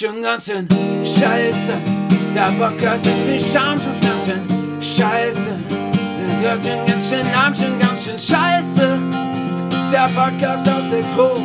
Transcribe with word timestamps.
schon 0.00 0.22
ganz 0.22 0.46
schön 0.46 0.66
scheiße. 1.04 1.74
Der 2.34 2.50
Podcast 2.58 3.04
mit 3.04 3.14
viel 3.26 3.52
Charme 3.52 3.78
schon 3.78 4.00
ganz 4.00 4.24
schön 4.24 4.80
scheiße. 4.80 5.50
Der 5.68 6.40
hört 6.40 6.60
schon 6.64 6.86
ganz 6.86 7.08
schön 7.10 7.26
arm, 7.34 7.54
schon 7.54 7.78
ganz 7.78 8.04
schön 8.04 8.18
scheiße. 8.18 8.98
Der 9.92 10.08
Podcast 10.14 10.66
aus 10.70 10.88
der 10.88 11.02
Gruppe, 11.14 11.42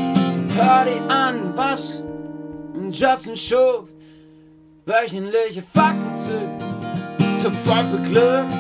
hör 0.56 0.86
die 0.86 1.02
an, 1.12 1.52
was 1.56 2.02
Justin 2.92 3.36
Schuf. 3.36 3.90
Wöchentliche 4.86 5.62
Fakten 5.62 6.14
zu, 6.14 6.40
zum 7.42 7.54
Volk 7.54 7.92
beglückt. 7.92 8.54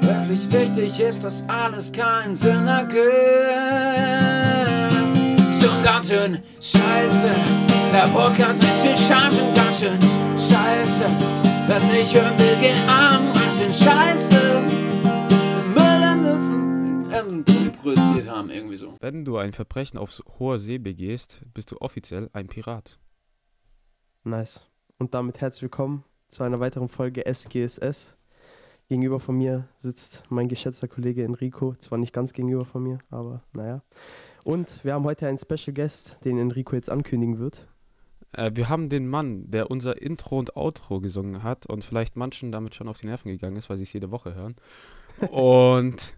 Wirklich 0.00 0.50
wichtig 0.50 0.98
ist, 0.98 1.24
dass 1.24 1.44
alles 1.48 1.92
keinen 1.92 2.34
Sinn 2.34 2.66
ergibt. 2.66 4.35
Ganz 5.86 6.08
schön 6.08 6.42
scheiße. 6.60 7.30
Der 7.92 8.08
Podcast 8.12 8.60
mit 8.60 8.72
viel 8.72 8.96
Charme, 8.96 9.30
schon 9.30 9.54
ganz 9.54 9.78
schön 9.78 10.00
scheiße. 10.36 11.04
Lass 11.68 11.86
nicht 11.86 12.12
hören 12.12 12.36
will, 12.40 12.56
geh 12.60 12.72
arm, 12.88 13.32
ganz 13.32 13.56
schön 13.56 13.72
scheiße. 13.72 14.62
Müll 17.44 17.44
produziert 17.80 18.28
haben, 18.28 18.50
irgendwie 18.50 18.76
so. 18.76 18.96
Wenn 18.98 19.24
du 19.24 19.36
ein 19.36 19.52
Verbrechen 19.52 19.96
auf 19.96 20.20
hoher 20.40 20.58
See 20.58 20.78
begehst, 20.78 21.42
bist 21.54 21.70
du 21.70 21.76
offiziell 21.80 22.30
ein 22.32 22.48
Pirat. 22.48 22.98
Nice. 24.24 24.68
Und 24.98 25.14
damit 25.14 25.40
herzlich 25.40 25.62
willkommen 25.62 26.02
zu 26.26 26.42
einer 26.42 26.58
weiteren 26.58 26.88
Folge 26.88 27.32
SGSS. 27.32 28.16
Gegenüber 28.88 29.20
von 29.20 29.36
mir 29.36 29.68
sitzt 29.76 30.24
mein 30.30 30.48
geschätzter 30.48 30.88
Kollege 30.88 31.22
Enrico. 31.22 31.76
Zwar 31.76 31.98
nicht 31.98 32.12
ganz 32.12 32.32
gegenüber 32.32 32.64
von 32.64 32.82
mir, 32.82 32.98
aber 33.08 33.44
naja. 33.52 33.82
Und 34.46 34.84
wir 34.84 34.94
haben 34.94 35.02
heute 35.02 35.26
einen 35.26 35.38
Special 35.38 35.74
Guest, 35.74 36.24
den 36.24 36.38
Enrico 36.38 36.76
jetzt 36.76 36.88
ankündigen 36.88 37.40
wird. 37.40 37.66
Äh, 38.30 38.52
wir 38.54 38.68
haben 38.68 38.88
den 38.88 39.08
Mann, 39.08 39.50
der 39.50 39.72
unser 39.72 40.00
Intro 40.00 40.38
und 40.38 40.54
Outro 40.56 41.00
gesungen 41.00 41.42
hat 41.42 41.66
und 41.66 41.84
vielleicht 41.84 42.14
manchen 42.14 42.52
damit 42.52 42.76
schon 42.76 42.86
auf 42.86 43.00
die 43.00 43.06
Nerven 43.06 43.28
gegangen 43.28 43.56
ist, 43.56 43.68
weil 43.68 43.76
sie 43.76 43.82
es 43.82 43.92
jede 43.92 44.12
Woche 44.12 44.36
hören. 44.36 44.54
Und 45.32 46.14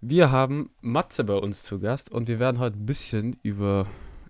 wir 0.00 0.30
haben 0.30 0.70
Matze 0.82 1.24
bei 1.24 1.34
uns 1.34 1.64
zu 1.64 1.80
Gast 1.80 2.12
und 2.12 2.28
wir 2.28 2.38
werden 2.38 2.60
heute 2.60 2.76
ein 2.78 2.86
bisschen 2.86 3.36
über 3.42 3.86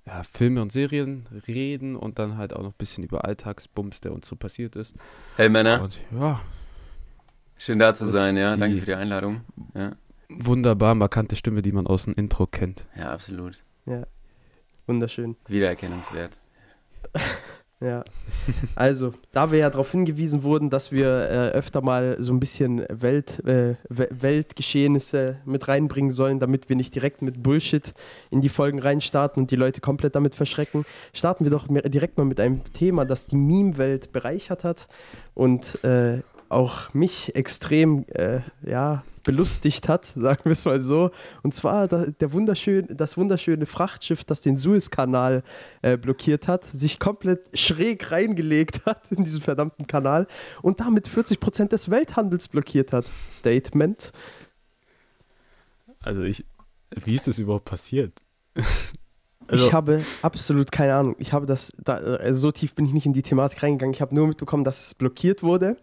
ja, 0.07 0.23
Filme 0.23 0.63
und 0.63 0.73
Serien 0.73 1.27
reden 1.49 1.97
und 1.97 2.19
dann 2.19 2.39
halt 2.39 2.55
auch 2.55 2.63
noch 2.63 2.71
ein 2.71 2.79
bisschen 2.79 3.05
über 3.05 3.25
Alltagsbums, 3.25 4.01
der 4.01 4.13
uns 4.13 4.27
so 4.29 4.37
passiert 4.37 4.77
ist. 4.77 4.95
Hey 5.37 5.49
Männer, 5.49 5.83
Und 5.83 6.01
ja, 6.13 6.41
schön 7.57 7.79
da 7.79 7.95
zu 7.95 8.07
sein, 8.07 8.37
ja. 8.37 8.57
Danke 8.57 8.79
für 8.79 8.87
die 8.87 8.95
Einladung. 8.95 9.43
Ja, 9.75 9.97
wunderbar 10.29 10.95
markante 10.95 11.37
Stimme, 11.37 11.63
die 11.63 11.73
man 11.73 11.87
aus 11.87 12.05
dem 12.05 12.15
Intro 12.15 12.47
kennt. 12.47 12.87
ja 12.97 13.11
absolut. 13.13 13.63
Wunderschön. 14.87 15.37
Wiedererkennungswert. 15.49 16.33
Ja. 17.81 18.03
Also, 18.75 19.15
da 19.31 19.53
wir 19.53 19.61
ja 19.61 19.71
darauf 19.71 19.93
hingewiesen 19.93 20.43
wurden, 20.43 20.69
dass 20.69 20.91
wir 20.91 21.07
äh, 21.07 21.51
öfter 21.51 21.81
mal 21.81 22.17
so 22.19 22.33
ein 22.33 22.41
bisschen 22.41 22.85
Welt, 22.89 23.39
äh, 23.47 23.77
We- 23.89 24.09
Weltgeschehnisse 24.11 25.39
mit 25.45 25.69
reinbringen 25.69 26.11
sollen, 26.11 26.41
damit 26.41 26.69
wir 26.69 26.75
nicht 26.75 26.93
direkt 26.97 27.23
mit 27.23 27.41
Bullshit 27.41 27.95
in 28.31 28.41
die 28.41 28.49
Folgen 28.49 28.81
reinstarten 28.81 29.43
und 29.45 29.53
die 29.53 29.57
Leute 29.57 29.81
komplett 29.81 30.17
damit 30.17 30.35
verschrecken, 30.35 30.85
starten 31.13 31.45
wir 31.45 31.53
doch 31.53 31.69
direkt 31.69 32.19
mal 32.19 32.25
mit 32.25 32.41
einem 32.41 32.65
Thema, 32.65 33.05
das 33.05 33.29
die 33.29 33.37
Meme-Welt 33.37 34.11
bereichert 34.11 34.65
hat 34.65 34.89
und 35.35 35.79
äh, 35.85 36.23
auch 36.49 36.93
mich 36.95 37.35
extrem 37.35 38.05
äh, 38.09 38.41
ja, 38.63 39.05
belustigt 39.23 39.89
hat, 39.89 40.07
sagen 40.17 40.41
wir 40.45 40.53
es 40.53 40.65
mal 40.65 40.81
so. 40.81 41.11
Und 41.43 41.55
zwar 41.55 41.87
der 41.89 42.33
wunderschön, 42.33 42.87
das 42.97 43.17
wunderschöne 43.17 43.67
Frachtschiff, 43.67 44.25
das 44.25 44.41
den 44.41 44.57
Suezkanal 44.57 45.43
äh, 45.83 45.97
blockiert 45.97 46.49
hat, 46.49 46.65
sich 46.65 46.99
komplett 46.99 47.41
schräg 47.53 48.11
reingelegt 48.11 48.87
hat 48.87 49.11
in 49.11 49.25
diesen 49.25 49.43
verdammten 49.43 49.87
Kanal 49.87 50.27
und 50.63 50.81
damit 50.81 51.09
40% 51.09 51.69
des 51.69 51.91
Welthandels 51.91 52.49
blockiert 52.49 52.93
hat. 52.93 53.05
Statement. 53.31 54.13
Also 56.01 56.23
ich, 56.23 56.45
wie 57.05 57.15
ist 57.15 57.29
das 57.29 57.39
überhaupt 57.39 57.67
passiert? 57.67 58.13
Also- 59.51 59.67
ich 59.67 59.73
habe 59.73 60.05
absolut 60.21 60.71
keine 60.71 60.95
Ahnung. 60.95 61.17
Ich 61.19 61.33
habe 61.33 61.47
das, 61.47 61.73
da, 61.83 61.95
also 61.95 62.39
so 62.39 62.53
tief 62.53 62.75
bin 62.75 62.85
ich 62.85 62.93
nicht 62.93 63.07
in 63.07 63.15
die 63.15 63.23
Thematik 63.23 63.63
reingegangen. 63.63 63.95
Ich 63.95 64.03
habe 64.03 64.15
nur 64.15 64.27
mitbekommen, 64.27 64.63
dass 64.63 64.89
es 64.89 64.95
blockiert 64.95 65.43
wurde 65.43 65.79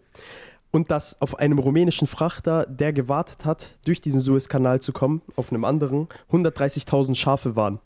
und 0.76 0.90
dass 0.90 1.18
auf 1.22 1.38
einem 1.38 1.58
rumänischen 1.58 2.06
Frachter, 2.06 2.66
der 2.66 2.92
gewartet 2.92 3.46
hat, 3.46 3.72
durch 3.86 4.02
diesen 4.02 4.20
Suezkanal 4.20 4.78
zu 4.82 4.92
kommen, 4.92 5.22
auf 5.34 5.50
einem 5.50 5.64
anderen, 5.64 6.06
130.000 6.30 7.14
Schafe 7.14 7.56
waren. 7.56 7.80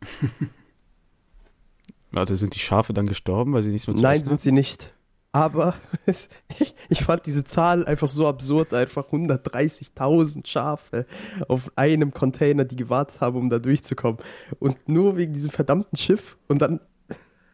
Also 2.14 2.34
sind 2.34 2.54
die 2.54 2.58
Schafe 2.58 2.92
dann 2.92 3.06
gestorben, 3.06 3.54
weil 3.54 3.62
sie 3.62 3.70
nichts 3.70 3.86
mehr 3.86 3.96
zu 3.96 4.02
Nein, 4.02 4.22
sind 4.22 4.38
sie 4.38 4.52
nicht. 4.52 4.94
Aber 5.32 5.74
es, 6.04 6.28
ich, 6.58 6.74
ich 6.90 7.02
fand 7.04 7.24
diese 7.24 7.42
Zahl 7.44 7.86
einfach 7.86 8.10
so 8.10 8.28
absurd, 8.28 8.74
einfach 8.74 9.08
130.000 9.08 10.46
Schafe 10.46 11.06
auf 11.48 11.72
einem 11.74 12.12
Container, 12.12 12.66
die 12.66 12.76
gewartet 12.76 13.22
haben, 13.22 13.38
um 13.38 13.48
da 13.48 13.58
durchzukommen. 13.58 14.18
Und 14.58 14.90
nur 14.90 15.16
wegen 15.16 15.32
diesem 15.32 15.50
verdammten 15.50 15.96
Schiff 15.96 16.36
und 16.48 16.60
dann 16.60 16.80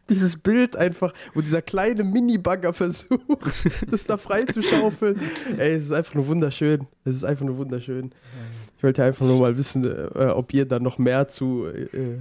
dieses 0.08 0.36
Bild 0.36 0.76
einfach, 0.76 1.12
wo 1.34 1.40
dieser 1.40 1.62
kleine 1.62 2.04
Mini-Bagger 2.04 2.72
versucht, 2.72 3.20
das 3.90 4.06
da 4.06 4.16
frei 4.16 4.44
zu 4.44 4.62
schaufeln. 4.62 5.20
Ey, 5.56 5.74
es 5.74 5.84
ist 5.84 5.92
einfach 5.92 6.14
nur 6.14 6.26
wunderschön. 6.26 6.86
Es 7.04 7.16
ist 7.16 7.24
einfach 7.24 7.44
nur 7.44 7.58
wunderschön. 7.58 8.12
Ich 8.76 8.82
wollte 8.82 9.02
einfach 9.04 9.26
nur 9.26 9.40
mal 9.40 9.56
wissen, 9.56 9.84
äh, 9.84 10.26
ob 10.26 10.54
ihr 10.54 10.64
da 10.64 10.78
noch 10.78 10.98
mehr 10.98 11.28
zu 11.28 11.66
äh, 11.66 12.18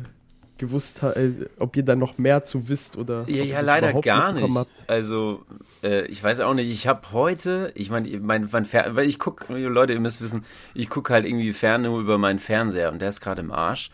gewusst 0.57 1.01
habt, 1.01 1.17
äh, 1.17 1.31
ob 1.59 1.75
ihr 1.75 1.83
da 1.83 1.95
noch 1.95 2.17
mehr 2.17 2.43
zu 2.43 2.67
wisst 2.69 2.97
oder. 2.97 3.25
Ja, 3.27 3.43
ja 3.43 3.61
leider 3.61 3.93
gar 4.01 4.33
nicht. 4.33 4.55
habt. 4.55 4.69
Also, 4.87 5.45
äh, 5.83 6.05
ich 6.07 6.23
weiß 6.23 6.39
auch 6.41 6.53
nicht. 6.53 6.71
Ich 6.71 6.87
habe 6.87 7.11
heute, 7.11 7.71
ich 7.75 7.89
meine, 7.89 8.09
mein, 8.19 8.49
mein 8.51 8.65
Fer 8.65 8.95
weil 8.95 9.07
ich 9.07 9.19
gucke, 9.19 9.53
Leute, 9.53 9.93
ihr 9.93 9.99
müsst 9.99 10.21
wissen, 10.21 10.43
ich 10.73 10.89
gucke 10.89 11.13
halt 11.13 11.25
irgendwie 11.25 11.53
fern 11.53 11.83
nur 11.83 11.99
über 11.99 12.17
meinen 12.17 12.39
Fernseher 12.39 12.91
und 12.91 13.01
der 13.01 13.09
ist 13.09 13.21
gerade 13.21 13.41
im 13.41 13.51
Arsch. 13.51 13.91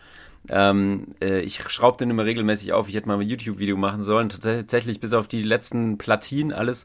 Ähm, 0.48 1.14
äh, 1.22 1.40
ich 1.40 1.60
schraube 1.62 1.96
den 1.98 2.10
immer 2.10 2.24
regelmäßig 2.24 2.72
auf. 2.72 2.88
Ich 2.88 2.94
hätte 2.94 3.08
mal 3.08 3.18
ein 3.18 3.26
YouTube-Video 3.26 3.76
machen 3.76 4.02
sollen. 4.02 4.28
Tatsächlich 4.28 5.00
bis 5.00 5.12
auf 5.14 5.26
die 5.26 5.42
letzten 5.42 5.96
Platinen 5.96 6.52
alles, 6.52 6.84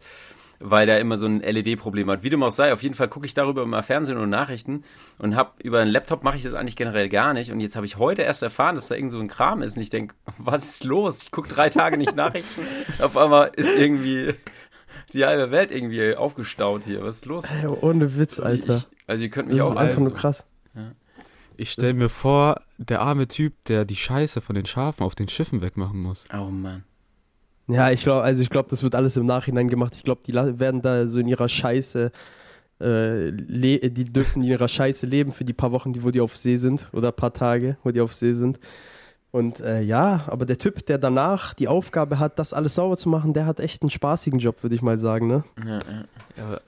weil 0.62 0.86
der 0.86 1.00
immer 1.00 1.18
so 1.18 1.26
ein 1.26 1.42
LED-Problem 1.42 2.10
hat. 2.10 2.24
Wie 2.24 2.30
dem 2.30 2.42
auch 2.44 2.52
sei, 2.52 2.72
auf 2.74 2.84
jeden 2.84 2.96
Fall 2.96 3.08
gucke 3.10 3.26
ich 3.26 3.34
darüber 3.34 3.64
immer 3.64 3.84
Fernsehen 3.84 4.18
und 4.18 4.30
Nachrichten 4.30 4.84
und 5.18 5.36
hab 5.36 5.62
über 5.64 5.80
einen 5.80 5.92
Laptop 5.92 6.24
mache 6.24 6.38
ich 6.38 6.44
das 6.44 6.54
eigentlich 6.54 6.76
generell 6.78 7.10
gar 7.10 7.34
nicht. 7.34 7.52
Und 7.52 7.60
jetzt 7.60 7.76
habe 7.76 7.86
ich 7.86 7.98
heute 7.98 8.22
erst 8.22 8.44
erfahren, 8.44 8.76
dass 8.76 8.88
da 8.88 8.96
irgend 8.96 9.12
so 9.12 9.20
ein 9.20 9.28
Kram 9.28 9.62
ist. 9.62 9.76
Und 9.78 9.84
ich 9.84 9.90
denke, 9.90 10.16
was 10.38 10.64
ist 10.66 10.84
los? 10.86 11.22
Ich 11.24 11.32
gucke 11.32 11.50
drei 11.50 11.70
Tage 11.70 11.98
nicht 11.98 12.16
Nachrichten. 12.16 12.62
Auf 13.02 13.18
einmal 13.18 13.52
ist 13.56 13.78
irgendwie 13.78 14.34
die 15.14 15.26
halbe 15.26 15.52
Welt 15.52 15.72
irgendwie 15.72 16.16
aufgestaut 16.16 16.84
hier. 16.86 17.04
Was 17.04 17.18
ist 17.18 17.26
los? 17.26 17.46
Ey, 17.62 17.68
ohne 17.68 18.18
Witz, 18.18 18.40
Alter. 18.40 18.78
Ich, 18.78 19.08
also 19.08 19.24
ihr 19.24 19.30
könnt 19.30 19.50
das 19.50 19.56
mich 19.56 19.64
ist 19.66 19.70
auch 19.72 19.76
einfach 19.76 19.96
allen 19.96 20.04
nur 20.04 20.10
so- 20.12 20.16
krass. 20.18 20.46
Ich 21.60 21.72
stelle 21.72 21.94
mir 21.94 22.08
vor, 22.08 22.62
der 22.78 23.02
arme 23.02 23.28
Typ, 23.28 23.54
der 23.66 23.84
die 23.84 23.98
Scheiße 23.98 24.40
von 24.40 24.56
den 24.56 24.66
Schafen 24.66 25.04
auf 25.04 25.14
den 25.14 25.28
Schiffen 25.28 25.62
wegmachen 25.62 26.00
muss. 26.00 26.24
Oh 26.34 26.46
Mann. 26.46 26.86
Ja, 27.68 27.92
ich 27.92 28.04
glaube, 28.04 28.24
also 28.24 28.42
ich 28.42 28.50
glaube, 28.50 28.70
das 28.70 28.82
wird 28.82 28.96
alles 28.96 29.18
im 29.18 29.26
Nachhinein 29.26 29.68
gemacht. 29.68 29.94
Ich 29.96 30.04
glaube, 30.04 30.22
die 30.26 30.34
werden 30.34 30.82
da 30.82 31.08
so 31.08 31.20
in 31.20 31.28
ihrer 31.28 31.50
Scheiße, 31.50 32.12
äh, 32.80 33.32
die 33.34 34.06
dürfen 34.06 34.42
in 34.42 34.50
ihrer 34.50 34.70
Scheiße 34.70 35.06
leben 35.06 35.34
für 35.34 35.44
die 35.44 35.54
paar 35.54 35.74
Wochen, 35.74 35.92
die, 35.92 36.04
wo 36.04 36.12
die 36.12 36.22
auf 36.22 36.38
See 36.38 36.56
sind 36.56 36.88
oder 36.94 37.12
paar 37.12 37.34
Tage, 37.34 37.78
wo 37.84 37.92
die 37.92 38.00
auf 38.00 38.16
See 38.16 38.34
sind. 38.34 38.58
Und 39.32 39.60
äh, 39.60 39.82
ja, 39.82 40.24
aber 40.28 40.46
der 40.46 40.58
Typ, 40.58 40.86
der 40.86 40.98
danach 40.98 41.54
die 41.54 41.68
Aufgabe 41.68 42.20
hat, 42.20 42.40
das 42.40 42.54
alles 42.54 42.76
sauber 42.76 42.96
zu 42.96 43.10
machen, 43.10 43.34
der 43.34 43.46
hat 43.46 43.60
echt 43.60 43.84
einen 43.84 43.92
spaßigen 43.92 44.40
Job, 44.40 44.64
würde 44.64 44.76
ich 44.76 44.82
mal 44.82 44.98
sagen, 44.98 45.28
ne? 45.28 45.44
Ja, 45.64 45.74
ja. 45.74 45.80
Ja, 46.38 46.62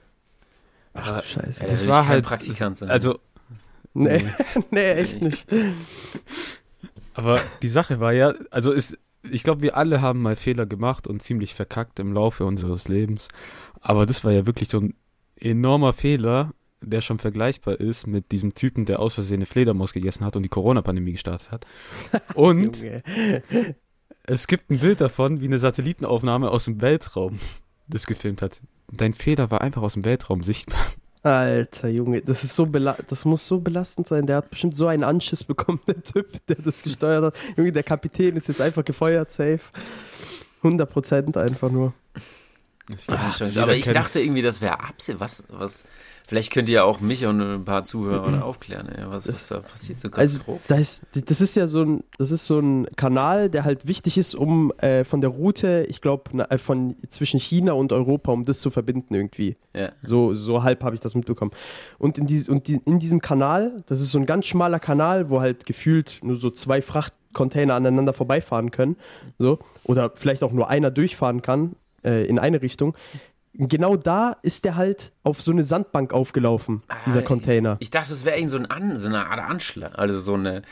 Ach 0.94 1.08
Aber 1.08 1.20
du 1.22 1.26
Scheiße. 1.26 1.62
Ja, 1.62 1.66
das 1.70 1.88
war 1.88 2.06
halt. 2.06 2.26
Praktikant 2.26 2.76
sein. 2.76 2.90
Also, 2.90 3.18
Nee, 3.94 4.24
nee, 4.70 4.92
echt 4.92 5.20
nicht. 5.20 5.46
aber 7.14 7.40
die 7.62 7.68
Sache 7.68 8.00
war 8.00 8.12
ja, 8.12 8.34
also 8.50 8.72
ist, 8.72 8.98
ich 9.30 9.42
glaube, 9.42 9.62
wir 9.62 9.76
alle 9.76 10.00
haben 10.00 10.20
mal 10.20 10.36
Fehler 10.36 10.66
gemacht 10.66 11.06
und 11.06 11.22
ziemlich 11.22 11.54
verkackt 11.54 11.98
im 12.00 12.12
Laufe 12.12 12.44
unseres 12.44 12.88
Lebens. 12.88 13.28
Aber 13.80 14.06
das 14.06 14.24
war 14.24 14.32
ja 14.32 14.46
wirklich 14.46 14.68
so 14.68 14.80
ein 14.80 14.94
enormer 15.36 15.92
Fehler, 15.92 16.52
der 16.80 17.00
schon 17.00 17.18
vergleichbar 17.18 17.78
ist 17.80 18.06
mit 18.06 18.32
diesem 18.32 18.54
Typen, 18.54 18.84
der 18.84 19.00
aus 19.00 19.14
Versehen 19.14 19.38
eine 19.38 19.46
Fledermaus 19.46 19.92
gegessen 19.92 20.24
hat 20.24 20.36
und 20.36 20.42
die 20.42 20.48
Corona-Pandemie 20.48 21.12
gestartet 21.12 21.50
hat. 21.50 21.66
Und 22.34 22.82
es 24.24 24.46
gibt 24.46 24.70
ein 24.70 24.78
Bild 24.78 25.00
davon, 25.00 25.40
wie 25.40 25.46
eine 25.46 25.58
Satellitenaufnahme 25.58 26.50
aus 26.50 26.64
dem 26.64 26.80
Weltraum 26.80 27.38
das 27.88 28.06
gefilmt 28.06 28.42
hat. 28.42 28.60
Dein 28.90 29.14
Fehler 29.14 29.50
war 29.50 29.60
einfach 29.60 29.82
aus 29.82 29.94
dem 29.94 30.04
Weltraum 30.04 30.42
sichtbar. 30.42 30.80
Alter 31.22 31.88
Junge, 31.88 32.20
das 32.20 32.42
ist 32.42 32.56
so 32.56 32.66
das 32.66 33.24
muss 33.24 33.46
so 33.46 33.60
belastend 33.60 34.08
sein. 34.08 34.26
Der 34.26 34.36
hat 34.36 34.50
bestimmt 34.50 34.76
so 34.76 34.88
einen 34.88 35.04
Anschiss 35.04 35.44
bekommen, 35.44 35.80
der 35.86 36.02
Typ, 36.02 36.44
der 36.46 36.56
das 36.56 36.82
gesteuert 36.82 37.24
hat. 37.24 37.34
Junge, 37.56 37.72
der 37.72 37.84
Kapitän 37.84 38.36
ist 38.36 38.48
jetzt 38.48 38.60
einfach 38.60 38.84
gefeuert, 38.84 39.30
safe. 39.30 39.60
100 40.58 40.90
Prozent 40.90 41.36
einfach 41.36 41.70
nur. 41.70 41.92
Ich 42.88 43.06
jeder 43.06 43.32
scheiße. 43.32 43.62
Aber 43.62 43.74
ich 43.74 43.84
dachte 43.84 44.20
irgendwie, 44.20 44.42
das 44.42 44.60
wäre 44.60 44.80
Absicht. 44.80 45.20
Was, 45.20 45.44
was, 45.48 45.84
vielleicht 46.32 46.50
könnt 46.50 46.70
ihr 46.70 46.76
ja 46.76 46.84
auch 46.84 47.00
mich 47.00 47.26
und 47.26 47.42
ein 47.42 47.66
paar 47.66 47.84
Zuhörer 47.84 48.42
aufklären, 48.42 48.88
ey, 48.88 49.04
was, 49.06 49.28
was 49.28 49.48
da 49.48 49.60
passiert. 49.60 50.00
So 50.00 50.08
Also 50.08 50.38
Katastrophe. 50.38 50.62
da 50.66 50.76
ist, 50.76 51.04
das 51.12 51.42
ist 51.42 51.56
ja 51.56 51.66
so 51.66 51.82
ein, 51.82 52.04
das 52.16 52.30
ist 52.30 52.46
so 52.46 52.58
ein 52.58 52.86
Kanal, 52.96 53.50
der 53.50 53.66
halt 53.66 53.86
wichtig 53.86 54.16
ist, 54.16 54.34
um 54.34 54.72
äh, 54.78 55.04
von 55.04 55.20
der 55.20 55.28
Route, 55.28 55.84
ich 55.90 56.00
glaube, 56.00 56.42
äh, 56.48 56.56
von 56.56 56.96
zwischen 57.10 57.38
China 57.38 57.72
und 57.74 57.92
Europa, 57.92 58.32
um 58.32 58.46
das 58.46 58.60
zu 58.60 58.70
verbinden 58.70 59.14
irgendwie. 59.14 59.56
ja. 59.74 59.92
So, 60.00 60.32
so 60.32 60.62
halb 60.62 60.82
habe 60.84 60.94
ich 60.94 61.02
das 61.02 61.14
mitbekommen. 61.14 61.50
Und, 61.98 62.16
in, 62.16 62.24
dies, 62.24 62.48
und 62.48 62.66
die, 62.66 62.80
in 62.86 62.98
diesem 62.98 63.20
Kanal, 63.20 63.84
das 63.84 64.00
ist 64.00 64.10
so 64.10 64.18
ein 64.18 64.24
ganz 64.24 64.46
schmaler 64.46 64.80
Kanal, 64.80 65.28
wo 65.28 65.42
halt 65.42 65.66
gefühlt 65.66 66.18
nur 66.22 66.36
so 66.36 66.48
zwei 66.48 66.80
Frachtcontainer 66.80 67.74
aneinander 67.74 68.14
vorbeifahren 68.14 68.70
können. 68.70 68.96
So. 69.38 69.58
Oder 69.84 70.12
vielleicht 70.14 70.42
auch 70.42 70.52
nur 70.52 70.70
einer 70.70 70.90
durchfahren 70.90 71.42
kann 71.42 71.76
äh, 72.04 72.24
in 72.24 72.38
eine 72.38 72.62
Richtung. 72.62 72.94
Genau 73.54 73.96
da 73.96 74.36
ist 74.42 74.64
der 74.64 74.76
halt 74.76 75.12
auf 75.24 75.42
so 75.42 75.50
eine 75.52 75.62
Sandbank 75.62 76.12
aufgelaufen, 76.14 76.82
dieser 77.06 77.20
Ah, 77.20 77.24
Container. 77.24 77.76
Ich 77.80 77.90
dachte, 77.90 78.10
das 78.10 78.24
wäre 78.24 78.36
irgend 78.36 78.50
so, 78.50 78.56
ein 78.56 78.66
An, 78.66 78.98
so 78.98 79.08
eine 79.08 79.26
Art 79.26 79.40
Anschlag. 79.40 79.98
Also 79.98 80.20
so 80.20 80.34
eine. 80.34 80.62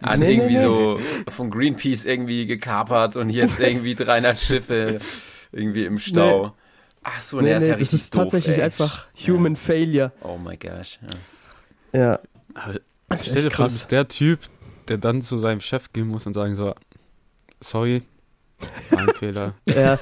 An 0.00 0.18
Nee, 0.18 0.26
nee, 0.26 0.32
irgendwie 0.34 0.54
nee. 0.56 0.60
so 0.62 0.98
von 1.28 1.50
Greenpeace 1.50 2.04
irgendwie 2.04 2.46
gekapert 2.46 3.14
und 3.16 3.30
jetzt 3.30 3.60
irgendwie 3.60 3.94
300 3.94 4.38
Schiffe 4.38 4.98
irgendwie 5.52 5.84
im 5.84 5.98
Stau. 5.98 6.54
Ach 7.04 7.20
so, 7.20 7.40
nee, 7.40 7.44
Nee, 7.44 7.50
das 7.54 7.62
ist 7.62 7.66
nee, 7.66 7.70
ja 7.70 7.74
das 7.74 7.80
richtig 7.82 8.00
ist 8.00 8.10
tatsächlich 8.14 8.56
doof, 8.56 8.58
ey. 8.58 8.64
einfach 8.64 9.06
Human 9.28 9.54
Failure. 9.54 10.12
Oh 10.22 10.36
my 10.38 10.56
gosh. 10.56 10.98
Ja. 11.92 12.00
Ja. 12.00 12.20
Aber 12.54 12.80
Das 13.08 13.20
ist 13.20 13.28
Stell 13.30 13.42
dir 13.44 13.50
vor, 13.52 13.66
du 13.68 13.72
bist 13.72 13.90
der 13.92 14.08
Typ, 14.08 14.40
der 14.88 14.98
dann 14.98 15.22
zu 15.22 15.38
seinem 15.38 15.60
Chef 15.60 15.92
gehen 15.92 16.08
muss 16.08 16.26
und 16.26 16.34
sagen 16.34 16.56
so, 16.56 16.74
sorry, 17.60 18.02
war 18.90 18.98
ein 19.00 19.08
Fehler. 19.14 19.54
Ja, 19.66 19.98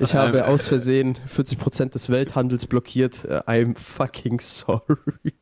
ich 0.00 0.14
habe 0.14 0.46
aus 0.46 0.68
Versehen 0.68 1.18
40% 1.28 1.90
des 1.90 2.10
Welthandels 2.10 2.66
blockiert. 2.66 3.26
I'm 3.46 3.78
fucking 3.78 4.40
sorry. 4.40 5.32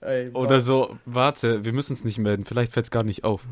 Ey, 0.00 0.30
Oder 0.32 0.60
so, 0.60 0.96
warte, 1.04 1.64
wir 1.64 1.72
müssen 1.72 1.92
es 1.94 2.04
nicht 2.04 2.18
melden, 2.18 2.44
vielleicht 2.44 2.72
fällt 2.72 2.86
es 2.86 2.90
gar 2.90 3.02
nicht 3.02 3.24
auf. 3.24 3.42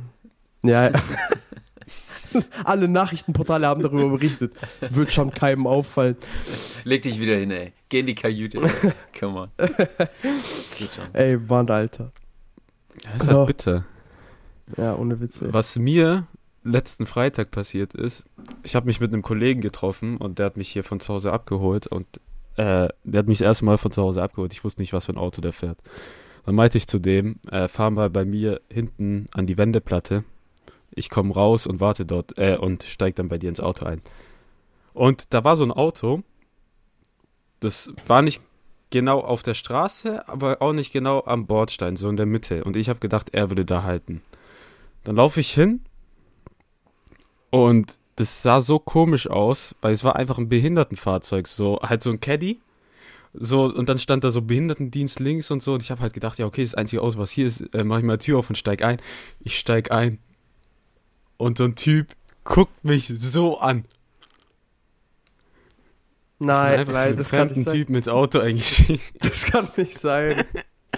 Ja. 0.62 0.90
Alle 2.64 2.88
Nachrichtenportale 2.88 3.66
haben 3.66 3.82
darüber 3.82 4.08
berichtet. 4.08 4.54
Wird 4.90 5.12
schon 5.12 5.32
keinem 5.32 5.66
auffallen. 5.68 6.16
Leg 6.82 7.02
dich 7.02 7.20
wieder 7.20 7.36
hin, 7.36 7.50
ey. 7.52 7.72
Geh 7.88 8.00
in 8.00 8.06
die 8.06 8.14
Kajüte. 8.16 8.58
Ey. 8.60 8.92
Come 9.20 9.40
on. 9.42 9.48
Geht 9.58 10.94
schon. 10.94 11.04
Ey, 11.12 11.36
Mann, 11.36 11.68
Alter. 11.70 12.10
Das 13.04 13.22
ist 13.22 13.30
So. 13.30 13.38
halt 13.38 13.46
bitter. 13.48 13.84
Ja, 14.76 14.96
ohne 14.96 15.20
Witze. 15.20 15.52
Was 15.52 15.78
mir 15.78 16.26
letzten 16.64 17.06
Freitag 17.06 17.50
passiert 17.50 17.94
ist, 17.94 18.24
ich 18.62 18.74
habe 18.74 18.86
mich 18.86 19.00
mit 19.00 19.12
einem 19.12 19.22
Kollegen 19.22 19.60
getroffen 19.60 20.16
und 20.16 20.38
der 20.38 20.46
hat 20.46 20.56
mich 20.56 20.70
hier 20.70 20.84
von 20.84 21.00
zu 21.00 21.14
Hause 21.14 21.32
abgeholt 21.32 21.86
und 21.86 22.06
äh, 22.56 22.88
der 23.04 23.18
hat 23.18 23.26
mich 23.26 23.38
das 23.38 23.46
erste 23.46 23.64
Mal 23.64 23.78
von 23.78 23.92
zu 23.92 24.02
Hause 24.02 24.22
abgeholt. 24.22 24.52
Ich 24.52 24.64
wusste 24.64 24.80
nicht, 24.80 24.92
was 24.92 25.06
für 25.06 25.12
ein 25.12 25.18
Auto 25.18 25.40
der 25.40 25.52
fährt. 25.52 25.78
Dann 26.46 26.54
meinte 26.54 26.78
ich 26.78 26.86
zu 26.86 26.98
dem, 26.98 27.36
äh, 27.50 27.68
fahr 27.68 27.90
mal 27.90 28.10
bei 28.10 28.24
mir 28.24 28.60
hinten 28.68 29.26
an 29.34 29.46
die 29.46 29.58
Wendeplatte. 29.58 30.24
Ich 30.90 31.10
komme 31.10 31.34
raus 31.34 31.66
und 31.66 31.80
warte 31.80 32.06
dort 32.06 32.38
äh, 32.38 32.56
und 32.56 32.82
steig 32.84 33.16
dann 33.16 33.28
bei 33.28 33.38
dir 33.38 33.48
ins 33.48 33.60
Auto 33.60 33.84
ein. 33.86 34.00
Und 34.92 35.34
da 35.34 35.42
war 35.42 35.56
so 35.56 35.64
ein 35.64 35.72
Auto, 35.72 36.22
das 37.60 37.92
war 38.06 38.22
nicht 38.22 38.42
genau 38.90 39.20
auf 39.20 39.42
der 39.42 39.54
Straße, 39.54 40.28
aber 40.28 40.62
auch 40.62 40.72
nicht 40.72 40.92
genau 40.92 41.24
am 41.24 41.46
Bordstein, 41.46 41.96
so 41.96 42.08
in 42.08 42.16
der 42.16 42.26
Mitte. 42.26 42.62
Und 42.62 42.76
ich 42.76 42.88
habe 42.88 43.00
gedacht, 43.00 43.30
er 43.32 43.50
würde 43.50 43.64
da 43.64 43.82
halten. 43.82 44.22
Dann 45.02 45.16
laufe 45.16 45.40
ich 45.40 45.52
hin 45.52 45.80
und 47.54 48.00
das 48.16 48.42
sah 48.42 48.60
so 48.60 48.80
komisch 48.80 49.30
aus, 49.30 49.76
weil 49.80 49.92
es 49.92 50.02
war 50.02 50.16
einfach 50.16 50.38
ein 50.38 50.48
Behindertenfahrzeug, 50.48 51.46
so 51.46 51.78
halt 51.80 52.02
so 52.02 52.10
ein 52.10 52.18
Caddy. 52.18 52.60
So, 53.32 53.66
und 53.66 53.88
dann 53.88 53.98
stand 53.98 54.24
da 54.24 54.32
so 54.32 54.42
Behindertendienst 54.42 55.20
links 55.20 55.52
und 55.52 55.62
so. 55.62 55.74
Und 55.74 55.82
ich 55.82 55.92
habe 55.92 56.00
halt 56.00 56.12
gedacht, 56.14 56.36
ja, 56.40 56.46
okay, 56.46 56.64
das 56.64 56.74
einzige 56.74 57.00
Auto, 57.00 57.16
was 57.18 57.30
hier 57.30 57.46
ist, 57.46 57.60
äh, 57.72 57.84
mach 57.84 57.98
ich 57.98 58.04
mal 58.04 58.18
die 58.18 58.24
Tür 58.24 58.40
auf 58.40 58.48
und 58.48 58.56
steig 58.56 58.82
ein. 58.82 59.00
Ich 59.38 59.56
steig 59.56 59.92
ein. 59.92 60.18
Und 61.36 61.58
so 61.58 61.64
ein 61.64 61.76
Typ 61.76 62.16
guckt 62.42 62.84
mich 62.84 63.06
so 63.06 63.60
an. 63.60 63.84
Nein, 66.40 66.88
nein, 66.90 67.16
das 67.16 67.30
kann 67.30 67.52
nicht 67.52 67.66
sein. 67.66 67.72
Typen 67.72 67.94
ins 67.94 68.08
Auto 68.08 68.40
eingestiegen. 68.40 69.00
Das 69.20 69.44
kann 69.44 69.68
nicht 69.76 69.96
sein. 69.96 70.44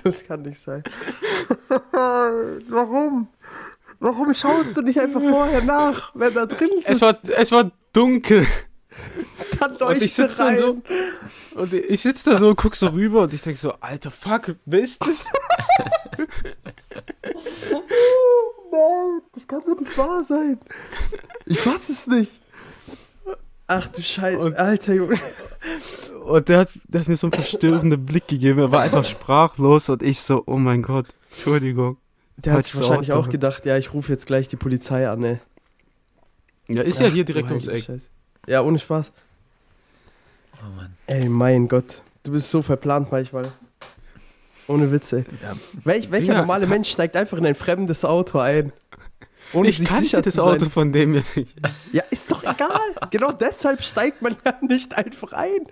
Das 0.02 0.24
kann 0.24 0.40
nicht 0.40 0.58
sein. 0.58 0.82
Warum? 2.70 3.28
Warum 3.98 4.34
schaust 4.34 4.76
du 4.76 4.82
nicht 4.82 5.00
einfach 5.00 5.20
vorher 5.20 5.62
nach, 5.62 6.12
wer 6.14 6.30
da 6.30 6.46
drin 6.46 6.68
sitzt? 6.76 6.88
Es 6.90 7.00
war, 7.00 7.18
es 7.36 7.52
war 7.52 7.70
dunkel. 7.92 8.46
dann 9.60 9.76
Und 9.76 10.02
ich 10.02 10.14
sitze 10.14 10.38
dann 10.38 10.58
so. 10.58 10.82
Und 11.54 11.72
ich 11.72 12.02
sitze 12.02 12.30
da 12.30 12.38
so 12.38 12.48
und 12.50 12.56
guck 12.56 12.76
so 12.76 12.88
rüber 12.88 13.22
und 13.22 13.32
ich 13.32 13.40
denk 13.42 13.56
so, 13.56 13.72
alter 13.80 14.10
fuck, 14.10 14.54
wer 14.66 14.80
ist 14.80 15.00
das? 15.06 15.30
Nein, 18.70 19.20
das 19.32 19.46
kann 19.46 19.62
doch 19.66 19.78
nicht 19.80 19.96
wahr 19.96 20.22
sein. 20.22 20.58
Ich 21.46 21.58
fass 21.60 21.88
es 21.88 22.06
nicht. 22.06 22.40
Ach 23.66 23.86
du 23.88 24.02
Scheiße, 24.02 24.38
Und- 24.38 24.56
Alter 24.56 24.94
Junge. 24.94 25.18
Und 26.24 26.48
der 26.48 26.58
hat, 26.60 26.70
der 26.88 27.00
hat 27.00 27.08
mir 27.08 27.16
so 27.16 27.26
einen 27.28 27.32
verstörenden 27.32 28.04
Blick 28.04 28.28
gegeben. 28.28 28.58
Er 28.58 28.72
war 28.72 28.82
einfach 28.82 29.04
sprachlos 29.04 29.88
und 29.88 30.02
ich 30.02 30.20
so, 30.20 30.42
oh 30.46 30.56
mein 30.56 30.82
Gott, 30.82 31.06
Entschuldigung. 31.30 31.96
Der 32.36 32.52
hat 32.52 32.64
sich 32.64 32.76
wahrscheinlich 32.76 33.12
Auto. 33.12 33.26
auch 33.26 33.28
gedacht, 33.30 33.64
ja, 33.66 33.76
ich 33.78 33.92
rufe 33.94 34.12
jetzt 34.12 34.26
gleich 34.26 34.48
die 34.48 34.56
Polizei 34.56 35.08
an, 35.08 35.24
ey. 35.24 35.38
Ja, 36.68 36.82
ist 36.82 36.98
ja 37.00 37.06
Ach, 37.08 37.12
hier 37.12 37.24
direkt 37.24 37.50
ums 37.50 37.66
Eck. 37.68 37.84
Scheiße. 37.84 38.08
Ja, 38.46 38.62
ohne 38.62 38.78
Spaß. 38.78 39.12
Oh 40.60 40.70
Mann. 40.76 40.96
Ey, 41.06 41.28
mein 41.28 41.68
Gott. 41.68 42.02
Du 42.24 42.32
bist 42.32 42.50
so 42.50 42.60
verplant 42.62 43.10
manchmal. 43.12 43.44
Ohne 44.68 44.90
Witze. 44.90 45.24
Ja. 45.42 45.54
Welch, 45.84 46.10
welcher 46.10 46.32
Ja, 46.34 46.40
normale 46.40 46.66
Mensch 46.66 46.90
steigt 46.90 47.16
einfach 47.16 47.38
in 47.38 47.46
ein 47.46 47.54
fremdes 47.54 48.04
Auto 48.04 48.38
ein? 48.40 48.72
Ohne 49.52 49.68
Ich 49.68 49.84
kannte 49.84 50.22
das 50.22 50.34
zu 50.34 50.40
sein? 50.40 50.54
Auto 50.54 50.68
von 50.68 50.90
dem 50.92 51.14
ja 51.14 51.22
nicht. 51.36 51.56
Ja, 51.92 52.02
ist 52.10 52.32
doch 52.32 52.42
egal. 52.42 52.80
genau 53.10 53.30
deshalb 53.30 53.82
steigt 53.84 54.22
man 54.22 54.36
ja 54.44 54.54
nicht 54.62 54.96
einfach 54.96 55.32
ein. 55.32 55.66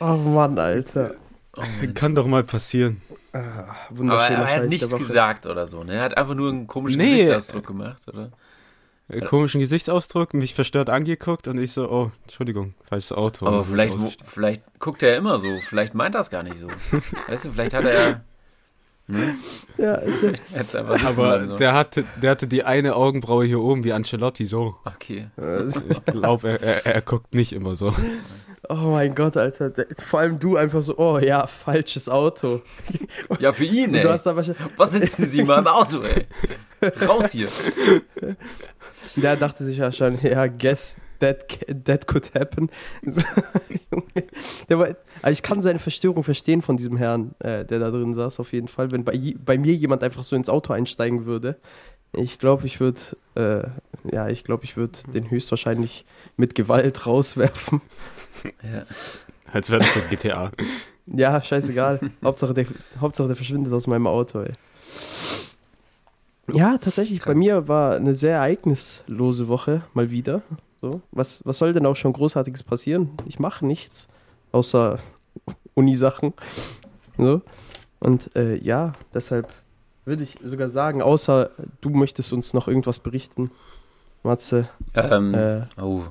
Oh 0.00 0.16
Mann, 0.16 0.58
Alter. 0.58 1.14
Oh 1.56 1.60
Mann. 1.60 1.94
Kann 1.94 2.16
doch 2.16 2.26
mal 2.26 2.42
passieren. 2.42 3.00
Ah, 3.36 3.76
Aber 3.88 3.98
wunderschöner 3.98 4.38
er 4.40 4.48
Scheiß 4.48 4.62
hat 4.62 4.68
nichts 4.68 4.96
gesagt 4.96 5.46
oder 5.46 5.66
so, 5.66 5.84
ne? 5.84 5.94
Er 5.94 6.02
hat 6.02 6.16
einfach 6.16 6.34
nur 6.34 6.50
einen 6.50 6.66
komischen 6.66 7.00
Nee. 7.00 7.12
Gesichtsausdruck 7.12 7.66
gemacht, 7.66 8.02
oder? 8.08 8.30
Äh, 9.08 9.20
Komischen 9.20 9.60
Gesichtsausdruck, 9.60 10.34
mich 10.34 10.54
verstört 10.54 10.90
angeguckt 10.90 11.46
und 11.46 11.58
ich 11.58 11.72
so, 11.72 11.88
oh, 11.90 12.10
Entschuldigung, 12.24 12.74
falsches 12.88 13.12
Auto. 13.12 13.46
Aber 13.46 13.64
vielleicht, 13.64 14.00
wo, 14.00 14.10
vielleicht 14.24 14.62
guckt 14.80 15.02
er 15.02 15.16
immer 15.16 15.38
so, 15.38 15.46
vielleicht 15.58 15.94
meint 15.94 16.16
er 16.16 16.22
es 16.22 16.30
gar 16.30 16.42
nicht 16.42 16.58
so. 16.58 16.66
Weißt 17.28 17.44
du, 17.44 17.52
vielleicht 17.52 17.74
hat 17.74 17.84
er. 17.84 18.22
Ne? 19.08 19.36
Ja. 19.78 20.00
Er 20.52 20.60
einfach 20.62 20.96
sitzen 20.96 21.06
Aber 21.06 21.44
so. 21.48 21.56
der 21.56 21.74
hatte, 21.74 22.04
der 22.20 22.32
hatte 22.32 22.48
die 22.48 22.64
eine 22.64 22.96
Augenbraue 22.96 23.44
hier 23.44 23.60
oben 23.60 23.84
wie 23.84 23.92
Ancelotti 23.92 24.46
so. 24.46 24.74
Okay. 24.84 25.28
Ich 25.36 26.04
glaube, 26.04 26.58
er, 26.60 26.60
er, 26.84 26.86
er 26.96 27.02
guckt 27.02 27.32
nicht 27.32 27.52
immer 27.52 27.76
so. 27.76 27.94
Oh 28.68 28.90
mein 28.90 29.14
Gott, 29.14 29.36
Alter. 29.36 29.72
Vor 30.04 30.20
allem 30.20 30.38
du 30.38 30.56
einfach 30.56 30.82
so, 30.82 30.96
oh 30.98 31.18
ja, 31.18 31.46
falsches 31.46 32.08
Auto. 32.08 32.62
Ja, 33.38 33.52
für 33.52 33.64
ihn, 33.64 33.94
ey. 33.94 34.02
du 34.02 34.10
hast 34.10 34.24
da 34.24 34.34
wahrscheinlich, 34.34 34.64
Was 34.76 34.92
sitzen 34.92 35.26
Sie 35.26 35.42
mal 35.42 35.58
im 35.58 35.66
Auto, 35.66 36.00
ey? 36.02 36.26
Raus 37.06 37.32
hier. 37.32 37.48
der 39.16 39.36
dachte 39.36 39.64
sich 39.64 39.80
wahrscheinlich, 39.80 40.22
ja, 40.22 40.46
guess 40.46 40.98
that, 41.20 41.46
that 41.84 42.06
could 42.06 42.32
happen. 42.34 42.70
Der 44.68 44.78
war, 44.78 44.86
also 45.22 45.32
ich 45.32 45.42
kann 45.42 45.62
seine 45.62 45.78
Verstörung 45.78 46.22
verstehen 46.22 46.62
von 46.62 46.76
diesem 46.76 46.96
Herrn, 46.96 47.34
äh, 47.38 47.64
der 47.64 47.78
da 47.78 47.90
drin 47.90 48.14
saß, 48.14 48.40
auf 48.40 48.52
jeden 48.52 48.68
Fall. 48.68 48.90
Wenn 48.90 49.04
bei, 49.04 49.34
bei 49.44 49.58
mir 49.58 49.74
jemand 49.74 50.02
einfach 50.02 50.22
so 50.22 50.36
ins 50.36 50.48
Auto 50.48 50.72
einsteigen 50.72 51.24
würde, 51.24 51.56
ich 52.12 52.38
glaube, 52.38 52.66
ich 52.66 52.80
würde, 52.80 53.00
äh, 53.34 53.62
ja, 54.14 54.28
ich 54.28 54.44
glaube, 54.44 54.64
ich 54.64 54.76
würde 54.76 54.98
den 55.12 55.30
höchstwahrscheinlich 55.30 56.06
mit 56.36 56.54
Gewalt 56.54 57.06
rauswerfen. 57.06 57.80
Ja. 58.62 58.84
Als 59.52 59.70
wäre 59.70 59.80
das 59.80 59.94
so 59.94 60.00
GTA. 60.10 60.50
Ja, 61.06 61.40
scheißegal. 61.42 62.00
Hauptsache, 62.24 62.52
der, 62.54 62.66
Hauptsache, 63.00 63.28
der 63.28 63.36
verschwindet 63.36 63.72
aus 63.72 63.86
meinem 63.86 64.06
Auto, 64.06 64.40
ey. 64.40 64.52
Ja, 66.52 66.78
tatsächlich, 66.78 67.24
bei 67.24 67.34
mir 67.34 67.66
war 67.68 67.96
eine 67.96 68.14
sehr 68.14 68.36
ereignislose 68.36 69.48
Woche, 69.48 69.82
mal 69.94 70.10
wieder. 70.10 70.42
So. 70.80 71.00
Was, 71.10 71.44
was 71.44 71.58
soll 71.58 71.72
denn 71.72 71.86
auch 71.86 71.96
schon 71.96 72.12
Großartiges 72.12 72.62
passieren? 72.62 73.10
Ich 73.26 73.38
mache 73.40 73.66
nichts, 73.66 74.08
außer 74.52 74.98
Unisachen. 75.74 76.34
So. 77.18 77.42
Und 77.98 78.34
äh, 78.36 78.56
ja, 78.62 78.92
deshalb 79.12 79.48
würde 80.04 80.22
ich 80.22 80.38
sogar 80.42 80.68
sagen, 80.68 81.02
außer 81.02 81.50
du 81.80 81.90
möchtest 81.90 82.32
uns 82.32 82.54
noch 82.54 82.68
irgendwas 82.68 83.00
berichten, 83.00 83.50
Matze. 84.22 84.68
Ähm, 84.94 85.34
Äh, 85.34 85.62
Oh. 85.80 86.04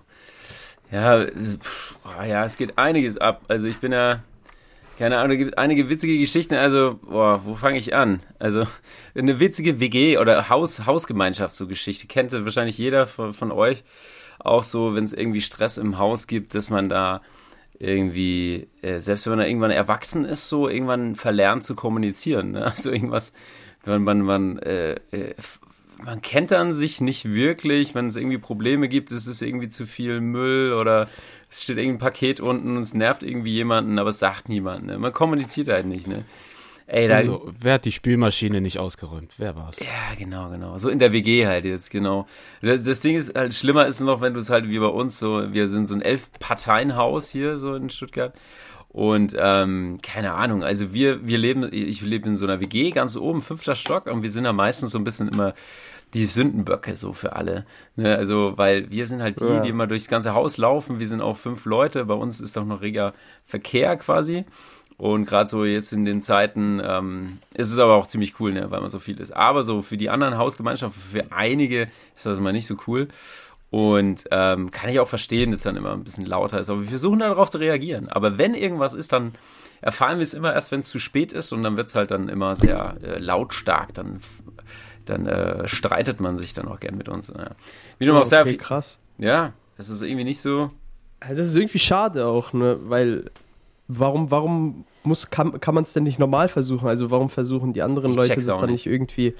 Ja, 0.96 1.26
pff, 1.26 1.98
oh 2.06 2.24
ja, 2.24 2.46
es 2.46 2.56
geht 2.56 2.78
einiges 2.78 3.18
ab. 3.18 3.42
Also 3.50 3.68
ich 3.68 3.80
bin 3.80 3.92
ja, 3.92 4.24
keine 4.98 5.18
Ahnung, 5.18 5.32
da 5.32 5.36
gibt 5.36 5.58
einige 5.58 5.90
witzige 5.90 6.18
Geschichten. 6.18 6.54
Also, 6.54 7.02
boah, 7.02 7.42
wo 7.44 7.56
fange 7.56 7.78
ich 7.78 7.94
an? 7.94 8.22
Also 8.40 8.66
eine 9.14 9.42
witzige 9.42 9.82
WG 9.82 10.18
oder 10.18 10.48
Haus, 10.48 10.86
Hausgemeinschaft, 10.86 11.54
so 11.54 11.68
Geschichte. 11.68 12.08
Kennt 12.08 12.32
wahrscheinlich 12.32 12.78
jeder 12.78 13.08
von, 13.08 13.34
von 13.34 13.52
euch. 13.52 13.84
auch 14.40 14.64
so, 14.64 14.96
wenn 14.96 15.04
es 15.04 15.12
irgendwie 15.12 15.42
Stress 15.42 15.78
im 15.78 15.98
Haus 15.98 16.28
gibt, 16.28 16.56
dass 16.56 16.70
man 16.70 16.88
da 16.88 17.22
irgendwie, 17.78 18.70
äh, 18.82 19.02
selbst 19.02 19.26
wenn 19.26 19.32
man 19.32 19.40
da 19.40 19.48
irgendwann 19.48 19.72
erwachsen 19.72 20.24
ist, 20.24 20.48
so 20.48 20.70
irgendwann 20.70 21.16
verlernt 21.16 21.66
zu 21.66 21.76
kommunizieren. 21.76 22.52
Ne? 22.52 22.64
Also 22.72 22.90
irgendwas, 22.90 23.34
man, 23.86 24.04
man, 24.04 24.22
man, 24.22 24.60
äh, 24.60 24.94
äh, 25.12 25.34
man 26.04 26.22
kennt 26.22 26.52
dann 26.52 26.74
sich 26.74 27.02
nicht 27.02 27.32
wirklich, 27.34 27.96
wenn 27.96 28.08
es 28.08 28.16
irgendwie 28.16 28.38
Probleme 28.38 28.88
gibt, 28.88 29.12
ist 29.12 29.28
es 29.28 29.42
irgendwie 29.42 29.70
zu 29.70 29.86
viel 29.86 30.22
Müll 30.22 30.74
oder 30.74 31.08
es 31.50 31.64
steht 31.64 31.78
irgendein 31.78 32.00
Paket 32.00 32.40
unten 32.40 32.76
und 32.76 32.84
es 32.84 32.94
nervt 32.94 33.24
irgendwie 33.24 33.54
jemanden, 33.54 34.00
aber 34.00 34.10
es 34.10 34.20
sagt 34.20 34.50
niemand. 34.50 34.86
Ne? 34.86 34.98
Man 34.98 35.14
kommuniziert 35.14 35.70
halt 35.70 35.86
nicht. 35.86 36.08
Ne? 36.08 36.26
Ey, 36.88 37.08
da, 37.08 37.16
also, 37.16 37.52
wer 37.60 37.74
hat 37.74 37.86
die 37.86 37.92
Spülmaschine 37.92 38.62
nicht 38.62 38.78
ausgeräumt? 38.78 39.34
Wer 39.38 39.56
war's? 39.56 39.80
Ja, 39.80 40.16
genau, 40.18 40.50
genau. 40.50 40.78
So 40.78 40.90
in 40.90 41.00
der 41.00 41.12
WG 41.12 41.48
halt 41.48 41.66
jetzt, 41.66 41.90
genau. 41.90 42.28
Das, 42.62 42.84
das 42.84 43.00
Ding 43.00 43.16
ist 43.16 43.34
halt, 43.34 43.56
schlimmer 43.56 43.88
ist 43.88 44.02
noch, 44.02 44.22
wenn 44.22 44.36
du 44.36 44.40
es 44.40 44.52
halt 44.52 44.70
wie 44.70 44.78
bei 44.78 44.88
uns 44.88 45.18
so, 45.18 45.52
wir 45.52 45.68
sind 45.68 45.88
so 45.88 45.96
ein 45.96 46.02
Elf-Parteien-Haus 46.02 47.30
hier 47.30 47.58
so 47.58 47.74
in 47.74 47.90
Stuttgart. 47.90 48.36
Und 48.96 49.36
ähm, 49.38 50.00
keine 50.02 50.36
Ahnung, 50.36 50.64
also 50.64 50.94
wir, 50.94 51.28
wir 51.28 51.38
leben, 51.38 51.68
ich 51.70 52.00
lebe 52.00 52.30
in 52.30 52.38
so 52.38 52.46
einer 52.46 52.62
WG 52.62 52.92
ganz 52.92 53.18
oben, 53.18 53.42
fünfter 53.42 53.76
Stock, 53.76 54.06
und 54.06 54.24
wir 54.24 54.32
sind 54.32 54.46
da 54.46 54.54
meistens 54.54 54.94
so 54.94 54.98
ein 54.98 55.04
bisschen 55.04 55.28
immer 55.28 55.54
die 56.14 56.24
Sündenböcke 56.24 56.96
so 56.96 57.12
für 57.12 57.36
alle. 57.36 57.66
Ne? 57.98 58.16
Also, 58.16 58.54
weil 58.56 58.90
wir 58.90 59.06
sind 59.06 59.22
halt 59.22 59.42
die, 59.42 59.44
ja. 59.44 59.60
die 59.60 59.68
immer 59.68 59.86
durchs 59.86 60.08
ganze 60.08 60.34
Haus 60.34 60.56
laufen. 60.56 60.98
Wir 60.98 61.10
sind 61.10 61.20
auch 61.20 61.36
fünf 61.36 61.66
Leute. 61.66 62.06
Bei 62.06 62.14
uns 62.14 62.40
ist 62.40 62.58
auch 62.58 62.64
noch 62.64 62.82
reger 62.82 63.14
Verkehr 63.44 63.98
quasi. 63.98 64.46
Und 64.96 65.26
gerade 65.26 65.50
so 65.50 65.66
jetzt 65.66 65.92
in 65.92 66.06
den 66.06 66.22
Zeiten 66.22 66.82
ähm, 66.82 67.40
ist 67.54 67.74
es 67.74 67.80
aber 67.80 67.96
auch 67.96 68.08
ziemlich 68.08 68.40
cool, 68.40 68.54
ne, 68.54 68.72
weil 68.72 68.80
man 68.80 68.90
so 68.90 69.00
viel 69.00 69.20
ist. 69.20 69.36
Aber 69.36 69.66
so 69.66 69.82
für 69.82 69.98
die 69.98 70.10
anderen 70.10 70.38
Hausgemeinschaften, 70.38 71.02
für 71.12 71.34
einige 71.34 71.90
ist 72.16 72.26
das 72.26 72.40
mal 72.40 72.54
nicht 72.54 72.66
so 72.66 72.78
cool. 72.88 73.10
Und 73.70 74.26
ähm, 74.32 74.72
kann 74.72 74.90
ich 74.90 75.00
auch 75.00 75.08
verstehen, 75.08 75.52
dass 75.52 75.62
dann 75.62 75.76
immer 75.76 75.92
ein 75.92 76.04
bisschen 76.04 76.26
lauter 76.26 76.60
ist. 76.60 76.70
Aber 76.70 76.82
wir 76.82 76.90
versuchen 76.90 77.20
darauf 77.20 77.50
zu 77.50 77.58
reagieren. 77.58 78.08
Aber 78.10 78.38
wenn 78.38 78.54
irgendwas 78.54 78.94
ist, 78.94 79.12
dann 79.12 79.34
erfahren 79.82 80.18
wir 80.18 80.24
es 80.24 80.34
immer 80.34 80.54
erst, 80.54 80.72
wenn 80.72 80.80
es 80.80 80.90
zu 80.90 81.00
spät 81.00 81.34
ist. 81.34 81.52
Und 81.52 81.64
dann 81.64 81.76
wird 81.76 81.90
es 81.90 81.96
halt 81.96 82.12
dann 82.12 82.30
immer 82.30 82.56
sehr 82.56 82.98
äh, 83.04 83.18
lautstark. 83.18 83.94
Dann, 83.94 84.22
dann 85.06 85.26
äh, 85.26 85.68
streitet 85.68 86.20
man 86.20 86.38
sich 86.38 86.54
dann 86.54 86.68
auch 86.68 86.80
gern 86.80 86.96
mit 86.96 87.10
uns. 87.10 87.28
Ja. 87.36 87.52
Wie 87.98 88.06
du 88.06 88.14
oh, 88.14 88.18
okay, 88.18 88.28
sehr 88.28 88.58
krass. 88.58 89.00
Ja, 89.18 89.54
das 89.78 89.90
ist 89.90 90.02
irgendwie 90.02 90.24
nicht 90.24 90.40
so. 90.40 90.72
Das 91.20 91.48
ist 91.48 91.56
irgendwie 91.56 91.80
schade 91.80 92.28
auch, 92.28 92.54
ne? 92.54 92.78
Weil 92.84 93.32
warum, 93.88 94.32
warum 94.32 94.86
muss, 95.04 95.30
kann, 95.30 95.60
kann 95.60 95.76
man 95.76 95.84
es 95.84 95.94
denn 95.94 96.04
nicht 96.04 96.20
normal 96.20 96.50
versuchen? 96.50 96.88
Also 96.88 97.12
warum 97.12 97.30
versuchen 97.30 97.74
die 97.74 97.82
anderen 97.82 98.12
ich 98.12 98.18
Leute 98.18 98.36
das 98.36 98.46
dann 98.46 98.70
nicht 98.70 98.86
irgendwie. 98.86 99.36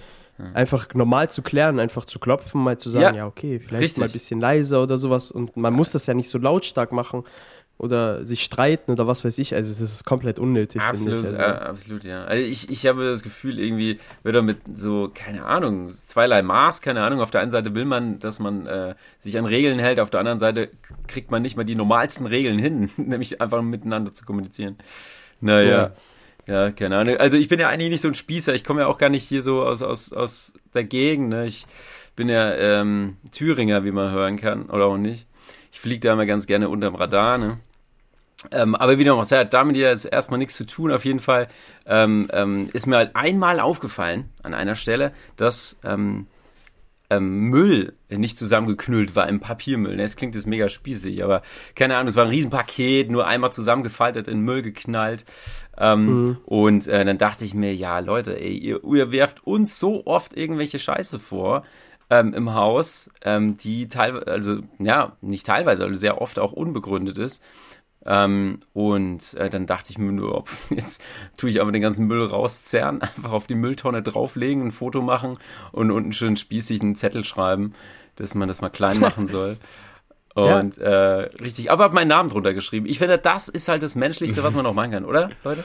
Einfach 0.54 0.94
normal 0.94 1.30
zu 1.30 1.42
klären, 1.42 1.80
einfach 1.80 2.06
zu 2.06 2.20
klopfen, 2.20 2.62
mal 2.62 2.78
zu 2.78 2.90
sagen, 2.90 3.16
ja, 3.16 3.24
ja 3.24 3.28
okay, 3.28 3.60
vielleicht 3.60 3.84
Richtig. 3.84 4.00
mal 4.00 4.06
ein 4.08 4.12
bisschen 4.12 4.40
leiser 4.40 4.84
oder 4.84 4.98
sowas. 4.98 5.32
Und 5.32 5.56
man 5.56 5.74
muss 5.74 5.92
das 5.92 6.06
ja 6.08 6.14
nicht 6.14 6.30
so 6.30 6.38
lautstark 6.38 6.92
machen 6.92 7.24
oder 7.78 8.24
sich 8.24 8.44
streiten 8.44 8.92
oder 8.92 9.08
was 9.08 9.26
weiß 9.26 9.38
ich. 9.38 9.54
Also 9.54 9.72
das 9.72 9.82
ist 9.82 10.06
komplett 10.06 10.40
unnötig. 10.40 10.82
Absolut, 10.82 11.22
ich. 11.22 11.28
Also, 11.28 11.40
äh, 11.40 11.44
absolut, 11.44 12.04
ja. 12.06 12.24
Also 12.24 12.44
ich, 12.44 12.70
ich 12.70 12.86
habe 12.86 13.06
das 13.06 13.24
Gefühl, 13.24 13.60
irgendwie 13.60 14.00
wird 14.24 14.36
er 14.36 14.42
mit 14.42 14.60
so, 14.78 15.10
keine 15.14 15.46
Ahnung, 15.46 15.92
zweierlei 15.92 16.42
Maß, 16.42 16.82
keine 16.82 17.04
Ahnung. 17.04 17.20
Auf 17.22 17.32
der 17.32 17.42
einen 17.42 17.52
Seite 17.52 17.76
will 17.76 17.86
man, 17.86 18.20
dass 18.20 18.40
man 18.40 18.66
äh, 18.66 18.96
sich 19.20 19.38
an 19.38 19.46
Regeln 19.46 19.80
hält, 19.80 20.00
auf 20.00 20.10
der 20.10 20.22
anderen 20.22 20.40
Seite 20.40 20.70
kriegt 21.08 21.32
man 21.32 21.42
nicht 21.42 21.58
mal 21.58 21.66
die 21.66 21.76
normalsten 21.76 22.26
Regeln 22.26 22.60
hin, 22.60 22.92
nämlich 22.98 23.42
einfach 23.42 23.62
miteinander 23.62 24.12
zu 24.12 24.26
kommunizieren. 24.26 24.78
Naja. 25.42 25.70
Ja. 25.70 25.92
Ja, 26.48 26.72
keine 26.72 26.98
Ahnung. 26.98 27.18
Also 27.18 27.38
ich 27.38 27.48
bin 27.48 27.60
ja 27.60 27.70
eigentlich 27.70 27.90
nicht 27.90 28.02
so 28.02 28.08
ein 28.08 28.16
Spießer. 28.16 28.54
Ich 28.54 28.64
komme 28.64 28.82
ja 28.82 28.88
auch 28.88 28.98
gar 28.98 29.10
nicht 29.10 29.28
hier 29.28 29.42
so 29.42 29.64
aus, 29.64 29.82
aus, 29.82 30.14
aus 30.14 30.54
der 30.74 30.84
Gegend. 30.84 31.30
Ne? 31.30 31.48
Ich 31.48 31.66
bin 32.16 32.30
ja 32.30 32.54
ähm, 32.54 33.18
Thüringer, 33.32 33.84
wie 33.84 33.92
man 33.92 34.12
hören 34.12 34.38
kann, 34.38 34.70
oder 34.70 34.86
auch 34.86 34.98
nicht. 34.98 35.26
Ich 35.72 35.80
fliege 35.80 36.02
da 36.02 36.14
immer 36.14 36.26
ganz 36.26 36.48
gerne 36.48 36.70
unterm 36.70 36.96
Radar, 36.96 37.38
ne? 37.38 37.58
Ähm, 38.52 38.76
aber 38.76 39.00
wie 39.00 39.06
noch 39.06 39.18
was, 39.18 39.32
hat 39.32 39.54
damit 39.54 39.76
ja 39.76 39.90
jetzt 39.90 40.06
erstmal 40.06 40.38
nichts 40.38 40.56
zu 40.56 40.66
tun. 40.66 40.92
Auf 40.92 41.04
jeden 41.04 41.20
Fall 41.20 41.48
ähm, 41.86 42.30
ähm, 42.32 42.70
ist 42.74 42.86
mir 42.86 42.98
halt 42.98 43.16
einmal 43.16 43.60
aufgefallen 43.60 44.30
an 44.44 44.54
einer 44.54 44.76
Stelle, 44.76 45.14
dass 45.36 45.78
ähm, 47.18 47.50
Müll 47.50 47.94
nicht 48.10 48.38
zusammengeknüllt 48.38 49.16
war 49.16 49.28
im 49.28 49.40
Papiermüll. 49.40 50.00
Jetzt 50.00 50.18
klingt 50.18 50.36
das 50.36 50.46
mega 50.46 50.70
spießig, 50.70 51.24
aber 51.24 51.42
keine 51.76 51.96
Ahnung, 51.96 52.08
es 52.08 52.16
war 52.16 52.26
ein 52.26 52.30
Riesenpaket, 52.30 53.10
nur 53.10 53.28
einmal 53.28 53.52
zusammengefaltet, 53.52 54.28
in 54.28 54.42
Müll 54.42 54.62
geknallt. 54.62 55.26
Ähm, 55.78 56.06
mhm. 56.06 56.38
Und 56.46 56.88
äh, 56.88 57.04
dann 57.04 57.18
dachte 57.18 57.46
ich 57.46 57.54
mir, 57.54 57.76
ja 57.76 58.00
Leute, 58.00 58.40
ey, 58.40 58.58
ihr, 58.58 58.84
ihr 58.84 59.12
werft 59.12 59.46
uns 59.46 59.80
so 59.80 60.06
oft 60.06 60.36
irgendwelche 60.36 60.80
Scheiße 60.80 61.20
vor 61.20 61.64
ähm, 62.10 62.34
im 62.34 62.54
Haus, 62.54 63.10
ähm, 63.24 63.58
die 63.58 63.88
teilweise, 63.88 64.28
also 64.28 64.60
ja, 64.80 65.14
nicht 65.22 65.46
teilweise, 65.46 65.84
also 65.84 65.96
sehr 65.96 66.22
oft 66.22 66.40
auch 66.40 66.52
unbegründet 66.52 67.18
ist. 67.18 67.44
Ähm, 68.08 68.60
und 68.74 69.34
äh, 69.34 69.50
dann 69.50 69.66
dachte 69.66 69.92
ich 69.92 69.98
mir 69.98 70.12
nur, 70.12 70.36
ob, 70.36 70.50
jetzt 70.70 71.02
tue 71.38 71.50
ich 71.50 71.62
aber 71.62 71.72
den 71.72 71.82
ganzen 71.82 72.06
Müll 72.06 72.26
rauszerren, 72.26 73.02
einfach 73.02 73.32
auf 73.32 73.48
die 73.48 73.56
Mülltonne 73.56 74.04
drauflegen, 74.04 74.68
ein 74.68 74.72
Foto 74.72 75.02
machen 75.02 75.38
und 75.72 75.92
unten 75.92 76.14
schön 76.14 76.38
spießig 76.38 76.82
einen 76.82 76.96
Zettel 76.96 77.24
schreiben, 77.24 77.74
dass 78.16 78.36
man 78.36 78.48
das 78.48 78.62
mal 78.62 78.70
klein 78.70 79.00
machen 79.00 79.28
soll. 79.28 79.58
Und 80.36 80.76
ja. 80.76 80.84
äh, 80.84 81.30
richtig, 81.42 81.72
aber 81.72 81.86
habe 81.86 81.96
meinen 81.96 82.10
Namen 82.10 82.28
drunter 82.28 82.54
geschrieben. 82.54 82.88
Ich 82.88 83.00
finde, 83.00 83.18
das 83.18 83.48
ist 83.48 83.70
halt 83.70 83.82
das 83.84 83.96
Menschlichste, 83.96 84.44
was 84.44 84.54
man 84.54 84.66
noch 84.66 84.74
machen 84.74 84.92
kann, 84.92 85.06
oder, 85.06 85.30
Leute? 85.46 85.64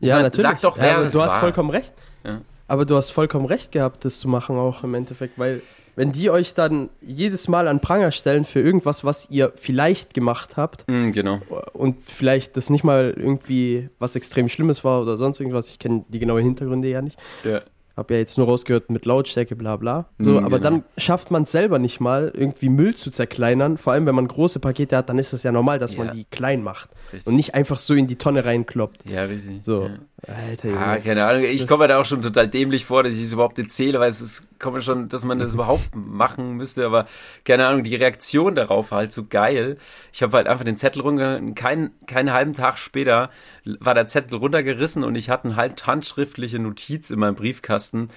Ich 0.00 0.08
ja, 0.08 0.16
meine, 0.16 0.24
natürlich. 0.24 0.42
Sag 0.42 0.60
doch, 0.60 0.76
wer 0.76 0.86
ja, 0.86 1.08
du 1.08 1.22
hast 1.22 1.34
war. 1.34 1.40
vollkommen 1.40 1.70
recht. 1.70 1.92
Ja. 2.24 2.40
Aber 2.66 2.84
du 2.84 2.96
hast 2.96 3.10
vollkommen 3.10 3.46
recht 3.46 3.70
gehabt, 3.70 4.04
das 4.04 4.18
zu 4.18 4.26
machen 4.26 4.56
auch 4.56 4.82
im 4.82 4.94
Endeffekt, 4.94 5.38
weil 5.38 5.62
wenn 5.98 6.12
die 6.12 6.30
euch 6.30 6.54
dann 6.54 6.90
jedes 7.00 7.48
Mal 7.48 7.66
an 7.66 7.80
Pranger 7.80 8.12
stellen 8.12 8.44
für 8.44 8.60
irgendwas, 8.60 9.02
was 9.02 9.28
ihr 9.30 9.52
vielleicht 9.56 10.14
gemacht 10.14 10.56
habt 10.56 10.84
mm, 10.88 11.10
genau. 11.10 11.40
und 11.72 11.96
vielleicht 12.06 12.56
das 12.56 12.70
nicht 12.70 12.84
mal 12.84 13.12
irgendwie 13.16 13.88
was 13.98 14.14
extrem 14.14 14.48
Schlimmes 14.48 14.84
war 14.84 15.02
oder 15.02 15.18
sonst 15.18 15.40
irgendwas, 15.40 15.70
ich 15.70 15.80
kenne 15.80 16.04
die 16.08 16.20
genauen 16.20 16.42
Hintergründe 16.44 16.88
ja 16.88 17.02
nicht, 17.02 17.18
ja 17.42 17.62
habe 17.98 18.14
ja 18.14 18.20
jetzt 18.20 18.38
nur 18.38 18.46
rausgehört 18.46 18.90
mit 18.90 19.04
Lautstärke, 19.06 19.56
bla 19.56 19.74
bla. 19.76 20.08
So, 20.18 20.40
mm, 20.40 20.44
aber 20.44 20.60
genau. 20.60 20.70
dann 20.70 20.84
schafft 20.96 21.32
man 21.32 21.42
es 21.42 21.50
selber 21.50 21.80
nicht 21.80 21.98
mal, 21.98 22.30
irgendwie 22.32 22.68
Müll 22.68 22.94
zu 22.94 23.10
zerkleinern. 23.10 23.76
Vor 23.76 23.92
allem, 23.92 24.06
wenn 24.06 24.14
man 24.14 24.28
große 24.28 24.60
Pakete 24.60 24.96
hat, 24.96 25.08
dann 25.08 25.18
ist 25.18 25.32
es 25.32 25.42
ja 25.42 25.50
normal, 25.50 25.80
dass 25.80 25.94
ja. 25.94 26.04
man 26.04 26.14
die 26.14 26.24
klein 26.24 26.62
macht. 26.62 26.90
Richtig. 27.12 27.26
Und 27.26 27.34
nicht 27.34 27.56
einfach 27.56 27.80
so 27.80 27.94
in 27.94 28.06
die 28.06 28.14
Tonne 28.14 28.44
reinkloppt. 28.44 29.04
Ja, 29.04 29.24
richtig. 29.24 29.64
So. 29.64 29.86
Ja. 29.86 29.98
Alter, 30.26 30.70
ja, 30.70 30.76
ah, 30.76 30.96
keine 30.98 31.24
Ahnung. 31.26 31.44
Ich 31.44 31.68
komme 31.68 31.84
mir 31.84 31.88
da 31.88 32.00
auch 32.00 32.04
schon 32.04 32.22
total 32.22 32.48
dämlich 32.48 32.84
vor, 32.84 33.04
dass 33.04 33.12
ich 33.12 33.22
es 33.22 33.32
überhaupt 33.32 33.56
erzähle, 33.56 34.00
weil 34.00 34.10
es 34.10 34.20
ist, 34.20 34.58
kommt 34.58 34.82
schon, 34.82 35.08
dass 35.08 35.24
man 35.24 35.38
das 35.38 35.54
überhaupt 35.54 35.94
machen 35.94 36.54
müsste, 36.54 36.84
aber 36.84 37.06
keine 37.44 37.66
Ahnung, 37.66 37.84
die 37.84 37.94
Reaktion 37.94 38.56
darauf 38.56 38.90
war 38.90 38.98
halt 38.98 39.12
so 39.12 39.26
geil. 39.26 39.76
Ich 40.12 40.22
habe 40.22 40.36
halt 40.36 40.48
einfach 40.48 40.64
den 40.64 40.76
Zettel 40.76 41.02
runter, 41.02 41.40
kein, 41.54 41.92
keinen 42.06 42.32
halben 42.32 42.52
Tag 42.52 42.78
später 42.78 43.30
war 43.64 43.94
der 43.94 44.08
Zettel 44.08 44.38
runtergerissen 44.38 45.04
und 45.04 45.14
ich 45.14 45.30
hatte 45.30 45.44
eine 45.48 45.56
halt 45.56 45.86
handschriftliche 45.86 46.58
Notiz 46.58 47.10
in 47.10 47.20
meinem 47.20 47.36
Briefkasten, 47.36 48.10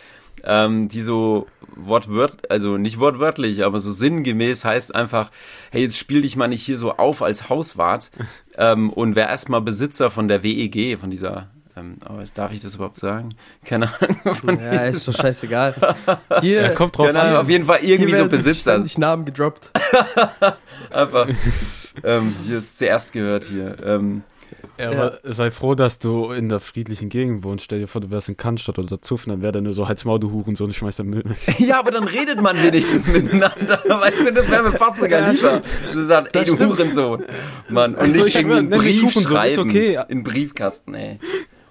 ähm, 0.44 0.90
die 0.90 1.04
so 1.04 1.46
wortwörtlich, 1.76 2.50
also 2.50 2.78
nicht 2.78 3.00
wortwörtlich, 3.00 3.64
aber 3.64 3.78
so 3.78 3.92
sinngemäß 3.92 4.66
heißt 4.66 4.96
einfach, 4.96 5.30
hey, 5.70 5.84
jetzt 5.84 6.00
spiel 6.00 6.24
dich 6.24 6.36
mal 6.36 6.48
nicht 6.48 6.64
hier 6.64 6.78
so 6.78 6.94
auf 6.94 7.22
als 7.22 7.48
Hauswart 7.48 8.10
ähm, 8.58 8.90
und 8.90 9.16
wer 9.16 9.30
erstmal 9.30 9.62
Besitzer 9.62 10.10
von 10.10 10.28
der 10.28 10.42
WEG, 10.42 10.98
von 10.98 11.12
dieser 11.12 11.52
ähm, 11.76 11.98
aber 12.04 12.26
darf 12.34 12.52
ich 12.52 12.62
das 12.62 12.76
überhaupt 12.76 12.98
sagen? 12.98 13.36
Keine 13.66 13.90
Ahnung. 14.00 14.60
ja, 14.60 14.86
ist 14.86 15.08
doch 15.08 15.16
scheißegal. 15.16 15.96
Hier, 16.42 16.62
ja, 16.62 16.70
kommt 16.70 16.98
drauf 16.98 17.14
an. 17.16 17.36
Auf 17.36 17.50
jeden 17.50 17.66
Fall 17.66 17.80
irgendwie 17.82 18.14
so 18.14 18.28
Besitzer. 18.28 18.84
Hier 18.84 19.00
Namen 19.00 19.26
gedroppt. 19.26 19.72
Einfach. 20.92 21.28
ähm, 22.04 22.36
hier 22.46 22.60
ist 22.60 22.78
zuerst 22.78 23.12
gehört 23.12 23.46
hier. 23.46 23.78
Ähm, 23.84 24.24
ja, 24.78 24.92
aber 24.92 25.20
sei 25.24 25.52
froh, 25.52 25.76
dass 25.76 26.00
du 26.00 26.32
in 26.32 26.50
der 26.50 26.60
friedlichen 26.60 27.10
Gegend 27.10 27.44
wohnst. 27.44 27.66
Stell 27.66 27.80
dir 27.80 27.88
vor, 27.88 28.02
du 28.02 28.10
wärst 28.10 28.30
in 28.30 28.38
Cannstatt 28.38 28.80
oder 28.80 29.02
Zuffen, 29.02 29.30
dann 29.30 29.42
wäre 29.42 29.52
da 29.52 29.62
nur 29.62 29.74
so, 29.74 29.88
halt's 29.88 30.06
Maul, 30.06 30.20
du 30.20 30.32
Huren, 30.32 30.56
so 30.56 30.64
und 30.64 30.74
schmeißt 30.74 31.00
der 31.00 31.06
Müll 31.06 31.24
Ja, 31.60 31.80
aber 31.80 31.92
dann 31.92 32.06
redet 32.06 32.42
man 32.42 32.62
wenigstens 32.62 33.08
miteinander. 33.08 33.82
Weißt 33.88 34.26
du, 34.26 34.34
das 34.34 34.50
wäre 34.50 34.64
mir 34.64 34.72
fast 34.72 35.00
sogar 35.00 35.32
lieber. 35.32 35.62
Sie 35.94 36.06
sagt, 36.06 36.36
ey, 36.36 36.46
du 36.46 36.58
Hurensohn. 36.58 37.24
Mann, 37.70 37.94
und 37.94 38.00
also 38.00 38.24
nicht 38.24 38.36
irgendwie 38.36 38.58
einen 38.58 38.70
Brief 38.70 39.12
schreiben. 39.12 39.60
Okay. 39.60 40.00
In 40.10 40.24
Briefkasten, 40.24 40.96
ey. 40.96 41.20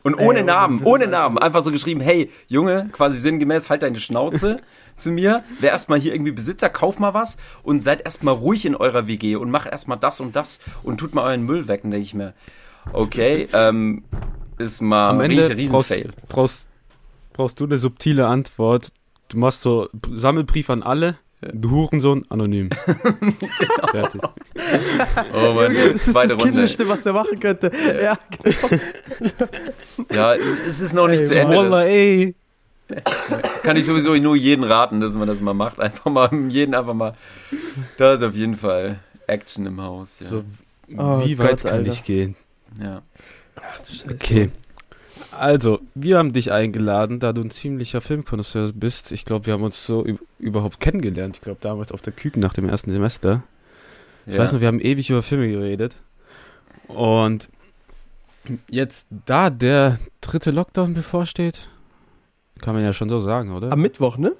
Und 0.02 0.14
ohne 0.14 0.38
ey, 0.40 0.44
Namen, 0.44 0.82
ohne 0.84 1.06
Namen. 1.06 1.38
Einfach 1.38 1.62
so 1.62 1.70
geschrieben, 1.70 2.00
hey, 2.00 2.30
Junge, 2.48 2.88
quasi 2.92 3.18
sinngemäß, 3.18 3.68
halt 3.68 3.82
deine 3.82 3.98
Schnauze 3.98 4.56
zu 4.96 5.10
mir. 5.10 5.44
Wer 5.60 5.70
erstmal 5.70 5.98
hier 5.98 6.14
irgendwie 6.14 6.32
Besitzer, 6.32 6.70
kauf 6.70 6.98
mal 6.98 7.14
was 7.14 7.36
und 7.62 7.82
seid 7.82 8.02
erstmal 8.02 8.34
ruhig 8.34 8.64
in 8.64 8.74
eurer 8.74 9.06
WG 9.06 9.36
und 9.36 9.50
macht 9.50 9.70
erstmal 9.70 9.98
das 9.98 10.20
und 10.20 10.36
das 10.36 10.60
und 10.82 10.98
tut 10.98 11.14
mal 11.14 11.24
euren 11.24 11.44
Müll 11.44 11.68
weg. 11.68 11.84
Und 11.84 11.90
denke 11.90 12.04
ich 12.04 12.14
mir, 12.14 12.34
okay, 12.92 13.48
ähm, 13.52 14.04
ist 14.58 14.80
mal 14.80 15.10
Am 15.10 15.20
Ende 15.20 15.56
riesen 15.56 15.72
brauchst, 15.72 15.88
Fail. 15.88 16.10
Brauchst, 16.28 16.68
brauchst 17.32 17.60
du 17.60 17.64
eine 17.64 17.78
subtile 17.78 18.26
Antwort. 18.26 18.92
Du 19.28 19.38
machst 19.38 19.62
so 19.62 19.88
Sammelbrief 20.12 20.70
an 20.70 20.82
alle. 20.82 21.16
Du 21.40 21.70
Hurensohn, 21.70 22.26
anonym. 22.28 22.68
genau. 23.20 23.88
Fertig. 23.90 24.20
Oh 25.34 25.54
Mann, 25.54 25.74
das 25.74 26.06
ist 26.06 26.14
das 26.14 26.36
Kindischste, 26.36 26.88
was 26.88 27.04
er 27.06 27.12
machen 27.12 27.40
könnte. 27.40 27.72
Ja, 27.74 28.00
ja 28.02 28.18
genau. 28.30 29.52
ja 30.14 30.34
es 30.34 30.80
ist 30.80 30.92
noch 30.92 31.08
nicht 31.08 31.20
ey, 31.20 31.26
zu 31.26 31.40
Ende. 31.40 31.56
Wallah, 31.56 31.84
ey. 31.84 32.34
Kann 33.62 33.76
ich 33.76 33.84
sowieso 33.84 34.14
nur 34.16 34.36
jeden 34.36 34.64
raten, 34.64 35.00
dass 35.00 35.14
man 35.14 35.26
das 35.26 35.40
mal 35.40 35.54
macht. 35.54 35.80
Einfach 35.80 36.10
mal 36.10 36.30
jeden 36.48 36.74
einfach 36.74 36.94
mal 36.94 37.14
Da 37.96 38.12
ist 38.12 38.22
auf 38.22 38.34
jeden 38.34 38.56
Fall 38.56 39.00
Action 39.26 39.66
im 39.66 39.80
Haus. 39.80 40.18
Ja. 40.20 40.26
So, 40.26 40.44
Oh 40.96 41.24
wie 41.24 41.38
weit 41.38 41.50
Gott, 41.50 41.62
kann 41.62 41.78
Alter. 41.78 41.92
ich 41.92 42.04
gehen? 42.04 42.36
ja. 42.80 43.02
Ach, 43.56 43.78
du 43.80 43.92
Scheiße. 43.92 44.14
Okay. 44.14 44.50
Also, 45.32 45.80
wir 45.94 46.18
haben 46.18 46.32
dich 46.32 46.50
eingeladen, 46.52 47.20
da 47.20 47.32
du 47.32 47.40
ein 47.42 47.50
ziemlicher 47.50 48.00
Filmkonnoisseur 48.00 48.72
bist. 48.74 49.12
Ich 49.12 49.24
glaube, 49.24 49.46
wir 49.46 49.52
haben 49.54 49.62
uns 49.62 49.86
so 49.86 50.02
üb- 50.04 50.18
überhaupt 50.38 50.80
kennengelernt. 50.80 51.36
Ich 51.36 51.42
glaube, 51.42 51.58
damals 51.60 51.92
auf 51.92 52.02
der 52.02 52.12
Küken 52.12 52.40
nach 52.40 52.52
dem 52.52 52.68
ersten 52.68 52.90
Semester. 52.90 53.42
Ich 54.26 54.34
ja. 54.34 54.40
weiß 54.40 54.52
noch, 54.52 54.60
wir 54.60 54.68
haben 54.68 54.80
ewig 54.80 55.08
über 55.10 55.22
Filme 55.22 55.48
geredet. 55.48 55.96
Und 56.88 57.48
jetzt, 58.68 59.06
da 59.26 59.50
der 59.50 59.98
dritte 60.20 60.50
Lockdown 60.50 60.94
bevorsteht, 60.94 61.68
kann 62.60 62.74
man 62.74 62.82
ja 62.82 62.92
schon 62.92 63.08
so 63.08 63.20
sagen, 63.20 63.52
oder? 63.52 63.72
Am 63.72 63.80
Mittwoch, 63.80 64.18
ne? 64.18 64.32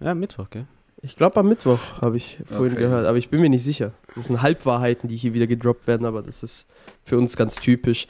ja, 0.00 0.14
Mittwoch, 0.14 0.50
gell? 0.50 0.66
Ich 1.02 1.14
glaube 1.14 1.38
am 1.40 1.48
Mittwoch, 1.48 1.78
habe 2.00 2.16
ich 2.16 2.38
vorhin 2.46 2.72
Okay. 2.72 2.82
gehört, 2.82 3.06
aber 3.06 3.16
ich 3.18 3.28
bin 3.28 3.40
mir 3.40 3.48
nicht 3.48 3.62
sicher. 3.62 3.92
Das 4.16 4.26
sind 4.26 4.42
Halbwahrheiten, 4.42 5.08
die 5.08 5.16
hier 5.16 5.32
wieder 5.34 5.46
gedroppt 5.46 5.86
werden, 5.86 6.04
aber 6.04 6.22
das 6.22 6.42
ist 6.42 6.66
für 7.04 7.16
uns 7.16 7.36
ganz 7.36 7.54
typisch. 7.56 8.08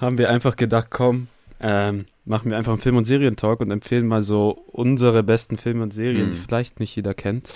Haben 0.00 0.18
wir 0.18 0.30
einfach 0.30 0.56
gedacht, 0.56 0.88
komm, 0.90 1.28
ähm, 1.60 2.06
machen 2.24 2.50
wir 2.50 2.58
einfach 2.58 2.72
einen 2.72 2.80
Film- 2.82 2.96
und 2.96 3.04
Serientalk 3.04 3.60
und 3.60 3.70
empfehlen 3.70 4.06
mal 4.06 4.22
so 4.22 4.50
unsere 4.72 5.22
besten 5.22 5.56
Filme 5.56 5.82
und 5.84 5.92
Serien, 5.92 6.30
die 6.30 6.36
Mhm. 6.36 6.40
vielleicht 6.42 6.80
nicht 6.80 6.94
jeder 6.96 7.14
kennt. 7.14 7.48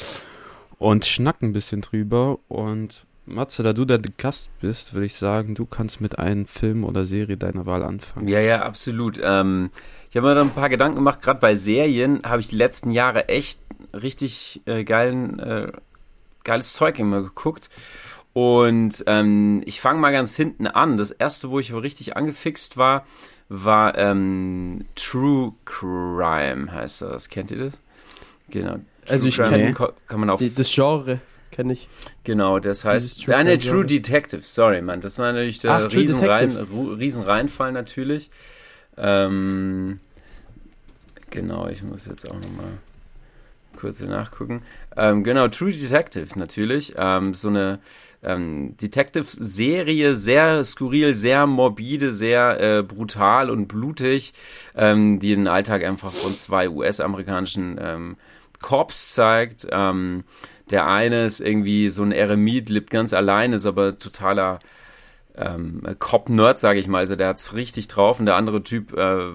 Und 0.78 1.04
schnacken 1.04 1.50
ein 1.50 1.52
bisschen 1.52 1.82
drüber. 1.82 2.38
Und 2.48 3.04
Matze, 3.26 3.62
da 3.62 3.72
du 3.74 3.84
der 3.84 3.98
Gast 3.98 4.48
bist, 4.60 4.94
würde 4.94 5.04
ich 5.06 5.14
sagen, 5.14 5.54
du 5.54 5.66
kannst 5.66 6.00
mit 6.00 6.18
einem 6.18 6.46
Film 6.46 6.84
oder 6.84 7.04
Serie 7.04 7.36
deiner 7.36 7.66
Wahl 7.66 7.82
anfangen. 7.82 8.26
Ja, 8.28 8.40
ja, 8.40 8.62
absolut. 8.62 9.20
Ähm, 9.22 9.70
ich 10.10 10.16
habe 10.16 10.28
mir 10.28 10.34
da 10.34 10.40
ein 10.40 10.50
paar 10.50 10.70
Gedanken 10.70 10.96
gemacht. 10.96 11.20
Gerade 11.20 11.40
bei 11.40 11.54
Serien 11.54 12.22
habe 12.24 12.40
ich 12.40 12.48
die 12.48 12.56
letzten 12.56 12.90
Jahre 12.90 13.28
echt 13.28 13.60
richtig 13.92 14.62
äh, 14.64 14.84
geilen, 14.84 15.38
äh, 15.38 15.70
geiles 16.44 16.72
Zeug 16.72 16.98
immer 16.98 17.22
geguckt. 17.22 17.68
Und 18.32 19.02
ähm, 19.06 19.62
ich 19.66 19.80
fange 19.80 19.98
mal 20.00 20.12
ganz 20.12 20.36
hinten 20.36 20.66
an. 20.66 20.96
Das 20.96 21.10
erste, 21.10 21.50
wo 21.50 21.58
ich 21.58 21.72
richtig 21.74 22.16
angefixt 22.16 22.76
war, 22.76 23.04
war 23.48 23.98
ähm, 23.98 24.84
True 24.94 25.52
Crime, 25.64 26.70
heißt 26.72 27.02
das. 27.02 27.28
Kennt 27.28 27.50
ihr 27.50 27.58
das? 27.58 27.78
Genau. 28.50 28.74
True 28.74 28.82
Also 29.08 29.26
ich 29.26 29.34
Crime 29.36 29.48
kenn- 29.70 29.74
ko- 29.74 29.92
kann 30.06 30.20
man 30.20 30.30
auf 30.30 30.38
Die, 30.38 30.54
das 30.54 30.72
Genre 30.72 31.20
kenne 31.50 31.72
ich. 31.72 31.88
Genau, 32.22 32.60
das 32.60 32.84
heißt, 32.84 33.16
True 33.16 33.26
True, 33.26 33.36
eine 33.36 33.58
True. 33.58 33.84
Detective, 33.84 34.42
sorry, 34.42 34.80
Mann. 34.82 35.00
Das 35.00 35.18
war 35.18 35.32
natürlich 35.32 35.58
der 35.58 35.72
Ach, 35.72 35.88
True 35.88 36.00
riesen, 36.00 36.20
Rein, 36.20 36.50
Detective. 36.50 36.72
Ru- 36.72 36.96
riesen 36.96 37.22
Reinfall 37.22 37.72
natürlich. 37.72 38.30
Ähm, 38.96 39.98
genau, 41.30 41.66
ich 41.68 41.82
muss 41.82 42.06
jetzt 42.06 42.30
auch 42.30 42.38
nochmal 42.38 42.78
kurz 43.76 44.00
nachgucken. 44.00 44.62
Ähm, 44.96 45.24
genau, 45.24 45.48
True 45.48 45.72
Detective 45.72 46.38
natürlich. 46.38 46.94
Ähm, 46.96 47.34
so 47.34 47.48
eine 47.48 47.80
ähm, 48.22 48.76
Detective-Serie, 48.76 50.14
sehr 50.14 50.62
skurril, 50.64 51.14
sehr 51.14 51.46
morbide, 51.46 52.12
sehr 52.12 52.60
äh, 52.60 52.82
brutal 52.82 53.50
und 53.50 53.66
blutig, 53.66 54.32
ähm, 54.76 55.20
die 55.20 55.34
den 55.34 55.48
Alltag 55.48 55.84
einfach 55.84 56.12
von 56.12 56.36
zwei 56.36 56.68
US-amerikanischen 56.68 57.78
ähm, 57.82 58.16
Cops 58.60 59.14
zeigt. 59.14 59.66
Ähm, 59.70 60.24
der 60.70 60.86
eine 60.86 61.24
ist 61.24 61.40
irgendwie 61.40 61.88
so 61.90 62.02
ein 62.02 62.12
Eremit, 62.12 62.68
lebt 62.68 62.90
ganz 62.90 63.12
allein, 63.12 63.52
ist 63.52 63.66
aber 63.66 63.98
totaler 63.98 64.60
ähm, 65.36 65.82
Cop-Nerd, 65.98 66.60
sage 66.60 66.78
ich 66.78 66.88
mal. 66.88 66.98
Also 66.98 67.16
der 67.16 67.28
hat's 67.28 67.54
richtig 67.54 67.88
drauf. 67.88 68.20
Und 68.20 68.26
der 68.26 68.36
andere 68.36 68.62
Typ, 68.62 68.96
äh, 68.96 69.32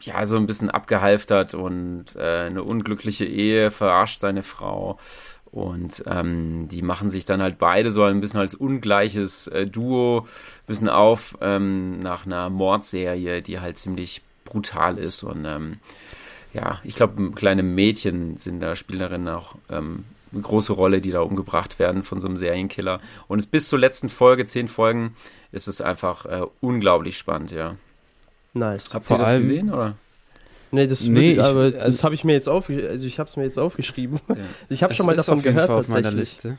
ja, 0.00 0.26
so 0.26 0.36
ein 0.36 0.46
bisschen 0.46 0.70
abgehalftert 0.70 1.54
und 1.54 2.14
äh, 2.16 2.46
eine 2.46 2.62
unglückliche 2.62 3.24
Ehe, 3.24 3.70
verarscht 3.70 4.20
seine 4.20 4.42
Frau. 4.42 4.98
Und 5.50 6.02
ähm, 6.06 6.68
die 6.68 6.82
machen 6.82 7.08
sich 7.10 7.24
dann 7.24 7.40
halt 7.40 7.58
beide 7.58 7.90
so 7.90 8.02
ein 8.02 8.20
bisschen 8.20 8.40
als 8.40 8.54
ungleiches 8.54 9.46
äh, 9.48 9.66
Duo 9.66 10.20
ein 10.20 10.66
bisschen 10.66 10.88
auf 10.90 11.38
ähm, 11.40 11.98
nach 12.00 12.26
einer 12.26 12.50
Mordserie, 12.50 13.40
die 13.40 13.58
halt 13.58 13.78
ziemlich 13.78 14.22
brutal 14.44 14.98
ist. 14.98 15.22
Und 15.22 15.46
ähm, 15.46 15.78
ja, 16.52 16.80
ich 16.84 16.96
glaube, 16.96 17.32
kleine 17.32 17.62
Mädchen 17.62 18.36
sind 18.36 18.60
da 18.60 18.76
Spielerinnen 18.76 19.28
auch 19.28 19.54
ähm, 19.70 20.04
eine 20.32 20.42
große 20.42 20.74
Rolle, 20.74 21.00
die 21.00 21.10
da 21.12 21.20
umgebracht 21.20 21.78
werden 21.78 22.02
von 22.02 22.20
so 22.20 22.28
einem 22.28 22.36
Serienkiller. 22.36 23.00
Und 23.26 23.38
es 23.38 23.46
bis 23.46 23.68
zur 23.68 23.78
letzten 23.78 24.10
Folge, 24.10 24.44
zehn 24.44 24.68
Folgen, 24.68 25.16
ist 25.50 25.66
es 25.66 25.80
einfach 25.80 26.26
äh, 26.26 26.42
unglaublich 26.60 27.16
spannend, 27.16 27.52
ja. 27.52 27.76
Nice. 28.52 28.92
Habt 28.92 29.06
Vor 29.06 29.16
ihr 29.16 29.20
das 29.20 29.28
allem- 29.30 29.40
gesehen, 29.40 29.72
oder? 29.72 29.94
Nee, 30.70 30.86
das 30.86 31.06
Nee, 31.06 31.14
würde- 31.14 31.32
ich- 31.32 31.40
aber 31.42 31.60
also- 31.60 31.78
das 31.78 32.04
habe 32.04 32.14
ich 32.14 32.24
mir 32.24 32.32
jetzt 32.34 32.48
aufgeschrieben. 32.48 32.90
Also 32.90 33.06
ich 33.06 33.18
habe 33.18 33.28
es 33.30 33.36
mir 33.36 33.44
jetzt 33.44 33.58
aufgeschrieben. 33.58 34.20
Ja. 34.28 34.36
Ich 34.68 34.82
habe 34.82 34.94
schon 34.94 35.06
mal 35.06 35.16
davon 35.16 35.38
auf 35.38 35.44
jeden 35.44 35.54
gehört 35.54 35.68
Fall 35.70 35.80
auf 35.80 35.88
meiner. 35.88 36.10
Liste. 36.10 36.58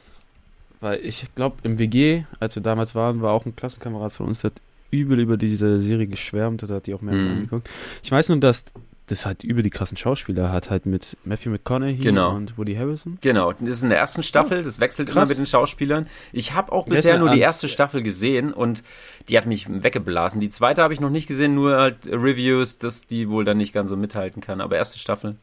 Weil 0.81 0.99
ich 1.03 1.27
glaube, 1.35 1.57
im 1.63 1.77
WG, 1.77 2.23
als 2.39 2.55
wir 2.55 2.63
damals 2.63 2.95
waren, 2.95 3.21
war 3.21 3.33
auch 3.33 3.45
ein 3.45 3.55
Klassenkamerad 3.55 4.13
von 4.13 4.27
uns, 4.27 4.41
der 4.41 4.51
hat 4.51 4.61
übel 4.91 5.19
über 5.19 5.35
diese 5.37 5.79
Serie 5.81 6.07
geschwärmt 6.07 6.63
oder 6.63 6.75
hat 6.75 6.87
die 6.87 6.93
auch 6.93 7.01
mehrmals 7.01 7.25
Mhm. 7.27 7.31
angeguckt. 7.33 7.69
Ich 8.01 8.11
weiß 8.11 8.29
nur, 8.29 8.39
dass 8.39 8.63
das 9.11 9.25
halt 9.25 9.43
über 9.43 9.61
die 9.61 9.69
krassen 9.69 9.97
Schauspieler 9.97 10.51
hat, 10.51 10.69
halt 10.69 10.85
mit 10.85 11.17
Matthew 11.25 11.49
McConaughey 11.51 11.97
Genau. 11.97 12.35
und 12.35 12.57
Woody 12.57 12.75
Harrison. 12.75 13.17
Genau, 13.21 13.51
das 13.53 13.69
ist 13.69 13.83
in 13.83 13.89
der 13.89 13.97
ersten 13.99 14.23
Staffel, 14.23 14.63
das 14.63 14.79
wechselt 14.79 15.09
immer 15.09 15.21
krass. 15.21 15.29
mit 15.29 15.37
den 15.37 15.45
Schauspielern. 15.45 16.07
Ich 16.31 16.53
habe 16.53 16.71
auch 16.71 16.85
bisher 16.85 17.17
nur 17.19 17.29
die 17.31 17.39
erste 17.39 17.67
Staffel 17.67 18.03
gesehen 18.03 18.53
und 18.53 18.83
die 19.27 19.37
hat 19.37 19.45
mich 19.45 19.67
weggeblasen. 19.69 20.39
Die 20.41 20.49
zweite 20.49 20.81
habe 20.81 20.93
ich 20.93 20.99
noch 20.99 21.09
nicht 21.09 21.27
gesehen, 21.27 21.55
nur 21.55 21.77
halt 21.77 22.07
Reviews, 22.07 22.77
dass 22.77 23.05
die 23.07 23.29
wohl 23.29 23.45
dann 23.45 23.57
nicht 23.57 23.73
ganz 23.73 23.89
so 23.89 23.97
mithalten 23.97 24.41
kann. 24.41 24.61
Aber 24.61 24.75
erste 24.77 24.99
Staffel. 24.99 25.35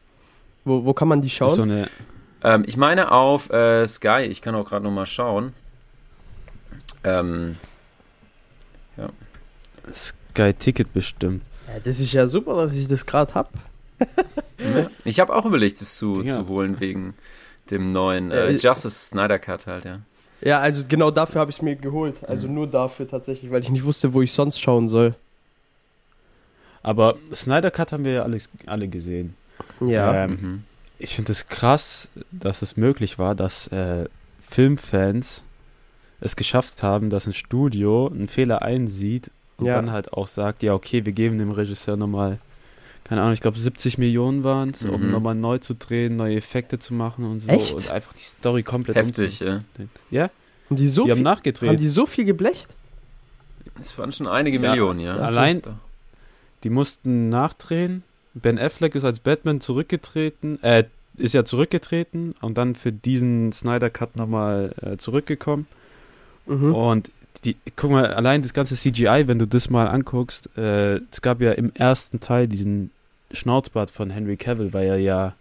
Wo, 0.65 0.83
wo 0.85 0.93
kann 0.93 1.07
man 1.07 1.21
die 1.21 1.29
schauen? 1.29 1.55
so 1.55 1.61
eine, 1.61 1.87
Ähm, 2.43 2.63
ich 2.67 2.77
meine 2.77 3.11
auf 3.11 3.49
äh, 3.49 3.87
Sky, 3.87 4.21
ich 4.29 4.41
kann 4.41 4.53
auch 4.55 4.67
gerade 4.67 4.83
noch 4.85 4.91
mal 4.91 5.05
schauen. 5.05 5.53
Ähm, 7.03 7.55
Sky 9.93 10.53
Ticket 10.53 10.93
bestimmt. 10.93 11.43
Ja, 11.67 11.79
das 11.83 11.99
ist 11.99 12.13
ja 12.13 12.27
super, 12.27 12.55
dass 12.55 12.75
ich 12.75 12.87
das 12.87 13.05
gerade 13.05 13.33
habe. 13.33 13.49
ich 15.03 15.19
habe 15.19 15.35
auch 15.35 15.45
überlegt, 15.45 15.81
das 15.81 15.95
zu, 15.97 16.13
Dinger. 16.13 16.33
zu 16.33 16.47
holen 16.47 16.79
wegen 16.79 17.13
dem 17.71 17.91
neuen 17.91 18.31
äh, 18.31 18.47
Äh, 18.47 18.51
Justice 18.57 19.09
Snyder 19.09 19.39
Cut 19.39 19.67
halt, 19.67 19.85
ja. 19.85 19.99
Ja, 20.41 20.59
also 20.59 20.83
genau 20.87 21.09
dafür 21.09 21.41
habe 21.41 21.49
ich 21.51 21.57
es 21.57 21.61
mir 21.63 21.75
geholt. 21.75 22.23
Also 22.23 22.47
nur 22.47 22.67
dafür 22.67 23.07
tatsächlich, 23.07 23.51
weil 23.51 23.61
ich 23.61 23.71
nicht 23.71 23.83
wusste, 23.85 24.13
wo 24.13 24.21
ich 24.21 24.31
sonst 24.33 24.59
schauen 24.61 24.87
soll. 24.87 25.15
Aber 26.83 27.15
Snyder 27.33 27.71
Cut 27.71 27.91
haben 27.91 28.05
wir 28.05 28.11
ja 28.13 28.23
alle, 28.23 28.37
alle 28.67 28.87
gesehen. 28.87 29.35
Ja. 29.81 30.25
Ähm, 30.25 30.31
Mhm. 30.41 30.63
Ich 30.99 31.13
finde 31.15 31.31
es 31.31 31.47
krass, 31.47 32.09
dass 32.31 32.63
es 32.63 32.75
möglich 32.75 33.19
war, 33.19 33.35
dass 33.35 33.67
äh, 33.67 34.05
Filmfans 34.41 35.43
es 36.21 36.35
geschafft 36.35 36.81
haben, 36.81 37.11
dass 37.11 37.27
ein 37.27 37.33
Studio 37.33 38.07
einen 38.07 38.27
Fehler 38.27 38.63
einsieht 38.63 39.29
und 39.57 39.65
Ja. 39.65 39.73
dann 39.73 39.91
halt 39.91 40.13
auch 40.13 40.27
sagt, 40.27 40.63
ja, 40.63 40.73
okay, 40.73 41.05
wir 41.05 41.13
geben 41.13 41.37
dem 41.37 41.51
Regisseur 41.51 41.97
nochmal, 41.97 42.39
keine 43.03 43.21
Ahnung, 43.21 43.33
ich 43.33 43.41
glaube 43.41 43.57
70 43.57 43.97
Millionen 43.97 44.43
waren 44.43 44.69
es, 44.71 44.83
um 44.85 45.01
Mhm. 45.01 45.07
nochmal 45.11 45.35
neu 45.35 45.57
zu 45.59 45.73
drehen, 45.75 46.15
neue 46.15 46.35
Effekte 46.35 46.77
zu 46.79 46.93
machen 46.93 47.25
und 47.25 47.39
so 47.39 47.49
Echt? 47.49 47.73
und 47.75 47.89
einfach 47.91 48.13
die 48.13 48.23
Story 48.23 48.63
komplett 48.63 48.97
Heftig, 48.97 49.39
ja. 49.39 49.59
Ja, 50.11 50.29
Und 50.69 50.79
die 50.79 50.87
so 50.87 51.05
die 51.05 51.11
haben 51.11 51.17
viel, 51.17 51.23
nachgedreht. 51.23 51.69
haben 51.69 51.77
die 51.77 51.87
so 51.87 52.05
viel 52.05 52.25
geblecht? 52.25 52.75
Es 53.79 53.97
waren 53.97 54.11
schon 54.11 54.27
einige 54.27 54.59
Ja, 54.59 54.69
Millionen, 54.71 54.99
ja. 54.99 55.15
allein- 55.15 55.61
Die 56.63 56.69
mussten 56.71 57.29
nachdrehen. 57.29 58.03
Ben 58.33 58.57
Affleck 58.59 58.95
ist 58.95 59.03
als 59.05 59.19
Batman 59.19 59.61
zurückgetreten, 59.61 60.61
äh, 60.63 60.83
ist 61.15 61.33
ja 61.33 61.45
zurückgetreten 61.45 62.33
und 62.41 62.57
dann 62.57 62.75
für 62.75 62.91
diesen 62.91 63.51
Snyder 63.51 63.89
Cut 63.89 64.15
nochmal 64.15 64.73
äh, 64.81 64.97
zurückgekommen. 64.97 65.67
Mhm. 66.47 66.73
Und 66.73 67.11
die, 67.45 67.55
guck 67.75 67.91
mal, 67.91 68.07
allein 68.13 68.41
das 68.41 68.53
ganze 68.53 68.75
CGI, 68.75 69.23
wenn 69.27 69.39
du 69.39 69.45
das 69.47 69.69
mal 69.69 69.87
anguckst, 69.87 70.49
äh, 70.57 70.95
es 71.11 71.21
gab 71.21 71.41
ja 71.41 71.51
im 71.53 71.71
ersten 71.75 72.19
Teil 72.19 72.47
diesen 72.47 72.91
Schnauzbart 73.31 73.91
von 73.91 74.09
Henry 74.09 74.37
Cavill, 74.37 74.73
weil 74.73 74.87
er 74.87 74.97
ja 74.97 75.35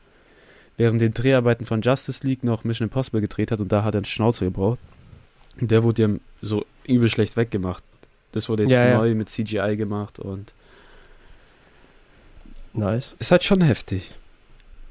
während 0.76 1.00
den 1.00 1.14
Dreharbeiten 1.14 1.64
von 1.64 1.80
Justice 1.80 2.26
League 2.26 2.44
noch 2.44 2.64
Mission 2.64 2.88
Impossible 2.88 3.20
gedreht 3.20 3.50
hat 3.50 3.60
und 3.60 3.72
da 3.72 3.82
hat 3.84 3.94
er 3.94 3.98
einen 3.98 4.04
Schnauzer 4.04 4.44
gebraucht. 4.44 4.78
Und 5.60 5.70
der 5.70 5.82
wurde 5.82 6.02
ja 6.02 6.08
so 6.42 6.66
übel 6.86 7.08
schlecht 7.08 7.36
weggemacht. 7.36 7.82
Das 8.32 8.48
wurde 8.48 8.64
jetzt 8.64 8.72
Ja, 8.72 8.86
ja. 8.88 8.98
neu 8.98 9.14
mit 9.14 9.30
CGI 9.30 9.76
gemacht 9.76 10.18
und 10.18 10.52
Nice, 12.74 13.16
ist 13.18 13.30
halt 13.30 13.42
schon 13.42 13.62
heftig. 13.62 14.12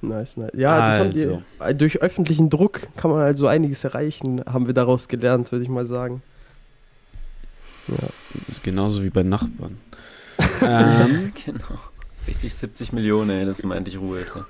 nice, 0.01 0.37
nice. 0.37 0.51
Ja, 0.55 0.87
das 0.87 0.99
haben 0.99 1.11
Also. 1.11 1.41
die, 1.69 1.77
durch 1.77 2.01
öffentlichen 2.01 2.49
Druck 2.49 2.87
kann 2.95 3.11
man 3.11 3.21
also 3.21 3.45
einiges 3.47 3.83
erreichen, 3.83 4.43
haben 4.45 4.65
wir 4.65 4.73
daraus 4.73 5.07
gelernt, 5.07 5.51
würde 5.51 5.63
ich 5.63 5.69
mal 5.69 5.85
sagen. 5.85 6.23
Ja. 7.87 8.07
Das 8.33 8.49
ist 8.49 8.63
genauso 8.63 9.03
wie 9.03 9.09
bei 9.09 9.23
Nachbarn. 9.23 9.77
ähm, 10.61 11.31
Genau. 11.45 11.79
Richtig 12.27 12.55
70 12.55 12.91
Millionen, 12.91 13.29
ey, 13.29 13.45
das 13.45 13.63
meinte 13.63 13.91
ich 13.91 13.99
Ruhe 13.99 14.19
ist. 14.19 14.35
Ja. 14.35 14.45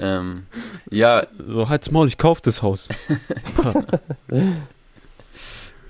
Ähm, 0.00 0.46
ja, 0.90 1.26
so 1.48 1.68
halt's 1.68 1.90
Maul, 1.90 2.06
ich 2.06 2.18
kauf 2.18 2.40
das 2.40 2.62
Haus. 2.62 2.88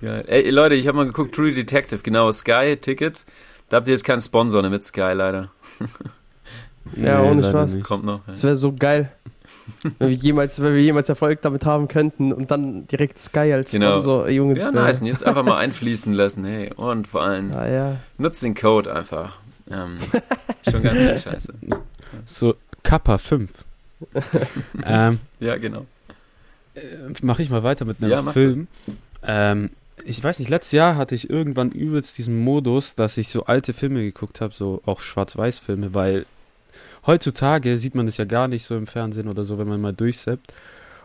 geil. 0.01 0.25
Ey, 0.27 0.49
Leute, 0.51 0.75
ich 0.77 0.87
habe 0.87 0.97
mal 0.97 1.07
geguckt, 1.07 1.35
True 1.35 1.53
Detective, 1.53 2.01
genau, 2.03 2.33
Sky 2.33 2.77
Ticket. 2.81 3.27
Da 3.69 3.77
habt 3.77 3.87
ihr 3.87 3.93
jetzt 3.93 4.05
keinen 4.05 4.23
Sponsor 4.23 4.63
ne, 4.63 4.71
mit 4.71 4.85
Sky 4.85 5.13
leider. 5.15 5.51
Ja, 6.97 7.21
ohne 7.23 7.43
leider 7.43 7.69
Spaß. 7.69 7.83
Kommt 7.83 8.05
noch. 8.07 8.23
Das 8.27 8.41
Ja. 8.41 8.45
wäre 8.49 8.57
so 8.57 8.73
geil. 8.73 9.13
Wenn, 9.99 10.09
wir 10.11 10.17
jemals, 10.17 10.61
wenn 10.63 10.75
wir 10.75 10.83
jemals 10.83 11.09
Erfolg 11.09 11.43
damit 11.43 11.65
haben 11.65 11.89
könnten 11.89 12.33
und 12.33 12.51
dann 12.51 12.87
direkt 12.87 13.19
Sky 13.19 13.53
als 13.53 13.71
Genau. 13.71 13.93
Sponsor, 14.01 14.29
Jungs. 14.29 14.61
Ja, 14.65 14.75
wär- 14.75 14.83
nice. 14.83 15.01
Und 15.01 15.07
jetzt 15.09 15.25
einfach 15.25 15.45
mal 15.45 15.57
einfließen 15.59 16.13
lassen, 16.13 16.45
hey. 16.45 16.73
Und 16.75 17.07
vor 17.09 17.23
allem, 17.23 17.53
Ah, 17.53 17.69
ja. 17.69 17.97
nutzt 18.19 18.43
den 18.43 18.55
Code 18.55 18.93
einfach. 18.95 19.39
Ähm, 19.71 19.97
schon 20.71 20.83
ganz 20.83 21.03
viel 21.03 21.19
Scheiße. 21.19 21.55
So, 22.25 22.55
Kappa 22.83 23.19
5. 23.19 23.51
ähm, 24.85 25.19
Ja, 25.41 25.57
genau. 25.57 25.87
Mache 27.23 27.43
ich 27.43 27.51
mal 27.51 27.63
weiter 27.65 27.85
mit 27.85 28.01
einem 28.03 28.11
Ja, 28.13 28.23
Film. 28.23 28.69
Ähm, 29.23 29.71
ich 30.05 30.23
weiß 30.23 30.39
nicht, 30.39 30.49
letztes 30.49 30.73
Jahr 30.73 30.97
hatte 30.97 31.15
ich 31.17 31.29
irgendwann 31.29 31.71
übelst 31.73 32.17
diesen 32.19 32.39
Modus, 32.45 32.95
dass 32.95 33.17
ich 33.17 33.29
so 33.29 33.45
alte 33.47 33.73
Filme 33.73 34.03
geguckt 34.03 34.41
habe, 34.41 34.55
so 34.55 34.81
auch 34.87 35.01
Schwarz-Weiß-Filme, 35.01 35.93
weil 35.93 36.25
heutzutage 37.09 37.77
sieht 37.79 37.97
man 37.97 38.07
das 38.07 38.17
ja 38.19 38.25
gar 38.25 38.47
nicht 38.47 38.63
so 38.65 38.77
im 38.77 38.87
Fernsehen 38.87 39.27
oder 39.27 39.45
so, 39.45 39.59
wenn 39.59 39.67
man 39.67 39.81
mal 39.81 39.93
durchseppt. 39.93 40.53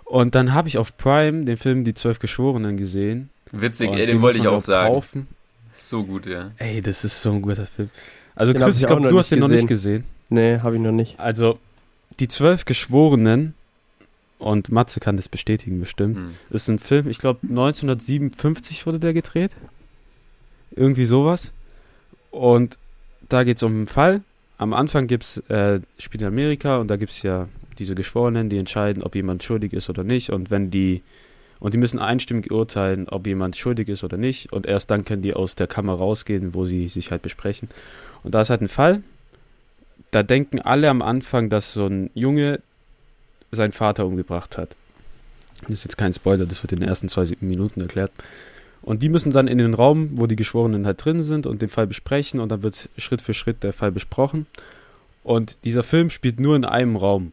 Und 0.06 0.36
dann 0.36 0.54
habe 0.54 0.68
ich 0.68 0.78
auf 0.78 0.96
Prime 0.98 1.46
den 1.46 1.58
Film 1.58 1.84
Die 1.84 1.96
Zwölf 1.96 2.20
Geschworenen 2.20 2.78
gesehen. 2.78 3.30
Witzig, 3.52 3.90
ey, 3.90 3.96
den 4.06 4.10
den 4.10 4.22
wollte 4.22 4.38
ich 4.38 4.48
auch 4.48 4.62
sagen. 4.62 4.94
Kaufen. 4.94 5.28
So 5.74 6.04
gut, 6.04 6.28
ja. 6.28 6.52
Ey, 6.58 6.82
das 6.84 7.04
ist 7.04 7.22
so 7.24 7.32
ein 7.32 7.42
guter 7.42 7.66
Film. 7.66 7.90
Also 8.36 8.54
Den 8.54 8.62
Chris, 8.62 8.80
ich 8.80 8.86
glaube, 8.86 9.08
du 9.08 9.18
hast 9.18 9.32
den 9.32 9.40
noch 9.40 9.48
nicht 9.48 9.68
gesehen. 9.68 10.04
gesehen. 10.04 10.04
Nee, 10.30 10.60
habe 10.60 10.76
ich 10.76 10.82
noch 10.82 10.92
nicht. 10.92 11.20
Also, 11.20 11.58
die 12.20 12.28
Zwölf 12.28 12.66
Geschworenen, 12.66 13.56
und 14.40 14.72
Matze 14.72 15.00
kann 15.00 15.16
das 15.16 15.30
bestätigen 15.30 15.80
bestimmt, 15.80 16.18
Hm. 16.18 16.36
ist 16.50 16.68
ein 16.68 16.78
Film, 16.80 17.10
ich 17.10 17.18
glaube 17.18 17.40
1957 17.48 18.86
wurde 18.86 19.00
der 19.00 19.14
gedreht. 19.14 19.52
Irgendwie 20.76 21.06
sowas. 21.06 21.52
Und 22.32 22.78
da 23.30 23.44
geht 23.44 23.58
es 23.58 23.64
um 23.64 23.72
einen 23.74 23.88
Fall. 23.88 24.22
Am 24.64 24.72
Anfang 24.72 25.08
gibt's, 25.08 25.40
äh, 25.50 25.82
spielt 25.98 26.22
in 26.22 26.28
Amerika 26.30 26.78
und 26.78 26.88
da 26.88 26.96
gibt 26.96 27.12
es 27.12 27.22
ja 27.22 27.50
diese 27.80 27.96
Geschworenen, 27.96 28.48
die 28.48 28.58
entscheiden, 28.58 29.04
ob 29.04 29.14
jemand 29.14 29.44
schuldig 29.44 29.74
ist 29.74 29.90
oder 29.90 30.06
nicht. 30.06 30.30
Und 30.30 30.52
wenn 30.52 30.72
die, 30.72 31.02
und 31.60 31.74
die 31.74 31.78
müssen 31.78 32.00
einstimmig 32.00 32.50
urteilen, 32.50 33.10
ob 33.10 33.28
jemand 33.28 33.58
schuldig 33.58 33.90
ist 33.90 34.06
oder 34.06 34.16
nicht. 34.16 34.54
Und 34.54 34.66
erst 34.66 34.90
dann 34.90 35.04
können 35.04 35.22
die 35.22 35.34
aus 35.34 35.56
der 35.56 35.68
Kammer 35.68 35.96
rausgehen, 35.96 36.54
wo 36.54 36.64
sie 36.64 36.88
sich 36.88 37.12
halt 37.12 37.22
besprechen. 37.22 37.68
Und 38.24 38.36
da 38.36 38.40
ist 38.40 38.52
halt 38.52 38.62
ein 38.62 38.70
Fall, 38.70 39.04
da 40.12 40.24
denken 40.24 40.62
alle 40.62 40.90
am 40.90 41.02
Anfang, 41.02 41.50
dass 41.50 41.74
so 41.74 41.86
ein 41.88 42.10
Junge 42.14 42.62
seinen 43.52 43.74
Vater 43.74 44.06
umgebracht 44.06 44.58
hat. 44.58 44.78
Das 45.64 45.72
ist 45.72 45.84
jetzt 45.84 45.98
kein 45.98 46.14
Spoiler, 46.14 46.46
das 46.46 46.64
wird 46.64 46.72
in 46.72 46.80
den 46.80 46.88
ersten 46.88 47.10
zwei 47.10 47.26
Minuten 47.42 47.82
erklärt. 47.82 48.14
Und 48.84 49.02
die 49.02 49.10
müssen 49.10 49.32
dann 49.32 49.48
in 49.48 49.58
den 49.58 49.74
Raum, 49.74 50.12
wo 50.14 50.28
die 50.28 50.36
Geschworenen 50.36 50.86
halt 50.86 51.04
drin 51.04 51.24
sind 51.24 51.48
und 51.48 51.62
den 51.62 51.70
Fall 51.70 51.88
besprechen 51.88 52.40
und 52.40 52.50
dann 52.50 52.64
wird 52.64 52.90
Schritt 52.98 53.22
für 53.22 53.34
Schritt 53.34 53.64
der 53.64 53.74
Fall 53.74 53.92
besprochen. 53.92 54.46
Und 55.24 55.64
dieser 55.64 55.84
Film 55.84 56.10
spielt 56.10 56.40
nur 56.40 56.56
in 56.56 56.66
einem 56.66 56.98
Raum. 56.98 57.32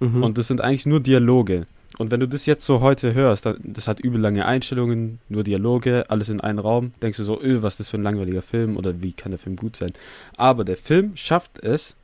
Mhm. 0.00 0.22
Und 0.22 0.38
das 0.38 0.48
sind 0.48 0.62
eigentlich 0.62 0.86
nur 0.86 1.00
Dialoge. 1.00 1.66
Und 1.98 2.10
wenn 2.10 2.20
du 2.20 2.28
das 2.28 2.46
jetzt 2.46 2.64
so 2.64 2.80
heute 2.80 3.12
hörst, 3.12 3.44
dann, 3.44 3.58
das 3.62 3.86
hat 3.86 4.00
übel 4.00 4.20
lange 4.20 4.46
Einstellungen, 4.46 5.20
nur 5.28 5.44
Dialoge, 5.44 6.04
alles 6.08 6.30
in 6.30 6.40
einem 6.40 6.60
Raum, 6.60 6.92
denkst 7.02 7.18
du 7.18 7.24
so, 7.24 7.40
öh, 7.40 7.60
was 7.60 7.74
ist 7.74 7.80
das 7.80 7.90
für 7.90 7.98
ein 7.98 8.02
langweiliger 8.02 8.42
Film 8.42 8.76
oder 8.76 9.02
wie 9.02 9.12
kann 9.12 9.32
der 9.32 9.38
Film 9.38 9.56
gut 9.56 9.76
sein? 9.76 9.92
Aber 10.36 10.64
der 10.64 10.76
Film 10.76 11.16
schafft 11.16 11.62
es, 11.62 11.96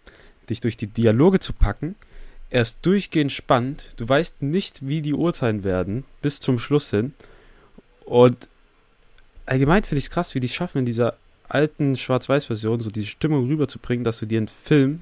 dich 0.51 0.61
durch 0.61 0.77
die 0.77 0.88
Dialoge 0.88 1.38
zu 1.40 1.53
packen. 1.53 1.94
Er 2.51 2.62
ist 2.62 2.79
durchgehend 2.83 3.33
spannend. 3.33 3.87
Du 3.97 4.07
weißt 4.07 4.42
nicht, 4.42 4.87
wie 4.87 5.01
die 5.01 5.14
urteilen 5.14 5.64
werden, 5.64 6.05
bis 6.20 6.40
zum 6.40 6.59
Schluss 6.59 6.90
hin. 6.90 7.14
Und 8.05 8.49
allgemein 9.46 9.85
finde 9.85 9.98
ich 9.98 10.04
es 10.04 10.11
krass, 10.11 10.35
wie 10.35 10.40
die 10.40 10.46
es 10.46 10.54
schaffen, 10.54 10.78
in 10.78 10.87
dieser 10.87 11.16
alten 11.48 11.96
Schwarz-Weiß-Version 11.96 12.80
so 12.80 12.90
diese 12.90 13.07
Stimmung 13.07 13.46
rüberzubringen, 13.46 14.04
dass 14.04 14.18
du 14.18 14.26
dir 14.26 14.38
einen 14.38 14.48
Film 14.48 15.00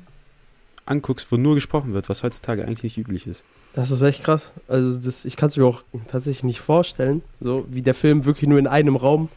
anguckst, 0.85 1.31
wo 1.31 1.37
nur 1.37 1.55
gesprochen 1.55 1.95
wird, 1.95 2.09
was 2.09 2.23
heutzutage 2.23 2.63
eigentlich 2.63 2.83
nicht 2.83 2.99
üblich 2.99 3.27
ist. 3.27 3.43
Das 3.75 3.91
ist 3.91 4.03
echt 4.03 4.23
krass. 4.25 4.53
Also 4.69 4.99
das, 4.99 5.25
ich 5.25 5.37
kann 5.37 5.49
es 5.49 5.57
mir 5.57 5.65
auch 5.65 5.83
tatsächlich 6.09 6.43
nicht 6.43 6.61
vorstellen, 6.61 7.23
so 7.41 7.65
wie 7.71 7.83
der 7.83 7.95
Film 7.95 8.25
wirklich 8.25 8.49
nur 8.49 8.59
in 8.59 8.67
einem 8.67 8.97
Raum 8.97 9.29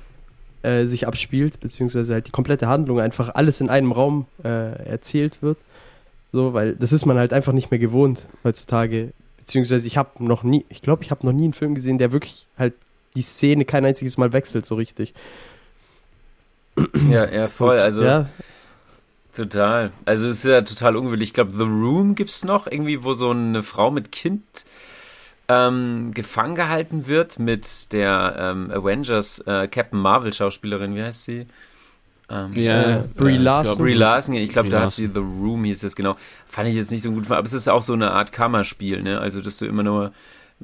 äh, 0.64 0.86
sich 0.86 1.08
abspielt, 1.08 1.60
beziehungsweise 1.60 2.14
halt 2.14 2.28
die 2.28 2.32
komplette 2.32 2.68
Handlung 2.68 3.00
einfach 3.00 3.34
alles 3.36 3.62
in 3.62 3.70
einem 3.70 3.92
Raum 3.92 4.26
äh, 4.44 4.84
erzählt 4.86 5.42
wird. 5.42 5.58
So, 6.34 6.54
weil 6.54 6.76
das 6.76 6.92
ist 6.92 7.06
man 7.06 7.18
halt 7.18 7.32
einfach 7.32 7.54
nicht 7.54 7.72
mehr 7.72 7.80
gewohnt 7.80 8.28
heutzutage. 8.44 9.14
Beziehungsweise 9.38 9.88
ich 9.88 9.96
habe 9.96 10.24
noch 10.24 10.44
nie, 10.44 10.66
ich 10.70 10.82
glaube, 10.82 11.04
ich 11.04 11.12
habe 11.12 11.26
noch 11.26 11.32
nie 11.32 11.46
einen 11.46 11.54
Film 11.54 11.76
gesehen, 11.76 11.98
der 11.98 12.12
wirklich 12.12 12.48
halt 12.58 12.74
die 13.16 13.22
Szene 13.22 13.66
kein 13.66 13.86
einziges 13.86 14.18
Mal 14.18 14.34
wechselt 14.34 14.66
so 14.66 14.76
richtig. 14.76 15.14
Ja, 17.10 17.30
ja, 17.30 17.48
voll. 17.48 17.80
Also, 17.80 18.04
ja, 18.04 18.28
total. 19.34 19.92
Also, 20.04 20.28
es 20.28 20.38
ist 20.38 20.46
ja 20.46 20.62
total 20.62 20.98
ungewöhnlich. 20.98 21.30
Ich 21.30 21.34
glaube, 21.34 21.52
The 21.52 21.64
Room 21.64 22.16
gibt's 22.16 22.44
noch, 22.44 22.68
irgendwie, 22.68 23.04
wo 23.04 23.14
so 23.14 23.30
eine 23.32 23.64
Frau 23.64 23.92
mit 23.92 24.12
Kind 24.12 24.44
ähm, 25.48 26.12
gefangen 26.14 26.56
gehalten 26.56 27.08
wird 27.08 27.40
mit 27.40 27.94
der 27.94 28.36
ähm, 28.38 28.72
Avengers 28.72 29.40
äh, 29.40 29.68
Captain 29.68 30.00
Marvel 30.00 30.34
Schauspielerin. 30.34 30.96
Wie 30.96 31.04
heißt 31.04 31.24
sie? 31.24 31.46
Ähm, 32.30 32.54
Äh, 32.56 33.04
Brie 33.16 33.36
ich 33.36 33.40
Larson. 33.40 33.78
Brie 33.78 33.94
Larson, 33.94 34.36
ich 34.36 34.50
glaube, 34.50 34.70
da 34.70 34.82
hat 34.82 34.94
sie 34.94 35.08
The 35.08 35.20
Room, 35.20 35.64
hieß 35.64 35.84
es 35.84 35.96
genau. 35.96 36.16
Fand 36.48 36.68
ich 36.70 36.76
jetzt 36.76 36.92
nicht 36.92 37.04
so 37.04 37.12
gut, 37.12 37.30
aber 37.30 37.46
es 37.46 37.54
ist 37.54 37.70
auch 37.70 37.84
so 37.84 37.94
eine 37.94 38.12
Art 38.12 38.32
Kammerspiel, 38.32 39.02
ne? 39.04 39.20
Also, 39.20 39.42
dass 39.42 39.60
du 39.60 39.66
immer 39.66 39.84
nur 39.84 40.12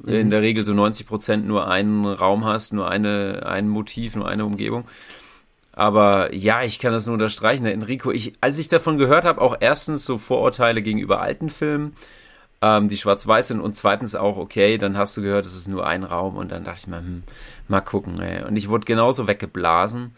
in 0.05 0.29
der 0.29 0.41
Regel 0.41 0.65
so 0.65 0.73
90 0.73 1.07
Prozent 1.07 1.47
nur 1.47 1.67
einen 1.67 2.05
Raum 2.05 2.45
hast, 2.45 2.73
nur 2.73 2.89
eine, 2.89 3.45
ein 3.45 3.67
Motiv, 3.67 4.15
nur 4.15 4.27
eine 4.27 4.45
Umgebung. 4.45 4.85
Aber 5.73 6.33
ja, 6.33 6.63
ich 6.63 6.79
kann 6.79 6.91
das 6.91 7.05
nur 7.05 7.13
unterstreichen, 7.13 7.63
ne? 7.63 7.71
Enrico. 7.71 8.11
Ich, 8.11 8.33
als 8.41 8.57
ich 8.59 8.67
davon 8.67 8.97
gehört 8.97 9.25
habe, 9.25 9.41
auch 9.41 9.55
erstens 9.59 10.05
so 10.05 10.17
Vorurteile 10.17 10.81
gegenüber 10.81 11.21
alten 11.21 11.49
Filmen, 11.49 11.95
ähm, 12.61 12.89
die 12.89 12.97
schwarz-weiß 12.97 13.49
sind 13.49 13.61
und 13.61 13.75
zweitens 13.75 14.15
auch, 14.15 14.37
okay, 14.37 14.77
dann 14.77 14.97
hast 14.97 15.17
du 15.17 15.21
gehört, 15.21 15.45
es 15.45 15.55
ist 15.55 15.67
nur 15.67 15.87
ein 15.87 16.03
Raum 16.03 16.35
und 16.35 16.51
dann 16.51 16.63
dachte 16.63 16.81
ich 16.81 16.87
mal, 16.87 16.99
hm, 16.99 17.23
mal 17.67 17.81
gucken, 17.81 18.19
ey. 18.19 18.43
Und 18.43 18.55
ich 18.55 18.69
wurde 18.69 18.85
genauso 18.85 19.27
weggeblasen. 19.27 20.13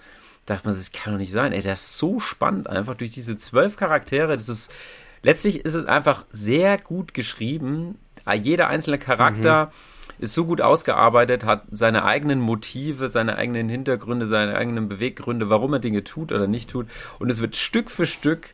Dachte 0.46 0.68
man, 0.68 0.76
das 0.76 0.92
kann 0.92 1.14
doch 1.14 1.20
nicht 1.20 1.32
sein, 1.32 1.54
ey, 1.54 1.62
der 1.62 1.74
ist 1.74 1.98
so 1.98 2.20
spannend, 2.20 2.68
einfach 2.68 2.96
durch 2.96 3.12
diese 3.12 3.38
zwölf 3.38 3.78
Charaktere, 3.78 4.36
das 4.36 4.50
ist, 4.50 4.74
letztlich 5.22 5.64
ist 5.64 5.74
es 5.74 5.86
einfach 5.86 6.26
sehr 6.32 6.78
gut 6.78 7.14
geschrieben. 7.14 7.98
Jeder 8.32 8.68
einzelne 8.68 8.98
Charakter 8.98 9.72
ist 10.20 10.34
so 10.34 10.46
gut 10.46 10.62
ausgearbeitet, 10.62 11.44
hat 11.44 11.64
seine 11.72 12.06
eigenen 12.06 12.40
Motive, 12.40 13.10
seine 13.10 13.36
eigenen 13.38 13.70
Hintergründe, 13.70 14.28
seine 14.28 14.56
eigenen 14.56 14.88
Beweggründe, 14.88 15.50
warum 15.50 15.74
er 15.74 15.80
Dinge 15.80 16.04
tut 16.04 16.32
oder 16.32 16.48
nicht 16.48 16.70
tut. 16.70 16.88
Und 17.20 17.30
es 17.30 17.42
wird 17.42 17.56
Stück 17.56 17.90
für 17.90 18.06
Stück, 18.06 18.54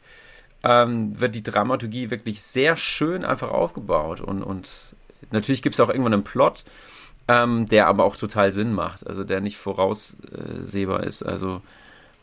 ähm, 0.63 1.19
wird 1.19 1.35
die 1.35 1.43
Dramaturgie 1.43 2.09
wirklich 2.09 2.41
sehr 2.41 2.75
schön 2.75 3.23
einfach 3.23 3.49
aufgebaut. 3.49 4.21
Und, 4.21 4.43
und 4.43 4.95
natürlich 5.31 5.61
gibt 5.61 5.75
es 5.75 5.79
auch 5.79 5.89
irgendwann 5.89 6.13
einen 6.13 6.23
Plot, 6.23 6.63
ähm, 7.27 7.67
der 7.67 7.87
aber 7.87 8.03
auch 8.03 8.15
total 8.15 8.51
Sinn 8.51 8.73
macht, 8.73 9.05
also 9.05 9.23
der 9.23 9.41
nicht 9.41 9.57
voraussehbar 9.57 11.03
ist. 11.03 11.23
Also, 11.23 11.61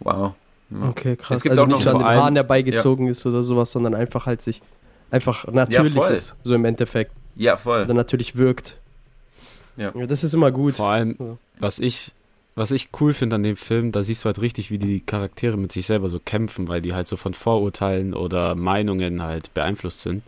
wow. 0.00 0.34
Ja. 0.70 0.88
okay, 0.88 1.14
krass. 1.14 1.38
Es 1.38 1.42
gibt 1.42 1.52
also 1.52 1.62
auch 1.62 1.66
noch 1.68 1.76
nicht 1.76 1.84
so 1.84 1.90
an 1.90 1.98
den 1.98 2.06
Haaren 2.06 2.34
herbeigezogen 2.34 3.06
ist 3.08 3.24
oder 3.24 3.42
sowas, 3.44 3.70
sondern 3.70 3.94
einfach 3.94 4.26
halt 4.26 4.42
sich 4.42 4.62
einfach 5.10 5.46
natürlich 5.46 5.94
voll. 5.94 6.10
ist, 6.10 6.34
so 6.42 6.54
im 6.54 6.64
Endeffekt. 6.64 7.12
Ja, 7.36 7.56
voll. 7.56 7.82
Oder 7.82 7.94
natürlich 7.94 8.36
wirkt. 8.36 8.78
Ja. 9.76 9.90
das 10.06 10.24
ist 10.24 10.32
immer 10.32 10.50
gut. 10.50 10.76
Vor 10.76 10.88
allem, 10.90 11.16
Ja. 11.18 11.36
was 11.58 11.78
ich, 11.78 12.12
was 12.54 12.70
ich 12.70 12.88
cool 13.00 13.12
finde 13.12 13.36
an 13.36 13.42
dem 13.42 13.56
Film, 13.56 13.92
da 13.92 14.02
siehst 14.02 14.24
du 14.24 14.26
halt 14.26 14.40
richtig, 14.40 14.70
wie 14.70 14.78
die 14.78 15.00
Charaktere 15.00 15.58
mit 15.58 15.70
sich 15.72 15.86
selber 15.86 16.08
so 16.08 16.18
kämpfen, 16.18 16.66
weil 16.68 16.80
die 16.80 16.94
halt 16.94 17.06
so 17.08 17.16
von 17.16 17.34
Vorurteilen 17.34 18.14
oder 18.14 18.54
Meinungen 18.54 19.22
halt 19.22 19.52
beeinflusst 19.52 20.00
sind 20.00 20.22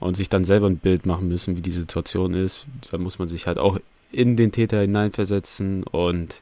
und 0.00 0.16
sich 0.16 0.30
dann 0.30 0.44
selber 0.44 0.68
ein 0.68 0.78
Bild 0.78 1.04
machen 1.04 1.28
müssen, 1.28 1.56
wie 1.56 1.60
die 1.60 1.72
Situation 1.72 2.32
ist. 2.32 2.64
Da 2.90 2.96
muss 2.96 3.18
man 3.18 3.28
sich 3.28 3.46
halt 3.46 3.58
auch 3.58 3.78
in 4.10 4.36
den 4.36 4.52
Täter 4.52 4.80
hineinversetzen 4.80 5.84
und 5.84 6.40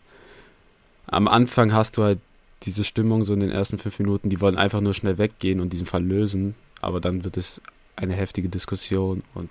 am 1.08 1.26
Anfang 1.26 1.72
hast 1.72 1.96
du 1.96 2.04
halt 2.04 2.20
diese 2.62 2.84
Stimmung 2.84 3.24
so 3.24 3.32
in 3.32 3.40
den 3.40 3.50
ersten 3.50 3.78
fünf 3.78 3.98
Minuten, 3.98 4.28
die 4.28 4.40
wollen 4.40 4.56
einfach 4.56 4.80
nur 4.80 4.94
schnell 4.94 5.18
weggehen 5.18 5.60
und 5.60 5.72
diesen 5.72 5.86
Fall 5.86 6.04
lösen, 6.04 6.54
aber 6.80 7.00
dann 7.00 7.24
wird 7.24 7.36
es 7.36 7.60
eine 7.96 8.14
heftige 8.14 8.48
Diskussion 8.48 9.22
und 9.34 9.50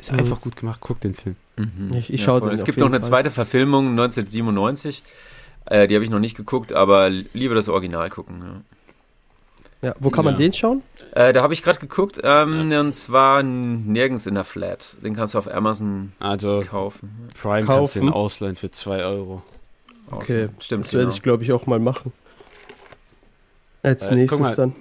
ist 0.00 0.12
Mhm. 0.12 0.18
einfach 0.20 0.40
gut 0.40 0.56
gemacht. 0.56 0.80
Guck 0.80 1.00
den 1.00 1.14
Film. 1.14 1.36
Mhm. 1.56 1.90
Ich- 1.94 2.12
ich 2.12 2.22
schau 2.22 2.38
voll. 2.38 2.48
den 2.50 2.54
Es 2.54 2.64
gibt 2.64 2.78
noch 2.78 2.86
eine 2.86 3.00
Fall. 3.00 3.08
zweite 3.08 3.30
Verfilmung, 3.30 3.94
1997. 3.94 5.02
Äh, 5.66 5.86
die 5.86 5.94
habe 5.94 6.04
ich 6.04 6.10
noch 6.10 6.18
nicht 6.20 6.36
geguckt, 6.36 6.72
aber 6.72 7.10
lieber 7.10 7.54
das 7.54 7.68
Original 7.68 8.08
gucken. 8.10 8.64
Ja, 9.82 9.94
wo 9.98 10.10
kann 10.10 10.24
man 10.26 10.34
Ja. 10.34 10.38
den 10.40 10.52
schauen? 10.52 10.82
Ja. 11.14 11.28
Äh, 11.28 11.32
da 11.32 11.42
habe 11.42 11.54
ich 11.54 11.62
gerade 11.62 11.78
geguckt, 11.78 12.20
ähm, 12.22 12.70
und 12.72 12.94
zwar 12.94 13.42
nirgends 13.42 14.26
in 14.26 14.34
der 14.34 14.44
Flat. 14.44 14.96
Den 15.02 15.14
kannst 15.14 15.34
du 15.34 15.38
auf 15.38 15.50
Amazon 15.52 16.12
Also 16.18 16.60
kaufen. 16.68 17.28
Prime 17.40 17.66
kannst 17.66 17.96
du 17.96 18.00
Kaufen. 18.00 18.12
ausleihen 18.12 18.56
für 18.56 18.70
2 18.70 19.04
Euro. 19.04 19.42
Okay, 20.10 20.48
stimmt. 20.58 20.84
Das 20.84 20.92
werde 20.92 21.04
genau. 21.06 21.14
ich, 21.14 21.22
glaube 21.22 21.44
ich, 21.44 21.52
auch 21.52 21.66
mal 21.66 21.78
machen. 21.78 22.12
Als 23.82 24.02
Äh, 24.04 24.08
guck 24.08 24.16
nächstes 24.16 24.40
mal. 24.40 24.54
dann. 24.56 24.72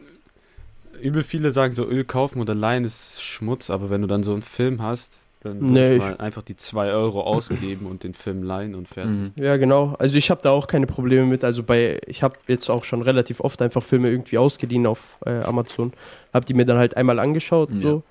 Übel 0.99 1.23
viele 1.23 1.51
sagen 1.51 1.73
so, 1.73 1.85
Öl 1.87 2.03
kaufen 2.03 2.41
oder 2.41 2.55
leihen 2.55 2.85
ist 2.85 3.21
Schmutz, 3.23 3.69
aber 3.69 3.89
wenn 3.89 4.01
du 4.01 4.07
dann 4.07 4.23
so 4.23 4.33
einen 4.33 4.41
Film 4.41 4.81
hast, 4.81 5.23
dann 5.41 5.59
Nee, 5.59 5.93
ich- 5.93 5.99
mal 5.99 6.17
einfach 6.17 6.41
die 6.41 6.57
2 6.57 6.91
Euro 6.91 7.21
ausgeben 7.23 7.85
und 7.85 8.03
den 8.03 8.13
Film 8.13 8.43
leihen 8.43 8.75
und 8.75 8.89
fertig. 8.89 9.15
Mhm. 9.15 9.31
Ja, 9.35 9.55
genau. 9.57 9.95
Also 9.97 10.17
ich 10.17 10.29
habe 10.29 10.41
da 10.43 10.51
auch 10.51 10.67
keine 10.67 10.85
Probleme 10.85 11.25
mit. 11.25 11.43
Also 11.45 11.63
bei, 11.63 12.01
ich 12.07 12.23
habe 12.23 12.35
jetzt 12.47 12.69
auch 12.69 12.83
schon 12.83 13.01
relativ 13.01 13.39
oft 13.39 13.61
einfach 13.61 13.81
Filme 13.81 14.09
irgendwie 14.09 14.37
ausgeliehen 14.37 14.85
auf 14.85 15.17
äh, 15.25 15.41
Amazon. 15.43 15.93
Hab 16.33 16.45
die 16.45 16.53
mir 16.53 16.65
dann 16.65 16.77
halt 16.77 16.97
einmal 16.97 17.19
angeschaut, 17.19 17.69
Ja. 17.71 17.81
so. 17.81 18.03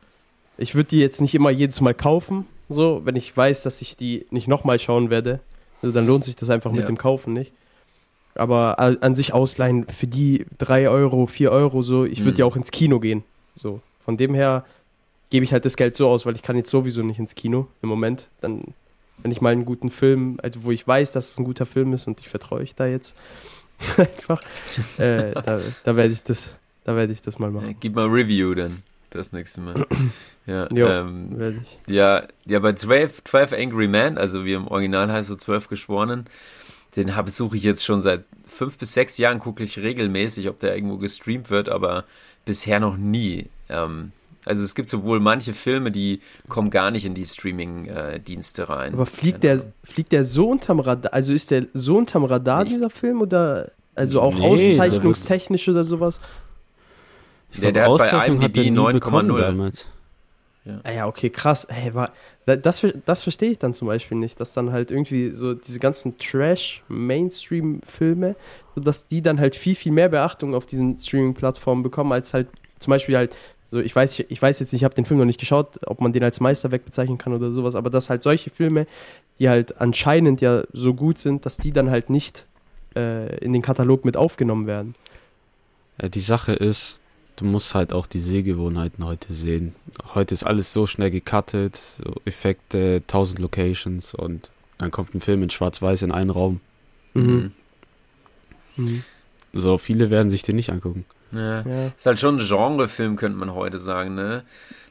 Ich 0.57 0.74
würde 0.74 0.88
die 0.88 1.01
jetzt 1.01 1.20
nicht 1.20 1.35
immer 1.35 1.51
jedes 1.51 1.81
Mal 1.83 1.94
kaufen, 1.94 2.46
so, 2.70 3.03
wenn 3.05 3.14
ich 3.14 3.37
weiß, 3.37 3.62
dass 3.62 3.81
ich 3.83 3.96
die 3.96 4.27
nicht 4.31 4.48
nochmal 4.48 4.79
schauen 4.81 5.11
werde. 5.11 5.40
Also 5.83 5.94
dann 5.94 6.07
lohnt 6.07 6.24
sich 6.24 6.35
das 6.35 6.48
einfach 6.51 6.70
mit 6.72 6.81
Ja. 6.81 6.87
dem 6.87 6.98
Kaufen 6.98 7.33
nicht. 7.35 7.53
Aber 8.38 8.79
a- 8.79 8.96
an 9.01 9.14
sich 9.14 9.35
ausleihen 9.35 9.87
für 9.88 10.07
die 10.07 10.46
3 10.59 10.88
Euro, 10.88 11.27
4 11.27 11.53
Euro 11.53 11.83
so, 11.83 12.05
ich 12.05 12.20
würde 12.20 12.33
Mhm. 12.35 12.38
ja 12.38 12.44
auch 12.46 12.57
ins 12.57 12.70
Kino 12.70 13.01
gehen. 13.01 13.24
So, 13.55 13.81
von 14.05 14.16
dem 14.16 14.33
her 14.35 14.64
gebe 15.31 15.44
ich 15.44 15.53
halt 15.53 15.64
das 15.64 15.77
Geld 15.77 15.94
so 15.96 16.09
aus, 16.09 16.24
weil 16.24 16.35
ich 16.37 16.42
kann 16.42 16.57
jetzt 16.57 16.70
sowieso 16.70 17.03
nicht 17.03 17.18
ins 17.18 17.35
Kino 17.35 17.66
im 17.83 17.88
Moment. 17.88 18.29
Dann, 18.40 18.62
wenn 19.22 19.31
ich 19.33 19.40
mal 19.40 19.51
einen 19.53 19.64
guten 19.64 19.90
Film, 19.90 20.38
also 20.42 20.62
wo 20.64 20.70
ich 20.70 20.87
weiß, 20.87 21.12
dass 21.12 21.33
es 21.33 21.38
ein 21.38 21.44
guter 21.44 21.66
Film 21.66 21.92
ist 21.92 22.07
und 22.07 22.20
ich 22.20 22.29
vertraue 22.29 22.62
ich 22.62 22.74
da 22.74 22.87
jetzt 22.87 23.14
einfach, 23.96 24.40
äh, 24.98 25.33
da, 25.33 25.61
da 25.85 25.96
werde 25.96 26.12
ich 26.12 26.22
das, 26.22 26.55
da 26.85 26.96
werde 26.96 27.12
ich 27.12 27.22
das 27.22 27.38
mal 27.38 27.46
Ja, 27.46 27.53
machen. 27.61 27.77
gib 27.81 27.94
mal 27.94 28.07
Review 28.07 28.55
dann. 28.55 28.83
Das 29.11 29.33
nächste 29.33 29.61
Mal. 29.62 29.87
Ja, 30.46 30.66
Jo. 30.72 30.87
ähm, 30.88 31.38
Werde 31.38 31.61
ich. 31.62 31.79
ja, 31.94 32.22
ja, 32.46 32.59
bei 32.61 32.72
12, 32.72 33.22
12 33.24 33.53
Angry 33.53 33.87
Men, 33.87 34.16
also 34.16 34.46
wie 34.46 34.55
im 34.55 34.66
Original 34.66 35.12
heißt 35.12 35.29
so 35.29 35.37
12 35.37 35.68
Geschworenen, 35.68 36.24
den 36.98 37.14
besuche 37.24 37.56
ich 37.56 37.62
jetzt 37.62 37.84
schon 37.84 38.00
seit 38.00 38.24
fünf 38.46 38.76
bis 38.76 38.94
sechs 38.94 39.18
Jahren, 39.18 39.40
gucke 39.40 39.62
ich 39.62 39.78
regelmäßig, 39.78 40.48
ob 40.48 40.58
der 40.58 40.74
irgendwo 40.74 40.98
gestreamt 40.98 41.50
wird, 41.50 41.68
aber 41.68 42.04
bisher 42.44 42.80
noch 42.80 42.96
nie. 42.96 43.46
Ähm, 43.68 44.12
also 44.44 44.64
es 44.64 44.74
gibt 44.74 44.88
sowohl 44.88 45.20
manche 45.20 45.52
Filme, 45.52 45.90
die 45.90 46.20
kommen 46.48 46.70
gar 46.70 46.90
nicht 46.90 47.04
in 47.04 47.14
die 47.14 47.24
Streaming-Dienste 47.24 48.68
rein. 48.68 48.94
Aber 48.94 49.06
fliegt 49.06 49.44
der, 49.44 49.62
fliegt 49.84 50.12
der 50.12 50.24
so 50.24 50.48
unterm 50.48 50.80
Radar, 50.80 51.12
also 51.12 51.34
ist 51.34 51.50
der 51.50 51.66
so 51.74 51.96
unterm 51.98 52.24
Radar, 52.24 52.62
ich, 52.62 52.70
dieser 52.70 52.90
Film, 52.90 53.20
oder 53.20 53.72
also 53.94 54.20
auch 54.20 54.38
nee, 54.38 54.72
auszeichnungstechnisch 54.74 55.68
oder 55.68 55.84
sowas? 55.84 56.20
Ich 57.52 57.61
der, 57.61 57.72
glaube, 57.72 57.98
der 57.98 58.12
hat 58.12 58.26
bei 58.26 58.26
IMDb 58.26 58.58
9,0. 58.76 59.72
Ja. 60.68 60.81
Ah 60.85 60.92
ja, 60.92 61.07
okay, 61.07 61.31
krass. 61.31 61.66
Hey, 61.70 61.94
war, 61.94 62.12
das, 62.44 62.87
das 63.07 63.22
verstehe 63.22 63.52
ich 63.52 63.59
dann 63.59 63.72
zum 63.72 63.88
Beispiel 63.88 64.18
nicht, 64.18 64.38
dass 64.38 64.52
dann 64.52 64.70
halt 64.70 64.90
irgendwie 64.90 65.35
so 65.35 65.54
diese 65.54 65.78
ganzen 65.78 66.18
Trash-Mainstream-Filme, 66.18 68.37
dass 68.76 69.09
die 69.09 69.22
dann 69.22 69.40
halt 69.40 69.54
viel, 69.54 69.74
viel 69.74 69.92
mehr 69.92 70.11
Beachtung 70.11 70.54
auf 70.54 70.66
diesen 70.66 70.98
Streaming-Plattformen 70.98 71.83
bekommen, 71.83 72.12
als 72.12 72.35
halt 72.35 72.48
zum 72.81 72.90
Beispiel 72.90 73.16
halt, 73.16 73.35
so 73.70 73.81
ich 73.81 73.96
weiß, 73.96 74.20
ich 74.20 74.42
weiß 74.42 74.61
jetzt 74.61 74.72
nicht, 74.72 74.83
ich 74.83 74.85
habe 74.85 74.94
den 74.94 75.07
Film 75.07 75.18
noch 75.18 75.24
nicht 75.24 75.40
geschaut, 75.40 75.81
ob 75.87 76.02
man 76.02 76.12
den 76.12 76.22
als 76.22 76.38
Meisterwerk 76.38 76.85
bezeichnen 76.85 77.16
kann 77.16 77.33
oder 77.33 77.50
sowas, 77.52 77.74
aber 77.74 77.88
dass 77.88 78.11
halt 78.11 78.22
solche 78.22 78.50
Filme, 78.50 78.87
die 79.38 79.48
halt 79.48 79.81
anscheinend 79.81 80.42
ja 80.42 80.64
so 80.74 80.92
gut 80.92 81.18
sind, 81.18 81.46
dass 81.46 81.57
die 81.57 81.72
dann 81.72 81.90
halt 81.90 82.11
nicht 82.11 82.46
äh, 82.94 83.38
in 83.38 83.54
den 83.54 83.62
Katalog 83.62 84.04
mit 84.04 84.18
aufgenommen 84.18 84.66
werden. 84.66 84.94
Die 86.02 86.20
Sache 86.20 86.52
ist, 86.52 87.00
du 87.38 87.44
musst 87.44 87.74
halt 87.74 87.92
auch 87.92 88.07
die 88.07 88.20
Sehgewohnheiten 88.20 89.05
heute 89.05 89.33
sehen. 89.33 89.74
Heute 90.14 90.35
ist 90.35 90.44
alles 90.44 90.72
so 90.72 90.87
schnell 90.87 91.11
gecuttet, 91.11 91.77
so 91.77 92.14
Effekte, 92.24 92.96
1000 93.07 93.38
Locations 93.38 94.14
und 94.14 94.51
dann 94.79 94.90
kommt 94.90 95.14
ein 95.14 95.20
Film 95.20 95.42
in 95.42 95.51
Schwarz-Weiß 95.51 96.03
in 96.03 96.12
einen 96.12 96.31
Raum. 96.31 96.61
Mhm. 97.14 97.53
Mhm. 98.77 99.03
So 99.53 99.79
viele 99.79 100.11
werden 100.11 100.31
sich 100.31 100.42
den 100.42 100.57
nicht 100.57 100.70
angucken. 100.70 101.05
Ja. 101.33 101.62
Ja. 101.62 101.87
Ist 101.96 102.07
halt 102.07 102.20
schon 102.20 102.37
ein 102.38 102.46
Genrefilm, 102.46 103.16
könnte 103.16 103.38
man 103.38 103.55
heute 103.55 103.79
sagen, 103.79 104.14
ne? 104.14 104.44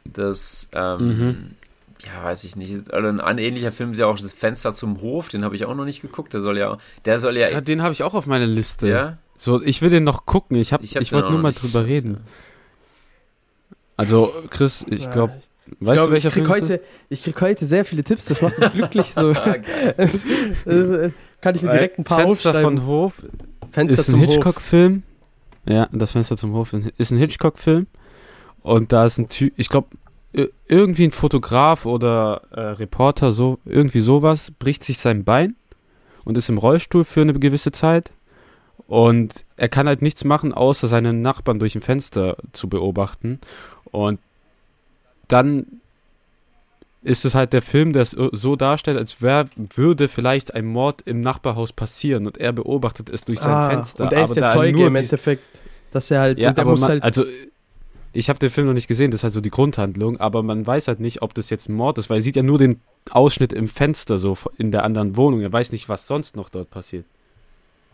Das, 0.05 0.69
ähm, 0.73 1.07
Mhm. 1.07 1.37
ja, 2.05 2.23
weiß 2.23 2.43
ich 2.43 2.55
nicht. 2.55 2.91
Also 2.93 3.07
ein, 3.07 3.19
ein 3.19 3.37
ähnlicher 3.37 3.71
Film 3.71 3.91
ist 3.93 3.97
ja 3.99 4.07
auch 4.07 4.19
das 4.19 4.33
Fenster 4.33 4.73
zum 4.73 5.01
Hof, 5.01 5.29
den 5.29 5.43
habe 5.45 5.55
ich 5.55 5.65
auch 5.65 5.75
noch 5.75 5.85
nicht 5.85 6.01
geguckt. 6.01 6.33
Der 6.33 6.41
soll 6.41 6.57
ja, 6.57 6.77
der 7.05 7.19
soll 7.19 7.37
ja, 7.37 7.49
Ja, 7.49 7.61
den 7.61 7.81
habe 7.81 7.93
ich 7.93 8.03
auch 8.03 8.13
auf 8.13 8.27
meiner 8.27 8.45
Liste. 8.47 8.87
ja, 8.87 9.17
So, 9.37 9.61
ich 9.61 9.81
will 9.81 9.89
den 9.89 10.03
noch 10.03 10.25
gucken. 10.25 10.57
Ich, 10.57 10.73
hab, 10.73 10.83
Ich 10.83 10.95
ich, 10.95 11.13
wollte 11.13 11.29
nur 11.29 11.39
mal 11.39 11.53
drüber 11.53 11.85
reden. 11.85 12.17
Also, 13.95 14.33
Chris, 14.49 14.85
ich 14.89 15.09
glaube, 15.09 15.33
Ich 15.65 15.73
weißt 15.79 15.95
glaub, 15.97 16.07
du, 16.07 16.11
welcher 16.13 16.27
ich 16.29 16.33
krieg 16.33 16.47
Film 16.47 16.61
heute, 16.61 16.81
ich 17.09 17.23
krieg 17.23 17.41
heute 17.41 17.65
sehr 17.65 17.85
viele 17.85 18.03
Tipps, 18.03 18.25
das 18.25 18.41
macht 18.41 18.57
mich 18.59 18.71
glücklich. 18.71 19.13
So. 19.13 19.33
Das, 19.97 20.25
das, 20.65 20.89
äh, 20.89 21.11
kann 21.39 21.55
ich 21.55 21.61
mir 21.61 21.71
direkt 21.71 21.99
ein 21.99 22.03
paar 22.03 22.19
Fenster 22.19 22.49
aufschreiben. 22.49 22.77
von 22.79 22.87
Hof 22.87 23.23
Fenster 23.71 23.99
ist 23.99 24.09
ein. 24.09 24.15
Hitchcock-Film. 24.15 25.03
Ja, 25.65 25.87
das 25.91 26.13
Fenster 26.13 26.35
zum 26.35 26.53
Hof 26.53 26.73
ist 26.73 27.11
ein 27.11 27.17
Hitchcock-Film. 27.17 27.87
Und 28.63 28.91
da 28.91 29.05
ist 29.05 29.17
ein 29.17 29.29
Typ, 29.29 29.53
ich 29.55 29.69
glaube, 29.69 29.89
irgendwie 30.67 31.05
ein 31.05 31.11
Fotograf 31.11 31.85
oder 31.85 32.41
äh, 32.51 32.59
Reporter, 32.59 33.31
so 33.31 33.59
irgendwie 33.65 34.01
sowas, 34.01 34.51
bricht 34.51 34.83
sich 34.83 34.99
sein 34.99 35.23
Bein 35.23 35.55
und 36.25 36.37
ist 36.37 36.49
im 36.49 36.57
Rollstuhl 36.57 37.03
für 37.03 37.21
eine 37.21 37.33
gewisse 37.33 37.71
Zeit. 37.71 38.11
Und 38.87 39.45
er 39.57 39.67
kann 39.67 39.87
halt 39.87 40.01
nichts 40.01 40.23
machen, 40.23 40.53
außer 40.53 40.87
seine 40.87 41.13
Nachbarn 41.13 41.59
durch 41.59 41.75
ein 41.75 41.81
Fenster 41.81 42.37
zu 42.53 42.69
beobachten. 42.69 43.39
Und 43.91 44.19
dann 45.27 45.81
ist 47.03 47.25
es 47.25 47.35
halt 47.35 47.53
der 47.53 47.61
Film, 47.61 47.93
der 47.93 48.01
es 48.01 48.11
so 48.11 48.55
darstellt, 48.55 48.97
als 48.97 49.21
wär, 49.21 49.47
würde 49.75 50.07
vielleicht 50.07 50.53
ein 50.55 50.65
Mord 50.65 51.01
im 51.05 51.19
Nachbarhaus 51.21 51.71
passieren 51.71 52.27
und 52.27 52.37
er 52.37 52.51
beobachtet 52.53 53.09
es 53.09 53.23
durch 53.23 53.39
sein 53.39 53.53
Ah, 53.53 53.69
Fenster. 53.69 54.05
Und 54.05 54.13
er 54.13 54.23
ist 54.23 54.31
aber 54.31 54.41
der 54.41 54.49
Zeuge 54.49 54.77
nur 54.77 54.87
im 54.87 54.95
Endeffekt, 54.95 55.43
dass 55.91 56.11
er 56.11 56.19
halt, 56.21 56.39
Ja, 56.39 56.49
aber 56.49 56.65
muss 56.65 56.81
man, 56.81 56.89
halt, 56.89 57.03
also 57.03 57.23
ich 58.13 58.29
habe 58.29 58.39
den 58.39 58.49
Film 58.49 58.67
noch 58.67 58.73
nicht 58.73 58.87
gesehen, 58.87 59.11
das 59.11 59.19
ist 59.19 59.23
halt 59.25 59.33
so 59.33 59.41
die 59.41 59.51
Grundhandlung, 59.51 60.17
aber 60.19 60.43
man 60.43 60.65
weiß 60.65 60.87
halt 60.87 60.99
nicht, 60.99 61.21
ob 61.21 61.33
das 61.33 61.49
jetzt 61.49 61.69
ein 61.69 61.75
Mord 61.75 61.97
ist, 61.97 62.09
weil 62.09 62.17
er 62.17 62.21
sieht 62.23 62.35
ja 62.35 62.43
nur 62.43 62.57
den 62.57 62.81
Ausschnitt 63.09 63.53
im 63.53 63.67
Fenster 63.67 64.17
so 64.17 64.37
in 64.57 64.71
der 64.71 64.83
anderen 64.83 65.15
Wohnung. 65.15 65.41
Er 65.41 65.53
weiß 65.53 65.71
nicht, 65.71 65.87
was 65.87 66.07
sonst 66.07 66.35
noch 66.35 66.49
dort 66.49 66.71
passiert. 66.71 67.05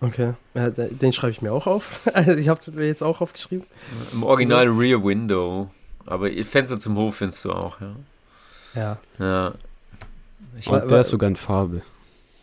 Okay, 0.04 0.34
ja, 0.54 0.70
den 0.70 1.14
schreibe 1.14 1.32
ich 1.32 1.42
mir 1.42 1.52
auch 1.52 1.68
auf. 1.68 2.00
Also 2.14 2.32
ich 2.34 2.50
habe 2.50 2.60
es 2.60 2.68
mir 2.68 2.86
jetzt 2.86 3.02
auch 3.02 3.22
aufgeschrieben. 3.22 3.66
Im 4.12 4.24
Original 4.24 4.68
Rear 4.68 5.04
Window. 5.04 5.70
Aber 6.06 6.30
Fenster 6.44 6.80
zum 6.80 6.98
Hof 6.98 7.16
findest 7.16 7.46
du 7.46 7.52
auch, 7.52 7.80
ja. 7.80 7.96
Ja. 8.76 8.98
Ja. 9.20 9.54
Ich, 10.60 10.68
Und 10.68 10.90
der 10.92 11.02
ist 11.02 11.10
sogar 11.10 11.30
in 11.30 11.36
Farbe. 11.36 11.82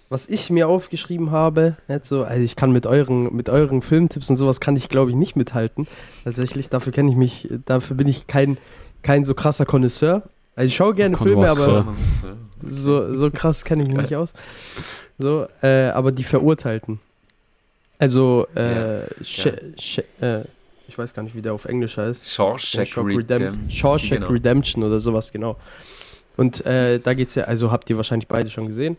Was 0.09 0.29
ich 0.29 0.51
mir 0.51 0.67
aufgeschrieben 0.67 1.31
habe, 1.31 1.77
nicht 1.87 2.05
so, 2.05 2.25
also 2.25 2.43
ich 2.43 2.57
kann 2.57 2.73
mit 2.73 2.87
euren, 2.87 3.35
mit 3.35 3.49
euren 3.49 3.81
Filmtipps 3.81 4.29
und 4.29 4.37
sowas 4.37 4.59
kann 4.61 4.75
ich 4.75 4.89
glaube 4.89 5.11
ich 5.11 5.17
nicht 5.17 5.37
mithalten. 5.37 5.87
Tatsächlich, 6.25 6.69
dafür 6.69 6.93
kenne 6.93 7.11
ich 7.11 7.17
mich, 7.17 7.49
dafür 7.67 7.97
bin 7.97 8.09
ich 8.09 8.27
kein, 8.27 8.59
kein 9.03 9.25
so 9.25 9.35
krasser 9.35 9.67
Connoisseur. 9.67 10.25
Also 10.57 10.67
ich 10.67 10.75
schaue 10.75 10.95
gerne 10.95 11.17
Filme, 11.17 11.49
aber 11.49 11.95
so, 12.61 13.15
so 13.15 13.31
krass 13.31 13.65
kenne 13.65 13.85
ich 13.85 13.89
mich 13.89 13.99
nicht 13.99 14.17
aus. 14.17 14.33
So, 15.19 15.47
äh, 15.63 15.91
aber 15.91 16.11
die 16.11 16.25
Verurteilten. 16.25 16.99
Also, 18.01 18.47
äh, 18.57 18.99
Ja, 18.99 19.03
Sh 19.23 19.49
Sh 19.79 19.99
äh, 20.21 20.41
ich 20.89 20.99
weiß 20.99 21.15
gar 21.15 21.23
nicht, 21.23 21.37
wie 21.37 21.43
der 21.43 21.55
auf 21.55 21.67
Englisch 21.67 21.97
heißt. 21.97 22.29
Shawshank 22.29 22.89
Shawshank 22.89 23.09
Redemption. 23.09 23.39
Redemption, 23.39 23.71
Shawshank 23.71 24.21
Genau. 24.23 24.33
Redemption 24.33 24.83
oder 24.85 24.99
sowas, 24.99 25.31
genau. 25.31 25.57
Und 26.37 26.67
äh, 26.67 26.99
da 26.99 27.15
geht's 27.15 27.37
ja, 27.37 27.45
also 27.45 27.71
habt 27.71 27.89
ihr 27.91 27.97
wahrscheinlich 27.97 28.27
beide 28.27 28.51
schon 28.51 28.67
gesehen. 28.67 28.97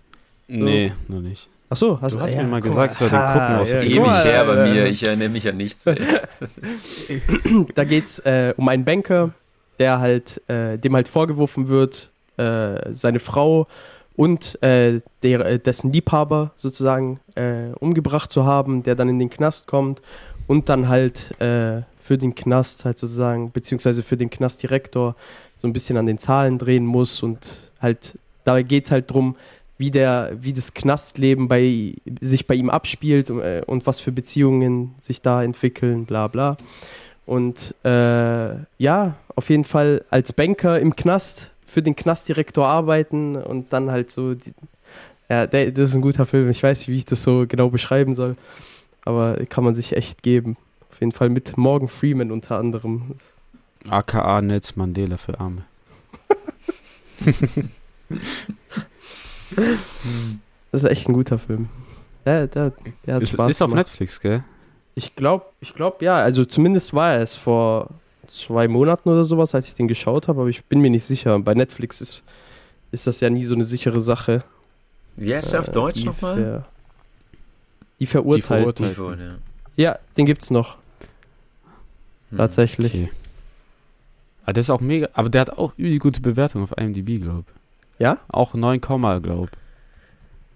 Nee, 0.47 0.93
noch 1.07 1.19
nicht. 1.19 1.47
Ach 1.69 1.77
so, 1.77 1.99
hast 2.01 2.13
Du 2.13 2.17
du 2.19 2.23
hast 2.25 2.33
ja, 2.33 2.43
mir 2.43 2.49
mal 2.49 2.61
gesagt, 2.61 2.93
soll 2.93 3.09
den 3.09 3.19
gucken 3.19 3.55
aus 3.55 3.71
ja, 3.71 3.81
dem 3.81 3.91
Ewig 3.91 4.05
mal, 4.05 4.23
her 4.23 4.45
bei 4.45 4.55
äh, 4.67 4.73
mir, 4.73 4.85
ich 4.87 5.05
erinnere 5.07 5.29
mich 5.29 5.47
an 5.47 5.57
nichts. 5.57 5.85
Da 7.75 7.83
geht's 7.85 8.19
äh, 8.19 8.53
um 8.57 8.67
einen 8.67 8.83
Banker, 8.85 9.31
der 9.79 9.99
halt, 9.99 10.41
äh, 10.49 10.77
dem 10.77 10.93
halt 10.95 11.07
vorgeworfen 11.07 11.67
wird, 11.69 12.11
äh, 12.37 12.93
seine 12.93 13.19
Frau 13.19 13.67
und 14.15 14.61
äh, 14.61 15.01
der, 15.23 15.39
äh, 15.45 15.59
dessen 15.59 15.93
Liebhaber 15.93 16.51
sozusagen 16.55 17.19
äh, 17.35 17.69
umgebracht 17.79 18.31
zu 18.31 18.45
haben, 18.45 18.83
der 18.83 18.95
dann 18.95 19.09
in 19.09 19.19
den 19.19 19.29
Knast 19.29 19.67
kommt 19.67 20.01
und 20.47 20.69
dann 20.69 20.89
halt 20.89 21.39
äh, 21.39 21.81
für 21.99 22.17
den 22.17 22.35
Knast 22.35 22.85
halt 22.85 22.97
sozusagen, 22.97 23.51
beziehungsweise 23.51 24.03
für 24.03 24.17
den 24.17 24.29
Knastdirektor 24.29 25.15
so 25.57 25.67
ein 25.67 25.73
bisschen 25.73 25.97
an 25.97 26.07
den 26.07 26.17
Zahlen 26.17 26.57
drehen 26.57 26.85
muss 26.85 27.23
und 27.23 27.71
halt, 27.79 28.17
da 28.43 28.61
geht's 28.61 28.91
halt 28.91 29.11
drum, 29.11 29.35
wie 29.77 29.91
der, 29.91 30.31
wie 30.39 30.53
das 30.53 30.73
Knastleben 30.73 31.47
bei 31.47 31.95
sich 32.19 32.45
bei 32.45 32.55
ihm 32.55 32.69
abspielt 32.69 33.29
äh, 33.29 33.63
und 33.65 33.87
was 33.87 33.99
für 33.99 34.11
Beziehungen 34.11 34.93
sich 34.99 35.21
da 35.21 35.43
entwickeln, 35.43 36.05
bla 36.05 36.27
bla. 36.27 36.57
Und 37.25 37.75
äh, 37.83 38.55
ja, 38.77 39.15
auf 39.35 39.49
jeden 39.49 39.63
Fall 39.63 40.03
als 40.09 40.33
Banker 40.33 40.79
im 40.79 40.95
Knast 40.95 41.51
für 41.71 41.81
den 41.81 41.95
Knastdirektor 41.95 42.67
arbeiten 42.67 43.35
und 43.35 43.71
dann 43.73 43.91
halt 43.91 44.11
so. 44.11 44.33
Die, 44.35 44.53
ja, 45.29 45.47
der, 45.47 45.71
das 45.71 45.89
ist 45.89 45.95
ein 45.95 46.01
guter 46.01 46.25
Film. 46.25 46.49
Ich 46.49 46.61
weiß 46.61 46.79
nicht, 46.79 46.89
wie 46.89 46.97
ich 46.97 47.05
das 47.05 47.23
so 47.23 47.45
genau 47.47 47.69
beschreiben 47.69 48.13
soll, 48.15 48.35
aber 49.05 49.37
kann 49.45 49.63
man 49.63 49.75
sich 49.75 49.95
echt 49.95 50.23
geben. 50.23 50.57
Auf 50.91 50.99
jeden 50.99 51.13
Fall 51.13 51.29
mit 51.29 51.57
Morgan 51.57 51.87
Freeman 51.87 52.31
unter 52.31 52.59
anderem. 52.59 53.15
AKA 53.89 54.41
Netz 54.41 54.75
Mandela 54.75 55.17
für 55.17 55.39
Arme. 55.39 55.63
Das 60.71 60.83
ist 60.83 60.89
echt 60.89 61.09
ein 61.09 61.13
guter 61.13 61.37
Film. 61.37 61.67
Der, 62.25 62.47
der, 62.47 62.71
der 63.05 63.15
hat 63.15 63.23
Ist, 63.23 63.33
Spaß 63.33 63.51
ist 63.51 63.61
auf 63.61 63.71
gemacht. 63.71 63.87
Netflix, 63.87 64.21
gell? 64.21 64.43
Ich 64.95 65.15
glaube, 65.15 65.45
ich 65.59 65.73
glaube 65.73 66.05
ja. 66.05 66.15
Also 66.15 66.45
zumindest 66.45 66.93
war 66.93 67.13
er 67.15 67.21
es 67.21 67.35
vor 67.35 67.89
zwei 68.27 68.67
Monaten 68.67 69.09
oder 69.09 69.25
sowas, 69.25 69.53
als 69.55 69.67
ich 69.67 69.75
den 69.75 69.87
geschaut 69.87 70.27
habe, 70.27 70.41
aber 70.41 70.49
ich 70.49 70.63
bin 70.65 70.79
mir 70.81 70.89
nicht 70.89 71.03
sicher. 71.05 71.37
Bei 71.39 71.53
Netflix 71.53 72.01
ist, 72.01 72.23
ist 72.91 73.07
das 73.07 73.19
ja 73.19 73.29
nie 73.29 73.45
so 73.45 73.53
eine 73.55 73.63
sichere 73.63 74.01
Sache. 74.01 74.43
Wie 75.15 75.33
heißt 75.35 75.53
der 75.53 75.59
auf 75.61 75.67
Äh, 75.67 75.71
Deutsch 75.71 76.03
nochmal? 76.05 76.35
Ver- 76.35 76.65
Die 77.99 78.07
verurteilt. 78.07 78.79
Die 78.79 78.83
Verurteilt. 78.93 79.19
ja. 79.77 79.83
Ja, 79.91 79.99
den 80.17 80.25
gibt's 80.25 80.49
noch, 80.51 80.77
Hm. 82.29 82.37
tatsächlich. 82.37 82.93
Okay. 82.93 83.09
Ah, 84.45 84.53
der 84.53 84.61
ist 84.61 84.69
auch 84.69 84.81
mega, 84.81 85.07
aber 85.13 85.29
der 85.29 85.41
hat 85.41 85.57
auch 85.57 85.73
übel 85.77 85.99
gute 85.99 86.19
Bewertung 86.21 86.63
auf 86.63 86.73
IMDb, 86.77 87.21
glaub. 87.21 87.45
Ja? 87.99 88.17
Auch 88.27 88.53
9, 88.55 88.81
glaub. 88.81 89.49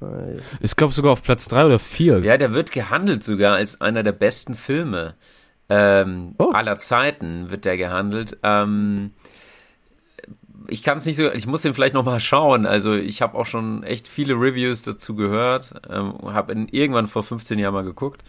Äh, 0.02 0.38
Ich 0.60 0.76
glaube 0.76 0.94
sogar 0.94 1.12
auf 1.14 1.22
Platz 1.22 1.48
3 1.48 1.66
oder 1.66 1.80
4. 1.80 2.20
Ja, 2.20 2.38
der 2.38 2.54
wird 2.54 2.72
gehandelt 2.72 3.24
sogar 3.24 3.56
als 3.56 3.80
einer 3.82 4.02
der 4.04 4.12
besten 4.12 4.56
Filme 4.56 5.14
ähm, 5.70 6.36
Oh. 6.38 6.52
aller 6.52 6.78
Zeiten 6.80 7.50
wird 7.50 7.66
der 7.66 7.78
gehandelt. 7.78 8.38
Ähm, 8.44 9.12
ich 10.68 10.82
kann 10.84 10.98
es 10.98 11.06
nicht 11.06 11.16
so, 11.18 11.32
ich 11.32 11.46
muss 11.48 11.62
den 11.62 11.74
vielleicht 11.74 11.94
noch 11.94 12.06
mal 12.06 12.20
schauen. 12.20 12.66
Also 12.66 12.94
ich 12.94 13.22
habe 13.22 13.38
auch 13.38 13.46
schon 13.46 13.84
echt 13.84 14.08
viele 14.08 14.34
Reviews 14.34 14.82
dazu 14.82 15.16
gehört, 15.16 15.74
ähm, 15.90 16.14
habe 16.34 16.54
irgendwann 16.72 17.08
vor 17.08 17.24
15 17.24 17.60
Jahren 17.60 17.74
mal 17.74 17.84
geguckt. 17.84 18.24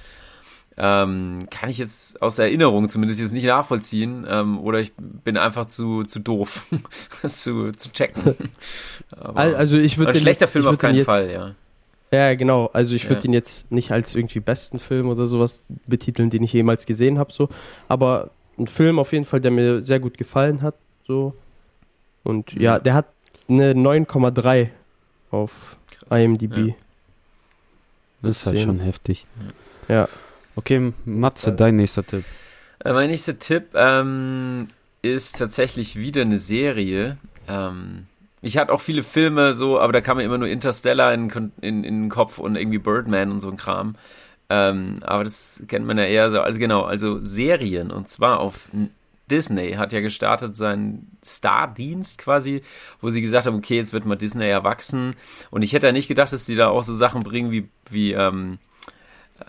Ähm, 0.78 1.38
kann 1.50 1.70
ich 1.70 1.78
jetzt 1.78 2.20
aus 2.20 2.38
Erinnerung 2.38 2.90
zumindest 2.90 3.18
jetzt 3.18 3.32
nicht 3.32 3.46
nachvollziehen 3.46 4.26
ähm, 4.28 4.58
oder 4.60 4.78
ich 4.80 4.92
bin 4.98 5.38
einfach 5.38 5.64
zu, 5.68 6.02
zu 6.02 6.18
doof, 6.20 6.66
das 7.22 7.40
zu, 7.42 7.72
zu 7.72 7.90
checken. 7.92 8.34
Aber 9.18 9.36
Al- 9.40 9.54
Also 9.54 9.78
ich 9.78 9.96
würde 9.96 10.14
schlechter 10.14 10.44
jetzt, 10.44 10.52
Film 10.52 10.66
auf 10.66 10.76
keinen 10.76 10.96
jetzt, 10.96 11.06
Fall, 11.06 11.30
ja. 11.30 11.54
Ja, 12.16 12.34
genau. 12.34 12.66
Also 12.72 12.94
ich 12.94 13.04
würde 13.04 13.16
Ja. 13.16 13.20
den 13.22 13.32
jetzt 13.32 13.70
nicht 13.70 13.90
als 13.90 14.14
irgendwie 14.14 14.40
besten 14.40 14.78
Film 14.78 15.08
oder 15.08 15.26
sowas 15.26 15.64
betiteln, 15.86 16.30
den 16.30 16.42
ich 16.42 16.52
jemals 16.52 16.86
gesehen 16.86 17.18
habe, 17.18 17.32
so. 17.32 17.48
Aber 17.88 18.30
ein 18.58 18.66
Film 18.68 18.98
auf 18.98 19.12
jeden 19.12 19.24
Fall, 19.24 19.40
der 19.40 19.50
mir 19.50 19.82
sehr 19.82 20.00
gut 20.00 20.16
gefallen 20.16 20.62
hat, 20.62 20.74
so. 21.06 21.34
Und 22.22 22.54
Mhm. 22.54 22.60
ja, 22.60 22.78
der 22.78 22.94
hat 22.94 23.06
eine 23.48 23.74
9,3 23.74 24.70
auf 25.30 25.76
Krass. 25.90 26.20
IMDb. 26.20 26.56
Ja. 26.68 26.74
das 28.22 28.38
ist 28.38 28.46
halt 28.46 28.60
schon 28.60 28.80
heftig. 28.80 29.26
Ja. 29.88 30.08
Okay, 30.56 30.92
Matze, 31.04 31.52
dein 31.52 31.76
nächster 31.76 32.04
Tipp. 32.04 32.24
Äh, 32.84 32.92
Mein 32.92 33.10
nächster 33.10 33.38
Tipp 33.38 33.66
ähm, 33.74 34.68
ist 35.02 35.38
tatsächlich 35.38 35.96
wieder 35.96 36.22
eine 36.22 36.38
Serie. 36.38 37.18
Ähm, 37.46 38.06
ich 38.46 38.56
hatte 38.56 38.72
auch 38.72 38.80
viele 38.80 39.02
Filme 39.02 39.54
so, 39.54 39.78
aber 39.78 39.92
da 39.92 40.00
kam 40.00 40.16
mir 40.16 40.24
immer 40.24 40.38
nur 40.38 40.48
Interstellar 40.48 41.12
in, 41.12 41.30
in, 41.60 41.84
in 41.84 42.02
den 42.02 42.08
Kopf 42.08 42.38
und 42.38 42.56
irgendwie 42.56 42.78
Birdman 42.78 43.30
und 43.30 43.40
so 43.40 43.50
ein 43.50 43.56
Kram. 43.56 43.96
Ähm, 44.48 44.96
aber 45.02 45.24
das 45.24 45.62
kennt 45.66 45.86
man 45.86 45.98
ja 45.98 46.04
eher 46.04 46.30
so. 46.30 46.40
Also 46.40 46.58
genau, 46.58 46.82
also 46.82 47.18
Serien 47.22 47.90
und 47.90 48.08
zwar 48.08 48.40
auf 48.40 48.68
Disney 49.30 49.72
hat 49.72 49.92
ja 49.92 50.00
gestartet 50.00 50.54
seinen 50.54 51.18
Stardienst 51.24 52.18
quasi, 52.18 52.62
wo 53.00 53.10
sie 53.10 53.20
gesagt 53.20 53.46
haben, 53.46 53.56
okay, 53.56 53.76
jetzt 53.76 53.92
wird 53.92 54.06
mal 54.06 54.16
Disney 54.16 54.48
erwachsen. 54.48 55.14
Und 55.50 55.62
ich 55.62 55.72
hätte 55.72 55.86
ja 55.86 55.92
nicht 55.92 56.08
gedacht, 56.08 56.32
dass 56.32 56.46
die 56.46 56.54
da 56.54 56.68
auch 56.68 56.84
so 56.84 56.94
Sachen 56.94 57.22
bringen 57.22 57.50
wie, 57.50 57.68
wie, 57.90 58.12
ähm, 58.12 58.58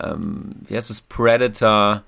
ähm, 0.00 0.50
wie 0.66 0.76
heißt 0.76 0.90
es, 0.90 1.00
Predator 1.00 2.02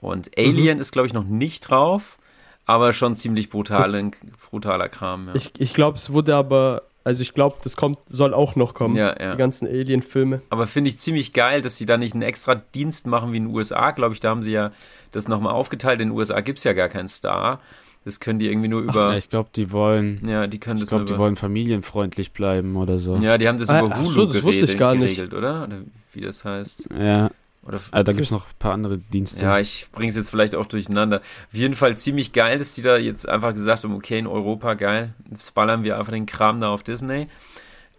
und 0.00 0.30
Alien 0.38 0.78
ist, 0.78 0.92
glaube 0.92 1.08
ich, 1.08 1.14
noch 1.14 1.24
nicht 1.24 1.60
drauf, 1.62 2.18
aber 2.66 2.92
schon 2.92 3.16
ziemlich 3.16 3.48
brutale, 3.48 4.10
brutaler 4.50 4.88
Kram. 4.88 5.28
Ja. 5.28 5.34
Ich, 5.34 5.52
ich 5.56 5.72
glaube, 5.72 5.96
es 5.96 6.12
wurde 6.12 6.34
aber, 6.34 6.82
also 7.04 7.22
ich 7.22 7.32
glaube, 7.32 7.56
das 7.62 7.76
kommt, 7.76 7.98
soll 8.08 8.34
auch 8.34 8.56
noch 8.56 8.74
kommen. 8.74 8.96
Ja, 8.96 9.14
ja. 9.18 9.32
Die 9.32 9.38
ganzen 9.38 9.66
Alien-Filme. 9.66 10.42
Aber 10.50 10.66
finde 10.66 10.90
ich 10.90 10.98
ziemlich 10.98 11.32
geil, 11.32 11.62
dass 11.62 11.76
sie 11.76 11.86
da 11.86 11.96
nicht 11.96 12.14
einen 12.14 12.22
extra 12.22 12.56
Dienst 12.56 13.06
machen 13.06 13.32
wie 13.32 13.36
in 13.38 13.46
den 13.46 13.54
USA. 13.54 13.92
Glaube 13.92 14.14
ich, 14.14 14.20
da 14.20 14.30
haben 14.30 14.42
sie 14.42 14.52
ja 14.52 14.72
das 15.12 15.28
nochmal 15.28 15.52
aufgeteilt. 15.54 16.00
In 16.00 16.08
den 16.08 16.16
USA 16.18 16.40
gibt 16.40 16.58
es 16.58 16.64
ja 16.64 16.72
gar 16.72 16.88
keinen 16.88 17.08
Star. 17.08 17.60
Das 18.04 18.20
können 18.20 18.38
die 18.38 18.46
irgendwie 18.48 18.68
nur 18.68 18.82
über. 18.82 19.10
Ja, 19.12 19.16
ich 19.16 19.28
glaube, 19.28 19.50
die 19.56 19.72
wollen, 19.72 20.28
ja, 20.28 20.46
die 20.46 20.58
können 20.58 20.76
ich 20.76 20.82
das 20.82 20.90
glaube, 20.90 21.04
nur 21.04 21.12
die 21.12 21.18
wollen 21.18 21.34
familienfreundlich 21.34 22.32
bleiben 22.32 22.76
oder 22.76 22.98
so. 22.98 23.16
Ja, 23.16 23.36
die 23.36 23.48
haben 23.48 23.58
das 23.58 23.68
Ah, 23.68 23.80
über 23.80 23.90
ach 23.94 23.98
Hulu 23.98 24.10
so, 24.10 24.26
das 24.26 24.42
wusste 24.44 24.48
ich 24.64 24.76
geregelt, 24.76 24.78
gar 24.78 24.94
nicht. 24.94 25.16
geregelt, 25.16 25.34
oder? 25.34 25.64
Oder 25.64 25.78
wie 26.12 26.20
das 26.20 26.44
heißt. 26.44 26.88
Ja, 26.96 27.30
Oder 27.66 27.80
also 27.90 28.02
da 28.04 28.12
gibt 28.12 28.24
es 28.24 28.30
noch 28.30 28.46
ein 28.46 28.58
paar 28.58 28.72
andere 28.72 28.98
Dienste. 28.98 29.42
Ja, 29.42 29.58
ich 29.58 29.88
bring's 29.92 30.16
jetzt 30.16 30.30
vielleicht 30.30 30.54
auch 30.54 30.66
durcheinander. 30.66 31.18
Auf 31.18 31.58
jeden 31.58 31.74
Fall 31.74 31.96
ziemlich 31.98 32.32
geil, 32.32 32.58
dass 32.58 32.74
die 32.74 32.82
da 32.82 32.96
jetzt 32.96 33.28
einfach 33.28 33.52
gesagt 33.52 33.84
haben, 33.84 33.94
okay, 33.94 34.18
in 34.18 34.26
Europa, 34.26 34.74
geil, 34.74 35.14
jetzt 35.30 35.54
ballern 35.54 35.82
wir 35.82 35.98
einfach 35.98 36.12
den 36.12 36.26
Kram 36.26 36.60
da 36.60 36.70
auf 36.70 36.82
Disney. 36.82 37.28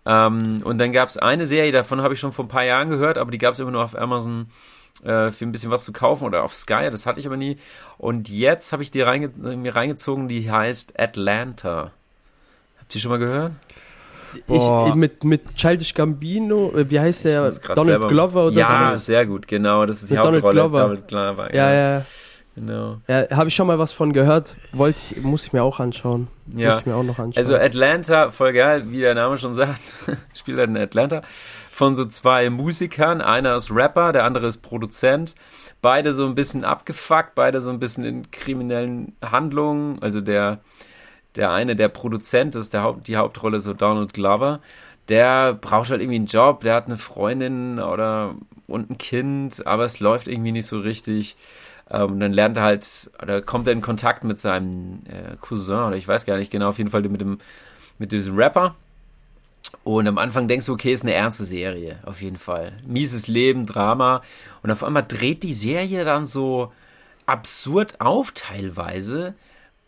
Ähm, 0.05 0.61
und 0.63 0.77
dann 0.77 0.93
gab's 0.93 1.17
eine 1.17 1.45
Serie, 1.45 1.71
davon 1.71 2.01
habe 2.01 2.13
ich 2.13 2.19
schon 2.19 2.31
vor 2.31 2.45
ein 2.45 2.49
paar 2.49 2.63
Jahren 2.63 2.89
gehört, 2.89 3.17
aber 3.17 3.29
die 3.29 3.37
gab's 3.37 3.59
immer 3.59 3.71
nur 3.71 3.83
auf 3.83 3.97
Amazon 3.97 4.47
äh, 5.03 5.31
für 5.31 5.45
ein 5.45 5.51
bisschen 5.51 5.69
was 5.69 5.83
zu 5.83 5.91
kaufen 5.91 6.23
oder 6.23 6.43
auf 6.43 6.55
Sky, 6.55 6.87
das 6.89 7.05
hatte 7.05 7.19
ich 7.19 7.27
aber 7.27 7.37
nie. 7.37 7.57
Und 7.97 8.29
jetzt 8.29 8.71
habe 8.71 8.83
ich 8.83 8.91
die 8.91 9.01
reinge 9.01 9.27
mir 9.29 9.75
reingezogen, 9.75 10.29
die 10.29 10.49
heißt 10.49 10.97
Atlanta. 10.97 11.91
Habt 12.79 12.95
ihr 12.95 13.01
schon 13.01 13.11
mal 13.11 13.19
gehört? 13.19 13.51
Boah. 14.45 14.89
Ich, 14.89 14.95
mit, 14.95 15.23
mit 15.23 15.55
Childish 15.55 15.93
Gambino, 15.93 16.71
äh, 16.75 16.89
wie 16.89 16.99
heißt 16.99 17.25
der? 17.25 17.49
Donald 17.49 17.87
selber- 17.87 18.07
Glover 18.07 18.45
oder 18.47 18.55
ja, 18.55 18.67
sowas? 18.89 19.05
sehr 19.05 19.25
gut, 19.25 19.47
genau, 19.47 19.85
das 19.85 20.01
ist 20.03 20.09
die 20.09 20.15
Mit 20.15 20.23
Donald 20.23 20.43
Hauptrolle. 20.43 20.61
Glover. 20.69 20.79
Donald 20.81 21.07
Glover, 21.07 21.55
Ja, 21.55 21.73
ja, 21.73 22.05
Genau. 22.55 22.97
ja. 23.07 23.25
Habe 23.31 23.49
ich 23.49 23.55
schon 23.55 23.67
mal 23.67 23.77
was 23.77 23.91
von 23.91 24.13
gehört. 24.13 24.55
Wollte 24.71 24.99
ich, 25.11 25.21
muss 25.21 25.45
ich 25.45 25.53
mir 25.53 25.61
auch 25.63 25.79
anschauen. 25.79 26.27
Ja. 26.55 26.69
Muss 26.69 26.79
ich 26.79 26.85
mir 26.87 26.95
auch 26.95 27.03
noch 27.03 27.19
anschauen. 27.19 27.37
Also 27.37 27.55
Atlanta, 27.55 28.31
voll 28.31 28.51
geil, 28.53 28.85
wie 28.87 28.99
der 29.01 29.13
Name 29.13 29.37
schon 29.37 29.53
sagt, 29.53 29.93
spielt 30.35 30.57
halt 30.57 30.69
in 30.69 30.77
Atlanta, 30.77 31.21
von 31.71 31.95
so 31.95 32.05
zwei 32.05 32.49
Musikern. 32.49 33.21
Einer 33.21 33.55
ist 33.55 33.69
Rapper, 33.71 34.11
der 34.11 34.23
andere 34.23 34.47
ist 34.47 34.57
Produzent. 34.63 35.35
Beide 35.83 36.15
so 36.15 36.25
ein 36.25 36.33
bisschen 36.33 36.63
abgefuckt, 36.63 37.35
beide 37.35 37.61
so 37.61 37.69
ein 37.69 37.77
bisschen 37.77 38.03
in 38.03 38.31
kriminellen 38.31 39.15
Handlungen. 39.23 40.01
Also 40.01 40.19
der, 40.21 40.57
der 41.37 41.51
eine, 41.51 41.75
der 41.75 41.89
Produzent 41.89 42.55
ist 42.55 42.73
der 42.73 42.83
Haupt, 42.83 43.07
die 43.07 43.17
Hauptrolle, 43.17 43.61
so 43.61 43.73
Donald 43.73 44.13
Glover. 44.13 44.59
Der 45.09 45.53
braucht 45.53 45.89
halt 45.89 46.01
irgendwie 46.01 46.17
einen 46.17 46.25
Job, 46.25 46.61
der 46.61 46.73
hat 46.73 46.87
eine 46.87 46.97
Freundin 46.97 47.79
oder 47.79 48.35
und 48.67 48.89
ein 48.89 48.97
Kind, 48.97 49.65
aber 49.65 49.85
es 49.85 49.99
läuft 49.99 50.27
irgendwie 50.27 50.51
nicht 50.51 50.65
so 50.65 50.79
richtig. 50.79 51.37
Ähm, 51.89 52.19
dann 52.19 52.33
lernt 52.33 52.57
er 52.57 52.63
halt, 52.63 53.09
oder 53.21 53.41
kommt 53.41 53.67
er 53.67 53.73
in 53.73 53.81
Kontakt 53.81 54.25
mit 54.25 54.41
seinem 54.41 55.03
äh, 55.05 55.37
Cousin, 55.39 55.83
oder 55.83 55.95
ich 55.95 56.07
weiß 56.07 56.25
gar 56.25 56.37
nicht 56.37 56.51
genau, 56.51 56.69
auf 56.69 56.77
jeden 56.77 56.89
Fall 56.89 57.01
mit 57.03 57.21
dem, 57.21 57.39
mit 57.97 58.11
diesem 58.11 58.35
Rapper. 58.35 58.75
Und 59.83 60.07
am 60.07 60.17
Anfang 60.17 60.49
denkst 60.49 60.65
du, 60.65 60.73
okay, 60.73 60.91
ist 60.91 61.03
eine 61.03 61.13
ernste 61.13 61.45
Serie, 61.45 61.99
auf 62.05 62.21
jeden 62.21 62.37
Fall. 62.37 62.73
Mieses 62.85 63.27
Leben, 63.27 63.65
Drama. 63.65 64.21
Und 64.63 64.71
auf 64.71 64.83
einmal 64.83 65.05
dreht 65.07 65.43
die 65.43 65.53
Serie 65.53 66.03
dann 66.03 66.25
so 66.25 66.73
absurd 67.25 68.01
auf, 68.01 68.31
teilweise. 68.31 69.33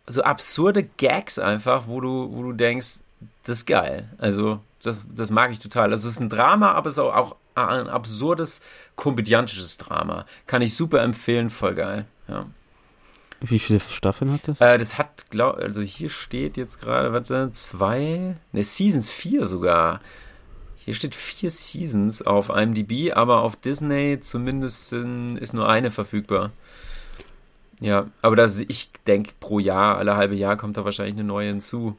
So 0.09 0.23
absurde 0.23 0.83
Gags 0.83 1.39
einfach, 1.39 1.87
wo 1.87 2.01
du, 2.01 2.29
wo 2.31 2.43
du 2.43 2.53
denkst, 2.53 2.99
das 3.43 3.59
ist 3.59 3.65
geil. 3.65 4.09
Also, 4.17 4.59
das, 4.81 5.05
das 5.13 5.29
mag 5.29 5.51
ich 5.51 5.59
total. 5.59 5.91
Also, 5.91 6.07
es 6.07 6.15
ist 6.15 6.19
ein 6.19 6.29
Drama, 6.29 6.71
aber 6.71 6.87
es 6.87 6.95
ist 6.95 6.99
auch, 6.99 7.15
auch 7.15 7.35
ein 7.55 7.87
absurdes, 7.87 8.61
komödiantisches 8.95 9.77
Drama. 9.77 10.25
Kann 10.47 10.61
ich 10.61 10.75
super 10.75 11.01
empfehlen, 11.01 11.49
voll 11.49 11.75
geil. 11.75 12.05
Ja. 12.27 12.47
Wie 13.41 13.59
viele 13.59 13.79
Staffeln 13.79 14.33
hat 14.33 14.47
das? 14.47 14.59
Äh, 14.59 14.77
das 14.77 14.97
hat, 14.97 15.29
glaub, 15.29 15.57
also 15.57 15.81
hier 15.81 16.09
steht 16.09 16.57
jetzt 16.57 16.81
gerade, 16.81 17.13
warte, 17.13 17.51
zwei, 17.53 18.35
ne, 18.51 18.63
Seasons 18.63 19.09
vier 19.09 19.45
sogar. 19.45 20.01
Hier 20.77 20.93
steht 20.93 21.15
vier 21.15 21.49
Seasons 21.49 22.21
auf 22.21 22.49
IMDb, 22.49 23.13
aber 23.13 23.41
auf 23.41 23.55
Disney 23.55 24.19
zumindest 24.19 24.91
ist 24.91 25.53
nur 25.53 25.69
eine 25.69 25.91
verfügbar. 25.91 26.51
Ja, 27.79 28.07
aber 28.21 28.35
das, 28.35 28.59
ich 28.59 28.89
denke, 29.07 29.31
pro 29.39 29.59
Jahr, 29.59 29.97
alle 29.97 30.15
halbe 30.15 30.35
Jahr 30.35 30.57
kommt 30.57 30.77
da 30.77 30.85
wahrscheinlich 30.85 31.15
eine 31.15 31.23
neue 31.23 31.47
hinzu. 31.47 31.95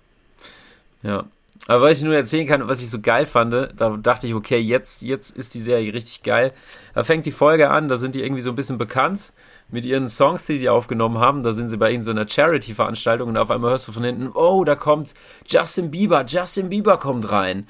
Ja. 1.02 1.24
Aber 1.66 1.82
was 1.84 1.98
ich 1.98 2.04
nur 2.04 2.14
erzählen 2.14 2.46
kann, 2.46 2.68
was 2.68 2.82
ich 2.82 2.90
so 2.90 3.00
geil 3.00 3.26
fand, 3.26 3.52
da 3.52 3.96
dachte 3.96 4.26
ich, 4.26 4.34
okay, 4.34 4.58
jetzt, 4.58 5.02
jetzt 5.02 5.36
ist 5.36 5.54
die 5.54 5.60
Serie 5.60 5.92
richtig 5.92 6.22
geil. 6.22 6.52
Da 6.94 7.04
fängt 7.04 7.26
die 7.26 7.32
Folge 7.32 7.70
an, 7.70 7.88
da 7.88 7.98
sind 7.98 8.14
die 8.14 8.22
irgendwie 8.22 8.40
so 8.40 8.50
ein 8.50 8.56
bisschen 8.56 8.78
bekannt 8.78 9.32
mit 9.68 9.84
ihren 9.84 10.08
Songs, 10.08 10.46
die 10.46 10.58
sie 10.58 10.68
aufgenommen 10.68 11.18
haben. 11.18 11.42
Da 11.42 11.52
sind 11.52 11.68
sie 11.68 11.76
bei 11.76 11.90
irgendeiner 11.90 12.28
Charity-Veranstaltung 12.28 13.28
und 13.28 13.36
auf 13.36 13.50
einmal 13.50 13.72
hörst 13.72 13.88
du 13.88 13.92
von 13.92 14.04
hinten, 14.04 14.28
oh, 14.28 14.64
da 14.64 14.74
kommt 14.74 15.14
Justin 15.46 15.90
Bieber, 15.90 16.24
Justin 16.26 16.70
Bieber 16.70 16.98
kommt 16.98 17.30
rein. 17.30 17.68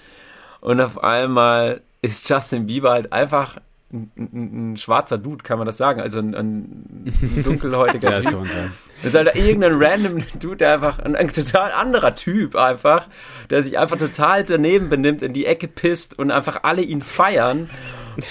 Und 0.60 0.80
auf 0.80 1.02
einmal 1.02 1.80
ist 2.00 2.28
Justin 2.28 2.66
Bieber 2.66 2.90
halt 2.90 3.12
einfach 3.12 3.56
ein, 3.92 4.10
ein, 4.16 4.72
ein 4.72 4.76
schwarzer 4.76 5.18
Dude, 5.18 5.42
kann 5.42 5.58
man 5.58 5.66
das 5.66 5.76
sagen? 5.76 6.00
Also 6.00 6.18
ein, 6.20 6.34
ein 6.34 7.42
dunkelhäutiger 7.44 8.10
ja, 8.10 8.16
das 8.16 8.26
kann 8.26 8.40
man 8.40 8.48
sagen. 8.48 8.72
Das 9.02 9.06
ist 9.06 9.14
halt 9.14 9.34
irgendein 9.34 9.82
random 9.82 10.22
Dude, 10.38 10.56
der 10.56 10.74
einfach, 10.74 10.98
ein, 11.00 11.16
ein 11.16 11.28
total 11.28 11.72
anderer 11.72 12.14
Typ 12.14 12.54
einfach, 12.54 13.06
der 13.48 13.62
sich 13.62 13.78
einfach 13.78 13.98
total 13.98 14.44
daneben 14.44 14.88
benimmt, 14.88 15.22
in 15.22 15.32
die 15.32 15.46
Ecke 15.46 15.68
pisst 15.68 16.18
und 16.18 16.30
einfach 16.30 16.60
alle 16.62 16.82
ihn 16.82 17.02
feiern. 17.02 17.68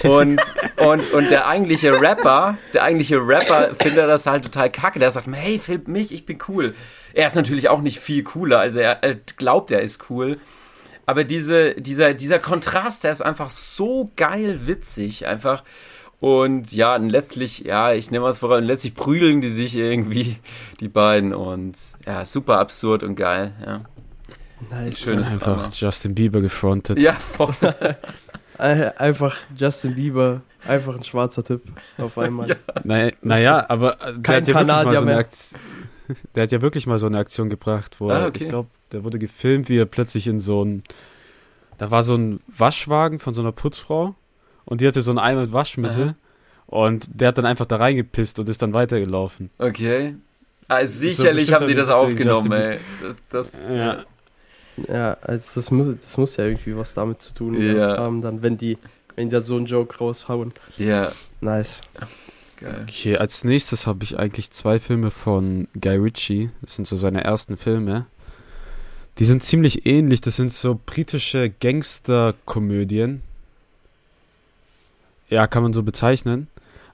Und, 0.04 0.40
und, 0.76 1.12
und 1.12 1.30
der 1.30 1.46
eigentliche 1.46 2.00
Rapper, 2.00 2.56
der 2.72 2.84
eigentliche 2.84 3.16
Rapper 3.16 3.74
findet 3.74 4.08
das 4.08 4.26
halt 4.26 4.44
total 4.44 4.70
kacke. 4.70 4.98
Der 4.98 5.10
sagt, 5.10 5.26
hey, 5.32 5.58
filmt 5.58 5.88
mich, 5.88 6.12
ich 6.12 6.24
bin 6.24 6.38
cool. 6.48 6.74
Er 7.12 7.26
ist 7.26 7.34
natürlich 7.34 7.68
auch 7.68 7.80
nicht 7.80 7.98
viel 7.98 8.22
cooler, 8.22 8.60
also 8.60 8.78
er 8.78 9.16
glaubt, 9.36 9.70
er 9.72 9.80
ist 9.80 10.10
cool. 10.10 10.38
Aber 11.10 11.24
diese, 11.24 11.74
dieser, 11.74 12.14
dieser 12.14 12.38
Kontrast, 12.38 13.02
der 13.02 13.10
ist 13.10 13.20
einfach 13.20 13.50
so 13.50 14.08
geil 14.14 14.68
witzig, 14.68 15.26
einfach. 15.26 15.64
Und 16.20 16.70
ja, 16.70 16.94
und 16.94 17.08
letztlich, 17.08 17.64
ja, 17.64 17.92
ich 17.92 18.12
nehme 18.12 18.26
was 18.26 18.38
voran, 18.38 18.62
letztlich 18.62 18.94
prügeln 18.94 19.40
die 19.40 19.50
sich 19.50 19.74
irgendwie, 19.74 20.36
die 20.80 20.86
beiden. 20.86 21.34
Und 21.34 21.74
ja, 22.06 22.24
super 22.24 22.60
absurd 22.60 23.02
und 23.02 23.16
geil, 23.16 23.54
ja. 23.66 23.80
Nice. 24.70 25.00
Schönes 25.00 25.32
Einfach 25.32 25.56
Drama. 25.56 25.70
Justin 25.72 26.14
Bieber 26.14 26.40
gefrontet. 26.40 27.00
Ja, 27.02 27.14
voll. 27.14 27.56
Einfach 28.58 29.34
Justin 29.56 29.96
Bieber, 29.96 30.42
einfach 30.64 30.94
ein 30.94 31.02
schwarzer 31.02 31.42
Typ 31.42 31.62
auf 31.98 32.16
einmal. 32.18 32.50
Ja. 32.50 32.56
Naja, 32.84 33.10
naja 33.22 33.66
aber 33.68 33.94
äh, 33.94 34.12
der 34.12 34.22
Kein 34.22 34.36
hat 34.36 34.48
ja 34.48 34.54
wirklich 34.54 34.54
mal 34.54 34.64
Kanadier 34.66 34.98
so 35.00 35.06
eine. 35.06 35.16
Aktion. 35.16 35.60
der 36.34 36.44
hat 36.44 36.52
ja 36.52 36.62
wirklich 36.62 36.86
mal 36.86 36.98
so 36.98 37.06
eine 37.06 37.18
Aktion 37.18 37.50
gebracht, 37.50 37.96
wo 38.00 38.10
Ah, 38.10 38.20
er, 38.20 38.26
okay. 38.28 38.42
ich 38.42 38.48
glaube, 38.48 38.68
der 38.92 39.04
wurde 39.04 39.18
gefilmt, 39.18 39.68
wie 39.68 39.78
er 39.78 39.86
plötzlich 39.86 40.26
in 40.26 40.40
so 40.40 40.64
ein, 40.64 40.82
da 41.78 41.90
war 41.90 42.02
so 42.02 42.14
ein 42.14 42.40
Waschwagen 42.48 43.18
von 43.18 43.34
so 43.34 43.40
einer 43.42 43.52
Putzfrau 43.52 44.14
und 44.64 44.80
die 44.80 44.86
hatte 44.86 45.02
so 45.02 45.10
einen 45.10 45.18
Eimer 45.18 45.42
mit 45.42 45.52
Waschmittel 45.52 46.02
Aha. 46.08 46.14
und 46.66 47.08
der 47.12 47.28
hat 47.28 47.38
dann 47.38 47.46
einfach 47.46 47.66
da 47.66 47.76
reingepisst 47.76 48.38
und 48.38 48.48
ist 48.48 48.62
dann 48.62 48.74
weitergelaufen. 48.74 49.50
Okay. 49.58 50.16
Ah, 50.68 50.86
So 50.86 50.98
sicherlich 51.08 51.48
bestimmt 51.48 51.60
haben 51.62 51.68
die 51.68 51.74
das 51.74 51.88
aufgenommen, 51.88 52.52
ey. 52.52 52.78
Das, 53.02 53.18
das, 53.30 53.52
Ja. 53.68 53.98
Ja, 54.88 55.16
also 55.20 55.50
das 55.56 55.70
muss, 55.72 55.96
das 55.96 56.16
muss 56.16 56.36
ja 56.36 56.44
irgendwie 56.44 56.74
was 56.76 56.94
damit 56.94 57.20
zu 57.20 57.34
tun 57.34 57.60
Ja. 57.60 57.98
haben, 57.98 58.22
dann, 58.22 58.42
wenn 58.42 58.56
die, 58.56 58.78
wenn 59.16 59.28
die 59.28 59.32
da 59.34 59.40
so 59.42 59.56
einen 59.56 59.66
Joke 59.66 59.98
raushauen. 59.98 60.54
ja, 60.78 61.12
Nice. 61.42 61.80
Geil. 62.60 62.86
Okay, 62.88 63.16
als 63.16 63.44
nächstes 63.44 63.86
habe 63.86 64.04
ich 64.04 64.18
eigentlich 64.18 64.50
zwei 64.50 64.78
Filme 64.78 65.10
von 65.10 65.68
Guy 65.80 65.96
Ritchie. 65.96 66.50
Das 66.62 66.76
sind 66.76 66.86
so 66.86 66.96
seine 66.96 67.24
ersten 67.24 67.56
Filme. 67.56 68.06
Die 69.18 69.24
sind 69.24 69.42
ziemlich 69.42 69.86
ähnlich. 69.86 70.20
Das 70.20 70.36
sind 70.36 70.52
so 70.52 70.78
britische 70.84 71.50
Gangsterkomödien. 71.50 73.22
Ja, 75.28 75.46
kann 75.46 75.62
man 75.62 75.72
so 75.72 75.82
bezeichnen. 75.82 76.48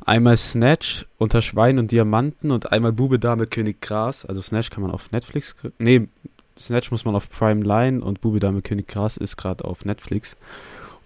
Einmal 0.05 0.37
Snatch 0.37 1.07
unter 1.19 1.43
Schwein 1.43 1.79
und 1.79 1.91
Diamanten 1.91 2.51
und 2.53 2.71
einmal 2.71 2.93
Bube, 2.93 3.19
Dame, 3.19 3.47
König 3.47 3.81
Gras. 3.81 4.25
Also 4.25 4.41
Snatch 4.41 4.71
kann 4.71 4.83
man 4.83 4.93
auf 4.93 5.11
Netflix. 5.11 5.57
Nee, 5.79 6.09
Snatch 6.59 6.91
muss 6.91 7.05
man 7.05 7.15
auf 7.15 7.29
Prime 7.29 7.63
Line 7.63 8.03
und 8.03 8.21
Bube, 8.21 8.39
Dame, 8.39 8.63
König 8.63 8.89
Gras 8.89 9.17
ist 9.17 9.37
gerade 9.37 9.65
auf 9.65 9.85
Netflix. 9.85 10.37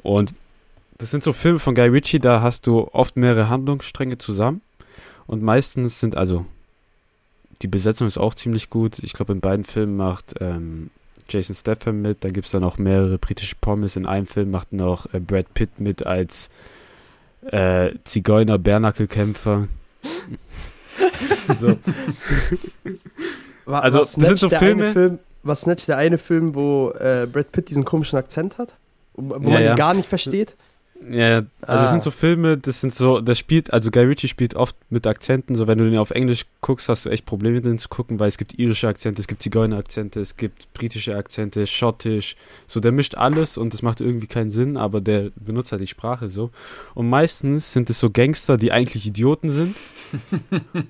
Und 0.02 0.34
das 1.00 1.10
sind 1.10 1.24
so 1.24 1.32
Filme 1.32 1.58
von 1.58 1.74
Guy 1.74 1.88
Ritchie, 1.88 2.18
da 2.20 2.42
hast 2.42 2.66
du 2.66 2.88
oft 2.92 3.16
mehrere 3.16 3.48
Handlungsstränge 3.48 4.18
zusammen. 4.18 4.60
Und 5.26 5.42
meistens 5.42 5.98
sind, 6.00 6.16
also, 6.16 6.44
die 7.62 7.68
Besetzung 7.68 8.06
ist 8.06 8.18
auch 8.18 8.34
ziemlich 8.34 8.68
gut. 8.70 8.98
Ich 9.00 9.12
glaube, 9.12 9.32
in 9.32 9.40
beiden 9.40 9.64
Filmen 9.64 9.96
macht 9.96 10.34
ähm, 10.40 10.90
Jason 11.28 11.54
Statham 11.54 12.02
mit. 12.02 12.24
Dann 12.24 12.32
gibt 12.32 12.46
es 12.46 12.52
dann 12.52 12.64
auch 12.64 12.78
mehrere 12.78 13.16
britische 13.18 13.54
Pommes. 13.60 13.96
In 13.96 14.06
einem 14.06 14.26
Film 14.26 14.50
macht 14.50 14.72
noch 14.72 15.12
äh, 15.14 15.20
Brad 15.20 15.52
Pitt 15.54 15.78
mit 15.80 16.04
als 16.06 16.50
äh, 17.50 17.92
Zigeuner 18.04 18.58
Bärnackelkämpfer. 18.58 19.68
so. 21.58 21.76
Also, 23.66 23.98
das 24.00 24.12
sind 24.14 24.38
so 24.38 24.48
Filme- 24.50 24.92
Film, 24.92 25.18
war 25.42 25.54
Snatch 25.54 25.86
der 25.86 25.96
eine 25.96 26.18
Film, 26.18 26.54
wo 26.54 26.90
äh, 26.98 27.26
Brad 27.30 27.52
Pitt 27.52 27.70
diesen 27.70 27.84
komischen 27.84 28.18
Akzent 28.18 28.58
hat? 28.58 28.74
Wo, 29.14 29.30
wo 29.30 29.34
Ja, 29.48 29.54
man 29.54 29.62
ja. 29.62 29.70
ihn 29.72 29.76
gar 29.76 29.94
nicht 29.94 30.08
versteht? 30.08 30.54
Ja, 31.08 31.36
also 31.36 31.46
Ah. 31.66 31.84
es 31.84 31.90
sind 31.90 32.02
so 32.02 32.10
Filme, 32.10 32.58
das 32.58 32.82
sind 32.82 32.94
so, 32.94 33.20
das 33.20 33.38
spielt, 33.38 33.72
also 33.72 33.90
Guy 33.90 34.04
Ritchie 34.04 34.28
spielt 34.28 34.54
oft 34.54 34.76
mit 34.90 35.06
Akzenten, 35.06 35.54
so 35.54 35.66
wenn 35.66 35.78
du 35.78 35.88
den 35.88 35.98
auf 35.98 36.10
Englisch 36.10 36.44
guckst, 36.60 36.90
hast 36.90 37.06
du 37.06 37.10
echt 37.10 37.24
Probleme 37.24 37.62
den 37.62 37.78
zu 37.78 37.88
gucken, 37.88 38.20
weil 38.20 38.28
es 38.28 38.36
gibt 38.36 38.58
irische 38.58 38.86
Akzente, 38.86 39.20
es 39.20 39.26
gibt 39.26 39.42
Zigeuner-Akzente, 39.42 40.20
es 40.20 40.36
gibt 40.36 40.72
britische 40.74 41.16
Akzente, 41.16 41.66
schottisch, 41.66 42.36
so 42.66 42.80
der 42.80 42.92
mischt 42.92 43.14
alles 43.14 43.56
und 43.56 43.72
das 43.72 43.80
macht 43.80 44.02
irgendwie 44.02 44.26
keinen 44.26 44.50
Sinn, 44.50 44.76
aber 44.76 45.00
der 45.00 45.30
benutzt 45.36 45.72
halt 45.72 45.82
die 45.82 45.86
Sprache 45.86 46.28
so. 46.28 46.50
Und 46.94 47.08
meistens 47.08 47.72
sind 47.72 47.88
es 47.88 47.98
so 47.98 48.10
Gangster, 48.10 48.58
die 48.58 48.70
eigentlich 48.70 49.06
Idioten 49.06 49.48
sind 49.48 49.78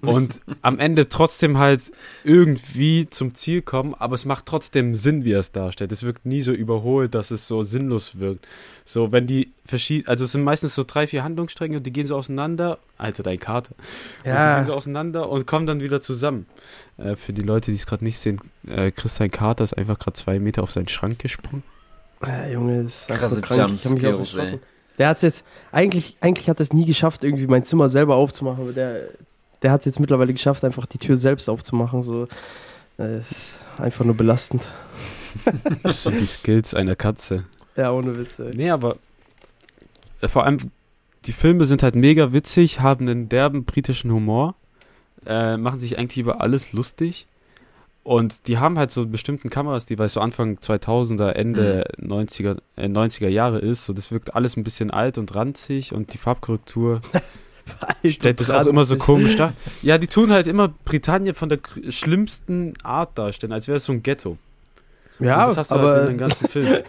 und 0.01 0.41
am 0.63 0.79
Ende 0.79 1.09
trotzdem 1.09 1.59
halt 1.59 1.81
irgendwie 2.25 3.09
zum 3.09 3.35
Ziel 3.35 3.63
kommen, 3.63 3.95
aber 3.95 4.15
es 4.15 4.25
macht 4.25 4.47
trotzdem 4.47 4.95
Sinn, 4.95 5.25
wie 5.25 5.33
er 5.33 5.41
es 5.41 5.53
darstellt. 5.53 5.93
Es 5.93 6.03
wirkt 6.03 6.27
nie 6.27 6.43
so 6.43 6.53
überholt, 6.53 7.15
dass 7.15 7.31
es 7.31 7.47
so 7.47 7.63
sinnlos 7.63 8.19
wirkt. 8.19 8.47
So, 8.85 9.13
wenn 9.13 9.27
die 9.27 9.53
verschieden, 9.65 10.09
also 10.09 10.25
es 10.25 10.33
sind 10.33 10.43
meistens 10.43 10.75
so 10.75 10.85
drei, 10.85 11.07
vier 11.07 11.23
Handlungsstränge 11.23 11.77
und 11.77 11.87
die 11.87 11.93
gehen 11.93 12.07
so 12.07 12.17
auseinander. 12.17 12.79
Alter, 12.99 13.23
deine 13.23 13.39
Karte. 13.39 13.75
Und 14.25 14.27
die 14.27 14.31
gehen 14.31 14.65
so 14.67 14.75
auseinander 14.75 15.29
und 15.29 15.47
kommen 15.47 15.67
dann 15.67 15.81
wieder 15.81 16.01
zusammen. 16.01 16.47
Äh, 16.97 17.17
für 17.17 17.33
die 17.33 17.43
Leute, 17.43 17.71
die 17.71 17.77
es 17.77 17.87
gerade 17.87 18.05
nicht 18.05 18.19
sehen, 18.19 18.41
äh, 18.67 18.91
Christian 18.91 19.31
Kater 19.31 19.65
ist 19.65 19.77
einfach 19.77 19.99
gerade 19.99 20.15
zwei 20.15 20.39
Meter 20.39 20.63
auf 20.63 20.71
seinen 20.71 20.89
Schrank 20.89 21.19
gesprungen. 21.19 21.63
Ja, 22.23 22.47
Junge, 22.49 22.85
das 22.85 23.03
ist 23.03 23.09
Krasse 23.09 23.41
krank. 23.41 23.73
Ich 23.77 23.85
hab 23.85 23.93
mich 23.95 24.07
auch. 24.07 24.59
Der 25.01 25.09
hat 25.09 25.17
es 25.17 25.23
jetzt, 25.23 25.45
eigentlich, 25.73 26.19
eigentlich 26.21 26.51
hat 26.51 26.61
es 26.61 26.75
nie 26.75 26.85
geschafft, 26.85 27.25
irgendwie 27.25 27.47
mein 27.47 27.65
Zimmer 27.65 27.89
selber 27.89 28.17
aufzumachen, 28.17 28.65
aber 28.65 28.73
der, 28.75 29.09
der 29.63 29.73
hat 29.73 29.81
es 29.81 29.87
jetzt 29.87 29.99
mittlerweile 29.99 30.35
geschafft, 30.35 30.63
einfach 30.63 30.85
die 30.85 30.99
Tür 30.99 31.17
selbst 31.17 31.49
aufzumachen. 31.49 32.03
So. 32.03 32.29
Das 32.99 33.31
ist 33.31 33.59
einfach 33.79 34.05
nur 34.05 34.15
belastend. 34.15 34.71
Das 35.83 36.03
sind 36.03 36.21
die 36.21 36.27
Skills 36.27 36.75
einer 36.75 36.97
Katze. 36.97 37.45
Ja, 37.77 37.93
ohne 37.93 38.19
Witz, 38.19 38.41
ey. 38.41 38.55
Nee, 38.55 38.69
aber 38.69 38.97
äh, 40.21 40.29
vor 40.29 40.45
allem, 40.45 40.71
die 41.25 41.33
Filme 41.33 41.65
sind 41.65 41.83
halt 41.83 41.95
mega 41.95 42.35
witzig, 42.35 42.81
haben 42.81 43.09
einen 43.09 43.29
derben 43.31 43.65
britischen 43.65 44.11
Humor, 44.11 44.55
äh, 45.25 45.57
machen 45.57 45.81
sich 45.81 45.99
eigentlich 45.99 46.19
über 46.19 46.43
alles 46.43 46.73
lustig. 46.75 47.27
Und 48.11 48.49
die 48.49 48.59
haben 48.59 48.77
halt 48.77 48.91
so 48.91 49.07
bestimmten 49.07 49.51
Kamerastil, 49.51 49.97
weil 49.97 50.07
es 50.07 50.15
so 50.15 50.21
Anfang 50.21 50.59
2000er, 50.59 51.29
Ende 51.29 51.85
90er, 51.97 52.57
äh, 52.75 52.87
90er 52.87 53.29
Jahre 53.29 53.61
ist. 53.61 53.85
So, 53.85 53.93
das 53.93 54.11
wirkt 54.11 54.35
alles 54.35 54.57
ein 54.57 54.65
bisschen 54.65 54.91
alt 54.91 55.17
und 55.17 55.33
ranzig 55.37 55.95
und 55.95 56.13
die 56.13 56.19
Farbkorrektur 56.19 57.03
stellt 58.05 58.41
das 58.41 58.51
auch 58.51 58.67
immer 58.67 58.85
so 58.85 58.97
komisch 58.97 59.37
dar. 59.37 59.53
Ja, 59.81 59.97
die 59.97 60.09
tun 60.09 60.33
halt 60.33 60.49
immer 60.49 60.75
Britannien 60.85 61.37
von 61.37 61.49
der 61.49 61.61
schlimmsten 61.89 62.75
Art 62.83 63.17
darstellen, 63.17 63.53
als 63.53 63.69
wäre 63.69 63.77
es 63.77 63.85
so 63.85 63.93
ein 63.93 64.03
Ghetto. 64.03 64.39
Ja, 65.21 65.43
und 65.45 65.51
das 65.51 65.59
hast 65.59 65.71
du 65.71 65.77
aber 65.77 65.93
halt 65.93 66.03
in 66.03 66.09
den 66.09 66.19
ganzen 66.19 66.49
Film. 66.49 66.83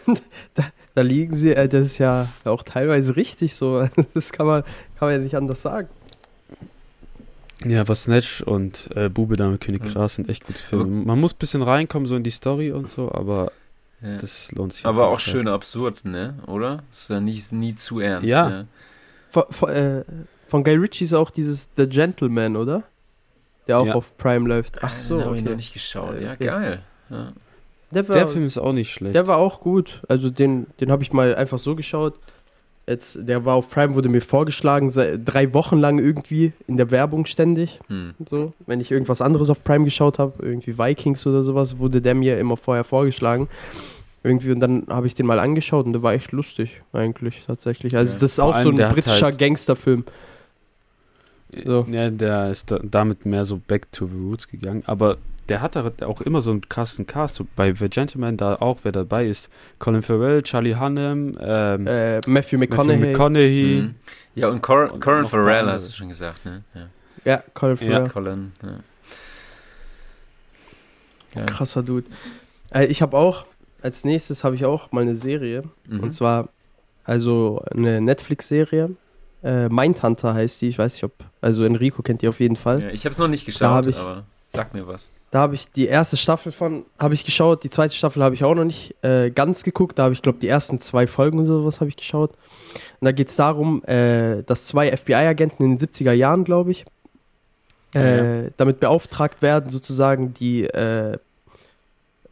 da 0.95 1.01
liegen 1.03 1.35
sie, 1.35 1.53
äh, 1.53 1.69
das 1.69 1.85
ist 1.85 1.97
ja 1.99 2.29
auch 2.45 2.63
teilweise 2.63 3.15
richtig 3.15 3.53
so. 3.53 3.87
Das 4.15 4.31
kann 4.31 4.47
man, 4.47 4.63
kann 4.97 5.07
man 5.07 5.11
ja 5.11 5.17
nicht 5.19 5.35
anders 5.35 5.61
sagen. 5.61 5.87
Ja, 7.65 7.81
aber 7.81 7.95
Snatch 7.95 8.41
und 8.41 8.89
äh, 8.95 9.09
Bube 9.09 9.37
Dame 9.37 9.57
König 9.57 9.83
Ja. 9.85 9.91
Gras 9.91 10.15
sind 10.15 10.29
echt 10.29 10.45
gute 10.45 10.59
Filme. 10.61 10.85
Man 11.05 11.19
muss 11.19 11.33
ein 11.33 11.37
bisschen 11.39 11.61
reinkommen, 11.61 12.07
so 12.07 12.15
in 12.15 12.23
die 12.23 12.29
Story 12.31 12.71
und 12.71 12.87
so, 12.87 13.11
aber 13.11 13.51
Ja. 14.01 14.17
das 14.17 14.51
lohnt 14.53 14.73
sich. 14.73 14.85
Aber 14.85 15.07
auch 15.09 15.19
Fall. 15.19 15.31
schön 15.33 15.47
absurd, 15.47 16.03
ne? 16.05 16.35
Oder? 16.47 16.83
Ist 16.91 17.09
ja 17.09 17.19
nie, 17.19 17.41
nie 17.51 17.75
zu 17.75 17.99
ernst. 17.99 18.27
Ja. 18.27 18.65
Von, 19.29 19.43
von, 19.49 19.69
äh, 19.69 20.03
von 20.47 20.63
Guy 20.63 20.75
Ritchie 20.75 21.05
ist 21.05 21.13
auch 21.13 21.31
dieses 21.31 21.69
The 21.77 21.87
Gentleman, 21.87 22.55
oder? 22.57 22.83
Der 23.67 23.77
auch 23.79 23.85
Ja. 23.85 23.93
auf 23.93 24.17
Prime 24.17 24.47
läuft. 24.47 24.83
Ach 24.83 24.93
so, 24.93 25.17
Den 25.17 25.25
habe 25.25 25.37
ich 25.37 25.43
noch 25.43 25.49
okay. 25.51 25.55
nicht 25.57 25.73
geschaut. 25.73 26.19
Ja, 26.19 26.33
Okay. 26.33 26.45
geil. 26.45 26.81
Ja. 27.09 27.31
Der 27.91 28.07
war, 28.07 28.15
Der 28.15 28.27
Film 28.27 28.45
ist 28.47 28.57
auch 28.57 28.71
nicht 28.73 28.91
schlecht. 28.91 29.15
der 29.15 29.27
war 29.27 29.37
auch 29.37 29.59
gut. 29.59 30.01
Also 30.07 30.29
den, 30.29 30.67
den 30.79 30.91
habe 30.91 31.03
ich 31.03 31.11
mal 31.13 31.35
einfach 31.35 31.59
so 31.59 31.75
geschaut. 31.75 32.17
Jetzt, 32.87 33.19
der 33.21 33.45
war 33.45 33.55
auf 33.55 33.69
Prime, 33.69 33.95
wurde 33.95 34.09
mir 34.09 34.21
vorgeschlagen, 34.21 34.91
drei 35.23 35.53
Wochen 35.53 35.77
lang 35.77 35.99
irgendwie 35.99 36.51
in 36.67 36.77
der 36.77 36.89
Werbung 36.91 37.25
ständig. 37.25 37.79
Hm. 37.87 38.15
So, 38.27 38.53
wenn 38.65 38.81
ich 38.81 38.91
irgendwas 38.91 39.21
anderes 39.21 39.49
auf 39.49 39.63
Prime 39.63 39.85
geschaut 39.85 40.19
habe, 40.19 40.33
irgendwie 40.43 40.77
Vikings 40.77 41.25
oder 41.27 41.43
sowas, 41.43 41.77
wurde 41.77 42.01
der 42.01 42.15
mir 42.15 42.39
immer 42.39 42.57
vorher 42.57 42.83
vorgeschlagen. 42.83 43.47
Irgendwie, 44.23 44.51
und 44.51 44.59
dann 44.59 44.85
habe 44.87 45.07
ich 45.07 45.15
den 45.15 45.25
mal 45.25 45.39
angeschaut 45.39 45.85
und 45.85 45.93
der 45.93 46.01
war 46.03 46.13
echt 46.13 46.31
lustig, 46.31 46.81
eigentlich, 46.91 47.43
tatsächlich. 47.47 47.95
Also, 47.95 48.13
Ja. 48.15 48.19
das 48.19 48.31
ist 48.33 48.39
auch 48.39 48.59
so 48.61 48.69
ein 48.69 48.75
britischer 48.75 49.25
halt- 49.25 49.37
Gangsterfilm. 49.39 50.03
so. 51.65 51.85
Ja, 51.89 52.09
der 52.09 52.51
ist 52.51 52.71
da, 52.71 52.79
damit 52.83 53.25
mehr 53.25 53.45
so 53.45 53.57
back 53.67 53.91
to 53.91 54.07
the 54.07 54.15
roots 54.17 54.47
gegangen. 54.47 54.83
Aber 54.85 55.17
der 55.51 55.61
hat 55.61 55.75
da 55.75 55.91
auch 56.07 56.21
immer 56.21 56.41
so 56.41 56.51
einen 56.51 56.67
krassen 56.67 57.05
Cast. 57.05 57.35
So 57.35 57.45
bei 57.55 57.73
The 57.73 57.89
Gentleman 57.89 58.37
da 58.37 58.55
auch, 58.55 58.79
wer 58.83 58.91
dabei 58.91 59.27
ist. 59.27 59.49
Colin 59.79 60.01
Farrell, 60.01 60.41
Charlie 60.43 60.75
Hunnam, 60.75 61.33
ähm, 61.39 61.87
Äh, 61.87 62.15
Matthew 62.25 62.29
Matthew 62.31 62.57
McConaughey. 62.57 62.97
McConaughey. 63.11 63.81
Mhm. 63.81 63.95
Ja, 64.35 64.47
und 64.49 64.61
Cor 64.61 64.91
Und 64.93 64.99
paar 65.01 65.25
Farrell 65.25 65.65
hast 65.67 65.91
du 65.91 65.95
schon 65.97 66.07
gesagt, 66.09 66.45
ne? 66.45 66.63
Ja. 66.73 66.87
Ja, 67.25 67.43
Colin 67.53 67.77
Ja. 67.81 67.91
Farrell. 67.91 68.09
Colin, 68.09 68.51
ja. 68.63 68.79
Ja. 71.35 71.45
Krasser 71.45 71.83
Dude. 71.83 72.07
Äh, 72.73 72.85
ich 72.85 73.01
habe 73.01 73.17
auch, 73.17 73.45
als 73.81 74.03
nächstes 74.03 74.43
habe 74.43 74.55
ich 74.55 74.65
auch 74.65 74.91
mal 74.91 75.01
eine 75.01 75.15
Serie. 75.15 75.63
Mhm. 75.87 75.99
Und 76.01 76.11
zwar, 76.11 76.49
also 77.03 77.61
eine 77.75 78.01
Netflix-Serie. 78.01 78.91
Äh, 79.43 79.69
Mindhunter 79.69 80.33
heißt 80.35 80.61
die, 80.61 80.67
ich 80.67 80.77
weiß 80.77 80.93
nicht 80.93 81.03
ob, 81.03 81.13
also 81.41 81.63
Enrico 81.63 82.03
kennt 82.03 82.21
die 82.21 82.27
auf 82.27 82.39
jeden 82.39 82.55
Fall. 82.55 82.83
ja, 82.83 82.89
ich 82.89 83.05
habe 83.05 83.11
es 83.13 83.17
noch 83.17 83.27
nicht 83.27 83.47
Da 83.47 83.51
geschaut, 83.51 83.69
hab 83.71 83.87
ich- 83.87 83.97
aber 83.97 84.23
sag 84.51 84.73
mir 84.73 84.87
was. 84.87 85.11
Da 85.31 85.39
habe 85.39 85.55
ich 85.55 85.71
die 85.71 85.87
erste 85.87 86.17
Staffel 86.17 86.51
von, 86.51 86.85
habe 86.99 87.13
ich 87.13 87.23
geschaut, 87.23 87.63
die 87.63 87.69
zweite 87.69 87.95
Staffel 87.95 88.21
habe 88.21 88.35
ich 88.35 88.43
auch 88.43 88.53
noch 88.53 88.65
nicht 88.65 88.95
äh, 89.01 89.31
ganz 89.31 89.63
geguckt, 89.63 89.97
da 89.97 90.03
habe 90.03 90.13
ich 90.13 90.21
glaube 90.21 90.39
die 90.39 90.49
ersten 90.49 90.79
zwei 90.79 91.07
Folgen 91.07 91.39
oder 91.39 91.47
sowas 91.47 91.79
habe 91.79 91.89
ich 91.89 91.95
geschaut. 91.95 92.31
Und 92.31 93.05
da 93.05 93.13
geht 93.13 93.29
es 93.29 93.37
darum, 93.37 93.83
äh, 93.85 94.43
dass 94.43 94.67
zwei 94.67 94.95
FBI-Agenten 94.95 95.63
in 95.63 95.77
den 95.77 95.87
70er 95.87 96.11
Jahren, 96.11 96.43
glaube 96.43 96.71
ich, 96.71 96.85
äh, 97.93 98.51
damit 98.57 98.79
beauftragt 98.79 99.41
werden, 99.41 99.69
sozusagen 99.69 100.33
die 100.33 100.65
äh, 100.65 101.17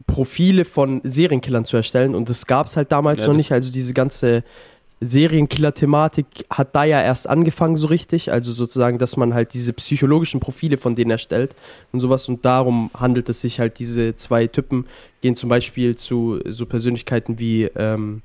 Profile 0.06 0.64
von 0.64 1.00
Serienkillern 1.04 1.64
zu 1.64 1.76
erstellen. 1.76 2.14
Und 2.14 2.28
das 2.28 2.46
gab 2.46 2.66
es 2.66 2.76
halt 2.76 2.92
damals 2.92 3.22
Ja, 3.22 3.28
noch 3.28 3.36
nicht. 3.36 3.52
Also 3.52 3.72
diese 3.72 3.94
ganze 3.94 4.42
Serienkiller-Thematik 5.00 6.26
hat 6.52 6.74
da 6.74 6.84
ja 6.84 7.02
erst 7.02 7.28
angefangen 7.28 7.76
so 7.76 7.86
richtig. 7.86 8.30
Also 8.32 8.52
sozusagen, 8.52 8.98
dass 8.98 9.16
man 9.16 9.34
halt 9.34 9.54
diese 9.54 9.72
psychologischen 9.72 10.40
Profile 10.40 10.76
von 10.78 10.94
denen 10.94 11.10
erstellt 11.10 11.54
und 11.92 12.00
sowas. 12.00 12.28
Und 12.28 12.44
darum 12.44 12.90
handelt 12.94 13.28
es 13.28 13.40
sich 13.40 13.60
halt, 13.60 13.78
diese 13.78 14.14
zwei 14.16 14.46
Typen 14.46 14.86
gehen 15.22 15.36
zum 15.36 15.48
Beispiel 15.48 15.96
zu 15.96 16.40
so 16.46 16.66
Persönlichkeiten 16.66 17.38
wie, 17.38 17.64
ähm, 17.76 18.22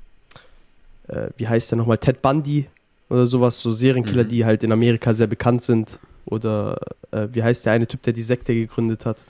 äh, 1.08 1.28
wie 1.36 1.48
heißt 1.48 1.70
der 1.70 1.78
nochmal, 1.78 1.98
Ted 1.98 2.20
Bundy 2.22 2.66
oder 3.08 3.26
sowas, 3.26 3.58
so 3.60 3.72
Serienkiller, 3.72 4.24
Mhm. 4.24 4.28
die 4.28 4.44
halt 4.44 4.62
in 4.62 4.72
Amerika 4.72 5.14
sehr 5.14 5.26
bekannt 5.28 5.62
sind. 5.62 5.98
Oder 6.26 6.76
äh, 7.12 7.28
wie 7.32 7.42
heißt 7.42 7.64
der 7.66 7.72
eine 7.72 7.86
Typ, 7.86 8.02
der 8.02 8.12
die 8.12 8.22
Sekte 8.22 8.52
gegründet 8.52 9.06
hat? 9.06 9.22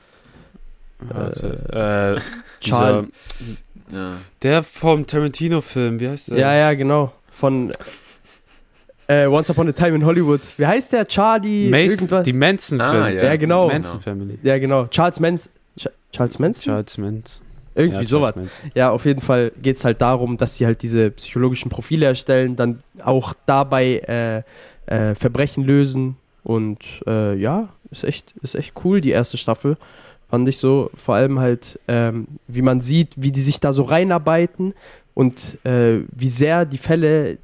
Warte, 0.99 2.19
äh, 2.19 2.21
Charlie. 2.65 3.09
dieser, 3.39 3.99
Ja. 3.99 4.13
der 4.43 4.63
vom 4.63 5.07
Tarantino-Film, 5.07 6.01
wie 6.01 6.09
heißt 6.09 6.31
der? 6.31 6.39
Ja, 6.39 6.55
ja, 6.55 6.73
genau. 6.75 7.13
Von 7.37 7.71
äh, 9.09 9.27
Once 9.27 9.51
Upon 9.51 9.69
a 9.69 9.73
Time 9.73 9.97
in 9.97 10.05
Hollywood. 10.05 10.41
Wie 10.57 10.67
heißt 10.67 10.93
der? 10.93 11.07
Charlie 11.07 11.69
Mason, 11.69 11.91
irgendwas? 11.91 12.25
die 12.25 12.33
Manson-Film. 12.33 13.03
Ah, 13.03 13.09
Ja, 13.11 13.37
genau. 13.37 13.69
Manson 13.69 14.01
Family. 14.01 14.39
ja, 14.43 14.59
genau. 14.59 14.87
Charles 14.87 15.21
Manson. 15.21 15.53
Ch 15.79 15.87
Charles 16.13 16.39
Manson? 16.39 16.65
Charles 16.65 16.99
Manson. 16.99 17.47
Irgendwie 17.75 17.99
Ja, 18.03 18.09
sowas. 18.09 18.35
Manson. 18.35 18.71
Ja, 18.75 18.91
auf 18.91 19.05
jeden 19.05 19.21
Fall 19.21 19.53
geht 19.61 19.77
es 19.77 19.85
halt 19.85 20.01
darum, 20.01 20.39
dass 20.39 20.57
sie 20.57 20.65
halt 20.65 20.81
diese 20.83 21.11
psychologischen 21.11 21.69
Profile 21.71 22.07
erstellen, 22.07 22.57
dann 22.57 22.83
auch 23.05 23.35
dabei 23.45 23.99
äh, 24.09 24.43
äh, 25.11 25.15
Verbrechen 25.15 25.63
lösen. 25.63 26.17
Und 26.43 26.79
äh, 27.07 27.35
ja, 27.35 27.69
ist 27.91 28.03
echt, 28.05 28.33
ist 28.43 28.55
echt 28.55 28.73
cool, 28.85 29.01
die 29.03 29.11
erste 29.11 29.37
Staffel. 29.37 29.77
Fand 30.31 30.49
ich 30.49 30.57
so, 30.59 30.91
vor 30.97 31.15
allem 31.17 31.39
halt, 31.39 31.79
ähm, 31.87 32.27
wie 32.49 32.63
man 32.63 32.81
sieht, 32.81 33.11
wie 33.17 33.31
die 33.31 33.43
sich 33.43 33.61
da 33.61 33.73
so 33.73 33.83
reinarbeiten 33.83 34.73
und 35.17 35.59
äh, 35.65 36.03
wie 36.15 36.29
sehr 36.29 36.65
die 36.67 36.79
Fälle 36.79 37.39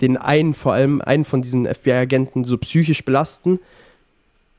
den 0.00 0.16
einen, 0.16 0.54
vor 0.54 0.72
allem 0.72 1.02
einen 1.02 1.24
von 1.26 1.42
diesen 1.42 1.66
FBI-Agenten 1.66 2.44
so 2.44 2.56
psychisch 2.56 3.04
belasten, 3.04 3.58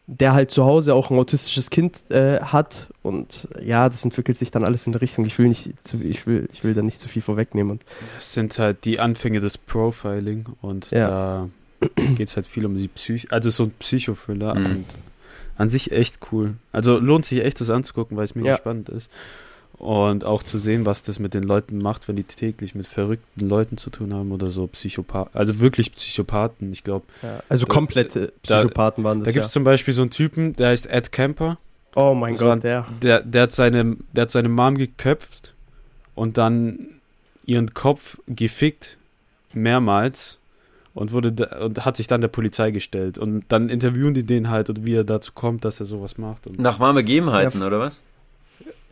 der 0.07 0.33
halt 0.33 0.51
zu 0.51 0.63
Hause 0.65 0.93
auch 0.93 1.09
ein 1.11 1.17
autistisches 1.17 1.69
Kind 1.69 2.09
äh, 2.11 2.39
hat 2.41 2.89
und 3.03 3.47
ja, 3.61 3.89
das 3.89 4.03
entwickelt 4.05 4.37
sich 4.37 4.51
dann 4.51 4.63
alles 4.63 4.85
in 4.87 4.93
eine 4.93 5.01
Richtung. 5.01 5.25
Ich 5.25 5.37
will 5.39 5.47
nicht 5.47 5.71
zu, 5.85 5.97
ich 6.01 6.25
will, 6.27 6.47
ich 6.53 6.63
will 6.63 6.73
da 6.73 6.81
nicht 6.81 6.99
zu 6.99 7.07
viel 7.09 7.21
vorwegnehmen. 7.21 7.71
Und, 7.71 7.81
Das 8.15 8.33
sind 8.33 8.57
halt 8.59 8.85
die 8.85 8.99
Anfänge 8.99 9.39
des 9.39 9.57
Profiling 9.57 10.45
und 10.61 10.91
Ja. 10.91 11.07
da 11.07 11.49
geht 12.15 12.29
es 12.29 12.35
halt 12.35 12.47
viel 12.47 12.65
um 12.65 12.77
die 12.77 12.87
Psych, 12.87 13.31
also 13.31 13.49
so 13.49 13.63
ein 13.63 13.71
Psychothriller 13.79 14.55
Mhm. 14.55 14.65
und 14.65 14.85
an 15.57 15.69
sich 15.69 15.91
echt 15.91 16.19
cool. 16.31 16.55
Also 16.71 16.99
lohnt 16.99 17.25
sich 17.25 17.43
echt 17.43 17.59
das 17.61 17.69
anzugucken, 17.69 18.15
weil 18.17 18.25
es 18.25 18.35
mega 18.35 18.49
Ja. 18.49 18.57
spannend 18.57 18.89
ist. 18.89 19.09
Und 19.77 20.23
auch 20.23 20.41
zu 20.41 20.57
sehen, 20.57 20.87
was 20.87 21.03
das 21.03 21.19
mit 21.19 21.35
den 21.35 21.43
Leuten 21.43 21.77
macht, 21.77 22.07
wenn 22.07 22.15
die 22.15 22.23
täglich 22.23 22.73
mit 22.73 22.87
verrückten 22.87 23.47
Leuten 23.47 23.77
zu 23.77 23.91
tun 23.91 24.11
haben 24.11 24.31
oder 24.31 24.49
so 24.49 24.65
Psychopathen, 24.65 25.29
also 25.35 25.59
wirklich 25.59 25.91
Psychopathen, 25.93 26.71
ich 26.71 26.83
glaube. 26.83 27.05
also 27.47 27.65
Da- 27.67 27.73
komplette 27.73 28.33
da- 28.43 28.61
Psychopathen 28.61 29.03
waren 29.03 29.19
das. 29.19 29.25
Da 29.27 29.31
gibt 29.33 29.45
es 29.45 29.51
zum 29.51 29.63
Beispiel 29.63 29.93
so 29.93 30.01
einen 30.01 30.09
Typen, 30.09 30.53
der 30.53 30.69
heißt 30.69 30.87
Ed 30.87 31.11
Kemper. 31.11 31.45
ja. 31.45 31.57
Oh 31.95 32.13
mein 32.15 32.33
das 32.33 32.39
Gott, 32.39 32.49
waren- 32.49 32.59
der. 32.61 32.85
Der, 33.03 33.21
der, 33.21 33.43
hat 33.43 33.51
seine, 33.51 33.97
der 34.13 34.23
hat 34.23 34.31
seine 34.31 34.49
Mom 34.49 34.77
geköpft 34.77 35.53
und 36.15 36.37
dann 36.39 36.87
ihren 37.45 37.73
Kopf 37.75 38.17
gefickt, 38.27 38.97
mehrmals, 39.53 40.39
und, 40.93 41.11
wurde 41.11 41.31
da, 41.31 41.59
und 41.65 41.85
hat 41.85 41.97
sich 41.97 42.07
dann 42.07 42.21
der 42.21 42.27
Polizei 42.29 42.71
gestellt. 42.71 43.17
Und 43.19 43.43
dann 43.49 43.69
interviewen 43.69 44.15
die 44.15 44.23
den 44.23 44.49
halt 44.49 44.69
und 44.69 44.85
wie 44.87 44.95
er 44.95 45.03
dazu 45.03 45.31
kommt, 45.33 45.63
dass 45.65 45.79
er 45.79 45.85
sowas 45.85 46.17
macht. 46.17 46.47
Und 46.47 46.57
Nach 46.59 46.79
warme 46.79 47.03
Gegebenheiten, 47.03 47.61
Ja, 47.61 47.67
oder 47.67 47.79
was? 47.79 48.01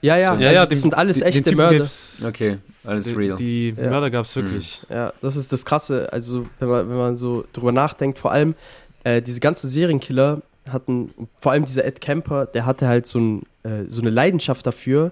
Ja, 0.05 0.17
ja, 0.17 0.37
So, 0.37 0.43
also 0.59 0.69
das 0.69 0.81
sind 0.81 0.93
alles 0.93 1.17
den- 1.17 1.23
den 1.23 1.29
echte 1.29 1.43
Typen 1.43 1.57
Mörder. 1.57 1.77
gibt's- 1.79 2.23
Okay, 2.27 2.57
alles 2.83 3.05
die, 3.05 3.13
real. 3.13 3.35
Die 3.37 3.73
Ja. 3.77 3.89
Mörder 3.89 4.09
gab 4.11 4.25
es 4.25 4.35
wirklich. 4.35 4.81
Ja, 4.89 5.13
das 5.21 5.35
ist 5.35 5.51
das 5.51 5.65
Krasse. 5.65 6.11
Also, 6.13 6.45
wenn 6.59 6.67
man, 6.69 6.89
wenn 6.89 6.97
man 6.97 7.17
so 7.17 7.45
drüber 7.53 7.71
nachdenkt, 7.71 8.19
vor 8.19 8.31
allem 8.31 8.55
äh, 9.03 9.21
diese 9.21 9.39
ganzen 9.39 9.69
Serienkiller 9.69 10.41
hatten, 10.69 11.11
vor 11.39 11.51
allem 11.51 11.65
dieser 11.65 11.85
Ed 11.85 12.01
Kemper, 12.01 12.45
der 12.47 12.65
hatte 12.65 12.87
halt 12.87 13.05
so, 13.05 13.19
ein, 13.19 13.43
äh, 13.63 13.83
so 13.87 14.01
eine 14.01 14.09
Leidenschaft 14.09 14.65
dafür, 14.65 15.11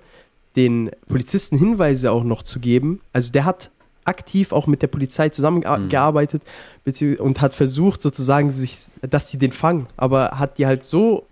den 0.55 0.89
Polizisten 1.07 1.57
Hinweise 1.57 2.11
auch 2.11 2.23
noch 2.23 2.41
zu 2.43 2.59
geben. 2.59 3.01
Also, 3.13 3.31
der 3.31 3.45
hat 3.45 3.69
aktiv 4.05 4.51
auch 4.51 4.67
mit 4.67 4.81
der 4.81 4.87
Polizei 4.87 5.29
zusammengearbeitet 5.29 6.41
bezieh- 6.83 7.17
und 7.17 7.39
hat 7.41 7.53
versucht, 7.53 8.01
sozusagen, 8.01 8.51
sich, 8.51 8.77
dass 9.01 9.27
die 9.27 9.37
den 9.37 9.51
fangen. 9.51 9.87
Aber 9.95 10.31
hat 10.39 10.57
die 10.57 10.65
halt 10.65 10.83
so 10.83 11.25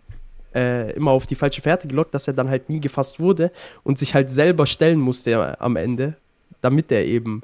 äh, 0.56 0.92
immer 0.94 1.12
auf 1.12 1.26
die 1.28 1.36
falsche 1.36 1.62
Fährte 1.62 1.88
gelockt, 1.88 2.14
dass 2.14 2.28
er 2.28 2.34
dann 2.34 2.50
halt 2.50 2.70
nie 2.70 2.80
gefasst 2.80 3.20
wurde 3.20 3.52
und 3.84 3.98
sich 4.00 4.14
halt 4.16 4.30
selber 4.32 4.66
stellen 4.66 5.00
musste 5.00 5.60
am 5.62 5.76
Ende, 5.76 6.16
damit 6.62 6.92
er 6.92 7.06
eben 7.06 7.42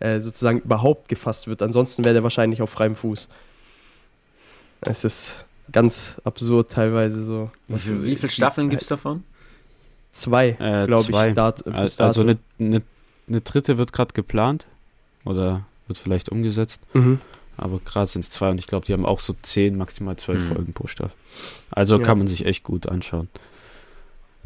äh, 0.00 0.20
sozusagen 0.20 0.60
überhaupt 0.60 1.08
gefasst 1.08 1.46
wird. 1.48 1.62
Ansonsten 1.62 2.04
wäre 2.04 2.14
der 2.14 2.22
wahrscheinlich 2.22 2.62
auf 2.62 2.70
freiem 2.70 2.96
Fuß. 2.96 3.28
Es 4.82 5.04
ist 5.04 5.44
ganz 5.72 6.20
absurd 6.24 6.70
teilweise 6.70 7.24
so. 7.24 7.50
Wie, 7.68 7.78
viel, 7.78 8.02
wie 8.04 8.16
viele 8.16 8.30
Staffeln 8.30 8.68
gibt 8.68 8.82
es 8.82 8.88
davon? 8.88 9.24
Zwei, 10.10 10.50
Äh, 10.60 10.86
glaube 10.86 11.04
zwei. 11.04 11.28
ich. 11.30 11.34
Dat, 11.34 11.66
Also, 11.66 12.04
also 12.04 12.22
dato. 12.24 12.38
eine, 12.58 12.66
eine, 12.74 12.82
eine 13.28 13.40
dritte 13.40 13.78
wird 13.78 13.92
gerade 13.92 14.12
geplant 14.12 14.66
oder 15.24 15.64
wird 15.86 15.98
vielleicht 15.98 16.28
umgesetzt. 16.28 16.80
Mhm. 16.92 17.18
Aber 17.56 17.78
gerade 17.80 18.06
sind 18.06 18.22
es 18.22 18.30
zwei 18.30 18.50
und 18.50 18.58
ich 18.58 18.66
glaube, 18.66 18.86
die 18.86 18.92
haben 18.92 19.06
auch 19.06 19.20
so 19.20 19.34
zehn, 19.42 19.76
maximal 19.76 20.16
zwölf 20.16 20.42
Mhm. 20.44 20.54
Folgen 20.54 20.72
pro 20.72 20.86
Staffel. 20.88 21.14
Also 21.70 21.96
Ja. 21.98 22.02
kann 22.02 22.18
man 22.18 22.26
sich 22.26 22.44
echt 22.46 22.62
gut 22.64 22.88
anschauen. 22.88 23.28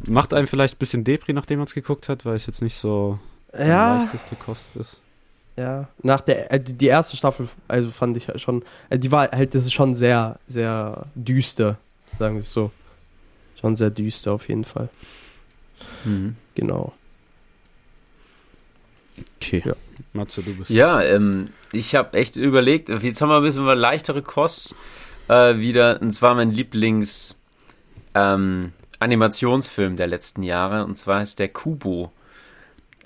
Macht 0.07 0.33
einem 0.33 0.47
vielleicht 0.47 0.75
ein 0.75 0.79
bisschen 0.79 1.03
Depri, 1.03 1.33
nachdem 1.33 1.59
man 1.59 1.67
es 1.67 1.73
geguckt 1.73 2.07
hat, 2.07 2.23
weil 2.25 2.35
es 2.35 2.45
jetzt 2.45 2.61
nicht 2.61 2.75
so 2.77 3.19
Ja, 3.57 3.95
leichteste 3.97 4.35
Kost 4.35 4.75
ist. 4.77 5.01
ja. 5.57 5.89
Nach 6.03 6.21
der, 6.21 6.51
äh, 6.53 6.59
die 6.59 6.73
die 6.73 6.85
erste 6.87 7.17
Staffel, 7.17 7.49
also 7.67 7.91
fand 7.91 8.15
ich 8.15 8.27
halt 8.29 8.39
schon, 8.39 8.63
äh, 8.89 8.97
die 8.97 9.11
war 9.11 9.29
halt, 9.31 9.53
das 9.55 9.65
ist 9.65 9.73
schon 9.73 9.95
sehr, 9.95 10.39
sehr 10.47 11.07
düster, 11.15 11.77
sagen 12.17 12.35
wir 12.35 12.41
es 12.41 12.53
so. 12.53 12.71
Schon 13.59 13.75
sehr 13.75 13.89
düster 13.89 14.31
auf 14.31 14.47
jeden 14.47 14.63
Fall. 14.63 14.87
Mhm. 16.05 16.37
Genau. 16.55 16.93
Okay. 19.37 19.63
Ja. 19.65 19.73
Matze, 20.13 20.41
du 20.43 20.55
bist. 20.55 20.69
Ja, 20.69 21.01
ähm, 21.01 21.49
ich 21.71 21.95
habe 21.95 22.17
echt 22.17 22.35
überlegt, 22.35 22.89
jetzt 22.89 23.21
haben 23.21 23.29
wir 23.29 23.37
ein 23.37 23.43
bisschen 23.43 23.65
was 23.65 23.77
leichtere 23.77 24.21
Kost 24.21 24.75
äh, 25.27 25.57
wieder, 25.57 26.01
und 26.01 26.11
zwar 26.13 26.35
mein 26.35 26.51
Lieblings 26.51 27.35
ähm, 28.15 28.71
Animationsfilm 28.99 29.95
der 29.97 30.07
letzten 30.07 30.43
Jahre, 30.43 30.85
und 30.85 30.97
zwar 30.97 31.21
ist 31.21 31.39
der 31.39 31.49
Kubo. 31.49 32.11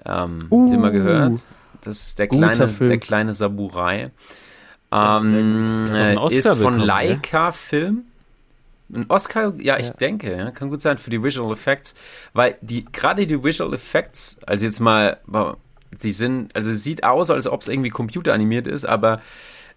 Ähm, 0.05 0.47
Uh. 0.49 0.69
den 0.69 0.81
mal 0.81 0.91
gehört? 0.91 1.43
Das 1.81 2.05
ist 2.07 2.19
der 2.19 2.27
kleine, 2.27 2.67
Film. 2.67 2.89
der 2.89 2.99
kleine 2.99 3.33
Samurai. 3.33 4.11
Ja, 4.91 5.21
sehr 5.23 5.39
Ähm, 5.39 5.85
doch 5.87 5.93
einen 5.95 6.13
äh, 6.15 6.19
Oscar 6.19 6.37
ist 6.37 6.47
von 6.47 6.57
bekommen, 6.57 6.79
Leica 6.79 7.51
Film. 7.51 8.03
Ein 8.93 9.05
Oscar, 9.09 9.53
ja, 9.59 9.79
ich 9.79 9.87
Ja. 9.87 9.93
denke, 9.93 10.35
ja, 10.37 10.51
kann 10.51 10.69
gut 10.69 10.81
sein 10.81 10.97
für 10.97 11.09
die 11.09 11.21
Visual 11.23 11.51
Effects, 11.51 11.95
weil 12.33 12.57
die 12.61 12.85
gerade 12.85 13.25
die 13.25 13.43
Visual 13.43 13.73
Effects, 13.73 14.37
also 14.45 14.65
jetzt 14.65 14.79
mal, 14.79 15.17
die 16.01 16.11
sind, 16.11 16.55
also 16.55 16.71
es 16.71 16.83
sieht 16.83 17.03
aus, 17.03 17.29
als 17.29 17.47
ob 17.47 17.61
es 17.61 17.67
irgendwie 17.67 17.89
computeranimiert 17.89 18.67
ist, 18.67 18.85
aber 18.85 19.21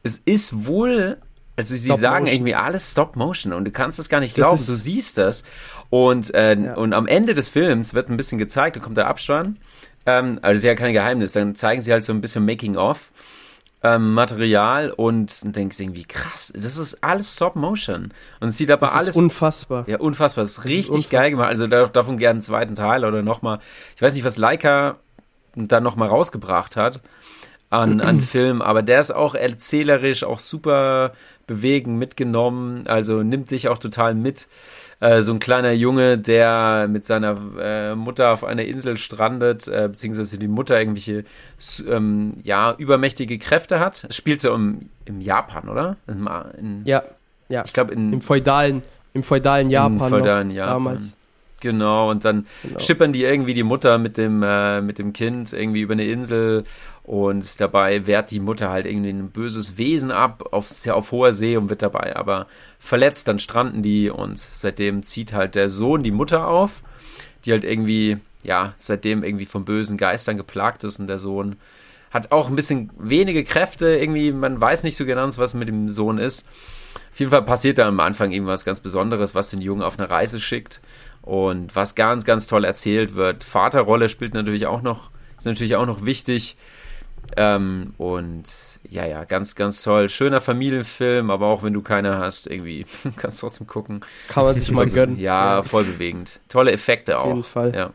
es 0.02 0.18
ist 0.18 0.66
wohl, 0.66 1.18
also 1.56 1.74
sie 1.74 1.88
Stop 1.88 1.98
sagen 2.00 2.24
Motion. 2.24 2.34
irgendwie 2.36 2.54
alles 2.54 2.90
Stop 2.92 3.16
Motion 3.16 3.52
und 3.52 3.64
du 3.64 3.70
kannst 3.70 3.98
es 3.98 4.08
gar 4.08 4.20
nicht 4.20 4.32
Das 4.36 4.42
glauben, 4.42 4.60
ist- 4.60 4.68
du 4.68 4.74
siehst 4.74 5.18
das 5.18 5.44
und 5.90 6.34
äh, 6.34 6.54
Ja. 6.56 6.74
und 6.74 6.92
am 6.92 7.06
Ende 7.06 7.34
des 7.34 7.48
Films 7.48 7.94
wird 7.94 8.08
ein 8.10 8.16
bisschen 8.16 8.38
gezeigt, 8.38 8.76
da 8.76 8.80
kommt 8.80 8.96
der 8.96 9.06
Abspann, 9.08 9.56
ähm, 10.06 10.38
also 10.42 10.48
das 10.54 10.58
ist 10.58 10.64
ja 10.64 10.74
kein 10.74 10.92
Geheimnis, 10.92 11.32
dann 11.32 11.54
zeigen 11.54 11.80
sie 11.80 11.92
halt 11.92 12.04
so 12.04 12.12
ein 12.12 12.20
bisschen 12.20 12.44
Making 12.44 12.76
of 12.76 13.10
ähm, 13.82 14.14
Material 14.14 14.90
und 14.90 15.44
dann 15.44 15.52
denkst 15.52 15.78
irgendwie, 15.78 16.04
krass, 16.04 16.50
das 16.56 16.76
ist 16.76 17.04
alles 17.04 17.34
Stop 17.34 17.56
Motion. 17.56 18.12
Und 18.40 18.48
es 18.48 18.56
sieht 18.56 18.70
aber 18.70 18.86
Das 18.86 18.94
alles. 18.96 19.08
ist 19.10 19.16
unfassbar. 19.16 19.84
ja, 19.86 19.98
unfassbar. 19.98 20.42
Das 20.44 20.52
ist 20.52 20.64
richtig 20.64 20.90
unfassbar. 20.90 21.20
geil 21.20 21.30
gemacht. 21.32 21.48
Also 21.48 21.66
da, 21.66 21.86
davon 21.86 22.16
gerne 22.16 22.32
einen 22.36 22.40
zweiten 22.42 22.74
Teil 22.74 23.04
oder 23.04 23.22
nochmal. 23.22 23.60
Ich 23.94 24.00
weiß 24.02 24.14
nicht, 24.14 24.24
was 24.24 24.38
Leica 24.38 24.96
dann 25.56 25.82
nochmal 25.82 26.08
rausgebracht 26.08 26.76
hat 26.76 27.00
an, 27.70 28.00
an 28.00 28.20
Film, 28.22 28.62
aber 28.62 28.82
der 28.82 29.00
ist 29.00 29.10
auch 29.10 29.34
erzählerisch, 29.34 30.24
auch 30.24 30.38
super 30.38 31.12
bewegend 31.46 31.98
mitgenommen. 31.98 32.86
Also 32.86 33.22
nimmt 33.22 33.48
sich 33.48 33.68
auch 33.68 33.78
total 33.78 34.14
mit. 34.14 34.46
Äh, 34.98 35.20
so 35.20 35.32
ein 35.32 35.40
kleiner 35.40 35.72
Junge, 35.72 36.16
der 36.16 36.88
mit 36.88 37.04
seiner 37.04 37.36
äh, 37.60 37.94
Mutter 37.94 38.32
auf 38.32 38.44
einer 38.44 38.64
Insel 38.64 38.96
strandet, 38.96 39.68
äh, 39.68 39.88
beziehungsweise 39.88 40.38
die 40.38 40.48
Mutter 40.48 40.78
irgendwelche 40.78 41.24
ähm, 41.86 42.34
ja, 42.42 42.74
übermächtige 42.78 43.38
Kräfte 43.38 43.78
hat. 43.78 44.06
Es 44.08 44.16
spielt 44.16 44.40
so 44.40 44.54
im, 44.54 44.88
im 45.04 45.20
Japan, 45.20 45.68
oder? 45.68 45.96
In, 46.06 46.26
in, 46.58 46.82
Ja, 46.86 47.02
ja. 47.48 47.62
Ich 47.66 47.74
glaube 47.74 47.92
in 47.92 48.14
Im 48.14 48.20
feudalen, 48.22 48.82
im 49.12 49.22
feudalen 49.22 49.68
Japan. 49.68 49.92
Im 49.92 50.08
feudalen 50.08 50.50
Japan. 50.50 50.72
Damals. 50.72 51.16
Genau, 51.60 52.10
und 52.10 52.24
dann 52.24 52.46
Genau. 52.62 52.78
schippern 52.78 53.12
die 53.12 53.24
irgendwie 53.24 53.54
die 53.54 53.62
Mutter 53.62 53.96
mit 53.98 54.18
dem, 54.18 54.42
äh, 54.42 54.82
mit 54.82 54.98
dem 54.98 55.12
Kind 55.12 55.52
irgendwie 55.52 55.80
über 55.80 55.94
eine 55.94 56.04
Insel 56.04 56.64
und 57.02 57.60
dabei 57.60 58.06
wehrt 58.06 58.30
die 58.30 58.40
Mutter 58.40 58.68
halt 58.68 58.84
irgendwie 58.84 59.10
ein 59.10 59.30
böses 59.30 59.78
Wesen 59.78 60.10
ab 60.10 60.48
auf, 60.52 60.68
auf 60.88 61.12
hoher 61.12 61.32
See 61.32 61.56
und 61.56 61.70
wird 61.70 61.80
dabei 61.82 62.14
aber 62.14 62.46
verletzt, 62.78 63.28
dann 63.28 63.38
stranden 63.38 63.82
die 63.82 64.10
und 64.10 64.38
seitdem 64.38 65.02
zieht 65.02 65.32
halt 65.32 65.54
der 65.54 65.70
Sohn 65.70 66.02
die 66.02 66.10
Mutter 66.10 66.46
auf, 66.46 66.82
die 67.44 67.52
halt 67.52 67.64
irgendwie, 67.64 68.18
ja, 68.42 68.74
seitdem 68.76 69.24
irgendwie 69.24 69.46
von 69.46 69.64
bösen 69.64 69.96
Geistern 69.96 70.36
geplagt 70.36 70.84
ist 70.84 70.98
und 71.00 71.06
der 71.08 71.18
Sohn 71.18 71.56
hat 72.10 72.32
auch 72.32 72.48
ein 72.48 72.56
bisschen 72.56 72.90
wenige 72.98 73.44
Kräfte, 73.44 73.96
irgendwie, 73.96 74.30
man 74.32 74.60
weiß 74.60 74.82
nicht 74.82 74.96
so 74.96 75.06
genau, 75.06 75.26
was 75.36 75.54
mit 75.54 75.68
dem 75.68 75.88
Sohn 75.88 76.18
ist. 76.18 76.46
Auf 77.12 77.20
jeden 77.20 77.30
Fall 77.30 77.42
passiert 77.42 77.78
da 77.78 77.88
am 77.88 78.00
Anfang 78.00 78.30
irgendwas 78.30 78.64
ganz 78.64 78.80
Besonderes, 78.80 79.34
was 79.34 79.50
den 79.50 79.60
Jungen 79.62 79.82
auf 79.82 79.98
eine 79.98 80.10
Reise 80.10 80.38
schickt 80.38 80.80
und 81.26 81.76
was 81.76 81.94
ganz, 81.94 82.24
ganz 82.24 82.46
toll 82.46 82.64
erzählt 82.64 83.14
wird. 83.14 83.44
Vaterrolle 83.44 84.08
spielt 84.08 84.32
natürlich 84.32 84.66
auch 84.66 84.80
noch, 84.80 85.10
ist 85.36 85.44
natürlich 85.46 85.76
auch 85.76 85.84
noch 85.86 86.06
wichtig. 86.06 86.56
Ähm, 87.36 87.92
und 87.98 88.44
ja, 88.88 89.04
ja, 89.04 89.24
ganz, 89.24 89.56
ganz 89.56 89.82
toll. 89.82 90.08
Schöner 90.08 90.40
Familienfilm, 90.40 91.28
aber 91.30 91.46
auch 91.46 91.64
wenn 91.64 91.72
du 91.72 91.82
keine 91.82 92.18
hast, 92.18 92.46
irgendwie 92.46 92.86
kannst 93.16 93.42
du 93.42 93.46
trotzdem 93.46 93.66
gucken. 93.66 94.00
Kann 94.28 94.44
man 94.44 94.58
sich 94.58 94.70
mal 94.70 94.86
gönnen. 94.86 95.18
Ja, 95.18 95.62
voll 95.64 95.82
bewegend. 95.84 96.38
Tolle 96.48 96.70
Effekte 96.70 97.18
auch. 97.18 97.24
Auf 97.24 97.28
jeden 97.30 97.44
Fall. 97.44 97.74
Ja. 97.74 97.92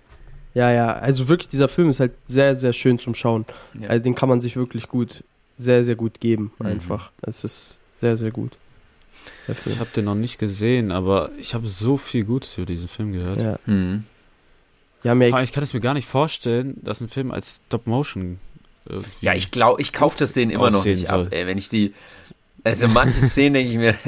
Ja, 0.53 0.69
ja, 0.69 0.93
also 0.97 1.29
wirklich, 1.29 1.47
dieser 1.47 1.69
Film 1.69 1.89
ist 1.89 2.01
halt 2.01 2.11
sehr, 2.27 2.57
sehr 2.57 2.73
schön 2.73 2.99
zum 2.99 3.15
Schauen. 3.15 3.45
Ja. 3.79 3.87
Also 3.87 4.03
den 4.03 4.15
kann 4.15 4.27
man 4.27 4.41
sich 4.41 4.57
wirklich 4.57 4.89
gut, 4.89 5.23
sehr, 5.55 5.85
sehr 5.85 5.95
gut 5.95 6.19
geben, 6.19 6.51
Mhm. 6.59 6.65
einfach. 6.65 7.11
Es 7.21 7.45
ist 7.45 7.79
sehr, 8.01 8.17
sehr 8.17 8.31
gut. 8.31 8.57
Der 9.47 9.55
Film. 9.55 9.73
Ich 9.75 9.79
habe 9.79 9.89
den 9.95 10.05
noch 10.05 10.15
nicht 10.15 10.37
gesehen, 10.39 10.91
aber 10.91 11.31
ich 11.37 11.53
habe 11.53 11.67
so 11.67 11.97
viel 11.97 12.23
Gutes 12.25 12.57
über 12.57 12.65
diesen 12.65 12.87
Film 12.87 13.11
gehört. 13.13 13.41
Ja. 13.41 13.59
Mhm. 13.65 14.03
Ja 15.03 15.13
Ah, 15.13 15.41
Ich 15.43 15.51
kann 15.51 15.63
es 15.63 15.73
mir 15.73 15.79
gar 15.79 15.93
nicht 15.95 16.07
vorstellen, 16.07 16.75
dass 16.83 17.01
ein 17.01 17.09
Film 17.09 17.31
als 17.31 17.61
Stop-Motion 17.67 18.39
irgendwie... 18.87 19.09
Ja, 19.25 19.33
ich 19.33 19.49
glaube, 19.51 19.81
ich 19.81 19.93
kaufe 19.93 20.17
das 20.19 20.33
denen 20.33 20.51
immer 20.51 20.69
noch 20.69 20.85
nicht 20.85 21.07
soll. 21.07 21.25
ab, 21.25 21.31
ey, 21.33 21.47
wenn 21.47 21.57
ich 21.57 21.69
die. 21.69 21.93
Also 22.63 22.87
manche 22.87 23.19
Szenen 23.21 23.55
denke 23.55 23.71
ich 23.71 23.77
mir, 23.77 23.95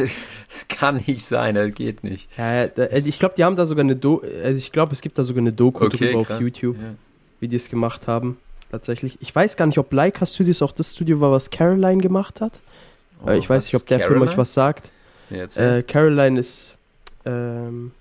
das 0.52 0.68
kann 0.68 1.02
nicht 1.08 1.26
sein, 1.26 1.56
das 1.56 1.74
geht 1.74 2.04
nicht. 2.04 2.30
ja, 2.38 2.68
also 2.76 3.10
ich 3.10 3.18
glaube, 3.18 3.34
die 3.36 3.44
haben 3.44 3.56
da 3.56 3.66
sogar 3.66 3.84
eine 3.84 3.96
Do 3.96 4.22
also 4.44 4.58
ich 4.60 4.72
glaube, 4.72 4.94
es 4.94 5.02
gibt 5.02 5.18
da 5.18 5.24
sogar 5.24 5.42
eine 5.42 5.52
Doku 5.52 5.88
drüber 5.90 6.20
auf. 6.20 6.30
YouTube, 6.40 6.78
Ja. 6.78 6.94
wie 7.40 7.48
die 7.48 7.56
es 7.56 7.70
gemacht 7.70 8.06
haben. 8.06 8.38
Tatsächlich. 8.70 9.18
Ich 9.22 9.34
weiß 9.36 9.58
gar 9.58 9.66
nicht, 9.66 9.80
ob 9.80 9.92
Leica 9.92 10.26
Studios 10.28 10.62
auch 10.62 10.72
das 10.72 10.94
Studio 10.94 11.20
war, 11.20 11.32
was 11.32 11.50
Caroline 11.50 12.02
gemacht 12.02 12.42
hat. 12.42 12.60
Oh, 13.26 13.30
Äh, 13.30 13.38
ich 13.40 13.50
weiß 13.50 13.66
nicht, 13.66 13.82
ob 13.82 13.88
der 13.88 14.00
Film 14.02 14.22
euch 14.22 14.38
was 14.38 14.54
sagt. 14.54 14.92
Ja. 15.30 15.46
Äh, 15.78 15.84
Caroline 15.84 16.40
ist, 16.40 16.76
ähm, 17.26 17.92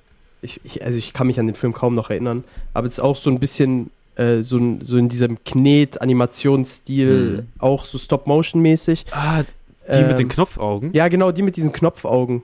ich, 0.42 0.60
ich, 0.64 0.84
also 0.84 0.98
ich 0.98 1.12
kann 1.12 1.26
mich 1.28 1.38
an 1.40 1.46
den 1.46 1.54
Film 1.56 1.72
kaum 1.72 1.94
noch 1.94 2.10
erinnern, 2.10 2.44
aber 2.74 2.86
es 2.88 2.94
ist 2.94 3.00
auch 3.00 3.16
so 3.16 3.30
ein 3.30 3.38
bisschen 3.38 3.90
äh, 4.16 4.42
so, 4.42 4.58
so 4.82 4.96
in 4.98 5.08
diesem 5.08 5.42
Knet-Animationsstil, 5.44 7.06
Mhm. 7.38 7.46
auch 7.58 7.84
so 7.86 7.96
Stop-Motion-mäßig. 7.98 9.06
Ah, 9.12 9.42
die 9.92 10.04
mit 10.04 10.18
den 10.18 10.26
Ähm, 10.26 10.28
Knopfaugen? 10.28 10.92
Ja, 10.92 11.08
genau, 11.08 11.32
die 11.32 11.42
mit 11.42 11.56
diesen 11.56 11.72
Knopfaugen. 11.72 12.42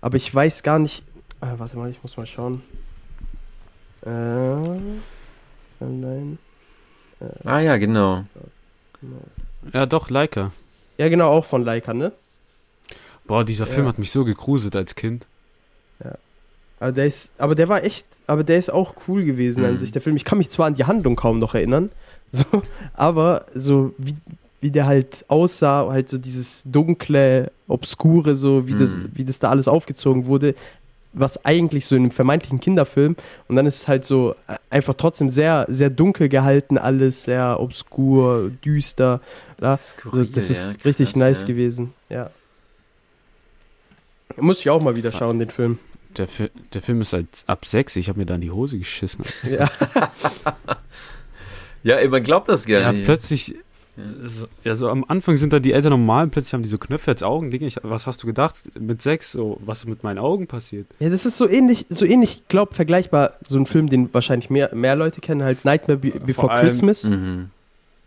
Aber 0.00 0.16
ich 0.16 0.34
weiß 0.34 0.62
gar 0.62 0.78
nicht. 0.78 1.02
Ah, 1.40 1.54
warte 1.58 1.76
mal, 1.78 1.88
ich 1.90 2.02
muss 2.02 2.16
mal 2.16 2.26
schauen. 2.26 2.62
Äh, 4.04 4.10
nein. 5.80 6.38
ah 7.44 7.58
ja, 7.60 7.76
genau. 7.78 8.24
Ja, 9.72 9.86
doch, 9.86 10.10
Leica. 10.10 10.50
Ja, 10.98 11.08
genau, 11.08 11.30
auch 11.30 11.44
von 11.44 11.64
Leica, 11.64 11.94
ne? 11.94 12.12
Boah, 13.26 13.44
dieser 13.44 13.66
Film 13.66 13.86
Ja. 13.86 13.88
hat 13.92 13.98
mich 13.98 14.10
so 14.10 14.24
gegruselt 14.24 14.76
als 14.76 14.94
Kind. 14.94 15.26
Aber 16.80 16.92
der 16.92 17.06
ist, 17.06 17.32
aber 17.38 17.54
der 17.54 17.68
war 17.68 17.82
echt, 17.84 18.04
aber 18.26 18.44
der 18.44 18.58
ist 18.58 18.70
auch 18.70 18.94
cool 19.08 19.24
gewesen 19.24 19.64
an 19.64 19.72
Mhm. 19.74 19.78
sich, 19.78 19.92
der 19.92 20.02
Film. 20.02 20.16
Ich 20.16 20.24
kann 20.24 20.38
mich 20.38 20.50
zwar 20.50 20.66
an 20.66 20.74
die 20.74 20.84
Handlung 20.84 21.16
kaum 21.16 21.38
noch 21.38 21.54
erinnern, 21.54 21.90
so, 22.32 22.44
aber 22.94 23.46
so 23.54 23.94
wie, 23.96 24.14
wie 24.60 24.70
der 24.70 24.84
halt 24.86 25.24
aussah, 25.28 25.86
halt 25.88 26.08
so 26.10 26.18
dieses 26.18 26.62
dunkle, 26.66 27.52
obskure, 27.68 28.36
so 28.36 28.66
wie, 28.66 28.74
das, 28.74 28.90
Mhm. 28.90 29.10
wie 29.14 29.24
das 29.24 29.38
da 29.38 29.48
alles 29.50 29.68
aufgezogen 29.68 30.26
wurde, 30.26 30.54
was 31.14 31.42
eigentlich 31.44 31.86
so 31.86 31.94
in 31.94 32.02
einem 32.02 32.10
vermeintlichen 32.10 32.60
Kinderfilm 32.60 33.14
und 33.48 33.54
dann 33.56 33.66
ist 33.66 33.76
es 33.76 33.88
halt 33.88 34.04
so 34.04 34.34
äh, 34.48 34.56
einfach 34.68 34.94
trotzdem 34.94 35.28
sehr, 35.28 35.64
sehr 35.68 35.88
dunkel 35.90 36.28
gehalten, 36.28 36.76
alles 36.76 37.22
sehr 37.22 37.60
obskur, 37.60 38.50
düster. 38.64 39.20
Ja, 39.62 39.76
Skurril, 39.76 40.26
das 40.26 40.50
ist 40.50 40.76
ja, 40.78 40.82
richtig 40.84 41.10
krass, 41.12 41.16
nice 41.20 41.40
ja. 41.42 41.46
gewesen, 41.46 41.94
ja. 42.10 42.30
Muss 44.36 44.60
ich 44.60 44.70
auch 44.70 44.80
mal 44.82 44.96
wieder 44.96 45.12
schauen, 45.12 45.38
den 45.38 45.50
Film. 45.50 45.78
Der, 46.16 46.28
Fi- 46.28 46.50
der 46.72 46.80
Film 46.82 47.00
ist 47.00 47.12
halt 47.12 47.28
ab 47.46 47.66
sechs. 47.66 47.96
Ich 47.96 48.08
habe 48.08 48.18
mir 48.20 48.26
da 48.26 48.34
in 48.36 48.40
die 48.40 48.50
Hose 48.50 48.78
geschissen. 48.78 49.24
Ja. 49.48 49.70
Ja, 51.82 51.96
ey, 51.96 52.08
man 52.08 52.22
glaubt 52.22 52.48
das 52.48 52.64
gar 52.64 52.80
Ja, 52.80 52.92
nicht. 52.92 53.04
plötzlich. 53.04 53.56
So, 54.24 54.46
ja, 54.64 54.74
so 54.74 54.88
am 54.88 55.04
Anfang 55.06 55.36
sind 55.36 55.52
da 55.52 55.60
die 55.60 55.72
Eltern 55.72 55.90
normal, 55.90 56.26
plötzlich 56.28 56.52
haben 56.54 56.62
die 56.62 56.68
so 56.68 56.78
Knöpfe 56.78 57.10
als 57.12 57.22
Augen. 57.22 57.50
Digga, 57.50 57.66
Ich, 57.66 57.76
was 57.82 58.06
hast 58.08 58.22
du 58.22 58.26
gedacht 58.26 58.56
mit 58.80 59.02
sechs? 59.02 59.30
So, 59.32 59.60
was 59.64 59.80
ist 59.80 59.86
mit 59.88 60.02
meinen 60.02 60.18
Augen 60.18 60.46
passiert? 60.48 60.86
Ja, 60.98 61.10
das 61.10 61.26
ist 61.26 61.36
so 61.36 61.46
ähnlich, 61.48 61.86
so 61.90 62.04
ähnlich, 62.06 62.40
ich 62.42 62.48
glaube, 62.48 62.74
vergleichbar, 62.74 63.34
so 63.46 63.56
ein 63.58 63.66
Film, 63.66 63.88
den 63.90 64.12
wahrscheinlich 64.14 64.48
mehr, 64.50 64.74
mehr 64.74 64.96
Leute 64.96 65.20
kennen, 65.20 65.42
halt 65.42 65.64
Nightmare 65.64 65.98
Be 65.98 66.10
Before 66.10 66.50
allem- 66.50 66.62
Christmas. 66.66 67.04
Mhm. 67.04 67.50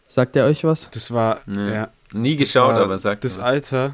Sagt 0.07 0.35
er 0.35 0.45
euch 0.45 0.63
was? 0.63 0.89
Das 0.91 1.11
war. 1.13 1.39
Nee. 1.45 1.71
Ja, 1.73 1.89
Nie 2.13 2.35
geschaut, 2.35 2.73
war 2.73 2.81
aber 2.81 2.97
sagt 2.97 3.23
das 3.23 3.37
was. 3.37 3.43
Alter. 3.45 3.93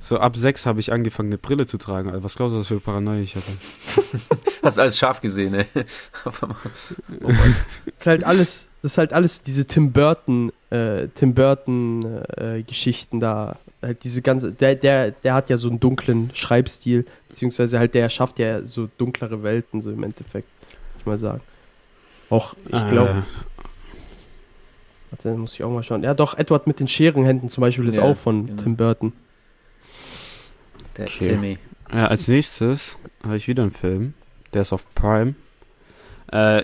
So 0.00 0.18
ab 0.18 0.36
sechs 0.36 0.64
habe 0.64 0.78
ich 0.80 0.92
angefangen, 0.92 1.28
eine 1.28 1.38
Brille 1.38 1.66
zu 1.66 1.76
tragen. 1.76 2.08
Alter, 2.10 2.22
Was 2.22 2.36
glaubst 2.36 2.54
du, 2.54 2.60
was 2.60 2.68
für 2.68 2.78
Paranoia 2.80 3.20
ich 3.20 3.34
hatte? 3.36 3.50
Hast 4.62 4.78
alles 4.78 4.96
scharf 4.96 5.20
gesehen, 5.20 5.54
ey. 5.54 5.66
Oh 6.24 7.28
Mann. 7.28 7.56
Das 7.86 7.94
ist 7.98 8.06
halt 8.06 8.24
alles, 8.24 8.68
das 8.82 8.92
ist 8.92 8.98
halt 8.98 9.12
alles 9.12 9.42
diese 9.42 9.66
Tim 9.66 9.92
Burton, 9.92 10.52
äh, 10.70 11.08
Tim 11.14 11.34
Burton 11.34 12.22
äh, 12.36 12.62
Geschichten 12.62 13.18
da. 13.20 13.58
Halt 13.82 14.02
diese 14.04 14.22
ganze, 14.22 14.52
der, 14.52 14.74
der, 14.76 15.10
der 15.12 15.34
hat 15.34 15.50
ja 15.50 15.56
so 15.56 15.68
einen 15.68 15.78
dunklen 15.80 16.30
Schreibstil, 16.34 17.04
beziehungsweise 17.28 17.78
halt 17.78 17.94
der 17.94 18.08
schafft 18.10 18.38
ja 18.38 18.64
so 18.64 18.88
dunklere 18.98 19.42
Welten, 19.42 19.82
so 19.82 19.90
im 19.90 20.02
Endeffekt, 20.02 20.48
muss 20.94 21.00
ich 21.00 21.06
mal 21.06 21.18
sagen. 21.18 21.40
Auch, 22.30 22.54
ich 22.64 22.86
glaube, 22.88 23.10
Äh, 23.10 23.22
warte, 25.10 25.34
muss 25.36 25.54
ich 25.54 25.62
auch 25.64 25.70
mal 25.70 25.82
schauen. 25.82 26.02
Ja, 26.02 26.14
doch, 26.14 26.36
Edward 26.38 26.66
mit 26.66 26.80
den 26.80 26.88
Scherenhänden 26.88 27.48
zum 27.48 27.60
Beispiel 27.62 27.86
ist 27.88 27.96
Ja, 27.96 28.02
auch 28.02 28.16
von 28.16 28.46
genau. 28.46 28.62
Tim 28.62 28.76
Burton. 28.76 29.12
Der 30.98 31.06
Okay. 31.06 31.28
Timmy. 31.28 31.58
Ja, 31.92 32.08
als 32.08 32.28
nächstes 32.28 32.96
habe 33.24 33.36
ich 33.36 33.48
wieder 33.48 33.62
einen 33.62 33.72
Film. 33.72 34.14
Der 34.52 34.62
ist 34.62 34.72
auf 34.72 34.84
Prime. 34.94 35.34
Äh, 36.32 36.62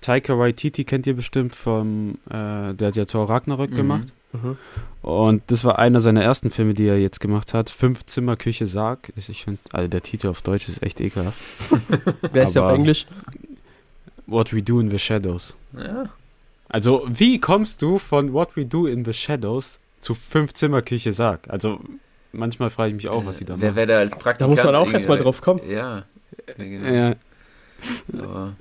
Taika 0.00 0.36
Waititi 0.38 0.84
kennt 0.84 1.06
ihr 1.06 1.14
bestimmt 1.14 1.54
vom, 1.54 2.18
äh, 2.28 2.74
der 2.74 2.88
hat 2.88 2.96
ja 2.96 3.04
Thor 3.04 3.28
Ragnarök 3.30 3.70
Mhm. 3.70 3.74
gemacht. 3.76 4.08
Mhm. 4.32 4.56
Und 5.02 5.42
das 5.48 5.64
war 5.64 5.78
einer 5.78 6.00
seiner 6.00 6.22
ersten 6.22 6.50
Filme, 6.50 6.74
die 6.74 6.86
er 6.86 6.98
jetzt 6.98 7.20
gemacht 7.20 7.54
hat. 7.54 7.70
Fünf 7.70 8.04
Zimmer, 8.06 8.36
Küche, 8.36 8.66
Sarg. 8.66 9.12
Ich, 9.16 9.28
ich 9.28 9.44
finde, 9.44 9.60
also 9.72 9.88
der 9.88 10.02
Titel 10.02 10.28
auf 10.28 10.42
Deutsch 10.42 10.68
ist 10.68 10.82
echt 10.82 11.00
ekelhaft. 11.00 11.38
Wer 12.32 12.44
ist 12.44 12.54
der 12.54 12.64
auf 12.64 12.72
Englisch? 12.74 13.06
What 14.26 14.52
We 14.54 14.62
Do 14.62 14.80
in 14.80 14.90
the 14.90 14.98
Shadows. 14.98 15.56
Ja. 15.76 16.08
Also, 16.68 17.06
wie 17.08 17.38
kommst 17.38 17.82
du 17.82 17.98
von 17.98 18.32
What 18.32 18.56
We 18.56 18.64
Do 18.64 18.86
in 18.86 19.04
the 19.04 19.12
Shadows 19.12 19.78
zu 20.00 20.14
Fünf 20.14 20.54
Zimmer, 20.54 20.80
Küche, 20.82 21.12
Sarg? 21.12 21.48
Also, 21.50 21.80
manchmal 22.32 22.70
frage 22.70 22.90
ich 22.90 22.94
mich 22.96 23.08
auch, 23.08 23.24
was 23.26 23.38
sie 23.38 23.44
da 23.44 23.54
Wer 23.58 23.68
machen. 23.70 23.76
wäre 23.76 23.86
da 23.86 23.98
als 23.98 24.12
Da 24.12 24.18
Praktikant? 24.18 24.50
muss 24.50 24.64
man 24.64 24.74
auch 24.74 24.92
erstmal 24.92 25.18
drauf 25.18 25.40
kommen. 25.40 25.60
Ja. 25.68 26.04
ja 26.58 26.64
genau. 26.64 26.86
Ja, 26.92 27.14
Aber 28.18 28.52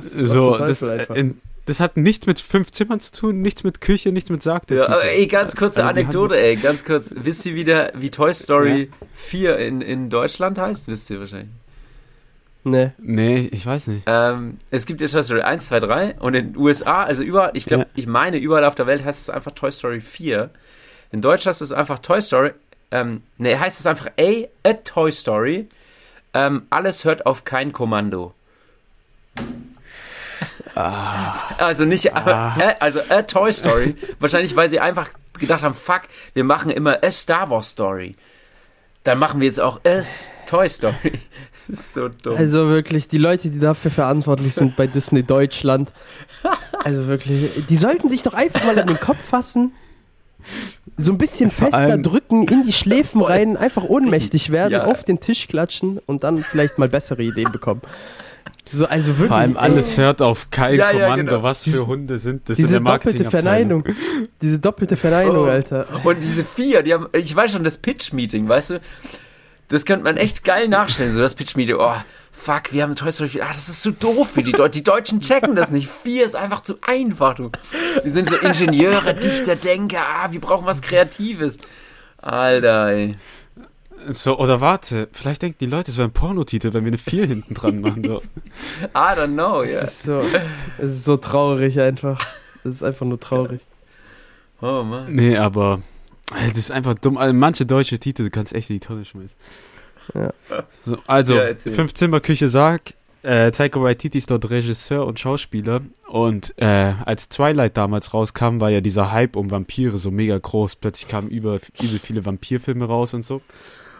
so, 0.00 0.56
das, 0.58 0.82
äh, 0.82 1.06
in, 1.14 1.38
das 1.66 1.80
hat 1.80 1.96
nichts 1.96 2.26
mit 2.26 2.40
fünf 2.40 2.70
Zimmern 2.72 3.00
zu 3.00 3.12
tun, 3.12 3.40
nichts 3.42 3.64
mit 3.64 3.80
Küche, 3.80 4.12
nichts 4.12 4.30
mit 4.30 4.42
Sarg. 4.42 4.70
Ja, 4.70 4.86
aber 4.86 5.04
ey, 5.04 5.26
ganz 5.26 5.56
kurze 5.56 5.80
Also 5.84 5.90
Anekdote, 5.90 6.36
ey, 6.38 6.56
ganz 6.56 6.84
kurz. 6.84 7.14
Wisst 7.16 7.44
ihr, 7.46 7.54
wie, 7.54 7.64
der, 7.64 7.92
wie 7.94 8.10
Toy 8.10 8.32
Story 8.34 8.90
4 9.14 9.58
in, 9.58 9.80
in 9.80 10.10
Deutschland 10.10 10.58
heißt? 10.58 10.88
Wisst 10.88 11.08
ihr 11.10 11.20
wahrscheinlich. 11.20 11.48
Nee. 12.66 12.92
Nee, 12.98 13.48
ich 13.52 13.66
weiß 13.66 13.88
nicht. 13.88 14.04
Ähm, 14.06 14.56
es 14.70 14.86
gibt 14.86 15.00
ja 15.02 15.06
Toy 15.08 15.22
Story 15.22 15.42
1, 15.42 15.66
2, 15.66 15.80
3 15.80 16.14
und 16.20 16.34
in 16.34 16.52
den 16.52 16.56
USA, 16.60 17.02
also 17.04 17.22
überall, 17.22 17.50
ich 17.54 17.66
glaube, 17.66 17.82
Ja. 17.84 17.88
ich 17.94 18.06
meine, 18.06 18.38
überall 18.38 18.64
auf 18.64 18.74
der 18.74 18.86
Welt 18.86 19.04
heißt 19.04 19.20
es 19.20 19.28
einfach 19.30 19.52
Toy 19.52 19.70
Story 19.70 20.00
4. 20.00 20.48
In 21.12 21.20
Deutsch 21.20 21.44
heißt 21.46 21.60
es 21.62 21.72
einfach 21.72 21.98
Toy 21.98 22.20
Story, 22.22 22.52
ähm, 22.90 23.22
ne, 23.38 23.58
heißt 23.58 23.80
es 23.80 23.86
einfach 23.86 24.08
A, 24.18 24.46
a 24.68 24.72
Toy 24.84 25.10
Story. 25.12 25.68
Ähm, 26.32 26.66
alles 26.70 27.04
hört 27.04 27.26
auf 27.26 27.44
kein 27.44 27.72
Kommando. 27.72 28.34
Also 30.74 31.84
nicht, 31.84 32.12
Ah. 32.14 32.56
äh, 32.58 32.74
also 32.80 33.00
a 33.08 33.22
Toy 33.22 33.52
Story. 33.52 33.94
Wahrscheinlich, 34.20 34.56
weil 34.56 34.68
sie 34.68 34.80
einfach 34.80 35.10
gedacht 35.38 35.62
haben, 35.62 35.74
fuck, 35.74 36.02
wir 36.32 36.42
machen 36.44 36.70
immer 36.70 36.98
a 37.02 37.10
Star 37.12 37.48
Wars 37.50 37.70
Story. 37.70 38.16
Dann 39.04 39.18
machen 39.18 39.40
wir 39.40 39.46
jetzt 39.46 39.60
auch 39.60 39.80
a 39.86 40.02
Toy 40.46 40.68
Story. 40.68 40.94
So 41.66 42.08
dumm. 42.08 42.36
Also 42.36 42.68
wirklich, 42.68 43.08
die 43.08 43.16
Leute, 43.16 43.48
die 43.48 43.58
dafür 43.58 43.90
verantwortlich 43.90 44.54
sind 44.54 44.76
bei 44.76 44.86
Disney 44.86 45.22
Deutschland, 45.22 45.92
also 46.84 47.06
wirklich, 47.06 47.64
die 47.70 47.76
sollten 47.78 48.10
sich 48.10 48.22
doch 48.22 48.34
einfach 48.34 48.62
mal 48.64 48.78
an 48.78 48.86
den 48.86 49.00
Kopf 49.00 49.24
fassen, 49.24 49.72
so 50.96 51.12
ein 51.12 51.18
bisschen 51.18 51.50
fester 51.50 51.98
drücken, 51.98 52.46
in 52.48 52.62
die 52.64 52.72
Schläfen 52.72 53.20
rein, 53.22 53.56
einfach 53.56 53.84
ohnmächtig 53.84 54.50
werden, 54.52 54.72
Ja. 54.72 54.84
auf 54.84 55.04
den 55.04 55.20
Tisch 55.20 55.48
klatschen 55.48 55.98
und 56.06 56.24
dann 56.24 56.36
vielleicht 56.38 56.78
mal 56.78 56.88
bessere 56.88 57.22
Ideen 57.22 57.50
bekommen. 57.52 57.80
So, 58.66 58.86
also 58.86 59.08
wirklich. 59.12 59.28
Vor 59.28 59.36
allem 59.36 59.56
alles 59.58 59.98
hört 59.98 60.22
auf 60.22 60.50
kein 60.50 60.74
Ja, 60.76 60.90
ja, 60.90 61.04
Kommando. 61.10 61.32
genau. 61.32 61.42
Was 61.42 61.64
für 61.64 61.86
Hunde 61.86 62.18
sind 62.18 62.48
das 62.48 62.56
Diese 62.56 62.78
in 62.78 62.84
der 62.84 62.94
doppelte? 62.94 63.30
Verneinung. 63.30 63.84
Diese 64.40 64.58
doppelte 64.58 64.96
Verneinung, 64.96 65.46
Oh. 65.46 65.50
Alter. 65.50 65.86
Und 66.02 66.22
diese 66.22 66.44
vier, 66.44 66.82
die 66.82 66.94
haben, 66.94 67.08
ich 67.12 67.34
weiß 67.34 67.52
schon, 67.52 67.64
das 67.64 67.76
Pitch-Meeting, 67.78 68.48
weißt 68.48 68.70
du, 68.70 68.80
das 69.68 69.84
könnte 69.84 70.04
man 70.04 70.16
echt 70.16 70.44
geil 70.44 70.68
nachstellen, 70.68 71.10
so 71.12 71.20
das 71.20 71.34
Pitch-Meeting, 71.34 71.76
oh, 71.78 71.94
fuck, 72.44 72.72
wir 72.72 72.82
haben 72.82 72.94
Toy 72.94 73.10
Story 73.10 73.30
4, 73.30 73.44
ah, 73.44 73.48
das 73.48 73.68
ist 73.68 73.80
zu 73.80 73.90
doof 73.90 74.30
für 74.30 74.42
die 74.42 74.52
Deutschen, 74.52 74.72
die 74.72 74.82
Deutschen 74.82 75.20
checken 75.20 75.56
das 75.56 75.70
nicht, 75.70 75.88
vier 75.88 76.26
ist 76.26 76.36
einfach 76.36 76.62
zu 76.62 76.76
einfach, 76.82 77.34
du. 77.34 77.50
Wir 78.02 78.10
sind 78.10 78.28
so 78.28 78.36
Ingenieure, 78.36 79.14
Dichter, 79.14 79.56
Denker, 79.56 80.02
ah, 80.06 80.30
wir 80.30 80.40
brauchen 80.40 80.66
was 80.66 80.82
Kreatives. 80.82 81.56
Alter, 82.18 82.88
ey. 82.88 83.16
So, 84.10 84.38
oder 84.38 84.60
warte, 84.60 85.08
vielleicht 85.12 85.40
denken 85.40 85.56
die 85.60 85.66
Leute, 85.66 85.90
es 85.90 85.96
wäre 85.96 86.08
ein 86.08 86.12
Pornotitel, 86.12 86.74
wenn 86.74 86.84
wir 86.84 86.90
eine 86.90 86.98
4 86.98 87.26
hinten 87.26 87.54
dran 87.54 87.80
machen. 87.80 88.04
So. 88.04 88.22
I 88.82 89.16
don't 89.16 89.32
know, 89.32 89.62
ja. 89.62 89.80
Es 89.80 89.82
ist 89.84 90.02
so, 90.02 90.22
es 90.78 90.90
ist 90.90 91.04
so 91.04 91.16
traurig 91.16 91.80
einfach. 91.80 92.26
Es 92.64 92.76
ist 92.76 92.82
einfach 92.82 93.06
nur 93.06 93.18
traurig. 93.20 93.62
Oh 94.60 94.82
Mann. 94.82 95.14
Nee, 95.14 95.38
aber 95.38 95.80
das 96.30 96.58
ist 96.58 96.70
einfach 96.70 96.94
dumm. 96.94 97.16
Also, 97.16 97.32
manche 97.34 97.64
deutsche 97.64 97.98
Titel, 97.98 98.24
du 98.24 98.30
kannst 98.30 98.54
echt 98.54 98.68
in 98.68 98.76
die 98.76 98.86
Tonne 98.86 99.04
schmeißen. 99.04 99.36
Ja. 100.12 100.32
So, 100.84 100.98
also, 101.06 101.36
Ja. 101.36 101.54
Fünf-Zimmer-Küche 101.54 102.48
sagt, 102.48 102.94
äh, 103.22 103.50
Taika 103.52 103.80
Waititi 103.80 104.18
ist 104.18 104.30
dort 104.30 104.50
Regisseur 104.50 105.06
und 105.06 105.18
Schauspieler. 105.18 105.80
Und 106.08 106.52
äh, 106.58 106.92
als 107.04 107.30
Twilight 107.30 107.76
damals 107.76 108.12
rauskam, 108.12 108.60
war 108.60 108.70
ja 108.70 108.82
dieser 108.82 109.12
Hype 109.12 109.36
um 109.36 109.50
Vampire 109.50 109.96
so 109.96 110.10
mega 110.10 110.36
groß. 110.36 110.76
Plötzlich 110.76 111.08
kamen 111.08 111.30
über, 111.30 111.58
übel 111.80 111.98
viele 111.98 112.26
Vampirfilme 112.26 112.84
raus 112.84 113.14
und 113.14 113.24
so. 113.24 113.40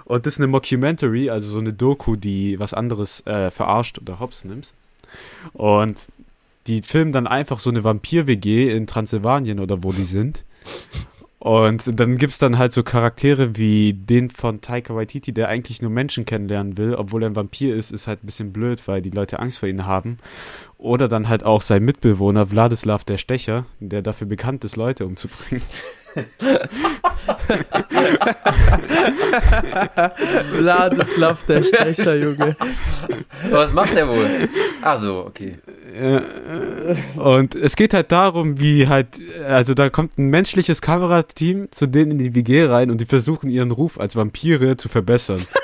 Und 0.05 0.27
das 0.27 0.35
ist 0.35 0.41
eine 0.41 0.49
Mockumentary, 0.49 1.31
also 1.31 1.49
so 1.51 1.59
eine 1.59 1.73
Doku, 1.73 2.17
die 2.17 2.59
was 2.59 2.75
anderes 2.75 3.27
äh, 3.27 3.51
verarscht 3.51 3.99
oder 3.99 4.21
hops 4.21 4.45
nimmst. 4.45 4.75
Und 5.55 6.07
die 6.67 6.83
filmen 6.83 7.13
dann 7.13 7.27
einfach 7.27 7.59
so 7.59 7.71
eine 7.71 7.85
Vampir-WG 7.85 8.71
in 8.71 8.87
Transsilvanien 8.87 9.61
oder 9.61 9.83
wo 9.83 9.93
die 9.93 10.05
sind. 10.05 10.45
Und 11.45 12.01
dann 12.01 12.17
gibt's 12.17 12.39
dann 12.39 12.57
halt 12.57 12.73
so 12.73 12.83
Charaktere 12.83 13.59
wie 13.59 13.93
den 13.93 14.31
von 14.31 14.63
Taika 14.63 14.95
Waititi, 14.95 15.35
der 15.35 15.51
eigentlich 15.51 15.83
nur 15.83 15.91
Menschen 15.91 16.25
kennenlernen 16.25 16.79
will, 16.79 16.95
obwohl 16.95 17.23
er 17.23 17.29
ein 17.29 17.37
Vampir 17.37 17.75
ist, 17.75 17.91
ist 17.91 18.07
halt 18.07 18.25
ein 18.25 18.27
bisschen 18.27 18.51
blöd, 18.51 18.89
weil 18.89 19.03
die 19.03 19.11
Leute 19.11 19.41
Angst 19.41 19.59
vor 19.59 19.69
ihm 19.69 19.85
haben. 19.85 20.17
Oder 20.79 21.07
dann 21.07 21.29
halt 21.29 21.45
auch 21.45 21.61
sein 21.61 21.85
Mitbewohner 21.85 22.51
Wladislav 22.51 23.05
der 23.05 23.19
Stecher, 23.19 23.67
der 23.79 24.01
dafür 24.01 24.27
bekannt 24.27 24.65
ist, 24.65 24.77
Leute 24.77 25.05
umzubringen. 25.05 25.63
Vladislav 30.53 31.45
der 31.45 31.63
Stecher, 31.63 32.17
Junge. 32.17 32.57
Was 33.51 33.73
macht 33.73 33.95
er 33.95 34.09
wohl? 34.09 34.49
Ah 34.83 34.97
so, 34.97 35.25
okay. 35.27 35.57
Und 37.17 37.55
es 37.55 37.77
geht 37.77 37.95
halt 37.95 38.11
darum, 38.13 38.61
wie 38.61 38.89
halt, 38.89 39.09
also 39.49 39.75
da 39.75 39.91
kommt 39.91 40.19
ein 40.19 40.27
menschliches 40.27 40.83
Kamerateam 40.83 41.69
zu 41.71 41.87
denen 41.87 42.13
in 42.13 42.19
die 42.19 42.35
WG 42.35 42.67
rein 42.67 42.91
und 42.91 43.01
die 43.01 43.07
versuchen 43.07 43.49
ihren 43.51 43.71
Ruf 43.71 43.99
als 43.99 44.17
Vampire 44.17 44.77
zu 44.77 44.89
verbessern. 44.89 45.45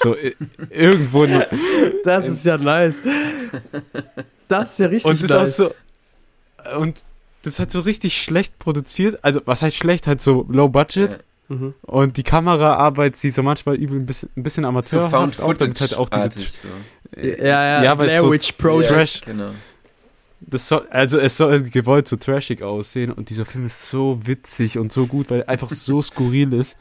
So 0.00 0.14
irgendwo 0.70 1.24
in, 1.24 1.42
Das 2.04 2.28
ist 2.28 2.44
ja 2.44 2.56
nice. 2.56 3.02
Das 4.46 4.70
ist 4.70 4.78
ja 4.78 4.86
richtig 4.86 5.10
und 5.10 5.20
das 5.24 5.30
nice. 5.30 5.48
ist 5.48 5.60
auch 5.60 5.70
so 5.70 5.74
und 6.76 7.04
das 7.48 7.54
ist 7.54 7.58
halt 7.60 7.70
so 7.70 7.80
richtig 7.80 8.20
schlecht 8.22 8.58
produziert. 8.58 9.24
Also 9.24 9.40
was 9.44 9.62
heißt 9.62 9.76
schlecht? 9.76 10.06
Halt 10.06 10.20
so 10.20 10.46
low 10.48 10.68
budget 10.68 11.18
Mhm. 11.50 11.72
und 11.80 12.18
die 12.18 12.24
Kameraarbeit 12.24 13.16
sieht 13.16 13.34
so 13.34 13.42
manchmal 13.42 13.76
übel 13.76 13.98
ein 13.98 14.04
bisschen, 14.04 14.28
ein 14.36 14.42
bisschen 14.42 14.64
So 14.64 14.68
amateurhaft 14.68 15.10
Found 15.12 15.40
aus, 15.40 15.56
damit 15.56 15.80
halt 15.80 15.94
auch 15.94 16.10
diese 16.10 16.24
artig, 16.24 16.50
so. 16.62 17.20
Ja, 17.22 17.34
ja, 17.38 17.82
Ja, 17.84 17.98
weil 17.98 18.06
es 18.08 18.12
Blair 18.12 18.20
so 18.20 18.30
Witch 18.30 18.52
Project. 18.52 18.90
Trash- 18.92 19.20
Genau. 19.24 19.50
Das 20.40 20.68
soll, 20.68 20.86
also 20.90 21.18
es 21.18 21.36
soll 21.38 21.62
gewollt 21.62 22.06
so 22.06 22.16
trashig 22.16 22.62
aussehen 22.62 23.10
und 23.12 23.30
dieser 23.30 23.44
Film 23.46 23.64
ist 23.66 23.88
so 23.90 24.20
witzig 24.24 24.78
und 24.78 24.92
so 24.92 25.06
gut, 25.06 25.30
weil 25.30 25.40
er 25.40 25.48
einfach 25.48 25.70
so 25.70 26.00
skurril 26.02 26.52
ist. 26.52 26.76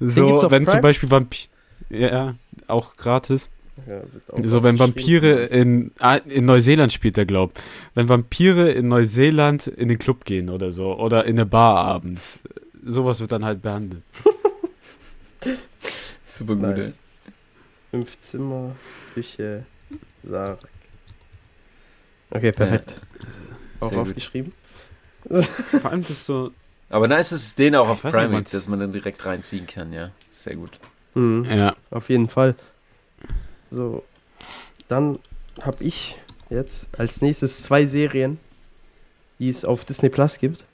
So, 0.00 0.26
wenn 0.50 0.64
Prime? 0.64 0.66
zum 0.66 0.80
Beispiel 0.82 1.10
Vampir, 1.10 1.48
ja, 1.88 2.34
auch 2.68 2.96
gratis. 2.96 3.48
Ja, 3.88 4.02
So, 4.48 4.62
wenn 4.62 4.78
Vampire 4.78 5.44
in, 5.46 5.90
ah, 5.98 6.16
in 6.16 6.44
Neuseeland 6.44 6.92
spielt 6.92 7.18
er, 7.18 7.26
glaub. 7.26 7.52
Wenn 7.94 8.08
Vampire 8.08 8.70
in 8.70 8.88
Neuseeland 8.88 9.66
in 9.66 9.88
den 9.88 9.98
Club 9.98 10.24
gehen 10.24 10.48
oder 10.48 10.70
so, 10.72 10.96
oder 10.98 11.24
in 11.24 11.32
eine 11.36 11.44
Bar 11.46 11.84
abends, 11.84 12.38
sowas 12.84 13.20
wird 13.20 13.32
dann 13.32 13.44
halt 13.44 13.62
behandelt. 13.62 14.02
Super 16.24 16.54
gut, 16.56 16.64
ey. 16.64 16.70
Nice. 16.78 17.00
Fünf 17.90 18.20
Zimmer, 18.20 18.74
Küche, 19.14 19.64
Sarg. 20.22 20.58
Okay, 22.30 22.52
perfekt. 22.52 23.00
auch 23.80 23.88
Sehr 23.90 23.98
gut. 23.98 24.08
aufgeschrieben. 24.08 24.52
Vor 25.30 25.90
allem 25.90 26.02
das 26.02 26.10
ist 26.10 26.26
so, 26.26 26.50
Aber 26.90 27.06
nice, 27.08 27.30
dass 27.30 27.40
es 27.44 27.54
den 27.54 27.74
auch 27.76 27.88
auf 27.88 28.02
man's- 28.04 28.50
dass 28.50 28.68
man 28.68 28.80
dann 28.80 28.92
direkt 28.92 29.24
reinziehen 29.24 29.66
kann, 29.66 29.92
ja. 29.92 30.10
Sehr 30.30 30.54
gut. 30.54 30.72
Mhm. 31.14 31.44
ja, 31.44 31.74
Auf 31.90 32.08
jeden 32.10 32.28
Fall. 32.28 32.56
So, 33.74 34.04
dann 34.86 35.18
habe 35.60 35.82
ich 35.82 36.16
jetzt 36.48 36.86
als 36.96 37.22
nächstes 37.22 37.62
zwei 37.62 37.86
Serien, 37.86 38.38
die 39.40 39.48
es 39.48 39.64
auf 39.64 39.84
Disney 39.84 40.08
Plus 40.08 40.38
gibt. 40.38 40.64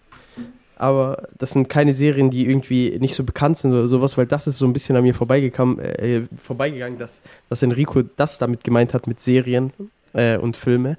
Aber 0.76 1.28
das 1.36 1.50
sind 1.50 1.68
keine 1.68 1.92
Serien, 1.92 2.30
die 2.30 2.46
irgendwie 2.46 2.98
nicht 2.98 3.14
so 3.14 3.24
bekannt 3.24 3.58
sind 3.58 3.72
oder 3.72 3.88
sowas, 3.88 4.16
weil 4.16 4.26
das 4.26 4.46
ist 4.46 4.58
so 4.58 4.66
ein 4.66 4.72
bisschen 4.72 4.96
an 4.96 5.02
mir 5.02 5.14
vorbeigekommen, 5.14 5.78
äh, 5.78 6.22
vorbeigegangen, 6.38 6.98
dass, 6.98 7.22
dass 7.48 7.62
Enrico 7.62 8.02
das 8.02 8.38
damit 8.38 8.64
gemeint 8.64 8.94
hat 8.94 9.06
mit 9.06 9.20
Serien 9.20 9.72
äh, 10.14 10.38
und 10.38 10.56
Filme, 10.56 10.96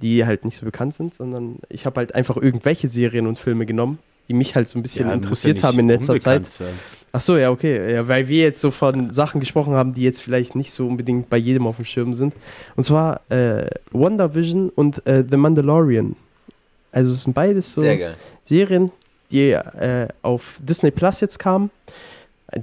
die 0.00 0.24
halt 0.24 0.44
nicht 0.44 0.56
so 0.56 0.64
bekannt 0.64 0.94
sind, 0.94 1.14
sondern 1.14 1.58
ich 1.68 1.84
habe 1.84 2.00
halt 2.00 2.14
einfach 2.14 2.36
irgendwelche 2.36 2.88
Serien 2.88 3.26
und 3.26 3.38
Filme 3.38 3.66
genommen, 3.66 3.98
die 4.28 4.34
mich 4.34 4.54
halt 4.54 4.68
so 4.68 4.78
ein 4.78 4.82
bisschen 4.82 5.08
ja, 5.08 5.14
interessiert 5.14 5.62
haben 5.62 5.78
in 5.78 5.88
letzter 5.88 6.18
Zeit. 6.18 6.48
sein. 6.48 6.68
Ach 7.12 7.20
so, 7.20 7.36
ja, 7.36 7.50
okay. 7.50 7.94
Ja, 7.94 8.06
weil 8.06 8.28
wir 8.28 8.42
jetzt 8.42 8.60
so 8.60 8.70
von 8.70 9.10
Sachen 9.10 9.40
gesprochen 9.40 9.74
haben, 9.74 9.94
die 9.94 10.02
jetzt 10.02 10.20
vielleicht 10.20 10.54
nicht 10.54 10.70
so 10.72 10.86
unbedingt 10.86 11.30
bei 11.30 11.38
jedem 11.38 11.66
auf 11.66 11.76
dem 11.76 11.84
Schirm 11.84 12.12
sind. 12.14 12.34
Und 12.76 12.84
zwar 12.84 13.22
äh, 13.30 13.66
WandaVision 13.92 14.68
und 14.70 15.06
äh, 15.06 15.24
The 15.28 15.36
Mandalorian. 15.36 16.16
Also 16.92 17.12
es 17.12 17.22
sind 17.22 17.32
beides 17.34 17.74
so. 17.74 17.82
Serien, 18.42 18.90
die 19.30 19.50
äh, 19.50 20.08
auf 20.22 20.60
Disney 20.62 20.90
Plus 20.90 21.20
jetzt 21.20 21.38
kamen. 21.38 21.70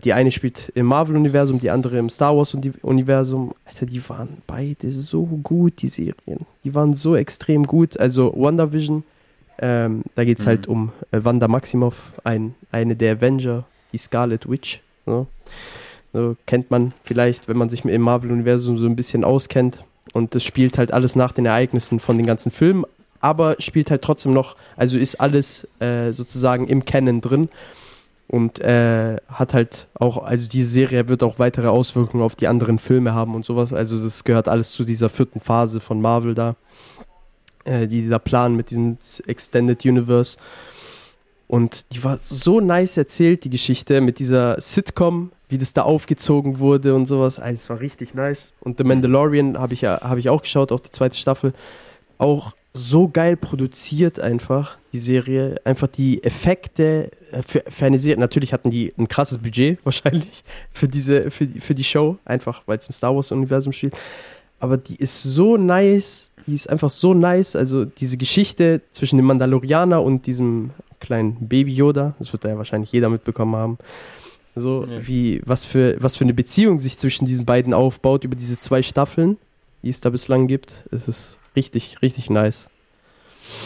Die 0.04 0.14
eine 0.14 0.32
spielt 0.32 0.72
im 0.74 0.88
Marvel-Universum, 0.88 1.60
die 1.60 1.70
andere 1.70 2.00
im 2.00 2.10
Star 2.10 2.36
Wars-Universum. 2.36 3.54
Alter, 3.66 3.86
die 3.86 4.10
waren 4.10 4.38
beide 4.48 4.90
so 4.90 5.26
gut, 5.26 5.82
die 5.82 5.88
Serien. 5.88 6.48
Die 6.64 6.74
waren 6.74 6.96
so 6.96 7.16
extrem 7.16 7.64
gut. 7.68 8.00
Also 8.00 8.34
WandaVision, 8.36 9.04
ähm, 9.60 10.04
da 10.16 10.24
geht 10.26 10.40
es 10.40 10.46
Mhm. 10.46 10.50
halt 10.50 10.68
um 10.68 10.92
äh, 11.12 11.20
Wanda 11.24 11.48
Maximoff, 11.48 12.14
ein, 12.24 12.56
eine 12.72 12.96
der 12.96 13.14
Avenger, 13.14 13.66
die 13.94 13.98
Scarlet 13.98 14.50
Witch. 14.50 14.82
So. 15.06 15.28
So, 16.14 16.38
kennt 16.46 16.72
man 16.72 16.94
vielleicht, 17.04 17.48
wenn 17.50 17.58
man 17.58 17.70
sich 17.70 17.84
mit 17.84 17.94
dem 17.94 18.02
Marvel-Universum 18.02 18.78
so 18.78 18.86
ein 18.86 18.96
bisschen 18.96 19.24
auskennt. 19.26 19.84
Und 20.14 20.34
das 20.34 20.46
spielt 20.46 20.78
halt 20.78 20.94
alles 20.94 21.16
nach 21.18 21.34
den 21.34 21.46
Ereignissen 21.46 22.00
von 22.00 22.16
den 22.18 22.26
ganzen 22.26 22.52
Filmen, 22.52 22.86
aber 23.20 23.56
spielt 23.60 23.92
halt 23.92 24.02
trotzdem 24.02 24.32
noch, 24.32 24.56
also 24.78 24.98
ist 24.98 25.20
alles 25.20 25.68
äh, 25.80 26.14
sozusagen 26.14 26.68
im 26.68 26.86
Canon 26.86 27.20
drin 27.20 27.50
und 28.28 28.60
äh, 28.60 29.18
hat 29.28 29.54
halt 29.54 29.88
auch, 29.96 30.24
also 30.24 30.48
diese 30.48 30.70
Serie 30.70 31.10
wird 31.10 31.22
auch 31.22 31.38
weitere 31.38 31.68
Auswirkungen 31.68 32.24
auf 32.24 32.36
die 32.36 32.48
anderen 32.48 32.80
Filme 32.80 33.14
haben 33.14 33.36
und 33.36 33.44
sowas. 33.44 33.74
Also 33.74 34.02
das 34.02 34.24
gehört 34.24 34.48
alles 34.48 34.72
zu 34.72 34.86
dieser 34.86 35.10
vierten 35.10 35.42
Phase 35.42 35.82
von 35.82 36.00
Marvel 36.02 36.34
da, 36.34 36.56
äh, 37.66 37.88
die 37.88 38.02
dieser 38.02 38.20
Plan 38.20 38.56
mit 38.56 38.70
diesem 38.70 38.98
Extended 39.28 39.84
Universe. 39.86 40.38
Und 41.48 41.86
die 41.94 42.04
war 42.04 42.18
so 42.22 42.60
nice 42.60 42.98
erzählt, 42.98 43.44
die 43.44 43.50
Geschichte 43.50 44.02
mit 44.02 44.20
dieser 44.20 44.60
Sitcom, 44.60 45.32
wie 45.48 45.58
das 45.58 45.74
da 45.74 45.84
aufgezogen 45.84 46.60
wurde 46.60 46.96
und 46.96 47.06
sowas. 47.06 47.38
Also, 47.40 47.62
es 47.62 47.70
war 47.70 47.80
richtig 47.80 48.16
nice. 48.16 48.48
Und 48.62 48.78
The 48.78 48.84
Mandalorian 48.84 49.60
habe 49.60 49.74
ich, 49.74 49.86
hab 49.86 50.18
ich 50.18 50.30
auch 50.30 50.42
geschaut, 50.42 50.72
auch 50.72 50.80
die 50.80 50.90
zweite 50.90 51.18
Staffel. 51.18 51.54
Auch 52.18 52.54
so 52.74 53.08
geil 53.08 53.38
produziert 53.38 54.20
einfach, 54.20 54.78
die 54.92 55.00
Serie. 55.00 55.56
Einfach 55.64 55.88
die 55.88 56.24
Effekte 56.24 57.12
äh, 57.32 57.42
für, 57.42 57.64
für 57.70 57.86
eine 57.86 58.00
Serie. 58.00 58.20
Natürlich 58.20 58.52
hatten 58.52 58.70
die 58.70 58.94
ein 58.98 59.08
krasses 59.08 59.38
Budget 59.38 59.80
wahrscheinlich 59.86 60.44
für, 60.72 60.88
diese, 60.88 61.30
für, 61.30 61.48
für 61.48 61.76
die 61.76 61.84
Show, 61.84 62.18
einfach 62.26 62.64
weil 62.66 62.80
es 62.80 62.88
im 62.88 62.94
Star 62.94 63.16
Wars-Universum 63.16 63.72
spielt. 63.72 63.96
Aber 64.60 64.78
die 64.78 64.96
ist 64.96 65.22
so 65.22 65.58
nice. 65.58 66.32
Die 66.48 66.54
ist 66.54 66.70
einfach 66.70 66.90
so 66.90 67.14
nice. 67.14 67.56
Also 67.56 67.86
diese 67.86 68.18
Geschichte 68.18 68.82
zwischen 68.92 69.18
dem 69.18 69.26
Mandalorianer 69.26 70.02
und 70.02 70.26
diesem 70.28 70.72
kleinen 71.00 71.48
Baby 71.48 71.74
Yoda, 71.74 72.16
das 72.20 72.32
wird 72.34 72.46
da 72.46 72.50
ja 72.50 72.58
wahrscheinlich 72.58 72.92
jeder 72.92 73.10
mitbekommen 73.10 73.56
haben. 73.56 73.78
So 74.56 74.86
Ja. 74.86 75.06
wie, 75.08 75.42
was 75.46 75.66
für, 75.66 75.98
was 76.00 76.16
für 76.16 76.24
eine 76.24 76.34
Beziehung 76.34 76.80
sich 76.80 76.98
zwischen 76.98 77.26
diesen 77.26 77.46
beiden 77.46 77.74
aufbaut 77.74 78.24
über 78.24 78.36
diese 78.36 78.58
zwei 78.58 78.82
Staffeln, 78.84 79.38
die 79.84 79.90
es 79.90 80.02
da 80.02 80.10
bislang 80.10 80.48
gibt. 80.48 80.86
Es 80.92 81.08
ist 81.08 81.40
richtig, 81.56 81.98
richtig 82.02 82.30
nice. 82.30 82.68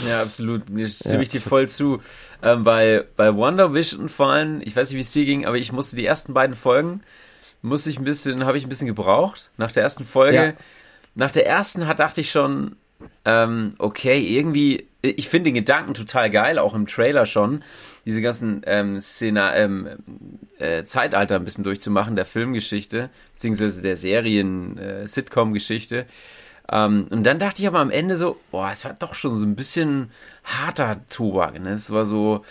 Ja, 0.08 0.22
absolut. 0.22 0.64
Da 0.70 0.88
stimme 0.88 1.16
Ja. 1.16 1.22
ich 1.22 1.30
dir 1.30 1.42
voll 1.42 1.70
zu. 1.70 2.02
Ähm, 2.44 2.64
bei, 2.64 3.06
bei 3.16 3.34
Wonder 3.36 3.74
Vision 3.74 4.10
vor 4.10 4.28
allem, 4.32 4.62
ich 4.64 4.76
weiß 4.76 4.90
nicht, 4.90 4.98
wie 4.98 5.02
es 5.02 5.12
dir 5.12 5.26
ging, 5.26 5.46
aber 5.46 5.58
ich 5.58 5.72
musste 5.72 5.96
die 5.96 6.06
ersten 6.06 6.34
beiden 6.34 6.56
Folgen, 6.56 7.02
musste 7.62 7.90
ich 7.90 7.98
ein 8.00 8.04
bisschen, 8.04 8.46
habe 8.46 8.58
ich 8.58 8.66
ein 8.66 8.70
bisschen 8.70 8.88
gebraucht. 8.88 9.52
Nach 9.58 9.72
der 9.72 9.84
ersten 9.84 10.06
Folge, 10.06 10.36
Ja. 10.36 10.54
Nach 11.20 11.32
der 11.32 11.46
ersten 11.46 11.88
hat, 11.88 12.00
dachte 12.00 12.22
ich 12.22 12.32
schon, 12.32 12.76
ähm, 13.26 13.74
okay, 13.78 14.20
irgendwie, 14.20 14.88
ich 15.02 15.30
finde 15.30 15.46
den 15.50 15.54
Gedanken 15.56 15.94
total 15.94 16.30
geil, 16.30 16.60
auch 16.60 16.74
im 16.74 16.88
Trailer 16.88 17.26
schon, 17.26 17.64
diese 18.06 18.22
ganzen 18.22 18.62
ähm, 18.66 19.00
Szene, 19.00 19.52
ähm, 19.56 19.88
äh, 20.58 20.84
Zeitalter 20.84 21.36
ein 21.36 21.46
bisschen 21.46 21.64
durchzumachen, 21.64 22.16
der 22.16 22.26
Filmgeschichte, 22.26 23.10
beziehungsweise 23.36 23.82
der 23.82 23.98
Serien-Sitcom-Geschichte. 23.98 26.06
Ähm, 26.72 27.08
und 27.10 27.24
dann 27.24 27.40
dachte 27.40 27.62
ich 27.62 27.68
aber 27.68 27.80
am 27.80 27.92
Ende 27.92 28.18
so, 28.18 28.38
boah, 28.52 28.70
es 28.72 28.86
war 28.86 28.94
doch 28.98 29.16
schon 29.16 29.36
so 29.36 29.46
ein 29.46 29.56
bisschen 29.56 30.12
harter 30.44 31.02
Tobak. 31.10 31.60
Ne? 31.60 31.72
Es 31.74 31.92
war 31.92 32.06
so, 32.06 32.44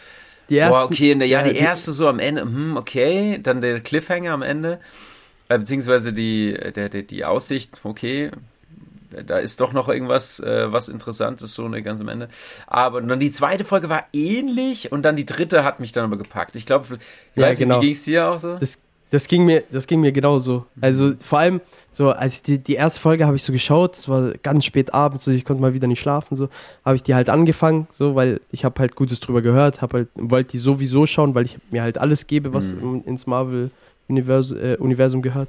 Die 0.48 0.58
ersten, 0.58 0.72
boah, 0.72 0.84
okay, 0.86 1.12
in 1.12 1.18
der, 1.20 1.28
ja, 1.28 1.40
ja, 1.40 1.44
die 1.48 1.54
die- 1.54 1.60
erste 1.60 1.92
so 1.92 2.08
am 2.08 2.18
Ende, 2.18 2.42
hm, 2.42 2.76
okay, 2.76 3.38
dann 3.42 3.60
der 3.60 3.80
Cliffhanger 3.80 4.32
am 4.32 4.42
Ende, 4.42 4.80
äh, 5.48 5.58
beziehungsweise 5.58 6.12
die, 6.12 6.52
der, 6.74 6.88
der, 6.88 7.02
die 7.02 7.24
Aussicht, 7.24 7.80
okay, 7.84 8.30
da 9.26 9.38
ist 9.38 9.60
doch 9.60 9.72
noch 9.72 9.88
irgendwas, 9.88 10.40
äh, 10.40 10.70
was 10.72 10.88
Interessantes, 10.88 11.54
so 11.54 11.64
eine 11.64 11.82
ganz 11.82 12.00
am 12.00 12.08
Ende. 12.08 12.28
Aber 12.66 13.00
dann 13.00 13.20
die 13.20 13.30
zweite 13.30 13.64
Folge 13.64 13.88
war 13.88 14.04
ähnlich 14.12 14.92
und 14.92 15.02
dann 15.02 15.16
die 15.16 15.26
dritte 15.26 15.64
hat 15.64 15.80
mich 15.80 15.92
dann 15.92 16.04
aber 16.04 16.18
gepackt. 16.18 16.56
Ich 16.56 16.66
glaube, 16.66 16.98
Ja, 17.34 17.52
genau. 17.52 17.76
nicht, 17.76 17.82
wie 17.82 17.86
ging 17.86 17.94
es 17.94 18.04
dir 18.04 18.28
auch 18.30 18.38
so? 18.38 18.56
Das, 18.58 18.78
das 19.10 19.26
ging 19.28 19.44
mir, 19.46 19.62
das 19.70 19.86
ging 19.86 20.00
mir 20.00 20.12
genauso. 20.12 20.66
Also 20.80 21.12
vor 21.20 21.38
allem 21.38 21.60
so, 21.92 22.10
als 22.10 22.42
die, 22.42 22.58
die 22.58 22.74
erste 22.74 23.00
Folge 23.00 23.26
habe 23.26 23.36
ich 23.36 23.42
so 23.42 23.52
geschaut, 23.52 23.96
es 23.96 24.08
war 24.08 24.32
ganz 24.42 24.64
spät 24.66 24.92
abends, 24.94 25.24
so 25.24 25.30
ich 25.30 25.44
konnte 25.44 25.62
mal 25.62 25.72
wieder 25.74 25.86
nicht 25.88 26.00
schlafen, 26.00 26.36
so 26.36 26.48
habe 26.84 26.94
ich 26.96 27.02
die 27.02 27.14
halt 27.14 27.30
angefangen, 27.30 27.88
so 27.90 28.14
weil 28.14 28.40
ich 28.52 28.64
habe 28.64 28.78
halt 28.78 28.94
Gutes 28.94 29.20
drüber 29.20 29.40
gehört, 29.42 29.80
habe 29.80 29.96
halt 29.98 30.08
wollte 30.14 30.50
die 30.52 30.58
sowieso 30.58 31.06
schauen, 31.06 31.34
weil 31.34 31.46
ich 31.46 31.58
mir 31.70 31.82
halt 31.82 31.98
alles 31.98 32.26
gebe, 32.26 32.52
was 32.52 32.72
Mhm. 32.72 33.02
ins 33.06 33.26
Marvel 33.26 33.70
Univers 34.08 34.52
äh, 34.52 34.76
Universum 34.78 35.22
gehört. 35.22 35.48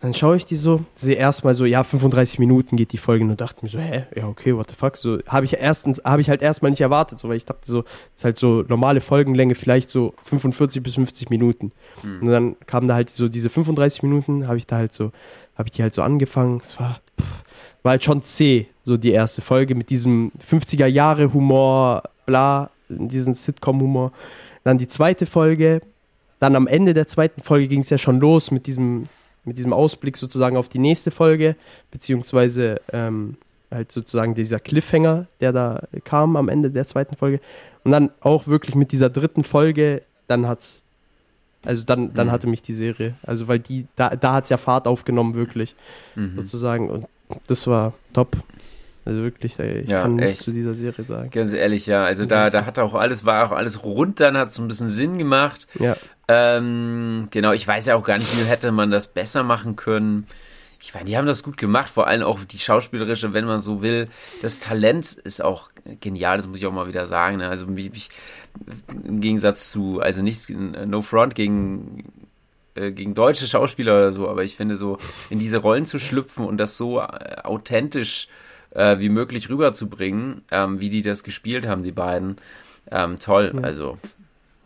Dann 0.00 0.14
schaue 0.14 0.36
ich 0.36 0.46
die 0.46 0.56
so, 0.56 0.82
sehe 0.96 1.14
erstmal 1.14 1.54
so, 1.54 1.66
ja, 1.66 1.84
35 1.84 2.38
Minuten 2.38 2.76
geht 2.76 2.92
die 2.92 2.98
Folge 2.98 3.22
und 3.22 3.38
dachte 3.38 3.62
mir 3.62 3.68
so, 3.68 3.78
hä, 3.78 4.06
ja, 4.16 4.26
okay, 4.26 4.56
what 4.56 4.70
the 4.70 4.74
fuck? 4.74 4.96
So 4.96 5.18
habe 5.26 5.44
ich 5.44 5.58
erstens, 5.58 6.00
habe 6.04 6.22
ich 6.22 6.30
halt 6.30 6.40
erstmal 6.40 6.70
nicht 6.70 6.80
erwartet, 6.80 7.18
so, 7.18 7.28
weil 7.28 7.36
ich 7.36 7.44
dachte 7.44 7.66
so, 7.66 7.84
ist 8.16 8.24
halt 8.24 8.38
so 8.38 8.64
normale 8.66 9.02
Folgenlänge, 9.02 9.54
vielleicht 9.54 9.90
so 9.90 10.14
45 10.24 10.82
bis 10.82 10.94
50 10.94 11.28
Minuten. 11.28 11.72
Und 12.22 12.28
dann 12.30 12.56
kamen 12.66 12.88
da 12.88 12.94
halt 12.94 13.10
so 13.10 13.28
diese 13.28 13.50
35 13.50 14.02
Minuten, 14.02 14.48
habe 14.48 14.56
ich 14.56 14.66
da 14.66 14.76
halt 14.76 14.94
so, 14.94 15.12
habe 15.54 15.68
ich 15.68 15.72
die 15.72 15.82
halt 15.82 15.92
so 15.92 16.00
angefangen. 16.00 16.62
Es 16.64 16.80
war, 16.80 17.00
pff, 17.20 17.44
war 17.82 17.90
halt 17.90 18.04
schon 18.04 18.22
zäh, 18.22 18.68
so 18.84 18.96
die 18.96 19.10
erste 19.12 19.42
Folge 19.42 19.74
mit 19.74 19.90
diesem 19.90 20.32
50er 20.42 20.86
Jahre 20.86 21.34
Humor, 21.34 22.04
bla, 22.24 22.70
diesen 22.88 23.34
Sitcom-Humor. 23.34 24.12
Dann 24.64 24.78
die 24.78 24.88
zweite 24.88 25.26
Folge, 25.26 25.82
dann 26.38 26.56
am 26.56 26.66
Ende 26.66 26.94
der 26.94 27.06
zweiten 27.06 27.42
Folge 27.42 27.68
ging 27.68 27.80
es 27.80 27.90
ja 27.90 27.98
schon 27.98 28.18
los 28.18 28.50
mit 28.50 28.66
diesem, 28.66 29.08
mit 29.44 29.56
diesem 29.58 29.72
Ausblick 29.72 30.16
sozusagen 30.16 30.56
auf 30.56 30.68
die 30.68 30.78
nächste 30.78 31.10
Folge, 31.10 31.56
beziehungsweise 31.90 32.80
ähm, 32.92 33.36
halt 33.70 33.92
sozusagen 33.92 34.34
dieser 34.34 34.58
Cliffhanger, 34.58 35.26
der 35.40 35.52
da 35.52 35.82
kam 36.04 36.36
am 36.36 36.48
Ende 36.48 36.70
der 36.70 36.84
zweiten 36.86 37.14
Folge. 37.16 37.40
Und 37.84 37.92
dann 37.92 38.10
auch 38.20 38.46
wirklich 38.46 38.74
mit 38.74 38.92
dieser 38.92 39.10
dritten 39.10 39.44
Folge, 39.44 40.02
dann 40.26 40.46
hat's, 40.48 40.82
also 41.64 41.84
dann, 41.84 42.12
dann 42.14 42.28
Mhm. 42.28 42.32
hatte 42.32 42.46
mich 42.48 42.62
die 42.62 42.74
Serie, 42.74 43.14
also 43.22 43.48
weil 43.48 43.58
die, 43.58 43.86
da, 43.96 44.16
da 44.16 44.34
hat's 44.34 44.48
ja 44.50 44.56
Fahrt 44.56 44.86
aufgenommen, 44.88 45.34
wirklich, 45.34 45.76
Mhm. 46.16 46.36
sozusagen. 46.36 46.90
Und 46.90 47.06
das 47.46 47.66
war 47.66 47.92
top. 48.12 48.36
Also 49.06 49.22
wirklich, 49.22 49.58
ich 49.58 49.88
Ja, 49.88 50.02
kann 50.02 50.16
nichts 50.16 50.32
echt. 50.32 50.42
zu 50.42 50.52
dieser 50.52 50.74
Serie 50.74 51.04
sagen. 51.04 51.30
Ganz 51.30 51.52
ehrlich, 51.52 51.86
ja. 51.86 52.04
Also 52.04 52.26
da, 52.26 52.50
da 52.50 52.66
hat 52.66 52.78
auch 52.78 52.94
alles, 52.94 53.24
war 53.24 53.46
auch 53.46 53.52
alles 53.56 53.82
rund, 53.82 54.20
dann 54.20 54.36
hat 54.36 54.52
so 54.52 54.60
ein 54.62 54.68
bisschen 54.68 54.90
Sinn 54.90 55.16
gemacht. 55.16 55.66
Ja. 55.78 55.96
Ähm, 56.32 57.26
genau, 57.32 57.50
ich 57.50 57.66
weiß 57.66 57.86
ja 57.86 57.96
auch 57.96 58.04
gar 58.04 58.16
nicht, 58.16 58.38
wie 58.38 58.44
hätte 58.44 58.70
man 58.70 58.92
das 58.92 59.08
besser 59.08 59.42
machen 59.42 59.74
können. 59.74 60.28
Ich 60.80 60.94
meine, 60.94 61.06
die 61.06 61.16
haben 61.16 61.26
das 61.26 61.42
gut 61.42 61.56
gemacht, 61.56 61.90
vor 61.90 62.06
allem 62.06 62.22
auch 62.22 62.44
die 62.44 62.60
schauspielerische, 62.60 63.32
wenn 63.32 63.46
man 63.46 63.58
so 63.58 63.82
will. 63.82 64.08
Das 64.40 64.60
Talent 64.60 65.14
ist 65.24 65.42
auch 65.42 65.70
genial, 66.00 66.36
das 66.36 66.46
muss 66.46 66.58
ich 66.58 66.66
auch 66.66 66.72
mal 66.72 66.86
wieder 66.86 67.06
sagen. 67.06 67.38
Ne? 67.38 67.48
Also 67.48 67.66
mich, 67.66 67.90
mich, 67.90 68.10
im 69.04 69.20
Gegensatz 69.20 69.70
zu, 69.70 69.98
also 70.00 70.22
nichts, 70.22 70.48
no 70.48 71.02
front 71.02 71.34
gegen, 71.34 72.04
äh, 72.76 72.92
gegen 72.92 73.14
deutsche 73.14 73.48
Schauspieler 73.48 73.94
oder 73.94 74.12
so, 74.12 74.28
aber 74.28 74.44
ich 74.44 74.54
finde 74.54 74.76
so, 74.76 74.98
in 75.30 75.40
diese 75.40 75.58
Rollen 75.58 75.84
zu 75.84 75.98
schlüpfen 75.98 76.46
und 76.46 76.58
das 76.58 76.76
so 76.76 77.00
äh, 77.00 77.38
authentisch 77.42 78.28
äh, 78.70 79.00
wie 79.00 79.08
möglich 79.08 79.48
rüberzubringen, 79.48 80.42
ähm, 80.52 80.80
wie 80.80 80.90
die 80.90 81.02
das 81.02 81.24
gespielt 81.24 81.66
haben, 81.66 81.82
die 81.82 81.92
beiden. 81.92 82.36
Ähm, 82.88 83.18
toll, 83.18 83.58
also 83.62 83.98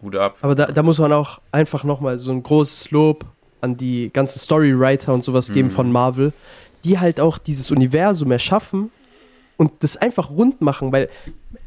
Hut 0.04 0.16
ab. 0.16 0.36
Aber 0.42 0.54
da, 0.54 0.66
da 0.66 0.82
muss 0.82 0.98
man 0.98 1.12
auch 1.12 1.40
einfach 1.50 1.82
nochmal 1.84 2.18
so 2.18 2.30
ein 2.30 2.42
großes 2.42 2.90
Lob 2.90 3.24
an 3.60 3.76
die 3.76 4.10
ganzen 4.12 4.38
Storywriter 4.38 5.12
und 5.14 5.24
sowas 5.24 5.50
geben 5.52 5.68
Mhm. 5.68 5.72
von 5.72 5.90
Marvel, 5.92 6.32
die 6.84 6.98
halt 6.98 7.18
auch 7.18 7.38
dieses 7.38 7.70
Universum 7.70 8.30
erschaffen 8.30 8.90
und 9.56 9.72
das 9.80 9.96
einfach 9.96 10.30
rund 10.30 10.60
machen, 10.60 10.92
weil 10.92 11.08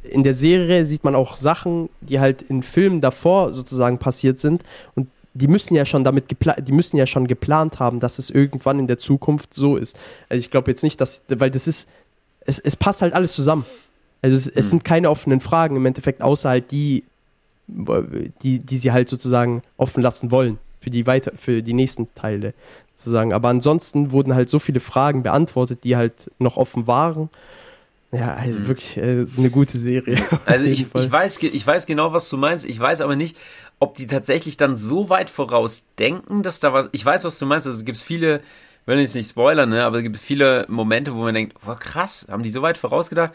in 0.04 0.24
der 0.24 0.34
Serie 0.34 0.86
sieht 0.86 1.04
man 1.04 1.16
auch 1.16 1.38
Sachen, 1.38 1.90
die 2.02 2.20
halt 2.20 2.44
in 2.44 2.62
Filmen 2.64 3.02
davor 3.02 3.52
sozusagen 3.54 3.98
passiert 3.98 4.40
sind 4.40 4.64
und 4.96 5.08
die 5.34 5.48
müssen 5.48 5.76
ja 5.76 5.86
schon 5.86 6.04
damit 6.04 6.26
die 6.68 6.72
müssen 6.72 6.98
ja 6.98 7.06
schon 7.06 7.28
geplant 7.28 7.80
haben, 7.80 8.00
dass 8.00 8.18
es 8.20 8.30
irgendwann 8.30 8.80
in 8.80 8.88
der 8.88 8.98
Zukunft 8.98 9.54
so 9.54 9.78
ist. 9.78 9.96
Also 10.30 10.40
ich 10.40 10.50
glaube 10.50 10.72
jetzt 10.72 10.82
nicht, 10.84 11.00
dass, 11.00 11.24
weil 11.30 11.52
das 11.52 11.68
ist, 11.68 11.88
es, 12.42 12.58
es 12.60 12.76
passt 12.76 13.02
halt 13.04 13.14
alles 13.14 13.34
zusammen. 13.34 13.66
Also 14.24 14.36
es, 14.36 14.48
es 14.48 14.66
Mhm. 14.66 14.70
sind 14.70 14.84
keine 14.84 15.10
offenen 15.12 15.40
Fragen 15.42 15.76
im 15.76 15.86
Endeffekt, 15.86 16.22
außer 16.24 16.50
halt 16.50 16.72
die, 16.72 17.04
die, 17.68 18.60
die 18.60 18.78
sie 18.78 18.92
halt 18.92 19.10
sozusagen 19.10 19.62
offen 19.78 20.02
lassen 20.02 20.32
wollen 20.32 20.58
für 20.80 20.90
die 20.90 21.06
weiter, 21.06 21.34
für 21.36 21.62
die 21.62 21.74
nächsten 21.74 22.14
Teile 22.16 22.54
sozusagen. 22.96 23.34
Aber 23.34 23.50
ansonsten 23.50 24.12
wurden 24.12 24.34
halt 24.36 24.50
so 24.50 24.60
viele 24.60 24.80
Fragen 24.80 25.24
beantwortet, 25.24 25.84
die 25.84 25.96
halt 25.98 26.32
noch 26.40 26.58
offen 26.58 26.88
waren. 26.88 27.30
Ja, 28.12 28.36
also 28.36 28.62
Mhm. 28.62 28.68
wirklich 28.70 28.98
äh, 28.98 29.26
eine 29.38 29.50
gute 29.50 29.78
Serie. 29.78 30.18
Also 30.46 30.66
ich, 30.66 30.88
ich, 30.94 31.12
weiß, 31.12 31.40
ich 31.44 31.68
weiß 31.68 31.86
genau, 31.88 32.14
was 32.14 32.30
du 32.30 32.38
meinst. 32.38 32.64
Ich 32.66 32.80
weiß 32.80 33.02
aber 33.02 33.18
nicht, 33.18 33.36
ob 33.80 33.96
die 33.96 34.08
tatsächlich 34.08 34.56
dann 34.56 34.78
so 34.78 35.10
weit 35.10 35.30
vorausdenken, 35.30 36.42
dass 36.42 36.62
da 36.62 36.72
was. 36.72 36.88
Ich 36.94 37.04
weiß, 37.06 37.26
was 37.26 37.38
du 37.38 37.46
meinst. 37.46 37.68
Also 37.68 37.80
es 37.80 37.86
gibt 37.86 37.98
viele, 37.98 38.38
ich 38.38 38.88
will 38.88 39.00
jetzt 39.00 39.14
nicht 39.16 39.30
spoilern, 39.30 39.70
ne, 39.70 39.84
aber 39.84 39.98
es 39.98 40.04
gibt 40.04 40.16
viele 40.18 40.66
Momente, 40.70 41.14
wo 41.14 41.20
man 41.20 41.34
denkt, 41.34 41.56
wow, 41.66 41.78
krass, 41.78 42.26
haben 42.32 42.44
die 42.44 42.50
so 42.50 42.62
weit 42.62 42.78
vorausgedacht? 42.78 43.34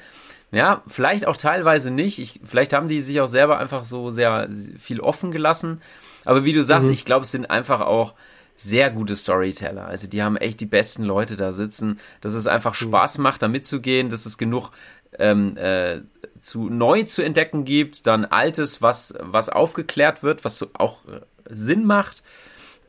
Ja, 0.53 0.83
vielleicht 0.87 1.27
auch 1.27 1.37
teilweise 1.37 1.91
nicht. 1.91 2.19
Ich, 2.19 2.41
vielleicht 2.45 2.73
haben 2.75 2.87
die 2.87 3.01
sich 3.01 3.21
auch 3.21 3.29
selber 3.29 3.59
einfach 3.59 3.85
so 3.85 4.11
sehr 4.11 4.49
viel 4.79 5.01
offen 5.01 5.31
gelassen. 5.33 5.81
Aber 6.25 6.45
wie 6.45 6.53
du 6.53 6.63
sagst, 6.63 6.87
Mhm. 6.89 6.93
ich 6.93 7.05
glaube, 7.05 7.25
es 7.25 7.31
sind 7.33 7.51
einfach 7.51 7.81
auch 7.81 8.15
sehr 8.55 8.91
gute 8.91 9.17
Storyteller. 9.17 9.87
Also 9.87 10.07
die 10.07 10.23
haben 10.23 10.37
echt 10.37 10.61
die 10.61 10.67
besten 10.67 11.05
Leute 11.05 11.37
da 11.37 11.53
sitzen, 11.55 11.99
dass 12.21 12.35
es 12.35 12.47
einfach 12.47 12.75
Spaß 12.75 13.17
macht, 13.19 13.41
da 13.43 13.49
mitzugehen, 13.49 14.11
dass 14.11 14.27
es 14.27 14.37
genug 14.39 14.71
ähm, 15.19 15.57
äh, 15.57 16.01
zu 16.41 16.69
neu 16.69 17.03
zu 17.05 17.23
entdecken 17.23 17.65
gibt, 17.65 18.07
dann 18.07 18.25
Altes, 18.27 18.83
was 18.83 19.15
was 19.21 19.49
aufgeklärt 19.49 20.23
wird, 20.23 20.45
was 20.45 20.65
auch 20.75 21.05
äh, 21.07 21.21
Sinn 21.49 21.87
macht. 21.87 22.23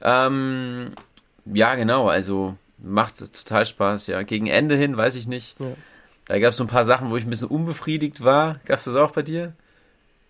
Ähm, 0.01 0.91
ja, 1.45 1.75
genau. 1.75 2.07
Also 2.07 2.55
macht 2.77 3.19
total 3.33 3.65
Spaß. 3.65 4.07
Ja, 4.07 4.21
gegen 4.23 4.47
Ende 4.47 4.75
hin, 4.75 4.97
weiß 4.97 5.15
ich 5.15 5.27
nicht. 5.27 5.59
Ja. 5.59 5.67
Da 6.27 6.39
gab 6.39 6.51
es 6.51 6.57
so 6.57 6.63
ein 6.63 6.67
paar 6.67 6.85
Sachen, 6.85 7.09
wo 7.11 7.17
ich 7.17 7.25
ein 7.25 7.29
bisschen 7.29 7.49
unbefriedigt 7.49 8.23
war. 8.23 8.59
Gab 8.65 8.79
es 8.79 8.85
das 8.85 8.95
auch 8.95 9.11
bei 9.11 9.21
dir? 9.23 9.53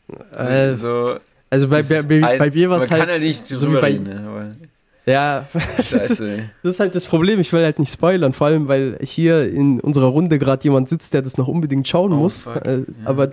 So, 0.08 0.44
Äh, 0.44 0.74
so 0.76 1.20
Also 1.50 1.68
bei, 1.68 1.84
bei, 1.84 2.02
bei, 2.02 2.28
ein- 2.28 2.39
bei 2.39 2.50
mir 2.52 2.70
war 2.70 2.78
es 2.78 2.89
man 2.89 3.00
kann 3.00 3.10
halt, 3.10 3.22
ja 3.22 3.28
nicht 3.28 3.46
so 3.48 3.70
wie 3.72 3.76
bei- 3.76 3.88
reden, 3.88 4.04
ne? 4.06 4.58
ja, 5.06 5.48
scheiße. 5.82 6.30
ey. 6.32 6.44
das 6.64 6.74
ist 6.74 6.80
halt 6.80 6.96
das 6.96 7.06
Problem. 7.06 7.39
Ich 7.39 7.52
will 7.54 7.64
halt 7.64 7.78
nicht 7.80 7.91
spoilern, 7.91 8.34
vor 8.34 8.48
allem, 8.48 8.68
weil 8.68 8.98
hier 9.02 9.50
in 9.50 9.80
unserer 9.80 10.08
Runde 10.08 10.39
gerade 10.39 10.64
jemand 10.64 10.89
sitzt, 10.89 11.14
der 11.14 11.22
das 11.22 11.38
noch 11.38 11.48
unbedingt 11.48 11.88
schauen 11.88 12.12
Oh, 12.14 12.18
muss, 12.18 12.46
äh, 12.48 12.80
Ja. 12.80 12.84
aber 13.06 13.30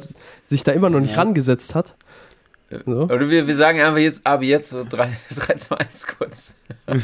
sich 0.46 0.62
da 0.64 0.72
immer 0.72 0.90
noch 0.90 1.00
nicht 1.00 1.14
Ja. 1.14 1.22
rangesetzt 1.22 1.74
hat. 1.74 1.94
So. 2.86 3.02
Oder 3.02 3.28
wir, 3.30 3.48
wir 3.48 3.54
sagen 3.56 3.80
einfach 3.80 3.98
jetzt, 3.98 4.24
aber 4.24 4.44
jetzt 4.44 4.70
so 4.70 4.84
3, 4.88 5.16
3 5.34 5.54
2, 5.56 5.76
1 5.76 6.06
kurz. 6.06 6.54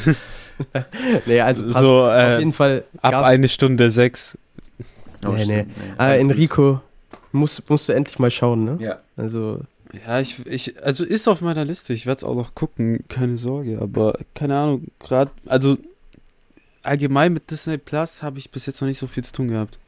Nee, 1.25 1.41
also 1.41 1.63
passt. 1.65 1.77
So, 1.79 2.05
auf 2.05 2.13
äh, 2.13 2.39
jeden 2.39 2.51
Fall. 2.51 2.83
Ab 3.01 3.13
eine 3.23 3.47
Stunde 3.47 3.91
sechs. 3.91 4.37
Oh, 5.25 5.29
Nee, 5.31 5.43
stimmt, 5.43 5.71
Ah, 5.97 6.05
alles 6.05 6.23
gut. 6.23 6.31
Enrico, 6.31 6.81
musst, 7.31 7.69
musst 7.69 7.89
du 7.89 7.93
endlich 7.93 8.19
mal 8.19 8.31
schauen, 8.31 8.63
ne? 8.65 8.77
Ja. 8.79 8.99
Also, 9.15 9.61
Ja, 10.05 10.19
ich, 10.19 10.45
ich, 10.45 10.83
also 10.83 11.03
ist 11.05 11.27
auf 11.27 11.41
meiner 11.41 11.65
Liste. 11.65 11.93
Ich 11.93 12.05
werde 12.05 12.17
es 12.17 12.23
auch 12.23 12.35
noch 12.35 12.55
gucken, 12.55 13.03
keine 13.07 13.37
Sorge. 13.37 13.79
Aber 13.81 14.17
keine 14.33 14.57
Ahnung, 14.57 14.87
gerade, 14.99 15.31
also 15.45 15.77
allgemein 16.83 17.33
mit 17.33 17.49
Disney 17.51 17.77
Plus 17.77 18.23
habe 18.23 18.39
ich 18.39 18.51
bis 18.51 18.65
jetzt 18.65 18.81
noch 18.81 18.87
nicht 18.87 18.99
so 18.99 19.07
viel 19.07 19.23
zu 19.23 19.33
tun 19.33 19.47
gehabt. 19.49 19.79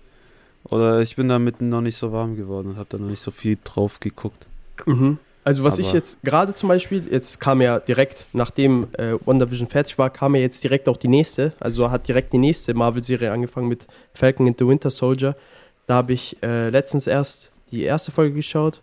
Oder 0.66 1.00
ich 1.02 1.16
bin 1.16 1.30
damit 1.30 1.62
noch 1.62 1.82
nicht 1.82 1.96
so 1.98 2.12
warm 2.12 2.36
geworden 2.36 2.72
und 2.72 2.78
habe 2.78 2.88
da 2.90 2.98
noch 2.98 3.10
nicht 3.10 3.22
so 3.22 3.32
viel 3.32 3.58
drauf 3.64 4.00
geguckt. 4.00 4.46
mhm. 4.86 5.18
Also 5.44 5.64
was 5.64 5.80
ich 5.80 5.88
Aber- 5.88 5.98
jetzt 5.98 6.18
gerade 6.24 6.54
zum 6.54 6.70
Beispiel, 6.70 7.08
jetzt 7.10 7.40
kam 7.40 7.62
ja 7.62 7.80
direkt, 7.80 8.26
nachdem 8.34 8.88
äh, 8.98 9.14
WandaVision 9.26 9.68
fertig 9.68 9.98
war, 9.98 10.10
kam 10.10 10.36
ja 10.36 10.42
jetzt 10.42 10.64
direkt 10.64 10.88
auch 10.90 10.98
die 10.98 11.08
nächste. 11.08 11.54
Also 11.60 11.90
hat 11.92 12.08
direkt 12.08 12.34
die 12.34 12.38
nächste 12.38 12.74
Marvel-Serie 12.74 13.32
angefangen 13.32 13.68
mit 13.68 13.88
Falcon 14.14 14.48
and 14.48 14.60
the 14.60 14.68
Winter 14.68 14.90
Soldier. 14.90 15.36
Da 15.88 15.96
habe 15.96 16.14
ich 16.14 16.38
äh, 16.44 16.70
letztens 16.70 17.08
erst 17.08 17.52
die 17.72 17.84
erste 17.84 18.12
Folge 18.12 18.36
geschaut. 18.36 18.82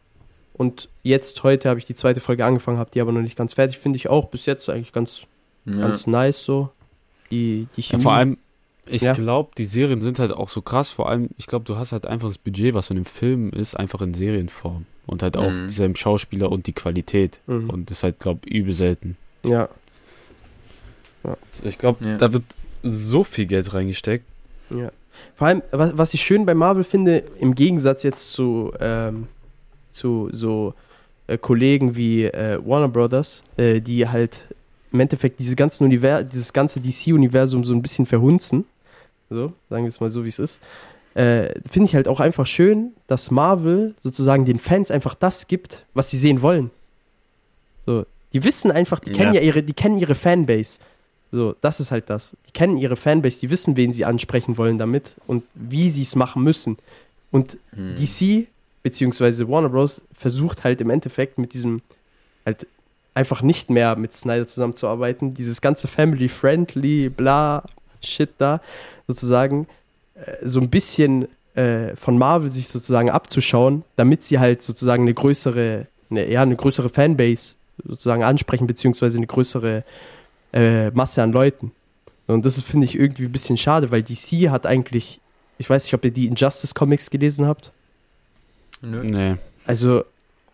Und 0.55 0.89
jetzt, 1.03 1.43
heute, 1.43 1.69
habe 1.69 1.79
ich 1.79 1.87
die 1.87 1.95
zweite 1.95 2.21
Folge 2.21 2.45
angefangen, 2.45 2.79
habe 2.79 2.91
die 2.93 3.01
aber 3.01 3.13
noch 3.13 3.21
nicht 3.21 3.37
ganz 3.37 3.53
fertig. 3.53 3.79
Finde 3.79 3.97
ich 3.97 4.09
auch 4.09 4.27
bis 4.29 4.47
jetzt 4.47 4.69
eigentlich 4.71 4.93
ganz, 4.93 5.23
Ja. 5.67 5.77
ganz 5.81 6.07
nice 6.07 6.43
so. 6.43 6.71
Die, 7.31 7.69
die 7.77 7.83
Ja, 7.83 7.99
vor 7.99 8.13
allem, 8.13 8.39
ich 8.87 9.03
Ja. 9.03 9.13
glaube, 9.13 9.51
die 9.59 9.65
Serien 9.67 10.01
sind 10.01 10.19
halt 10.19 10.33
auch 10.33 10.49
so 10.49 10.63
krass. 10.63 10.91
Vor 10.91 11.09
allem, 11.11 11.29
ich 11.37 11.47
glaube, 11.47 11.65
du 11.67 11.77
hast 11.77 11.93
halt 11.93 12.07
einfach 12.07 12.29
das 12.29 12.39
Budget, 12.39 12.73
was 12.73 12.87
von 12.87 12.97
dem 12.97 13.05
Film 13.05 13.51
ist, 13.51 13.77
einfach 13.77 14.01
in 14.01 14.15
Serienform. 14.15 14.87
Und 15.07 15.23
halt 15.23 15.37
auch 15.37 15.51
Mhm. 15.51 15.69
dieselben 15.69 15.95
Schauspieler 15.97 16.51
und 16.51 16.67
die 16.67 16.73
Qualität. 16.73 17.41
Mhm. 17.47 17.71
Und 17.71 17.91
das 17.91 17.99
ist 17.99 18.03
halt, 18.03 18.19
glaube 18.19 18.41
ich, 18.47 18.53
übel 18.55 18.73
selten. 18.75 19.17
Ja, 19.45 19.69
Ich 21.65 21.79
glaube, 21.79 22.05
Ja. 22.05 22.17
da 22.19 22.33
wird 22.33 22.45
so 22.85 23.25
viel 23.25 23.47
Geld 23.47 23.75
reingesteckt. 23.75 24.25
Ja. 24.71 24.93
Vor 25.35 25.49
allem, 25.49 25.63
was, 25.73 25.97
was 25.99 26.15
ich 26.15 26.23
schön 26.23 26.47
bei 26.47 26.55
Marvel 26.55 26.85
finde, 26.85 27.25
im 27.41 27.55
Gegensatz 27.57 28.03
jetzt 28.05 28.33
zu, 28.33 28.73
ähm, 28.79 29.27
zu 29.91 30.29
so 30.33 30.75
äh, 31.27 31.37
Kollegen 31.39 31.97
wie 31.97 32.25
äh, 32.27 32.61
Warner 32.65 32.89
Brothers, 32.89 33.43
äh, 33.57 33.81
die 33.81 34.07
halt 34.09 34.47
im 34.93 35.01
Endeffekt 35.01 35.41
diese 35.41 35.57
ganzen 35.57 35.83
Univer 35.85 36.23
dieses 36.23 36.53
ganze 36.53 36.79
DC-Universum 36.81 37.65
so 37.65 37.73
ein 37.75 37.83
bisschen 37.83 38.07
verhunzen, 38.07 38.65
so, 39.29 39.53
sagen 39.69 39.83
wir 39.85 39.89
es 39.89 39.99
mal 39.99 40.11
so, 40.11 40.25
wie 40.25 40.29
es 40.29 40.39
ist, 40.39 40.61
äh, 41.17 41.55
finde 41.71 41.89
ich 41.89 41.95
halt 41.95 42.09
auch 42.09 42.21
einfach 42.21 42.47
schön, 42.47 42.93
dass 43.07 43.31
Marvel 43.31 43.95
sozusagen 44.03 44.45
den 44.45 44.59
Fans 44.59 44.91
einfach 44.91 45.15
das 45.15 45.47
gibt, 45.49 45.87
was 45.95 46.11
sie 46.11 46.19
sehen 46.19 46.43
wollen. 46.43 46.71
So, 47.87 48.05
die 48.33 48.45
wissen 48.45 48.71
einfach, 48.71 49.01
die 49.01 49.13
kennen 49.13 49.33
Ja. 49.35 49.41
ja 49.41 49.47
ihre, 49.47 49.63
die 49.63 49.73
kennen 49.73 49.99
ihre 49.99 50.15
Fanbase. 50.15 50.79
So, 51.33 51.55
das 51.61 51.81
ist 51.81 51.91
halt 51.91 52.11
das. 52.11 52.37
Die 52.49 52.53
kennen 52.53 52.77
ihre 52.77 52.97
Fanbase, 52.97 53.41
die 53.41 53.51
wissen, 53.51 53.77
wen 53.77 53.93
sie 53.93 54.05
ansprechen 54.05 54.59
wollen 54.59 54.79
damit 54.79 55.15
und 55.27 55.43
wie 55.55 55.91
sie 55.91 56.03
es 56.03 56.17
machen 56.17 56.43
müssen. 56.43 56.77
Und 57.31 57.59
Hm. 57.75 57.95
DC 57.97 58.47
beziehungsweise 58.83 59.49
Warner 59.49 59.69
Bros. 59.71 60.03
versucht 60.15 60.65
halt 60.65 60.81
im 60.81 60.91
Endeffekt 60.91 61.39
mit 61.39 61.55
diesem 61.55 61.83
halt 62.45 62.67
einfach 63.15 63.43
nicht 63.43 63.71
mehr 63.71 63.97
mit 63.97 64.13
Snyder 64.13 64.47
zusammenzuarbeiten. 64.47 65.35
Dieses 65.35 65.61
ganze 65.61 65.89
Family-Friendly, 65.89 67.09
bla, 67.09 67.65
Shit 68.03 68.31
da, 68.39 68.61
sozusagen, 69.09 69.67
so 70.43 70.61
ein 70.61 70.71
bisschen 70.71 71.29
äh, 71.55 71.97
von 71.97 72.19
Marvel 72.19 72.51
sich 72.51 72.69
sozusagen 72.69 73.11
abzuschauen, 73.11 73.85
damit 73.97 74.25
sie 74.25 74.39
halt 74.39 74.63
sozusagen 74.63 75.03
eine 75.03 75.15
größere, 75.15 75.87
eine, 76.11 76.31
ja, 76.31 76.43
eine 76.43 76.57
größere 76.57 76.89
Fanbase 76.89 77.57
sozusagen 77.85 78.23
ansprechen, 78.23 78.67
beziehungsweise 78.67 79.19
eine 79.19 79.27
größere 79.27 79.85
äh, 80.53 80.91
Masse 80.91 81.23
an 81.23 81.33
Leuten. 81.33 81.73
Und 82.27 82.45
das 82.45 82.61
finde 82.61 82.87
ich, 82.87 82.99
irgendwie 82.99 83.25
ein 83.25 83.33
bisschen 83.33 83.57
schade, 83.57 83.91
weil 83.91 84.03
DC 84.03 84.51
hat 84.51 84.67
eigentlich, 84.67 85.21
ich 85.59 85.71
weiß 85.71 85.85
nicht, 85.85 85.95
ob 85.95 86.05
ihr 86.05 86.11
die 86.11 86.27
Injustice 86.27 86.75
Comics 86.75 87.11
gelesen 87.11 87.47
habt. 87.47 87.73
Nö. 88.83 89.03
Nee. 89.05 89.37
Also 89.65 90.05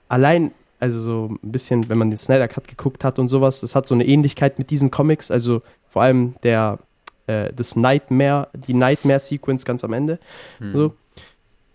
allein, 0.09 0.53
also 0.81 1.01
so 1.01 1.39
ein 1.43 1.51
bisschen, 1.53 1.89
wenn 1.89 1.99
man 1.99 2.11
den 2.11 2.19
Snyder 2.19 2.49
Cut 2.49 2.69
geguckt 2.69 3.05
hat 3.05 3.19
und 3.19 3.29
sowas, 3.29 3.61
das 3.61 3.75
hat 3.75 3.87
so 3.87 3.95
eine 3.95 4.07
Ähnlichkeit 4.07 4.59
mit 4.59 4.71
diesen 4.71 4.91
Comics, 4.91 5.31
also 5.31 5.63
vor 5.89 6.03
allem 6.03 6.35
der, 6.43 6.79
äh, 7.27 7.53
das 7.53 7.77
Nightmare, 7.77 8.49
die 8.55 8.75
Nightmare-Sequence 8.75 9.65
ganz 9.65 9.85
am 9.85 9.93
Ende. 9.93 10.19
Hm. 10.59 10.73
So. 10.73 10.95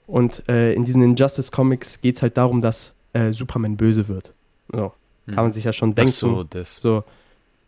Und 0.05 0.47
äh, 0.47 0.73
in 0.73 0.85
diesen 0.85 1.01
Injustice 1.03 1.51
Comics 1.51 1.99
geht 2.01 2.15
es 2.15 2.21
halt 2.21 2.37
darum, 2.37 2.61
dass 2.61 2.93
äh, 3.13 3.31
Superman 3.31 3.77
böse 3.77 4.07
wird. 4.07 4.33
So, 4.71 4.93
Hm. 5.25 5.35
kann 5.35 5.43
man 5.45 5.53
sich 5.53 5.65
ja 5.65 5.73
schon 5.73 5.91
Ach 5.91 5.95
denken. 5.95 6.11
so, 6.13 6.43
das. 6.43 6.77
So. 6.77 7.03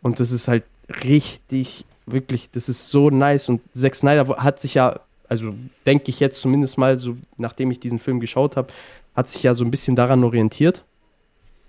Und 0.02 0.18
das 0.20 0.30
ist 0.32 0.48
halt 0.48 0.64
richtig, 1.04 1.84
wirklich, 2.06 2.50
das 2.50 2.68
ist 2.68 2.88
so 2.88 3.10
nice. 3.10 3.48
Und 3.50 3.60
Zack 3.74 3.94
Snyder 3.94 4.26
hat 4.38 4.60
sich 4.60 4.74
ja, 4.74 5.00
also 5.28 5.54
denke 5.86 6.10
ich 6.10 6.20
jetzt 6.20 6.40
zumindest 6.40 6.78
mal, 6.78 6.98
so 6.98 7.16
nachdem 7.36 7.70
ich 7.70 7.78
diesen 7.80 7.98
Film 7.98 8.18
geschaut 8.20 8.56
habe, 8.56 8.68
hat 9.14 9.28
sich 9.28 9.42
ja 9.42 9.54
so 9.54 9.64
ein 9.64 9.70
bisschen 9.70 9.94
daran 9.96 10.24
orientiert. 10.24 10.84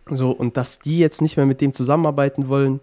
So, 0.10 0.32
und 0.32 0.58
dass 0.58 0.80
die 0.80 0.98
jetzt 0.98 1.22
nicht 1.22 1.38
mehr 1.38 1.46
mit 1.46 1.62
dem 1.62 1.74
zusammenarbeiten 1.74 2.48
wollen, 2.48 2.80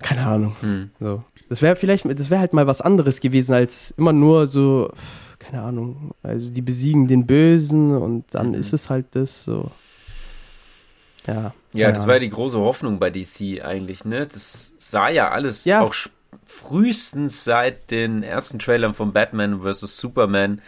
keine 0.00 0.26
Ahnung. 0.26 0.56
Hm. 0.60 0.90
So. 1.00 1.22
Das 1.48 1.62
wäre 1.62 1.76
vielleicht, 1.76 2.04
das 2.18 2.30
wäre 2.30 2.40
halt 2.40 2.52
mal 2.52 2.66
was 2.66 2.80
anderes 2.80 3.20
gewesen, 3.20 3.54
als 3.54 3.92
immer 3.96 4.12
nur 4.12 4.46
so, 4.46 4.92
keine 5.38 5.62
Ahnung, 5.62 6.12
also 6.22 6.50
die 6.50 6.60
besiegen 6.62 7.06
den 7.08 7.26
Bösen 7.26 7.96
und 7.96 8.24
dann 8.32 8.48
Mhm. 8.48 8.54
ist 8.54 8.72
es 8.72 8.90
halt 8.90 9.06
das 9.12 9.44
so. 9.44 9.70
Ja. 11.26 11.54
Ja, 11.72 11.88
das 11.90 11.98
Ahnung. 11.98 12.08
war 12.08 12.14
ja 12.14 12.20
die 12.20 12.30
große 12.30 12.58
Hoffnung 12.58 12.98
bei 12.98 13.10
DC 13.10 13.62
eigentlich, 13.62 14.04
ne? 14.04 14.26
Das 14.26 14.74
sah 14.78 15.08
ja 15.08 15.30
alles 15.30 15.64
Ja. 15.64 15.82
auch 15.82 15.94
frühestens 16.46 17.44
seit 17.44 17.90
den 17.90 18.22
ersten 18.22 18.58
Trailern 18.58 18.94
von 18.94 19.12
Batman 19.12 19.60
vs. 19.62 19.96
Superman 19.96 20.60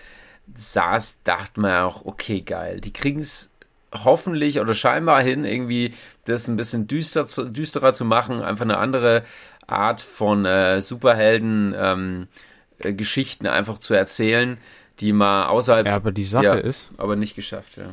saß, 0.57 1.19
dachte 1.25 1.61
man 1.61 1.83
auch, 1.85 2.05
okay, 2.05 2.41
geil. 2.43 2.81
Die 2.81 2.93
kriegen 2.93 3.21
es 3.21 3.50
hoffentlich 3.93 4.61
oder 4.61 4.75
scheinbar 4.75 5.23
hin, 5.23 5.45
irgendwie 5.45 5.95
das 6.25 6.49
ein 6.49 6.57
bisschen 6.57 6.87
düster 6.87 7.27
zu, 7.27 7.45
düsterer 7.51 7.93
zu 7.93 8.05
machen, 8.05 8.43
einfach 8.43 8.65
eine 8.65 8.79
andere 8.79 9.25
Art 9.67 10.01
von 10.01 10.45
äh, 10.45 10.81
Superhelden 10.83 11.75
ähm, 11.77 12.29
äh, 12.79 12.93
Geschichten 12.93 13.47
einfach 13.47 13.79
zu 13.79 13.95
erzählen, 13.95 14.59
die 15.01 15.13
mal 15.13 15.47
außerhalb, 15.49 15.87
Ja, 15.87 15.97
aber 15.97 16.13
die 16.13 16.25
Sache 16.25 16.45
Ja. 16.45 16.55
ist, 16.55 16.91
aber 16.99 17.17
nicht 17.17 17.35
geschafft, 17.35 17.77
ja. 17.77 17.85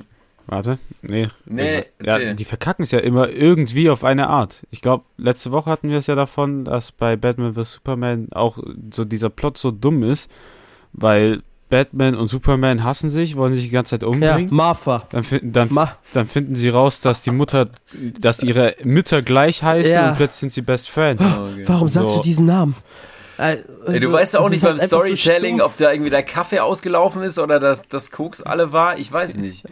warte, 0.47 0.77
nee. 1.01 1.29
Nee, 1.45 1.85
ja, 2.03 2.33
die 2.33 2.45
verkacken 2.45 2.83
es 2.83 2.91
ja 2.91 2.99
immer 2.99 3.29
irgendwie 3.29 3.89
auf 3.89 4.03
eine 4.03 4.27
Art. 4.27 4.65
Ich 4.71 4.81
glaube, 4.81 5.05
letzte 5.17 5.51
Woche 5.51 5.69
hatten 5.69 5.89
wir 5.89 5.97
es 5.97 6.07
ja 6.07 6.15
davon, 6.15 6.65
dass 6.65 6.91
bei 6.91 7.15
Batman 7.15 7.53
vs. 7.53 7.73
Superman 7.73 8.27
auch 8.31 8.59
so 8.93 9.05
dieser 9.05 9.29
Plot 9.29 9.57
so 9.57 9.71
dumm 9.71 10.03
ist, 10.03 10.29
weil 10.93 11.41
Batman 11.69 12.15
und 12.15 12.27
Superman 12.27 12.83
hassen 12.83 13.09
sich, 13.09 13.35
wollen 13.35 13.53
sich 13.53 13.63
die 13.63 13.69
ganze 13.69 13.91
Zeit 13.91 14.01
Ja, 14.03 14.07
umbringen. 14.07 14.47
Martha. 14.51 15.03
Dann, 15.09 15.23
finden, 15.23 15.51
dann, 15.53 15.67
Ma 15.71 15.97
dann 16.13 16.25
finden 16.27 16.55
sie 16.55 16.69
raus, 16.69 17.01
dass 17.01 17.21
die 17.21 17.31
Mutter, 17.31 17.67
dass 18.19 18.41
ihre 18.43 18.75
Mütter 18.83 19.21
gleich 19.21 19.63
heißen 19.63 19.93
Ja. 19.93 20.09
und 20.09 20.15
plötzlich 20.17 20.39
sind 20.39 20.51
sie 20.53 20.61
Best 20.61 20.89
Friends. 20.89 21.23
Okay. 21.23 21.63
Warum 21.65 21.89
sagst 21.89 22.09
So. 22.09 22.15
du 22.15 22.21
diesen 22.21 22.45
Namen? 22.45 22.75
Äh, 23.39 23.57
Ey, 23.57 23.63
du 23.99 24.07
also, 24.07 24.11
weißt 24.13 24.33
ja 24.33 24.39
auch 24.39 24.49
nicht 24.49 24.63
beim 24.63 24.71
halt 24.79 24.89
so 24.89 24.99
Storytelling, 24.99 25.57
stumpf. 25.57 25.71
ob 25.73 25.77
da 25.77 25.91
irgendwie 25.91 26.09
der 26.09 26.23
Kaffee 26.23 26.59
ausgelaufen 26.59 27.21
ist 27.21 27.37
oder 27.37 27.59
das, 27.59 27.83
das 27.87 28.09
Koks 28.09 28.41
alle 28.41 28.71
war. 28.71 28.97
Ich 28.97 29.11
weiß 29.11 29.35
nicht. 29.37 29.63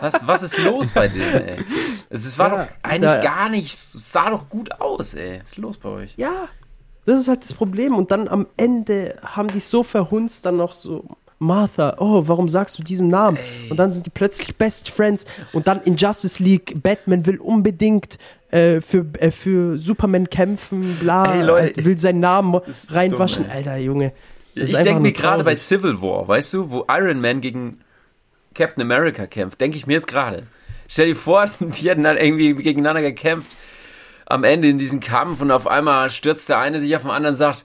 Was, 0.00 0.14
was 0.26 0.42
ist 0.42 0.58
los 0.58 0.90
bei 0.90 1.06
denen, 1.06 1.32
ey? 1.46 1.56
Es 2.10 2.24
ist- 2.26 2.36
war 2.38 2.48
Ja, 2.50 2.64
doch 2.64 2.72
eigentlich 2.82 3.00
da- 3.12 3.22
gar 3.22 3.48
nicht, 3.48 3.74
es 3.74 4.10
sah 4.12 4.30
doch 4.30 4.48
gut 4.48 4.72
aus, 4.80 5.14
ey. 5.14 5.38
Was 5.44 5.52
ist 5.52 5.58
los 5.58 5.78
bei 5.78 5.88
euch? 5.90 6.14
Ja, 6.16 6.48
das 7.06 7.20
ist 7.20 7.28
halt 7.28 7.44
das 7.44 7.52
Problem. 7.52 7.94
Und 7.94 8.10
dann 8.10 8.26
am 8.26 8.48
Ende 8.56 9.14
haben 9.24 9.46
die 9.48 9.60
so 9.60 9.84
verhunzt 9.84 10.44
dann 10.44 10.56
noch 10.56 10.74
so, 10.74 11.04
Martha, 11.42 11.96
oh, 11.98 12.22
warum 12.26 12.48
sagst 12.48 12.78
du 12.78 12.82
diesen 12.82 13.08
Namen? 13.08 13.38
Und 13.68 13.76
dann 13.76 13.92
sind 13.92 14.06
die 14.06 14.10
plötzlich 14.10 14.56
Best 14.56 14.90
Friends. 14.90 15.26
Und 15.52 15.66
dann 15.66 15.82
in 15.82 15.96
Justice 15.96 16.42
League, 16.42 16.82
Batman 16.82 17.26
will 17.26 17.38
unbedingt 17.38 18.18
äh, 18.50 18.80
für, 18.80 19.04
äh, 19.18 19.30
für 19.30 19.78
Superman 19.78 20.30
kämpfen, 20.30 20.96
bla, 21.00 21.34
Ey, 21.34 21.42
Leute, 21.42 21.76
halt 21.76 21.84
will 21.84 21.98
seinen 21.98 22.20
Namen 22.20 22.60
reinwaschen. 22.90 23.44
dumm, 23.44 23.50
ey. 23.50 23.58
Alter, 23.58 23.76
Junge. 23.76 24.12
Ich 24.54 24.72
denke 24.72 25.00
mir 25.00 25.12
gerade 25.12 25.44
bei. 25.44 25.56
Civil 25.56 26.00
War, 26.00 26.28
weißt 26.28 26.54
du, 26.54 26.70
wo 26.70 26.86
Iron 26.88 27.20
Man 27.20 27.40
gegen 27.40 27.80
Captain 28.54 28.82
America 28.82 29.26
kämpft, 29.26 29.60
denke 29.60 29.76
ich 29.76 29.86
mir 29.86 29.94
jetzt 29.94 30.06
gerade. 30.06 30.42
Stell 30.88 31.06
dir 31.08 31.16
vor, 31.16 31.46
die 31.60 31.88
hätten 31.88 32.04
dann 32.04 32.18
irgendwie 32.18 32.54
gegeneinander 32.54 33.02
gekämpft 33.02 33.50
am 34.26 34.44
Ende 34.44 34.68
in 34.68 34.78
diesem 34.78 35.00
Kampf 35.00 35.40
und 35.40 35.50
auf 35.50 35.66
einmal 35.66 36.10
stürzt 36.10 36.48
der 36.48 36.58
eine 36.58 36.80
sich 36.80 36.94
auf 36.94 37.02
den 37.02 37.10
anderen 37.10 37.34
und 37.34 37.38
sagt, 37.38 37.64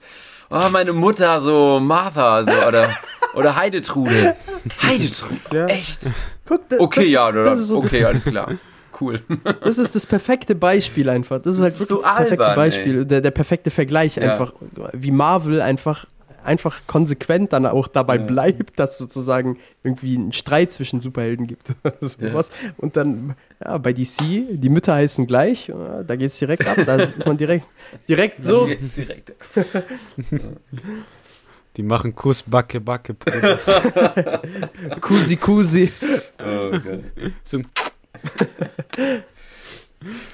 oh, 0.50 0.68
meine 0.70 0.92
Mutter, 0.92 1.38
so 1.40 1.80
Martha, 1.80 2.44
so, 2.44 2.66
oder, 2.66 2.88
oder 3.34 3.56
Heidetrude. 3.56 4.34
Heidetrude, 4.82 5.36
Ja. 5.52 5.66
echt? 5.66 6.00
Guck, 6.46 6.68
das, 6.68 6.80
Okay, 6.80 7.00
das 7.02 7.10
ja, 7.10 7.28
ist, 7.28 7.36
das 7.46 7.58
ist 7.60 7.68
so 7.68 7.78
okay, 7.78 8.04
alles 8.04 8.24
klar. 8.24 8.52
Cool. 9.00 9.20
Das, 9.62 9.78
ist 9.78 9.94
das 9.94 10.06
perfekte 10.06 10.54
Beispiel 10.56 11.08
einfach. 11.08 11.40
Das 11.40 11.54
ist 11.56 11.62
halt 11.62 11.74
wirklich 11.74 11.88
so 11.88 12.00
das 12.00 12.14
perfekte 12.14 12.44
albern, 12.44 12.56
Beispiel. 12.56 13.04
Der, 13.04 13.20
der 13.20 13.30
perfekte 13.30 13.70
Vergleich 13.70 14.16
Ja. 14.16 14.22
einfach, 14.24 14.52
wie 14.92 15.12
Marvel 15.12 15.60
einfach 15.62 16.06
einfach 16.48 16.80
konsequent 16.88 17.52
dann 17.52 17.64
auch 17.66 17.86
dabei 17.86 18.16
Ja. 18.16 18.22
bleibt, 18.24 18.78
dass 18.78 18.92
es 18.92 18.98
sozusagen 18.98 19.58
irgendwie 19.84 20.16
einen 20.16 20.32
Streit 20.32 20.72
zwischen 20.72 20.98
Superhelden 21.00 21.46
gibt 21.46 21.70
oder 21.84 21.94
sowas. 22.00 22.50
Und 22.78 22.96
dann, 22.96 23.36
ja, 23.64 23.78
bei 23.78 23.92
DC, 23.92 24.18
die 24.50 24.68
Mütter 24.68 24.94
heißen 24.94 25.26
gleich, 25.28 25.68
ja, 25.68 26.02
da 26.02 26.16
geht's 26.16 26.38
direkt 26.40 26.66
ab, 26.66 26.78
da 26.84 26.96
ist 26.96 27.24
man 27.26 27.36
direkt, 27.36 27.66
direkt 28.08 28.42
so. 28.42 28.66
Jetzt 28.66 28.96
direkt. 28.96 29.32
Die 31.76 31.82
machen 31.84 32.16
Kuss, 32.16 32.42
Backe, 32.42 32.80
Backe. 32.80 33.14
Bruder. 33.14 34.40
Kusi 35.00 35.36
Kusi. 35.36 35.92
Oh, 36.44 36.70
Gott. 36.72 37.04
so, 37.44 37.60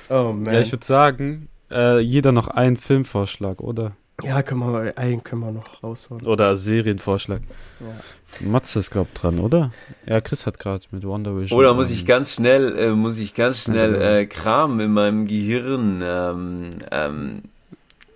Oh 0.08 0.32
man. 0.32 0.54
ja, 0.54 0.60
ich 0.60 0.72
würde 0.72 0.84
sagen, 0.86 1.48
äh, 1.70 1.98
jeder 2.00 2.32
noch 2.32 2.48
einen 2.48 2.76
Filmvorschlag, 2.78 3.60
oder? 3.60 3.92
Ja, 4.22 4.42
können 4.42 4.60
wir 4.60 4.96
einen 4.96 5.24
können 5.24 5.42
wir 5.42 5.50
noch 5.50 5.82
raushauen. 5.82 6.24
Oder 6.26 6.56
Serienvorschlag. 6.56 7.40
Ja. 7.80 8.46
Matze 8.48 8.78
ist, 8.78 8.90
glaub 8.90 9.12
dran, 9.14 9.38
oder? 9.38 9.72
Ja, 10.06 10.20
Chris 10.20 10.46
hat 10.46 10.58
gerade 10.58 10.84
mit 10.92 11.04
Wonder 11.04 11.36
Vision. 11.36 11.58
Oder 11.58 11.74
muss 11.74 11.90
ich 11.90 12.06
ganz 12.06 12.34
schnell, 12.34 12.78
äh, 12.78 12.90
muss 12.90 13.18
ich 13.18 13.34
ganz 13.34 13.64
schnell 13.64 14.00
äh, 14.00 14.26
Kram 14.26 14.78
in 14.80 14.92
meinem 14.92 15.26
Gehirn, 15.26 16.02
ähm, 16.04 16.70
ähm, 16.90 17.42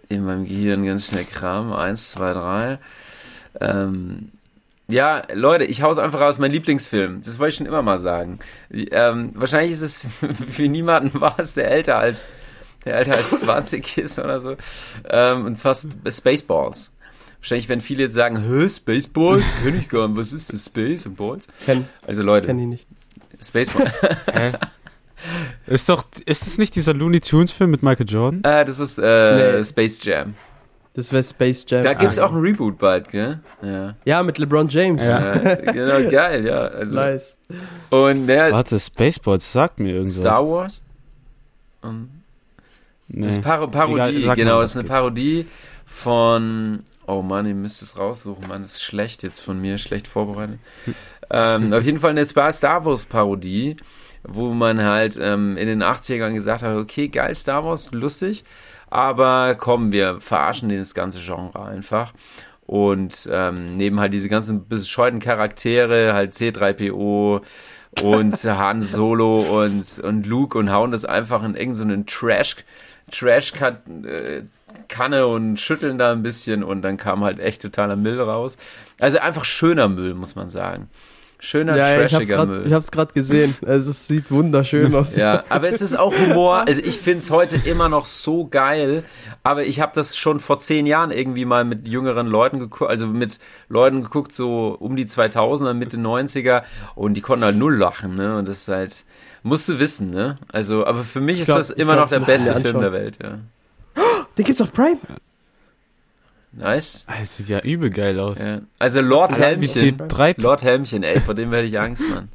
in 0.09 0.25
meinem 0.25 0.47
Gehirn 0.47 0.85
ganz 0.87 1.09
schnell 1.09 1.25
Kram. 1.25 1.73
Eins, 1.73 2.13
zwei, 2.13 2.33
drei. 2.33 2.79
Ähm, 3.61 4.31
ja, 4.91 5.23
Leute, 5.35 5.65
ich 5.65 5.83
hau's 5.83 5.99
einfach 5.99 6.21
raus, 6.21 6.39
mein 6.39 6.51
Lieblingsfilm. 6.51 7.23
Das 7.23 7.39
wollte 7.39 7.51
ich 7.51 7.57
schon 7.57 7.67
immer 7.67 7.83
mal 7.83 7.99
sagen. 7.99 8.39
Ähm, 8.71 9.33
wahrscheinlich 9.35 9.73
ist 9.73 9.83
es 9.83 10.01
für 10.51 10.69
niemanden 10.69 11.11
was, 11.21 11.55
der 11.55 11.71
älter 11.71 11.99
als, 11.99 12.29
der 12.85 12.97
älter 12.97 13.15
als 13.15 13.41
20 13.41 13.99
ist 13.99 14.19
oder 14.19 14.41
so. 14.41 14.57
Ähm, 15.09 15.47
und 15.47 15.59
zwar 15.59 15.75
Spaceballs. 15.75 16.93
Wahrscheinlich 17.41 17.69
werden 17.69 17.81
viele 17.81 18.05
jetzt 18.05 18.15
sagen, 18.15 18.43
hä, 18.43 18.69
Spaceballs? 18.69 19.43
Kenn 19.63 19.79
ich 19.79 19.89
gar 19.89 20.09
nicht. 20.09 20.17
Was 20.19 20.33
ist 20.33 20.53
das? 20.53 20.65
Space 20.67 21.07
und 21.07 21.17
Balls? 21.17 21.47
Kenn, 21.65 21.87
Also 22.07 22.23
Leute, 22.23 22.47
kenn 22.49 22.59
ich 22.59 22.67
nicht. 22.67 22.87
Spaceballs. 23.41 23.93
Hä? 24.33 24.53
Ist 25.67 25.89
doch, 25.89 26.05
ist 26.27 26.47
es 26.47 26.59
nicht 26.59 26.75
dieser 26.77 26.95
Looney 26.95 27.21
Tunes 27.21 27.53
Film 27.53 27.71
mit 27.71 27.83
Michael 27.83 28.09
Jordan? 28.09 28.43
äh, 28.45 28.65
das 28.65 28.79
ist 28.81 28.99
äh, 28.99 29.57
Nee. 29.59 29.65
Space 29.65 30.03
Jam. 30.03 30.35
Das 30.95 31.13
wäre 31.13 31.23
Space 31.23 31.65
Jam. 31.69 31.85
Da 31.85 31.95
gibt's 31.95 32.19
Ah, 32.19 32.25
auch 32.27 32.33
ein 32.33 32.41
Reboot 32.41 32.79
bald, 32.79 33.09
gell? 33.11 33.39
Ja. 33.63 33.95
Ja, 34.05 34.23
mit 34.25 34.39
LeBron 34.39 34.67
James. 34.69 35.07
Ja. 35.07 35.33
Genau, 35.37 36.11
geil, 36.11 36.45
ja. 36.45 36.63
Also, 36.67 36.97
Nice. 36.97 37.39
Und 37.91 38.29
ja, 38.29 38.51
Warte, 38.51 38.79
Spaceballs 38.81 39.53
sagt 39.53 39.79
mir 39.79 39.93
irgendwas. 39.95 40.19
Star 40.19 40.49
Wars. 40.49 40.83
Und 41.83 42.18
Nee. 43.09 43.25
Das 43.25 43.37
ist 43.37 43.43
Par 43.43 43.67
Parodie, 43.71 44.19
Egal, 44.19 44.27
mal, 44.27 44.35
genau. 44.35 44.61
Das 44.61 44.71
ist 44.71 44.77
eine 44.77 44.85
geht. 44.85 44.93
Parodie 44.93 45.47
von. 45.87 46.83
Oh 47.07 47.23
Mann, 47.23 47.47
ihr 47.47 47.55
müsst 47.55 47.83
es 47.83 47.99
raussuchen. 47.99 48.47
Mann, 48.49 48.63
das 48.63 48.75
ist 48.75 48.83
schlecht 48.83 49.23
jetzt 49.23 49.41
von 49.41 49.61
mir, 49.61 49.79
schlecht 49.79 50.07
vorbereitet. 50.07 50.59
ähm, 51.31 51.73
auf 51.73 51.85
jeden 51.85 52.01
Fall 52.01 52.11
eine 52.11 52.25
Star 52.25 52.85
Wars 52.85 53.07
Parodie, 53.07 53.77
wo 54.25 54.53
man 54.53 54.83
halt 54.83 55.19
ähm, 55.21 55.57
in 55.57 55.67
den 55.67 55.83
80ern 55.83 56.35
gesagt 56.35 56.63
hat, 56.63 56.77
okay, 56.77 57.09
geil, 57.09 57.35
Star 57.35 57.65
Wars, 57.65 57.93
lustig, 57.93 58.45
aber 58.91 59.55
komm, 59.55 59.91
wir 59.93 60.21
verarschen 60.21 60.69
das 60.69 60.95
ganze 60.95 61.21
Genre 61.21 61.65
einfach 61.65 62.13
und 62.69 63.27
ähm, 63.33 63.79
nehmen 63.79 63.99
halt 63.99 64.13
diese 64.13 64.29
ganzen 64.29 64.69
bescheuerten 64.69 65.21
Charaktere, 65.21 66.13
halt 66.13 66.35
C3PO 66.35 67.41
und 68.03 68.45
Han 68.45 68.83
Solo 68.83 69.63
und, 69.63 69.99
und 70.01 70.27
Luke 70.27 70.59
und 70.59 70.71
hauen 70.71 70.93
das 70.93 71.07
einfach 71.07 71.43
in 71.43 71.55
irgendeinen 71.55 72.07
so 72.07 72.19
Trash, 72.19 72.57
Trash 73.11 73.53
äh, 74.05 75.23
und 75.23 75.61
schütteln 75.61 75.99
da 75.99 76.13
ein 76.13 76.23
bisschen 76.23 76.63
und 76.63 76.83
dann 76.83 76.97
kam 76.97 77.25
halt 77.25 77.39
echt 77.41 77.63
totaler 77.63 77.97
Müll 77.97 78.21
raus. 78.21 78.57
Also 79.01 79.19
einfach 79.19 79.45
schöner 79.45 79.89
Müll, 79.89 80.15
muss 80.15 80.35
man 80.35 80.51
sagen. 80.51 80.89
Schöner, 81.41 81.77
ja, 81.77 82.09
trashiger 82.09 82.47
Müll. 82.47 82.67
Ich 82.67 82.73
hab's 82.73 82.91
gerade 82.91 83.13
gesehen. 83.13 83.55
Also 83.67 83.91
es 83.91 84.09
sieht 84.09 84.31
wunderschön 84.33 84.93
aus. 84.95 85.15
ja, 85.15 85.45
aber 85.49 85.69
es 85.69 85.81
ist 85.81 85.97
auch 85.97 86.13
Humor. 86.13 86.67
Also 86.67 86.81
ich 86.81 86.99
find's 86.99 87.31
heute 87.31 87.57
immer 87.57 87.89
noch 87.89 88.07
so 88.07 88.49
geil. 88.49 89.05
Aber 89.45 89.65
ich 89.65 89.81
habe 89.81 89.93
das 89.95 90.17
schon 90.17 90.41
vor 90.41 90.59
zehn 90.59 90.87
Jahren 90.87 91.13
irgendwie 91.13 91.45
mal 91.45 91.65
mit 91.65 91.87
jüngeren 91.87 92.27
Leuten 92.27 92.59
geguckt, 92.59 92.91
also 92.91 93.07
mit 93.07 93.39
Leuten 93.69 94.03
geguckt, 94.03 94.33
so 94.33 94.77
um 94.81 94.97
die 94.97 95.07
2000er, 95.07 95.75
Mitte 95.75 95.97
90er. 95.97 96.63
Und 96.97 97.15
die 97.15 97.21
konnten 97.21 97.45
halt 97.45 97.57
null 97.57 97.77
lachen, 97.77 98.17
ne? 98.17 98.37
Und 98.37 98.49
das 98.49 98.63
ist 98.63 98.69
halt, 98.69 99.05
musst 99.43 99.69
du 99.69 99.79
wissen, 99.79 100.11
ne? 100.11 100.37
Also, 100.49 100.87
aber 100.87 101.05
für 101.05 101.21
mich 101.21 101.41
ist 101.41 101.47
glaub, 101.47 101.59
das 101.59 101.71
immer 101.71 101.95
glaub, 101.95 102.05
noch 102.05 102.11
der 102.11 102.21
beste 102.21 102.61
Film 102.61 102.81
der 102.81 102.93
Welt, 102.93 103.19
ja. 103.23 103.39
Den 104.37 104.45
gibt's 104.45 104.61
auf 104.61 104.73
Prime. 104.73 104.99
Nice. 106.53 107.05
Das 107.07 107.37
sieht 107.37 107.49
ja 107.49 107.61
übel 107.61 107.91
geil 107.91 108.19
aus. 108.19 108.39
Ja. 108.39 108.61
Also 108.79 109.01
Lord 109.01 109.39
Helmchen. 109.39 109.99
Lord 110.37 110.63
Helmchen, 110.63 111.03
ey, 111.03 111.21
vor 111.21 111.35
dem 111.35 111.51
werde 111.51 111.69
ich 111.69 111.79
Angst, 111.79 112.03
Mann. 112.09 112.29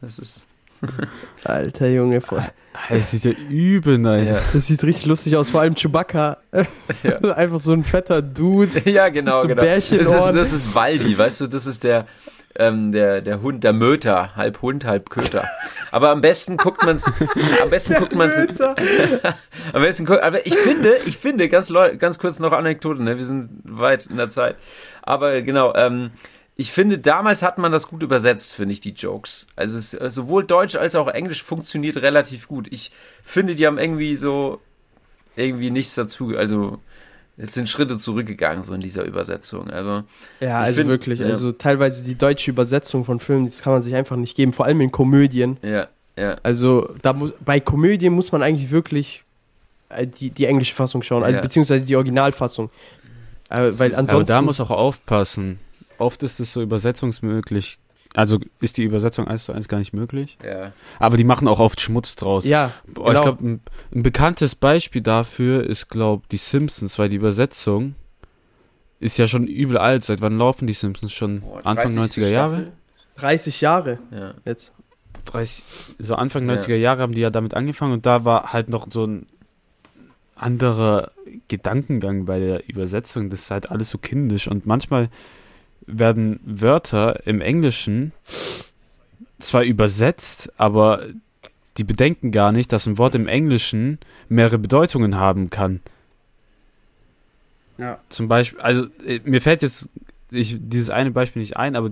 Das 0.00 0.18
ist. 0.18 0.46
Alter 1.44 1.88
Junge, 1.88 2.20
voll. 2.20 2.44
Das 2.90 3.10
sieht 3.10 3.24
ja 3.24 3.30
übel 3.30 3.98
nice. 3.98 4.28
Ja. 4.28 4.40
Das 4.52 4.66
sieht 4.66 4.84
richtig 4.84 5.06
lustig 5.06 5.36
aus, 5.36 5.50
vor 5.50 5.62
allem 5.62 5.74
Chewbacca. 5.74 6.38
Ja. 7.02 7.18
Einfach 7.34 7.58
so 7.58 7.72
ein 7.72 7.84
fetter 7.84 8.22
Dude. 8.22 8.82
Ja, 8.90 9.08
genau, 9.08 9.42
genau. 9.42 9.62
Das 9.62 9.90
ist, 9.90 10.10
das 10.10 10.52
ist 10.52 10.74
Waldi, 10.74 11.16
weißt 11.16 11.40
du, 11.42 11.46
das 11.46 11.66
ist 11.66 11.84
der, 11.84 12.06
ähm, 12.58 12.92
der, 12.92 13.20
der 13.20 13.42
Hund, 13.42 13.64
der 13.64 13.72
Möter, 13.72 14.36
halb 14.36 14.62
Hund, 14.62 14.84
halb 14.84 15.10
Köter. 15.10 15.44
Aber 15.90 16.10
am 16.10 16.20
besten 16.20 16.56
guckt 16.56 16.84
man's, 16.84 17.10
am 17.62 17.70
besten 17.70 17.94
guckt 17.94 18.14
man's, 18.14 18.36
am 19.72 19.82
besten 19.82 20.04
guckt, 20.06 20.22
aber 20.22 20.46
ich 20.46 20.56
finde, 20.56 20.96
ich 21.06 21.18
finde, 21.18 21.48
ganz, 21.48 21.72
ganz 21.98 22.18
kurz 22.18 22.38
noch 22.38 22.52
Anekdote, 22.52 23.02
ne, 23.02 23.16
wir 23.16 23.24
sind 23.24 23.60
weit 23.64 24.06
in 24.06 24.16
der 24.16 24.28
Zeit. 24.28 24.56
Aber 25.02 25.42
genau, 25.42 25.74
ähm, 25.74 26.10
ich 26.56 26.72
finde, 26.72 26.98
damals 26.98 27.42
hat 27.42 27.58
man 27.58 27.70
das 27.70 27.88
gut 27.88 28.02
übersetzt, 28.02 28.54
finde 28.54 28.72
ich, 28.72 28.80
die 28.80 28.92
Jokes. 28.92 29.46
Also 29.56 29.76
es, 29.76 29.90
sowohl 29.90 30.44
Deutsch 30.44 30.74
als 30.74 30.94
auch 30.94 31.08
Englisch 31.08 31.42
funktioniert 31.42 31.98
relativ 31.98 32.48
gut. 32.48 32.68
Ich 32.70 32.90
finde, 33.22 33.54
die 33.54 33.66
haben 33.66 33.78
irgendwie 33.78 34.16
so, 34.16 34.60
irgendwie 35.36 35.70
nichts 35.70 35.94
dazu, 35.94 36.34
also, 36.36 36.80
es 37.38 37.52
sind 37.52 37.68
Schritte 37.68 37.98
zurückgegangen, 37.98 38.64
so 38.64 38.72
in 38.72 38.80
dieser 38.80 39.04
Übersetzung. 39.04 39.68
Also, 39.70 40.04
ja, 40.40 40.60
also 40.60 40.76
find, 40.76 40.88
wirklich. 40.88 41.20
Ja. 41.20 41.26
Also 41.26 41.52
teilweise 41.52 42.02
die 42.02 42.14
deutsche 42.14 42.50
Übersetzung 42.50 43.04
von 43.04 43.20
Filmen, 43.20 43.46
das 43.46 43.62
kann 43.62 43.72
man 43.72 43.82
sich 43.82 43.94
einfach 43.94 44.16
nicht 44.16 44.36
geben, 44.36 44.52
vor 44.52 44.66
allem 44.66 44.80
in 44.80 44.90
Komödien. 44.90 45.58
Ja, 45.62 45.88
ja. 46.16 46.38
Also 46.42 46.94
da 47.02 47.12
muss, 47.12 47.32
bei 47.44 47.60
Komödien 47.60 48.14
muss 48.14 48.32
man 48.32 48.42
eigentlich 48.42 48.70
wirklich 48.70 49.22
äh, 49.90 50.06
die, 50.06 50.30
die 50.30 50.46
englische 50.46 50.74
Fassung 50.74 51.02
schauen, 51.02 51.24
also, 51.24 51.36
ja. 51.36 51.42
beziehungsweise 51.42 51.84
die 51.84 51.96
Originalfassung. 51.96 52.70
Äh, 53.50 53.70
weil 53.78 53.94
ansonsten, 53.94 54.10
aber 54.10 54.24
da 54.24 54.42
muss 54.42 54.60
auch 54.60 54.70
aufpassen. 54.70 55.60
Oft 55.98 56.22
ist 56.22 56.40
es 56.40 56.52
so 56.52 56.62
übersetzungsmöglich 56.62 57.78
also 58.16 58.40
ist 58.60 58.78
die 58.78 58.82
Übersetzung 58.82 59.28
eins 59.28 59.44
zu 59.44 59.52
eins 59.52 59.68
gar 59.68 59.76
nicht 59.76 59.92
möglich. 59.92 60.38
Ja. 60.42 60.72
Aber 60.98 61.18
die 61.18 61.24
machen 61.24 61.46
auch 61.48 61.60
oft 61.60 61.82
Schmutz 61.82 62.16
draus. 62.16 62.46
Ja. 62.46 62.72
Genau. 62.86 63.12
Ich 63.12 63.20
glaube, 63.20 63.46
ein, 63.46 63.60
ein, 63.94 64.02
bekanntes 64.02 64.54
Beispiel 64.54 65.02
dafür 65.02 65.64
ist, 65.64 65.90
glaube 65.90 66.24
die 66.32 66.38
Simpsons, 66.38 66.98
weil 66.98 67.10
die 67.10 67.16
Übersetzung 67.16 67.94
ist 69.00 69.18
ja 69.18 69.28
schon 69.28 69.46
übel 69.46 69.76
alt. 69.76 70.02
Seit 70.02 70.22
wann 70.22 70.38
laufen 70.38 70.66
die 70.66 70.72
Simpsons 70.72 71.12
schon? 71.12 71.42
Boah, 71.42 71.60
Anfang 71.64 71.92
90er 71.92 72.28
Jahre? 72.28 72.72
30 73.16 73.60
Jahre. 73.60 73.98
Ja. 74.10 74.32
Jetzt. 74.46 74.72
30, 75.26 75.64
so 75.98 76.14
Anfang 76.14 76.48
90er 76.48 76.70
ja. 76.70 76.76
Jahre 76.76 77.02
haben 77.02 77.12
die 77.12 77.20
ja 77.20 77.28
damit 77.28 77.52
angefangen 77.52 77.92
und 77.92 78.06
da 78.06 78.24
war 78.24 78.54
halt 78.54 78.70
noch 78.70 78.86
so 78.90 79.04
ein 79.04 79.26
anderer 80.36 81.10
Gedankengang 81.48 82.24
bei 82.24 82.38
der 82.38 82.66
Übersetzung. 82.66 83.28
Das 83.28 83.42
ist 83.42 83.50
halt 83.50 83.70
alles 83.70 83.90
so 83.90 83.98
kindisch 83.98 84.48
und 84.48 84.64
manchmal 84.64 85.10
werden 85.86 86.40
Wörter 86.44 87.26
im 87.26 87.40
Englischen 87.40 88.12
zwar 89.38 89.62
übersetzt, 89.62 90.52
aber 90.56 91.06
die 91.76 91.84
bedenken 91.84 92.32
gar 92.32 92.52
nicht, 92.52 92.72
dass 92.72 92.86
ein 92.86 92.98
Wort 92.98 93.14
im 93.14 93.28
Englischen 93.28 93.98
mehrere 94.28 94.58
Bedeutungen 94.58 95.16
haben 95.16 95.50
kann. 95.50 95.80
Ja. 97.78 97.98
Zum 98.08 98.28
Beispiel, 98.28 98.60
also 98.60 98.86
äh, 99.06 99.20
mir 99.24 99.42
fällt 99.42 99.62
jetzt 99.62 99.88
ich, 100.30 100.56
dieses 100.58 100.90
eine 100.90 101.10
Beispiel 101.10 101.40
nicht 101.40 101.56
ein, 101.56 101.76
aber 101.76 101.90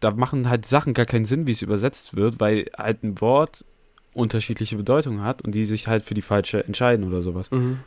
da 0.00 0.10
machen 0.10 0.48
halt 0.48 0.66
Sachen 0.66 0.94
gar 0.94 1.06
keinen 1.06 1.24
Sinn, 1.24 1.46
wie 1.46 1.52
es 1.52 1.62
übersetzt 1.62 2.16
wird, 2.16 2.40
weil 2.40 2.66
halt 2.76 3.02
ein 3.02 3.20
Wort 3.20 3.64
unterschiedliche 4.12 4.76
Bedeutungen 4.76 5.22
hat 5.22 5.42
und 5.42 5.54
die 5.54 5.64
sich 5.64 5.88
halt 5.88 6.02
für 6.02 6.14
die 6.14 6.22
falsche 6.22 6.64
entscheiden 6.64 7.06
oder 7.06 7.22
sowas. 7.22 7.50
Mhm. 7.50 7.80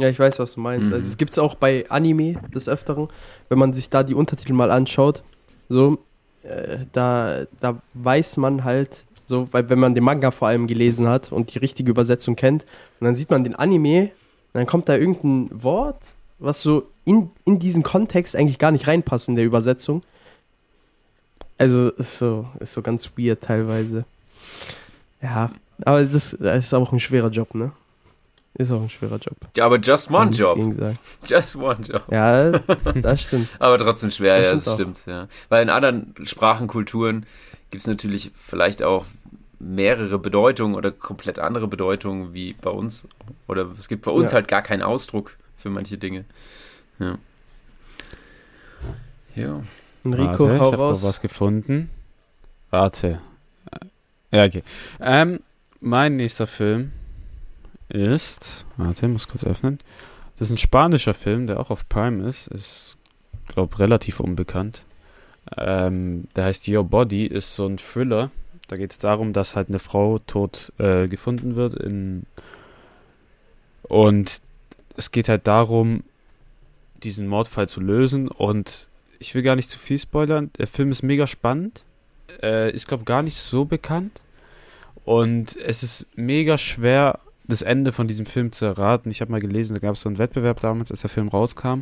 Ja, 0.00 0.08
ich 0.08 0.18
weiß, 0.18 0.38
was 0.38 0.54
du 0.54 0.60
meinst. 0.60 0.88
Mhm. 0.88 0.94
Also 0.94 1.06
es 1.06 1.16
gibt 1.18 1.32
es 1.32 1.38
auch 1.38 1.54
bei 1.54 1.84
Anime 1.90 2.34
des 2.54 2.68
Öfteren, 2.68 3.08
wenn 3.50 3.58
man 3.58 3.72
sich 3.74 3.90
da 3.90 4.02
die 4.02 4.14
Untertitel 4.14 4.54
mal 4.54 4.70
anschaut, 4.70 5.22
so, 5.68 5.98
äh, 6.42 6.78
da, 6.92 7.44
da 7.60 7.80
weiß 7.94 8.38
man 8.38 8.64
halt, 8.64 9.04
so, 9.26 9.46
weil 9.52 9.68
wenn 9.68 9.78
man 9.78 9.94
den 9.94 10.02
Manga 10.02 10.30
vor 10.30 10.48
allem 10.48 10.66
gelesen 10.66 11.06
hat 11.06 11.30
und 11.30 11.54
die 11.54 11.58
richtige 11.58 11.90
Übersetzung 11.90 12.34
kennt, 12.34 12.64
und 12.98 13.04
dann 13.04 13.14
sieht 13.14 13.30
man 13.30 13.44
den 13.44 13.54
Anime, 13.54 14.10
dann 14.54 14.66
kommt 14.66 14.88
da 14.88 14.96
irgendein 14.96 15.62
Wort, 15.62 16.00
was 16.38 16.62
so 16.62 16.88
in, 17.04 17.30
in 17.44 17.58
diesen 17.58 17.82
Kontext 17.82 18.34
eigentlich 18.34 18.58
gar 18.58 18.70
nicht 18.72 18.86
reinpasst 18.86 19.28
in 19.28 19.36
der 19.36 19.44
Übersetzung. 19.44 20.02
Also 21.58 21.90
ist 21.90 22.18
so, 22.18 22.46
ist 22.58 22.72
so 22.72 22.80
ganz 22.80 23.10
weird 23.16 23.42
teilweise. 23.42 24.06
Ja, 25.22 25.50
aber 25.84 26.04
das, 26.04 26.36
das 26.40 26.64
ist 26.64 26.74
auch 26.74 26.90
ein 26.90 27.00
schwerer 27.00 27.28
Job, 27.28 27.54
ne? 27.54 27.72
Ist 28.54 28.72
auch 28.72 28.82
ein 28.82 28.90
schwerer 28.90 29.16
Job. 29.16 29.36
Ja, 29.56 29.64
aber 29.66 29.78
just 29.78 30.10
one 30.10 30.30
Job. 30.32 30.58
Just 31.24 31.56
one 31.56 31.80
Job. 31.82 32.02
Ja, 32.10 32.50
das 32.50 33.22
stimmt. 33.22 33.48
aber 33.60 33.78
trotzdem 33.78 34.10
schwer, 34.10 34.38
das 34.38 34.46
ja, 34.46 34.52
das 34.54 34.62
stimmt, 34.74 34.98
stimmt, 34.98 35.06
ja. 35.06 35.28
Weil 35.48 35.62
in 35.62 35.70
anderen 35.70 36.14
Sprachenkulturen 36.24 37.26
gibt 37.70 37.82
es 37.82 37.86
natürlich 37.86 38.32
vielleicht 38.34 38.82
auch 38.82 39.06
mehrere 39.60 40.18
Bedeutungen 40.18 40.74
oder 40.74 40.90
komplett 40.90 41.38
andere 41.38 41.68
Bedeutungen 41.68 42.34
wie 42.34 42.54
bei 42.54 42.70
uns. 42.70 43.06
Oder 43.46 43.70
es 43.78 43.88
gibt 43.88 44.04
bei 44.04 44.10
uns 44.10 44.30
ja. 44.30 44.36
halt 44.36 44.48
gar 44.48 44.62
keinen 44.62 44.82
Ausdruck 44.82 45.36
für 45.56 45.70
manche 45.70 45.96
Dinge. 45.96 46.24
Ja. 46.98 47.18
Ja. 49.36 49.62
Enrico, 50.02 50.48
Warte, 50.48 50.58
hau 50.58 50.72
ich 50.72 50.78
raus. 50.78 51.02
was 51.04 51.20
gefunden. 51.20 51.90
Warte. 52.70 53.20
Ja, 54.32 54.44
okay. 54.44 54.62
Ähm, 55.00 55.40
mein 55.80 56.16
nächster 56.16 56.46
Film 56.46 56.92
ist, 57.90 58.64
warte, 58.76 59.08
muss 59.08 59.28
kurz 59.28 59.44
öffnen. 59.44 59.78
Das 60.38 60.48
ist 60.48 60.54
ein 60.54 60.58
spanischer 60.58 61.14
Film, 61.14 61.46
der 61.46 61.60
auch 61.60 61.70
auf 61.70 61.88
Prime 61.88 62.26
ist. 62.28 62.48
Ist, 62.48 62.96
glaube 63.48 63.78
relativ 63.78 64.20
unbekannt. 64.20 64.82
Ähm, 65.56 66.28
der 66.36 66.44
heißt 66.44 66.68
Your 66.68 66.84
Body, 66.84 67.26
ist 67.26 67.56
so 67.56 67.66
ein 67.66 67.76
Thriller. 67.76 68.30
Da 68.68 68.76
geht 68.76 68.92
es 68.92 68.98
darum, 68.98 69.32
dass 69.32 69.56
halt 69.56 69.68
eine 69.68 69.80
Frau 69.80 70.20
tot 70.20 70.72
äh, 70.78 71.08
gefunden 71.08 71.56
wird 71.56 71.74
in 71.74 72.24
und 73.90 74.40
es 74.96 75.10
geht 75.10 75.28
halt 75.28 75.48
darum, 75.48 76.04
diesen 77.02 77.26
Mordfall 77.26 77.68
zu 77.68 77.80
lösen 77.80 78.28
und 78.28 78.88
ich 79.18 79.34
will 79.34 79.42
gar 79.42 79.56
nicht 79.56 79.68
zu 79.68 79.80
viel 79.80 79.98
spoilern. 79.98 80.50
Der 80.58 80.68
Film 80.68 80.92
ist 80.92 81.02
mega 81.02 81.26
spannend. 81.26 81.82
Äh, 82.40 82.70
ist, 82.70 82.86
glaube 82.86 83.02
gar 83.02 83.22
nicht 83.22 83.36
so 83.36 83.64
bekannt. 83.64 84.22
Und 85.04 85.56
es 85.56 85.82
ist 85.82 86.06
mega 86.14 86.56
schwer 86.56 87.18
das 87.50 87.62
Ende 87.62 87.92
von 87.92 88.08
diesem 88.08 88.26
Film 88.26 88.52
zu 88.52 88.64
erraten. 88.64 89.10
Ich 89.10 89.20
habe 89.20 89.30
mal 89.30 89.40
gelesen, 89.40 89.74
da 89.74 89.80
gab 89.80 89.94
es 89.94 90.02
so 90.02 90.08
einen 90.08 90.18
Wettbewerb 90.18 90.60
damals, 90.60 90.90
als 90.90 91.02
der 91.02 91.10
Film 91.10 91.28
rauskam, 91.28 91.80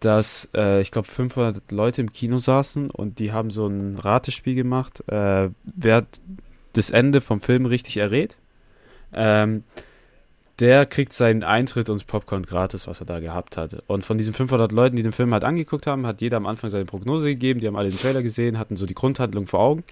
dass 0.00 0.48
äh, 0.54 0.80
ich 0.80 0.90
glaube 0.90 1.08
500 1.08 1.70
Leute 1.70 2.00
im 2.00 2.12
Kino 2.12 2.38
saßen 2.38 2.90
und 2.90 3.18
die 3.18 3.32
haben 3.32 3.50
so 3.50 3.66
ein 3.66 3.98
Ratespiel 3.98 4.54
gemacht, 4.54 5.02
äh, 5.08 5.50
wer 5.64 6.06
das 6.72 6.90
Ende 6.90 7.20
vom 7.20 7.40
Film 7.40 7.66
richtig 7.66 7.96
errät. 7.96 8.36
Ähm, 9.12 9.64
der 10.58 10.86
kriegt 10.86 11.12
seinen 11.12 11.42
Eintritt 11.42 11.88
ins 11.88 12.04
Popcorn 12.04 12.44
gratis, 12.44 12.86
was 12.86 13.00
er 13.00 13.06
da 13.06 13.20
gehabt 13.20 13.56
hatte. 13.56 13.82
Und 13.86 14.04
von 14.04 14.18
diesen 14.18 14.34
500 14.34 14.70
Leuten, 14.70 14.96
die 14.96 15.02
den 15.02 15.12
Film 15.12 15.32
halt 15.32 15.44
angeguckt 15.44 15.86
haben, 15.86 16.06
hat 16.06 16.20
jeder 16.20 16.36
am 16.36 16.46
Anfang 16.46 16.70
seine 16.70 16.84
Prognose 16.84 17.28
gegeben. 17.28 17.60
Die 17.60 17.66
haben 17.66 17.76
alle 17.76 17.88
den 17.88 17.98
Trailer 17.98 18.22
gesehen, 18.22 18.58
hatten 18.58 18.76
so 18.76 18.86
die 18.86 18.94
Grundhandlung 18.94 19.46
vor 19.46 19.60
Augen. 19.60 19.84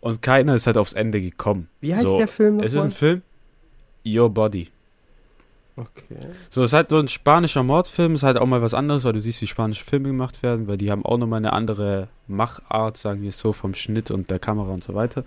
Und 0.00 0.22
keiner 0.22 0.54
ist 0.54 0.66
halt 0.66 0.76
aufs 0.76 0.92
Ende 0.92 1.20
gekommen. 1.20 1.68
Wie 1.80 1.94
heißt 1.94 2.06
so, 2.06 2.18
der 2.18 2.28
Film 2.28 2.56
nochmal? 2.56 2.66
Es 2.66 2.74
ist 2.74 2.82
ein 2.82 2.90
Film, 2.90 3.22
Your 4.06 4.30
Body. 4.30 4.68
Okay. 5.76 6.18
So, 6.50 6.62
es 6.62 6.70
ist 6.70 6.74
halt 6.74 6.90
so 6.90 6.98
ein 6.98 7.08
spanischer 7.08 7.62
Mordfilm, 7.62 8.14
ist 8.14 8.22
halt 8.22 8.36
auch 8.36 8.46
mal 8.46 8.60
was 8.60 8.74
anderes, 8.74 9.04
weil 9.04 9.14
du 9.14 9.20
siehst, 9.20 9.40
wie 9.40 9.46
spanische 9.46 9.84
Filme 9.84 10.08
gemacht 10.08 10.42
werden, 10.42 10.68
weil 10.68 10.76
die 10.76 10.90
haben 10.90 11.04
auch 11.04 11.16
nochmal 11.16 11.38
eine 11.38 11.52
andere 11.52 12.08
Machart, 12.26 12.96
sagen 12.96 13.22
wir 13.22 13.32
so, 13.32 13.52
vom 13.52 13.74
Schnitt 13.74 14.10
und 14.10 14.30
der 14.30 14.38
Kamera 14.38 14.72
und 14.72 14.84
so 14.84 14.94
weiter. 14.94 15.24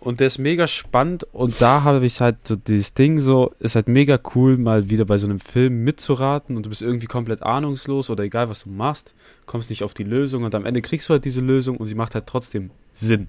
Und 0.00 0.18
der 0.18 0.26
ist 0.26 0.38
mega 0.38 0.66
spannend 0.66 1.28
und 1.32 1.60
da 1.60 1.84
habe 1.84 2.04
ich 2.04 2.20
halt 2.20 2.36
so 2.42 2.56
dieses 2.56 2.92
Ding 2.94 3.20
so, 3.20 3.52
ist 3.60 3.76
halt 3.76 3.86
mega 3.86 4.18
cool, 4.34 4.58
mal 4.58 4.90
wieder 4.90 5.04
bei 5.04 5.16
so 5.16 5.28
einem 5.28 5.38
Film 5.38 5.84
mitzuraten 5.84 6.56
und 6.56 6.66
du 6.66 6.70
bist 6.70 6.82
irgendwie 6.82 7.06
komplett 7.06 7.44
ahnungslos 7.44 8.10
oder 8.10 8.24
egal 8.24 8.48
was 8.48 8.64
du 8.64 8.70
machst, 8.70 9.14
kommst 9.46 9.70
nicht 9.70 9.84
auf 9.84 9.94
die 9.94 10.02
Lösung 10.02 10.42
und 10.42 10.56
am 10.56 10.66
Ende 10.66 10.82
kriegst 10.82 11.08
du 11.08 11.12
halt 11.12 11.24
diese 11.24 11.40
Lösung 11.40 11.76
und 11.76 11.86
sie 11.86 11.94
macht 11.94 12.16
halt 12.16 12.26
trotzdem 12.26 12.70
Sinn. 12.92 13.28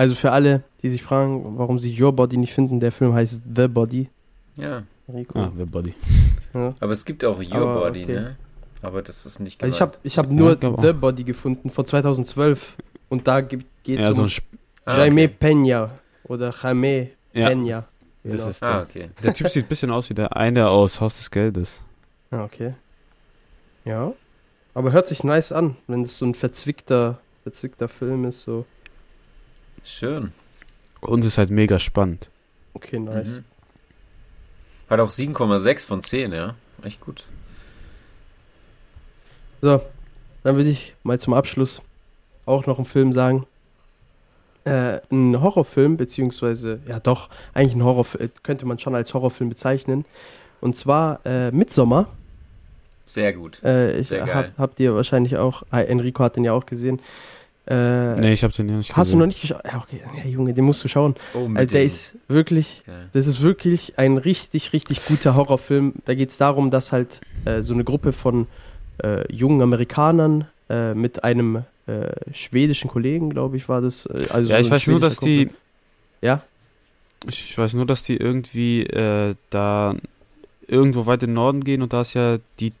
Also 0.00 0.14
für 0.14 0.32
alle, 0.32 0.62
die 0.82 0.88
sich 0.88 1.02
fragen, 1.02 1.58
warum 1.58 1.78
sie 1.78 1.94
Your 2.02 2.12
Body 2.12 2.36
nicht 2.38 2.54
finden, 2.54 2.80
der 2.80 2.90
Film 2.90 3.12
heißt 3.12 3.42
The 3.54 3.68
Body. 3.68 4.08
Ja, 4.56 4.82
Rico. 5.12 5.38
Ah, 5.38 5.52
The 5.56 5.64
Body. 5.64 5.94
Ja. 6.54 6.74
aber 6.80 6.92
es 6.92 7.04
gibt 7.04 7.22
auch 7.24 7.38
Your 7.38 7.54
Aber 7.56 7.80
Body, 7.80 8.04
okay. 8.04 8.12
ne? 8.14 8.36
Aber 8.82 9.02
das 9.02 9.26
ist 9.26 9.40
nicht 9.40 9.62
Also 9.62 9.74
ich 9.74 9.78
gemeint. 9.78 9.94
habe 9.96 10.06
ich 10.06 10.18
hab 10.18 10.26
Ja, 10.26 10.32
nur 10.32 10.58
auch. 10.78 10.82
The 10.82 10.92
Body 10.94 11.24
gefunden 11.24 11.68
von 11.70 11.84
2012 11.84 12.76
und 13.10 13.28
da 13.28 13.42
geht 13.42 13.64
es 13.86 13.98
Ja, 13.98 14.12
so 14.12 14.22
um 14.22 14.26
Sp 14.32 14.42
Ah, 14.86 14.96
Jaime 14.96 15.24
okay. 15.24 15.34
Peña 15.38 15.90
oder 16.24 16.50
Jaime 16.62 17.10
ja, 17.34 17.48
Peña. 17.48 17.74
das 17.74 18.32
Genau. 18.32 18.48
ist 18.48 18.62
Ah, 18.62 18.72
der. 18.72 18.82
okay. 18.82 19.10
Der 19.22 19.34
Typ 19.34 19.48
sieht 19.50 19.64
ein 19.66 19.68
bisschen 19.68 19.90
aus 19.90 20.08
wie 20.08 20.14
der 20.14 20.34
eine 20.34 20.66
aus 20.68 20.98
Haus 21.00 21.14
des 21.16 21.30
Geldes. 21.30 21.80
Ah, 22.30 22.42
okay. 22.44 22.72
Ja. 23.84 24.12
Aber 24.72 24.92
hört 24.92 25.08
sich 25.08 25.22
nice 25.24 25.52
an, 25.52 25.76
wenn 25.86 26.02
es 26.02 26.16
so 26.16 26.24
ein 26.24 26.34
verzwickter, 26.34 27.18
verzwickter 27.42 27.88
Film 27.88 28.24
ist. 28.24 28.42
So, 28.42 28.64
Schön. 29.84 30.32
Und 31.00 31.24
ist 31.24 31.38
halt 31.38 31.50
mega 31.50 31.78
spannend. 31.78 32.28
okay, 32.74 32.98
nice. 32.98 33.38
Mhm. 33.38 33.44
Hat 34.90 35.00
auch 35.00 35.10
7,6 35.10 35.86
von 35.86 36.02
10, 36.02 36.32
ja. 36.32 36.54
Echt 36.82 37.00
gut. 37.00 37.26
So, 39.62 39.82
dann 40.42 40.56
würde 40.56 40.70
ich 40.70 40.96
mal 41.02 41.20
zum 41.20 41.34
Abschluss 41.34 41.80
auch 42.46 42.66
noch 42.66 42.78
einen 42.78 42.86
Film 42.86 43.12
sagen. 43.12 43.46
Äh, 44.64 45.00
ein 45.10 45.40
Horrorfilm, 45.40 45.96
beziehungsweise, 45.96 46.80
ja 46.86 47.00
doch, 47.00 47.30
eigentlich 47.54 47.74
ein 47.74 47.84
Horrorfilm, 47.84 48.30
könnte 48.42 48.66
man 48.66 48.78
schon 48.78 48.94
als 48.94 49.14
Horrorfilm 49.14 49.48
bezeichnen. 49.48 50.04
Und 50.60 50.76
zwar 50.76 51.20
äh, 51.24 51.50
Midsommar. 51.50 52.08
Sehr 53.06 53.32
gut. 53.32 53.62
Äh, 53.62 53.98
ich 53.98 54.08
Sehr 54.08 54.24
geil. 54.24 54.34
hab, 54.34 54.58
habt 54.58 54.80
ihr 54.80 54.94
wahrscheinlich 54.94 55.36
auch, 55.36 55.62
ah, 55.70 55.80
Enrico 55.80 56.22
hat 56.22 56.36
den 56.36 56.44
ja 56.44 56.52
auch 56.52 56.66
gesehen. 56.66 57.00
Äh, 57.70 58.16
Nee, 58.20 58.32
ich 58.32 58.42
hab 58.42 58.52
den 58.52 58.68
ja 58.68 58.76
nicht 58.76 58.90
hast 58.90 58.96
du 58.96 59.02
gesehen. 59.12 59.18
noch 59.20 59.26
nicht 59.26 59.40
geschaut? 59.40 59.60
Ja, 59.64 59.78
okay, 59.78 60.00
ja, 60.24 60.28
Junge, 60.28 60.52
den 60.52 60.64
musst 60.64 60.82
du 60.82 60.88
schauen. 60.88 61.14
Oh, 61.34 61.48
Also 61.54 61.72
der 61.72 61.84
ist 61.84 62.16
wirklich, 62.28 62.82
Geil. 62.84 63.08
das 63.12 63.26
ist 63.28 63.40
wirklich 63.42 63.96
ein 63.98 64.18
richtig, 64.18 64.72
richtig 64.72 65.04
guter 65.06 65.36
Horrorfilm. 65.36 65.94
Da 66.04 66.14
geht 66.14 66.30
es 66.30 66.36
darum, 66.36 66.70
dass 66.70 66.90
halt 66.92 67.20
äh, 67.44 67.62
so 67.62 67.72
eine 67.72 67.84
Gruppe 67.84 68.12
von 68.12 68.48
äh, 69.02 69.32
jungen 69.32 69.62
Amerikanern 69.62 70.46
äh, 70.68 70.94
mit 70.94 71.22
einem 71.22 71.62
äh, 71.86 72.08
schwedischen 72.34 72.90
Kollegen, 72.90 73.30
glaube 73.30 73.56
ich, 73.56 73.68
war 73.68 73.80
das. 73.80 74.04
äh, 74.06 74.26
Also 74.30 74.50
Ja, 74.50 74.56
so 74.56 74.62
ich 74.66 74.70
weiß 74.70 74.86
nur, 74.88 74.98
dass 75.00 75.18
die. 75.18 75.44
Kumpel. 75.46 75.56
Ja? 76.22 76.42
Ich, 77.28 77.44
ich 77.50 77.56
weiß 77.58 77.74
nur, 77.74 77.86
dass 77.86 78.02
die 78.02 78.16
irgendwie 78.16 78.82
äh, 78.84 79.34
da 79.50 79.94
irgendwo 80.66 81.06
weit 81.06 81.22
in 81.22 81.30
den 81.30 81.34
Norden 81.34 81.62
gehen 81.62 81.82
und 81.82 81.92
da 81.92 82.00
ist 82.02 82.14
ja 82.14 82.38
die 82.60 82.72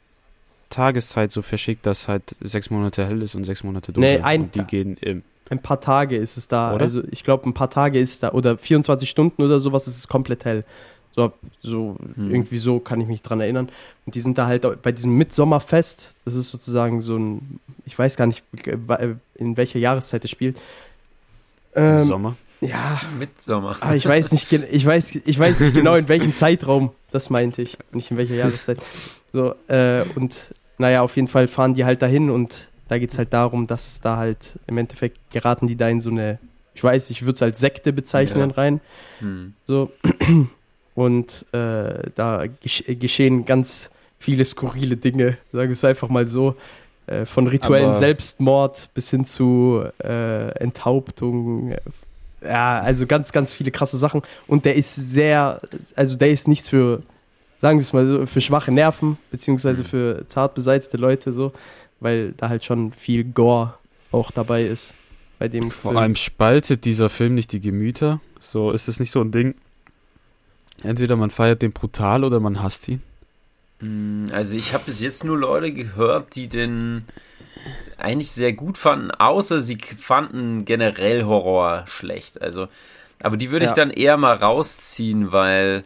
Tageszeit 0.70 1.30
so 1.32 1.42
verschickt, 1.42 1.84
dass 1.84 2.08
halt 2.08 2.36
sechs 2.40 2.70
Monate 2.70 3.06
hell 3.06 3.22
ist 3.22 3.34
und 3.34 3.44
sechs 3.44 3.62
Monate 3.64 3.92
dunkel. 3.92 4.16
Nee, 4.16 4.22
ein- 4.22 4.42
und 4.44 4.54
die 4.54 4.62
gehen 4.64 4.96
im. 5.00 5.22
Ein 5.50 5.60
paar 5.60 5.80
Tage 5.80 6.16
ist 6.16 6.36
es 6.36 6.46
da. 6.48 6.72
Oder? 6.74 6.82
Also 6.84 7.02
ich 7.10 7.24
glaube, 7.24 7.48
ein 7.48 7.54
paar 7.54 7.70
Tage 7.70 7.98
ist 7.98 8.12
es 8.12 8.20
da. 8.20 8.30
Oder 8.32 8.56
24 8.56 9.10
Stunden 9.10 9.42
oder 9.42 9.58
sowas 9.60 9.88
ist 9.88 9.96
es 9.98 10.06
komplett 10.08 10.44
hell. 10.44 10.64
So, 11.16 11.32
so 11.60 11.96
Hm. 12.14 12.30
irgendwie 12.30 12.58
so 12.58 12.78
kann 12.78 13.00
ich 13.00 13.08
mich 13.08 13.20
dran 13.20 13.40
erinnern. 13.40 13.68
Und 14.06 14.14
die 14.14 14.20
sind 14.20 14.38
da 14.38 14.46
halt 14.46 14.80
bei 14.82 14.92
diesem 14.92 15.16
Mitsommerfest. 15.16 16.14
Das 16.24 16.36
ist 16.36 16.50
sozusagen 16.52 17.02
so 17.02 17.16
ein, 17.16 17.58
ich 17.84 17.98
weiß 17.98 18.16
gar 18.16 18.26
nicht, 18.26 18.44
äh, 18.64 19.14
in 19.34 19.56
welcher 19.56 19.80
Jahreszeit 19.80 20.24
es 20.24 20.30
spielt. 20.30 20.56
Ähm, 21.74 22.02
Sommer. 22.04 22.36
ja, 22.60 23.00
Midsommer. 23.18 23.76
aber 23.80 23.96
ich 23.96 24.06
weiß 24.06 24.30
nicht, 24.30 24.52
ich 24.52 24.86
weiß, 24.86 25.16
ich 25.24 25.38
weiß 25.38 25.58
nicht 25.60 25.74
genau 25.74 25.96
in 25.96 26.06
welchem 26.08 26.34
Zeitraum. 26.36 26.90
Das 27.10 27.28
meinte 27.28 27.60
ich, 27.62 27.76
nicht 27.90 28.10
in 28.12 28.16
welcher 28.16 28.36
Jahreszeit. 28.36 28.78
So 29.32 29.54
äh, 29.66 30.02
und 30.14 30.54
naja, 30.80 31.02
auf 31.02 31.14
jeden 31.16 31.28
Fall 31.28 31.46
fahren 31.48 31.74
die 31.74 31.84
halt 31.84 32.02
dahin 32.02 32.30
und 32.30 32.68
da 32.88 32.98
geht 32.98 33.10
es 33.12 33.18
halt 33.18 33.32
darum, 33.32 33.66
dass 33.66 34.00
da 34.00 34.16
halt 34.16 34.58
im 34.66 34.78
Endeffekt 34.78 35.18
geraten 35.32 35.66
die 35.68 35.76
da 35.76 35.88
in 35.88 36.00
so 36.00 36.10
eine, 36.10 36.38
ich 36.74 36.82
weiß, 36.82 37.10
ich 37.10 37.22
würde 37.22 37.34
es 37.36 37.42
als 37.42 37.60
Sekte 37.60 37.92
bezeichnen 37.92 38.50
Ja. 38.50 38.56
rein. 38.56 38.80
Hm. 39.20 39.54
So. 39.66 39.92
Und 40.96 41.46
äh, 41.52 42.10
da 42.14 42.44
gesch 42.60 42.84
geschehen 42.86 43.44
ganz 43.46 43.90
viele 44.18 44.44
skurrile 44.44 44.96
Dinge, 44.96 45.38
sagen 45.52 45.68
wir 45.68 45.72
es 45.72 45.84
einfach 45.84 46.08
mal 46.08 46.26
so. 46.26 46.56
Äh, 47.06 47.24
von 47.26 47.46
rituellen 47.46 47.90
Aber- 47.90 47.94
Selbstmord 47.94 48.90
bis 48.92 49.10
hin 49.10 49.24
zu 49.24 49.84
äh, 50.02 50.48
Enthauptung. 50.58 51.74
Ja, 52.42 52.80
also 52.80 53.06
ganz, 53.06 53.32
ganz 53.32 53.52
viele 53.52 53.70
krasse 53.70 53.96
Sachen. 53.98 54.22
Und 54.46 54.64
der 54.64 54.74
ist 54.74 54.94
sehr, 54.94 55.60
also 55.94 56.16
der 56.16 56.30
ist 56.30 56.48
nichts 56.48 56.68
für, 56.68 57.02
sagen 57.60 57.78
wir 57.78 57.82
es 57.82 57.92
mal 57.92 58.06
so, 58.06 58.24
für 58.26 58.40
schwache 58.40 58.72
Nerven, 58.72 59.18
beziehungsweise 59.30 59.82
Mhm. 59.82 59.86
für 59.86 60.26
zart 60.26 60.54
beseitete 60.54 60.96
Leute 60.96 61.32
so, 61.32 61.52
weil 62.00 62.32
da 62.32 62.48
halt 62.48 62.64
schon 62.64 62.92
viel 62.92 63.22
Gore 63.24 63.74
auch 64.12 64.30
dabei 64.30 64.64
ist 64.64 64.94
bei 65.38 65.48
dem 65.48 65.70
Vor 65.70 65.90
Film. 65.92 65.96
allem 66.02 66.16
spaltet 66.16 66.84
dieser 66.86 67.10
Film 67.10 67.34
nicht 67.34 67.52
die 67.52 67.60
Gemüter. 67.60 68.20
So 68.40 68.70
ist 68.72 68.88
es 68.88 68.98
nicht 68.98 69.10
so 69.10 69.20
ein 69.20 69.30
Ding. 69.30 69.54
Entweder 70.82 71.16
man 71.16 71.30
feiert 71.30 71.60
den 71.60 71.72
brutal 71.72 72.24
oder 72.24 72.40
man 72.40 72.62
hasst 72.62 72.88
ihn. 72.88 73.02
Hm, 73.80 74.28
Also 74.32 74.56
ich 74.56 74.72
habe 74.72 74.84
bis 74.86 75.00
jetzt 75.00 75.24
nur 75.24 75.36
Leute 75.38 75.72
gehört, 75.72 76.34
die 76.36 76.48
den 76.48 77.04
eigentlich 77.98 78.32
sehr 78.32 78.54
gut 78.54 78.78
fanden, 78.78 79.10
außer 79.10 79.60
sie 79.60 79.76
fanden 79.98 80.64
generell 80.64 81.24
Horror 81.24 81.84
schlecht. 81.86 82.40
Also, 82.40 82.68
aber 83.22 83.36
die 83.36 83.50
würde 83.50 83.66
ich 83.66 83.70
Ja. 83.72 83.76
dann 83.76 83.90
eher 83.90 84.16
mal 84.16 84.36
rausziehen, 84.36 85.32
weil 85.32 85.84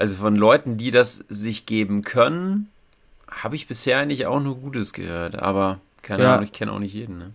also 0.00 0.16
von 0.16 0.34
Leuten, 0.36 0.76
die 0.76 0.90
das 0.90 1.24
sich 1.28 1.66
geben 1.66 2.02
können, 2.02 2.68
habe 3.30 3.54
ich 3.54 3.68
bisher 3.68 3.98
eigentlich 3.98 4.26
auch 4.26 4.40
nur 4.40 4.56
Gutes 4.56 4.92
gehört. 4.92 5.36
Aber 5.40 5.80
keine 6.02 6.22
Ja. 6.24 6.32
Ahnung, 6.32 6.44
ich 6.44 6.52
kenne 6.52 6.72
auch 6.72 6.78
nicht 6.78 6.94
jeden. 6.94 7.18
Ne? 7.18 7.30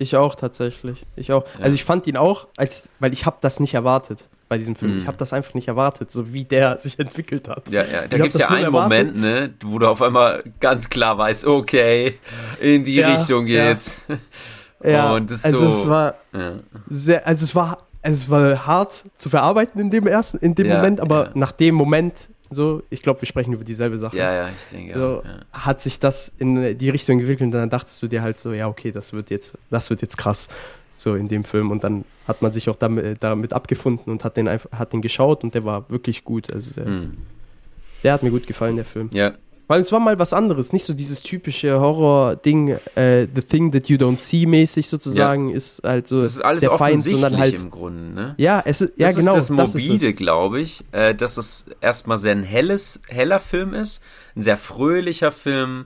Ich 0.00 0.16
auch 0.16 0.34
tatsächlich. 0.34 1.04
Ich 1.16 1.32
auch. 1.32 1.44
Ja. 1.58 1.64
Also 1.64 1.74
ich 1.74 1.84
fand 1.84 2.06
ihn 2.06 2.16
auch, 2.16 2.46
als, 2.56 2.88
weil 3.00 3.12
ich 3.12 3.24
habe 3.26 3.38
das 3.40 3.58
nicht 3.60 3.74
erwartet 3.74 4.28
bei 4.48 4.56
diesem 4.58 4.76
Film. 4.76 4.92
Mhm. 4.94 4.98
Ich 4.98 5.06
habe 5.06 5.16
das 5.16 5.32
einfach 5.32 5.54
nicht 5.54 5.68
erwartet, 5.68 6.10
so 6.10 6.32
wie 6.32 6.44
der 6.44 6.78
sich 6.80 6.98
entwickelt 6.98 7.48
hat. 7.48 7.70
Ja, 7.70 7.82
ja, 7.84 8.06
da 8.08 8.16
gibt 8.16 8.32
es 8.34 8.40
ja 8.40 8.48
einen 8.48 8.64
erwartet. 8.66 9.14
Moment, 9.14 9.16
ne, 9.20 9.54
wo 9.64 9.78
du 9.78 9.86
auf 9.88 10.00
einmal 10.02 10.42
ganz 10.60 10.88
klar 10.90 11.18
weißt, 11.18 11.46
okay, 11.46 12.18
in 12.60 12.84
die 12.84 12.96
Ja, 12.96 13.14
Richtung 13.16 13.46
ja. 13.46 13.68
geht's. 13.70 14.02
Ja, 14.82 15.12
Und 15.14 15.30
das 15.30 15.44
also 15.44 15.58
so- 15.70 15.80
es 15.80 15.88
war 15.88 16.14
Ja. 16.32 16.52
sehr, 16.88 17.26
also 17.26 17.44
es 17.44 17.54
war, 17.54 17.87
es 18.12 18.28
war 18.30 18.66
hart 18.66 19.04
zu 19.16 19.28
verarbeiten 19.28 19.80
in 19.80 19.90
dem 19.90 20.06
ersten, 20.06 20.38
in 20.38 20.54
dem 20.54 20.66
Ja, 20.66 20.76
Moment, 20.76 21.00
aber 21.00 21.26
ja. 21.26 21.30
nach 21.34 21.52
dem 21.52 21.74
Moment, 21.74 22.28
so, 22.50 22.82
ich 22.90 23.02
glaube, 23.02 23.20
wir 23.22 23.26
sprechen 23.26 23.52
über 23.52 23.64
dieselbe 23.64 23.98
Sache. 23.98 24.16
ja, 24.16 24.32
ja, 24.32 24.48
ich 24.48 24.76
denke 24.76 24.94
So. 24.98 25.22
Ja. 25.24 25.40
hat 25.52 25.80
sich 25.82 26.00
das 26.00 26.32
in 26.38 26.78
die 26.78 26.90
Richtung 26.90 27.18
entwickelt 27.20 27.46
und 27.46 27.52
dann 27.52 27.68
dachtest 27.70 28.02
du 28.02 28.06
dir 28.08 28.22
halt 28.22 28.40
so, 28.40 28.52
ja, 28.52 28.68
okay, 28.68 28.90
das 28.92 29.12
wird 29.12 29.30
jetzt, 29.30 29.56
das 29.70 29.90
wird 29.90 30.00
jetzt 30.02 30.16
krass, 30.16 30.48
so 30.96 31.14
in 31.14 31.28
dem 31.28 31.44
Film. 31.44 31.70
Und 31.70 31.84
dann 31.84 32.04
hat 32.26 32.40
man 32.42 32.50
sich 32.52 32.68
auch 32.70 32.76
damit, 32.76 33.22
damit 33.22 33.52
abgefunden 33.52 34.10
und 34.10 34.24
hat 34.24 34.36
den 34.36 34.48
einfach, 34.48 34.70
hat 34.72 34.92
den 34.92 35.02
geschaut 35.02 35.44
und 35.44 35.54
der 35.54 35.64
war 35.64 35.88
wirklich 35.90 36.24
gut. 36.24 36.52
Also 36.52 36.72
der, 36.72 36.86
Hm. 36.86 37.16
der 38.02 38.12
hat 38.14 38.22
mir 38.22 38.30
gut 38.30 38.46
gefallen, 38.46 38.76
der 38.76 38.84
Film. 38.84 39.10
Ja, 39.12 39.32
Weil 39.68 39.82
es 39.82 39.92
war 39.92 40.00
mal 40.00 40.18
was 40.18 40.32
anderes, 40.32 40.72
nicht 40.72 40.86
so 40.86 40.94
dieses 40.94 41.20
typische 41.20 41.78
Horror-Ding, 41.78 42.78
äh, 42.94 43.28
The 43.32 43.42
Thing 43.42 43.70
That 43.72 43.88
You 43.88 43.98
Don't 43.98 44.18
See 44.18 44.46
mäßig 44.46 44.88
sozusagen, 44.88 45.50
ist 45.50 45.82
halt 45.84 46.06
so 46.06 46.22
das 46.22 46.32
ist 46.32 46.44
alles 46.44 46.62
der 46.62 46.70
Feind, 46.70 47.02
sondern 47.02 47.36
halt, 47.36 47.54
im 47.54 47.70
Grunde, 47.70 48.14
ne? 48.14 48.34
ja, 48.38 48.62
es 48.64 48.80
ist, 48.80 48.94
ja 48.96 49.08
das 49.08 49.16
genau, 49.16 49.36
ist 49.36 49.50
das 49.50 49.74
Mobile, 49.74 50.14
glaube 50.14 50.60
ich, 50.60 50.84
äh, 50.92 51.14
dass 51.14 51.36
es 51.36 51.66
erstmal 51.82 52.16
sehr 52.16 52.32
ein 52.32 52.44
helles, 52.44 53.02
heller 53.08 53.40
Film 53.40 53.74
ist, 53.74 54.02
ein 54.34 54.42
sehr 54.42 54.56
fröhlicher 54.56 55.30
Film 55.32 55.84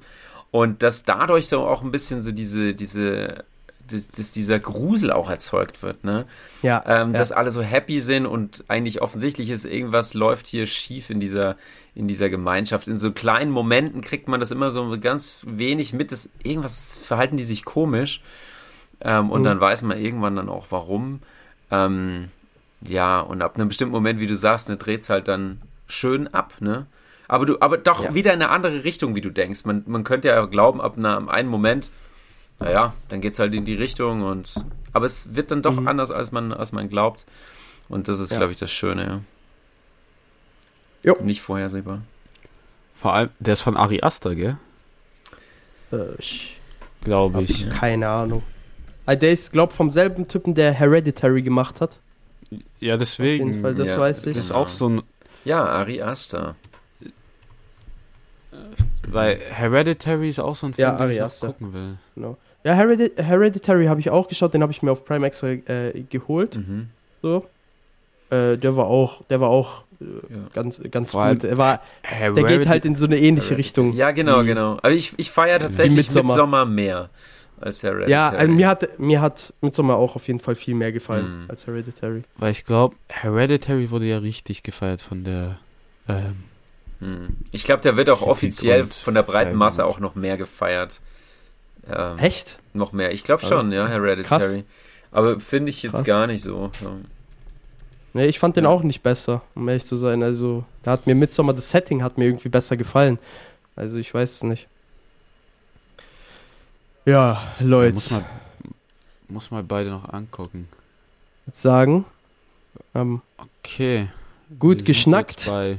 und 0.52 0.84
dass 0.84 1.02
dadurch 1.02 1.48
so 1.48 1.62
auch 1.62 1.82
ein 1.82 1.90
bisschen 1.90 2.22
so 2.22 2.30
diese, 2.30 2.74
diese, 2.74 3.44
dass, 3.90 4.08
dass 4.12 4.30
dieser 4.30 4.60
Grusel 4.60 5.10
auch 5.10 5.28
erzeugt 5.28 5.82
wird, 5.82 6.04
ne? 6.04 6.26
Ja, 6.62 6.84
ähm, 6.86 7.12
ja. 7.12 7.18
dass 7.18 7.32
alle 7.32 7.50
so 7.50 7.62
happy 7.62 7.98
sind 7.98 8.26
und 8.26 8.62
eigentlich 8.68 9.02
offensichtlich 9.02 9.50
ist, 9.50 9.64
irgendwas 9.64 10.14
läuft 10.14 10.46
hier 10.46 10.66
schief 10.66 11.10
in 11.10 11.18
dieser, 11.18 11.56
in 11.94 12.08
dieser 12.08 12.30
Gemeinschaft. 12.30 12.88
In 12.88 12.98
so 12.98 13.12
kleinen 13.12 13.50
Momenten 13.50 14.00
kriegt 14.00 14.28
man 14.28 14.40
das 14.40 14.50
immer 14.50 14.70
so 14.70 14.98
ganz 14.98 15.38
wenig 15.46 15.92
mit, 15.92 16.10
dass 16.12 16.30
irgendwas 16.42 16.94
verhalten 16.94 17.36
die 17.36 17.44
sich 17.44 17.64
komisch. 17.64 18.22
Ähm, 19.00 19.30
und 19.30 19.40
Mhm. 19.42 19.44
dann 19.46 19.60
weiß 19.60 19.82
man 19.82 19.98
irgendwann 19.98 20.36
dann 20.36 20.48
auch 20.48 20.68
warum. 20.70 21.20
Ähm, 21.70 22.30
ja, 22.86 23.20
und 23.20 23.42
ab 23.42 23.56
einem 23.56 23.68
bestimmten 23.68 23.92
Moment, 23.92 24.20
wie 24.20 24.26
du 24.26 24.36
sagst, 24.36 24.68
ne, 24.68 24.76
dreht 24.76 25.02
es 25.02 25.10
halt 25.10 25.28
dann 25.28 25.60
schön 25.86 26.28
ab, 26.32 26.54
ne? 26.60 26.86
Aber 27.28 27.46
du, 27.46 27.58
aber 27.60 27.78
doch 27.78 28.04
Ja. 28.04 28.14
wieder 28.14 28.32
in 28.32 28.42
eine 28.42 28.50
andere 28.50 28.84
Richtung, 28.84 29.14
wie 29.14 29.20
du 29.20 29.30
denkst. 29.30 29.64
Man, 29.64 29.84
man 29.86 30.04
könnte 30.04 30.28
ja 30.28 30.44
glauben, 30.46 30.80
ab 30.80 30.96
einem 30.98 31.28
einen 31.28 31.48
Moment, 31.48 31.90
naja, 32.60 32.94
dann 33.08 33.20
geht's 33.20 33.38
halt 33.38 33.54
in 33.54 33.64
die 33.64 33.74
Richtung 33.74 34.22
und 34.22 34.52
aber 34.92 35.06
es 35.06 35.34
wird 35.34 35.50
dann 35.50 35.62
doch 35.62 35.80
Mhm. 35.80 35.88
anders, 35.88 36.10
als 36.10 36.32
man, 36.32 36.52
als 36.52 36.72
man 36.72 36.88
glaubt. 36.88 37.24
Und 37.88 38.08
das 38.08 38.20
ist, 38.20 38.32
Ja. 38.32 38.38
glaube 38.38 38.52
ich, 38.52 38.58
das 38.58 38.70
Schöne, 38.70 39.04
ja. 39.06 39.20
Jo. 41.02 41.14
Nicht 41.22 41.42
vorhersehbar. 41.42 42.02
Vor 42.96 43.12
allem, 43.14 43.30
der 43.40 43.54
ist 43.54 43.62
von 43.62 43.76
Ari 43.76 44.00
Aster, 44.02 44.34
gell? 44.34 44.56
Äh, 45.92 46.14
ich 46.18 46.60
Glaube 47.02 47.42
ich. 47.42 47.68
keine 47.70 48.08
Ahnung. 48.08 48.42
Ah, 49.06 49.16
der 49.16 49.32
ist, 49.32 49.50
glaub 49.52 49.72
vom 49.72 49.90
selben 49.90 50.28
Typen, 50.28 50.54
der 50.54 50.72
Hereditary 50.72 51.42
gemacht 51.42 51.80
hat. 51.80 51.98
Ja, 52.78 52.96
deswegen. 52.96 53.42
Auf 53.44 53.50
jeden 53.50 53.62
Fall, 53.62 53.74
das 53.74 53.88
ja, 53.88 53.98
weiß 53.98 54.26
ich. 54.26 54.34
Das 54.36 54.44
ist 54.44 54.48
Genau. 54.50 54.60
auch 54.60 54.68
so 54.68 54.88
ein. 54.88 55.02
Ja, 55.44 55.64
Ari 55.64 56.00
Aster. 56.02 56.54
Weil 59.08 59.38
Hereditary 59.50 60.28
ist 60.28 60.38
auch 60.38 60.54
so 60.54 60.66
ein 60.68 60.74
Film, 60.74 60.86
Ja, 60.88 60.92
den 60.94 61.00
Ari 61.02 61.12
ich 61.14 61.18
noch 61.18 61.26
Aster. 61.26 61.46
gucken 61.48 61.72
will. 61.72 61.96
Genau. 62.14 62.36
Ja, 62.64 62.74
Heredit 62.74 63.18
Hereditary 63.18 63.86
habe 63.86 63.98
ich 63.98 64.10
auch 64.10 64.28
geschaut, 64.28 64.54
den 64.54 64.62
habe 64.62 64.70
ich 64.70 64.82
mir 64.82 64.92
auf 64.92 65.04
Prime 65.04 65.26
extra 65.26 65.48
äh, 65.48 66.04
geholt. 66.08 66.56
Mhm. 66.56 66.90
So. 67.22 67.46
Äh, 68.30 68.56
der 68.56 68.76
war 68.76 68.86
auch, 68.86 69.24
der 69.24 69.40
war 69.40 69.48
auch 69.48 69.82
Ja. 70.28 70.36
ganz, 70.54 70.80
ganz 70.90 71.10
Vor 71.12 71.28
gut. 71.30 71.44
Er 71.44 71.58
war, 71.58 71.80
der 72.02 72.10
Hereditary, 72.10 72.58
geht 72.58 72.68
halt 72.68 72.84
in 72.84 72.96
so 72.96 73.04
eine 73.06 73.18
ähnliche 73.18 73.56
Richtung. 73.56 73.92
Ja, 73.94 74.10
genau, 74.10 74.42
Wie- 74.42 74.46
genau. 74.46 74.72
Aber 74.78 74.90
ich, 74.90 75.12
ich 75.16 75.30
feiere 75.30 75.58
tatsächlich 75.60 75.96
Midsommar. 75.96 76.24
Midsommar 76.34 76.66
mehr 76.66 77.10
als 77.60 77.82
Hereditary. 77.82 78.10
Ja, 78.10 78.28
also 78.30 78.52
mir 78.52 78.68
hat 78.68 78.98
mir 78.98 79.20
hat 79.20 79.54
Midsommar 79.60 79.96
auch 79.96 80.16
auf 80.16 80.26
jeden 80.26 80.40
Fall 80.40 80.54
viel 80.56 80.74
mehr 80.74 80.92
gefallen 80.92 81.42
Mhm. 81.44 81.50
als 81.50 81.66
Hereditary. 81.66 82.22
Weil 82.36 82.50
ich 82.52 82.64
glaube, 82.64 82.96
Hereditary 83.08 83.90
wurde 83.90 84.06
ja 84.06 84.18
richtig 84.18 84.62
gefeiert 84.62 85.00
von 85.00 85.24
der. 85.24 85.58
Ähm, 86.08 86.44
Hm. 87.00 87.36
Ich 87.50 87.64
glaube, 87.64 87.82
der 87.82 87.96
wird 87.96 88.10
auch 88.10 88.22
offiziell 88.22 88.86
von 88.86 89.14
der 89.14 89.24
breiten. 89.24 89.56
Masse 89.56 89.84
auch 89.84 89.98
noch 89.98 90.14
mehr 90.14 90.36
gefeiert. 90.36 91.00
Ähm, 91.92 92.16
Echt? 92.18 92.60
Noch 92.74 92.92
mehr. 92.92 93.12
Ich 93.12 93.24
glaube 93.24 93.44
schon, 93.44 93.72
ja, 93.72 93.88
Hereditary. 93.88 94.62
Aber 95.10 95.40
finde 95.40 95.70
ich 95.70 95.82
jetzt 95.82 95.94
Krass. 95.94 96.04
gar 96.04 96.26
nicht 96.28 96.42
so. 96.44 96.70
so. 96.80 96.92
Nee, 98.14 98.26
ich 98.26 98.38
fand 98.38 98.56
den 98.56 98.64
Ja. 98.64 98.70
auch 98.70 98.82
nicht 98.82 99.02
besser, 99.02 99.42
um 99.54 99.68
ehrlich 99.68 99.84
zu 99.86 99.96
sein. 99.96 100.22
Also, 100.22 100.64
da 100.82 100.92
hat 100.92 101.06
mir 101.06 101.14
Midsommar, 101.14 101.54
das 101.54 101.70
Setting 101.70 102.02
hat 102.02 102.18
mir 102.18 102.26
irgendwie 102.26 102.48
besser 102.50 102.76
gefallen. 102.76 103.18
Also, 103.76 103.96
ich 103.98 104.12
weiß 104.12 104.32
es 104.32 104.42
nicht. 104.42 104.68
Ja, 107.04 107.42
Leute, 107.58 107.94
muss, 107.94 108.10
man, 108.10 108.24
muss 109.28 109.50
mal 109.50 109.62
beide 109.62 109.90
noch 109.90 110.08
angucken. 110.12 110.68
ich 111.46 111.54
sagen, 111.54 112.04
ähm, 112.94 113.22
Okay. 113.64 114.08
Gut 114.58 114.70
wir 114.70 114.76
sind 114.78 114.86
geschnackt. 114.86 115.30
jetzt 115.42 115.46
Bei 115.46 115.78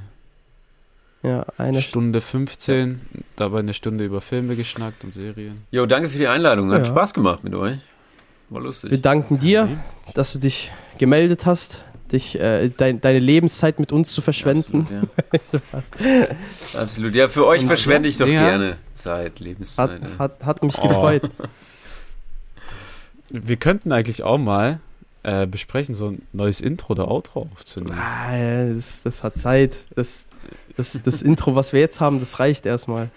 ja, 1.22 1.46
eine 1.58 1.82
Stunde 1.82 2.20
15, 2.22 3.02
dabei 3.36 3.60
eine 3.60 3.74
Stunde 3.74 4.04
über 4.06 4.20
Filme 4.22 4.56
geschnackt 4.56 5.04
und 5.04 5.14
Serien. 5.14 5.64
Jo, 5.72 5.86
danke 5.86 6.10
für 6.10 6.18
die 6.18 6.28
Einladung. 6.28 6.72
Hat 6.72 6.80
Ja. 6.80 6.86
Spaß 6.86 7.14
gemacht 7.14 7.44
mit 7.44 7.54
euch. 7.56 7.78
War 8.50 8.62
lustig. 8.62 8.92
Wir 8.92 8.98
danken 9.02 9.40
dir, 9.40 9.70
dass 10.16 10.34
du 10.34 10.40
dich 10.40 10.72
gemeldet 10.98 11.46
hast, 11.46 11.80
dich, 12.12 12.40
äh, 12.40 12.70
dein, 12.76 13.02
deine 13.02 13.20
Lebenszeit 13.20 13.80
mit 13.80 13.92
uns 13.92 14.12
zu 14.14 14.22
verschwenden. 14.22 14.88
Absolut, 15.72 16.28
ja. 16.74 16.80
Absolut. 16.82 17.16
Ja, 17.16 17.28
für 17.30 17.46
euch 17.48 17.62
Und- 17.62 17.68
verschwende 17.68 18.10
ich 18.10 18.18
doch 18.18 18.28
Ja. 18.28 18.50
gerne 18.50 18.78
Zeit, 18.94 19.34
Hat, 19.34 19.40
Lebenszeit. 19.40 20.02
ja. 20.04 20.20
hat, 20.20 20.44
hat 20.46 20.64
mich 20.64 20.76
Oh. 20.80 20.88
gefreut. 20.88 21.24
Wir 23.30 23.56
könnten 23.56 23.92
eigentlich 23.92 24.24
auch 24.24 24.38
mal 24.38 24.80
äh, 25.24 25.48
besprechen, 25.48 25.96
so 25.96 26.10
ein 26.10 26.22
neues 26.34 26.60
Intro 26.62 26.92
oder 26.92 27.08
Outro 27.10 27.48
aufzunehmen. 27.54 27.98
Ah, 27.98 28.36
ja, 28.36 28.74
das, 28.74 29.04
das 29.04 29.24
hat 29.24 29.38
Zeit. 29.38 29.86
Das, 29.96 30.28
das, 30.76 31.00
das 31.02 31.22
Intro, 31.22 31.56
was 31.56 31.72
wir 31.72 31.80
jetzt 31.80 32.02
haben, 32.02 32.20
das 32.20 32.40
reicht 32.40 32.66
erstmal. 32.66 33.10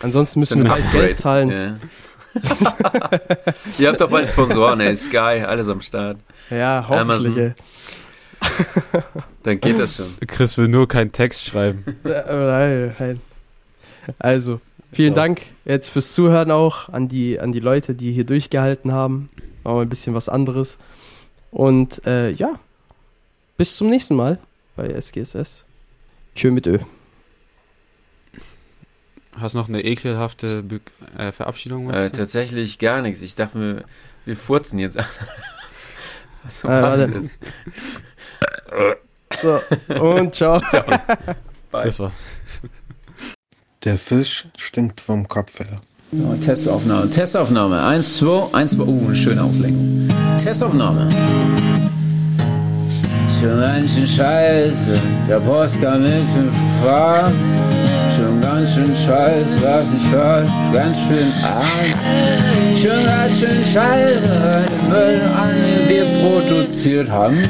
Ansonsten 0.00 0.42
So 0.44 0.54
müssen 0.56 0.64
wir 0.64 0.70
halt. 0.72 0.84
Geld 0.92 1.16
zahlen. 1.16 1.50
Ja. 1.50 1.76
Ihr 3.78 3.88
habt 3.88 4.00
doch 4.00 4.08
bald 4.08 4.28
Sponsoren, 4.28 4.78
ey. 4.80 4.94
Sky, 4.94 5.42
alles 5.44 5.68
am 5.68 5.80
Start. 5.80 6.18
Ja, 6.48 6.86
hoffentlich. 6.88 7.52
Dann 9.42 9.60
geht 9.60 9.78
das 9.78 9.96
schon. 9.96 10.14
Chris 10.26 10.56
will 10.58 10.68
nur 10.68 10.88
keinen 10.88 11.12
Text 11.12 11.46
schreiben. 11.46 11.84
Äh, 12.04 12.24
Nein, 12.34 12.96
nein. 12.98 13.20
Also, 14.18 14.60
vielen 14.92 15.14
Ja. 15.14 15.22
Dank 15.22 15.42
jetzt 15.64 15.88
fürs 15.88 16.12
Zuhören 16.14 16.50
auch 16.50 16.88
an 16.88 17.08
die, 17.08 17.38
an 17.38 17.52
die 17.52 17.60
Leute, 17.60 17.94
die 17.94 18.12
hier 18.12 18.24
durchgehalten 18.24 18.92
haben. 18.92 19.30
War 19.62 19.74
mal 19.74 19.82
ein 19.82 19.88
bisschen 19.88 20.14
was 20.14 20.28
anderes. 20.28 20.78
Und 21.50 22.04
äh, 22.06 22.30
ja, 22.30 22.58
bis 23.56 23.76
zum 23.76 23.88
nächsten 23.88 24.16
Mal 24.16 24.38
bei 24.76 24.88
SGSS. 24.88 25.64
Tschö 26.34 26.50
mit 26.50 26.66
Ö. 26.66 26.78
Hast 29.36 29.54
noch 29.54 29.68
eine 29.68 29.82
ekelhafte 29.84 30.62
Be 30.62 30.80
äh, 31.16 31.32
Verabschiedung? 31.32 31.90
Äh, 31.90 32.10
tatsächlich 32.10 32.78
gar 32.78 33.00
nichts. 33.02 33.22
Ich 33.22 33.34
dachte 33.34 33.58
mir, 33.58 33.84
wir 34.24 34.36
furzen 34.36 34.78
jetzt 34.78 34.96
an. 34.98 35.04
Was 36.44 36.60
so 36.60 36.68
Äh, 36.68 36.80
passend 36.80 37.16
ist. 37.16 37.30
So, 39.42 39.60
und 40.00 40.34
ciao. 40.34 40.60
Bye. 41.70 41.82
das 41.82 42.00
war's. 42.00 42.24
Der 43.84 43.96
Fisch 43.96 44.46
stinkt 44.58 45.00
vom 45.00 45.26
Kopf 45.26 45.58
her. 45.60 45.80
So, 46.12 46.34
Testaufnahme, 46.34 47.08
Testaufnahme. 47.08 47.82
Eins, 47.82 48.18
zwei, 48.18 48.52
eins, 48.52 48.72
zwei. 48.72 48.84
Uh, 48.84 49.06
eine 49.06 49.16
schöne 49.16 49.42
Auslenkung. 49.42 50.08
Testaufnahme. 50.42 51.08
Schon 53.40 53.60
ganz 53.60 53.94
schön 53.94 54.06
scheiße, 54.06 55.00
der 55.28 55.40
Post 55.40 55.80
kam 55.80 56.02
mit 56.02 56.26
fünf 56.34 56.54
Fahr. 56.82 57.32
Schon 58.14 58.40
ganz 58.40 58.74
schön 58.74 58.94
scheiße, 58.94 59.62
was 59.62 59.88
ich 59.96 60.10
hört, 60.10 60.48
ganz 60.74 60.98
schön 61.00 61.32
arm. 61.42 62.76
Schon 62.76 63.04
ganz 63.04 63.40
schön 63.40 63.64
scheiße, 63.64 64.66
den 64.68 64.88
Müll 64.90 65.22
an, 65.22 65.54
den 65.54 65.88
wir 65.88 66.04
produziert 66.20 67.08
haben. 67.08 67.42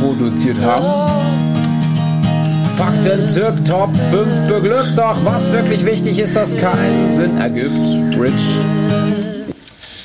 Produziert 0.00 0.56
haben. 0.60 1.10
Fakten 2.76 3.26
zirk 3.26 3.64
Top 3.64 3.90
5 4.10 4.48
beglückt, 4.48 4.96
doch 4.96 5.16
was 5.24 5.50
wirklich 5.52 5.84
wichtig 5.84 6.18
ist, 6.18 6.34
dass 6.34 6.56
keinen 6.56 7.12
Sinn 7.12 7.36
ergibt. 7.38 8.18
Rich. 8.18 8.58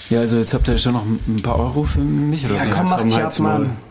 Ja, 0.09 0.19
also 0.21 0.37
jetzt 0.37 0.53
habt 0.53 0.67
ihr 0.67 0.77
schon 0.77 0.93
noch 0.93 1.05
ein 1.05 1.41
paar 1.41 1.59
Euro 1.59 1.83
für 1.83 1.99
mich 1.99 2.45
oder 2.45 2.59
so. 2.59 2.69
komm, 2.69 2.89
mach 2.89 3.03
dich 3.03 3.15
ab, 3.15 3.23
halt's 3.23 3.39
Maul. 3.39 3.59
Mann. 3.59 3.88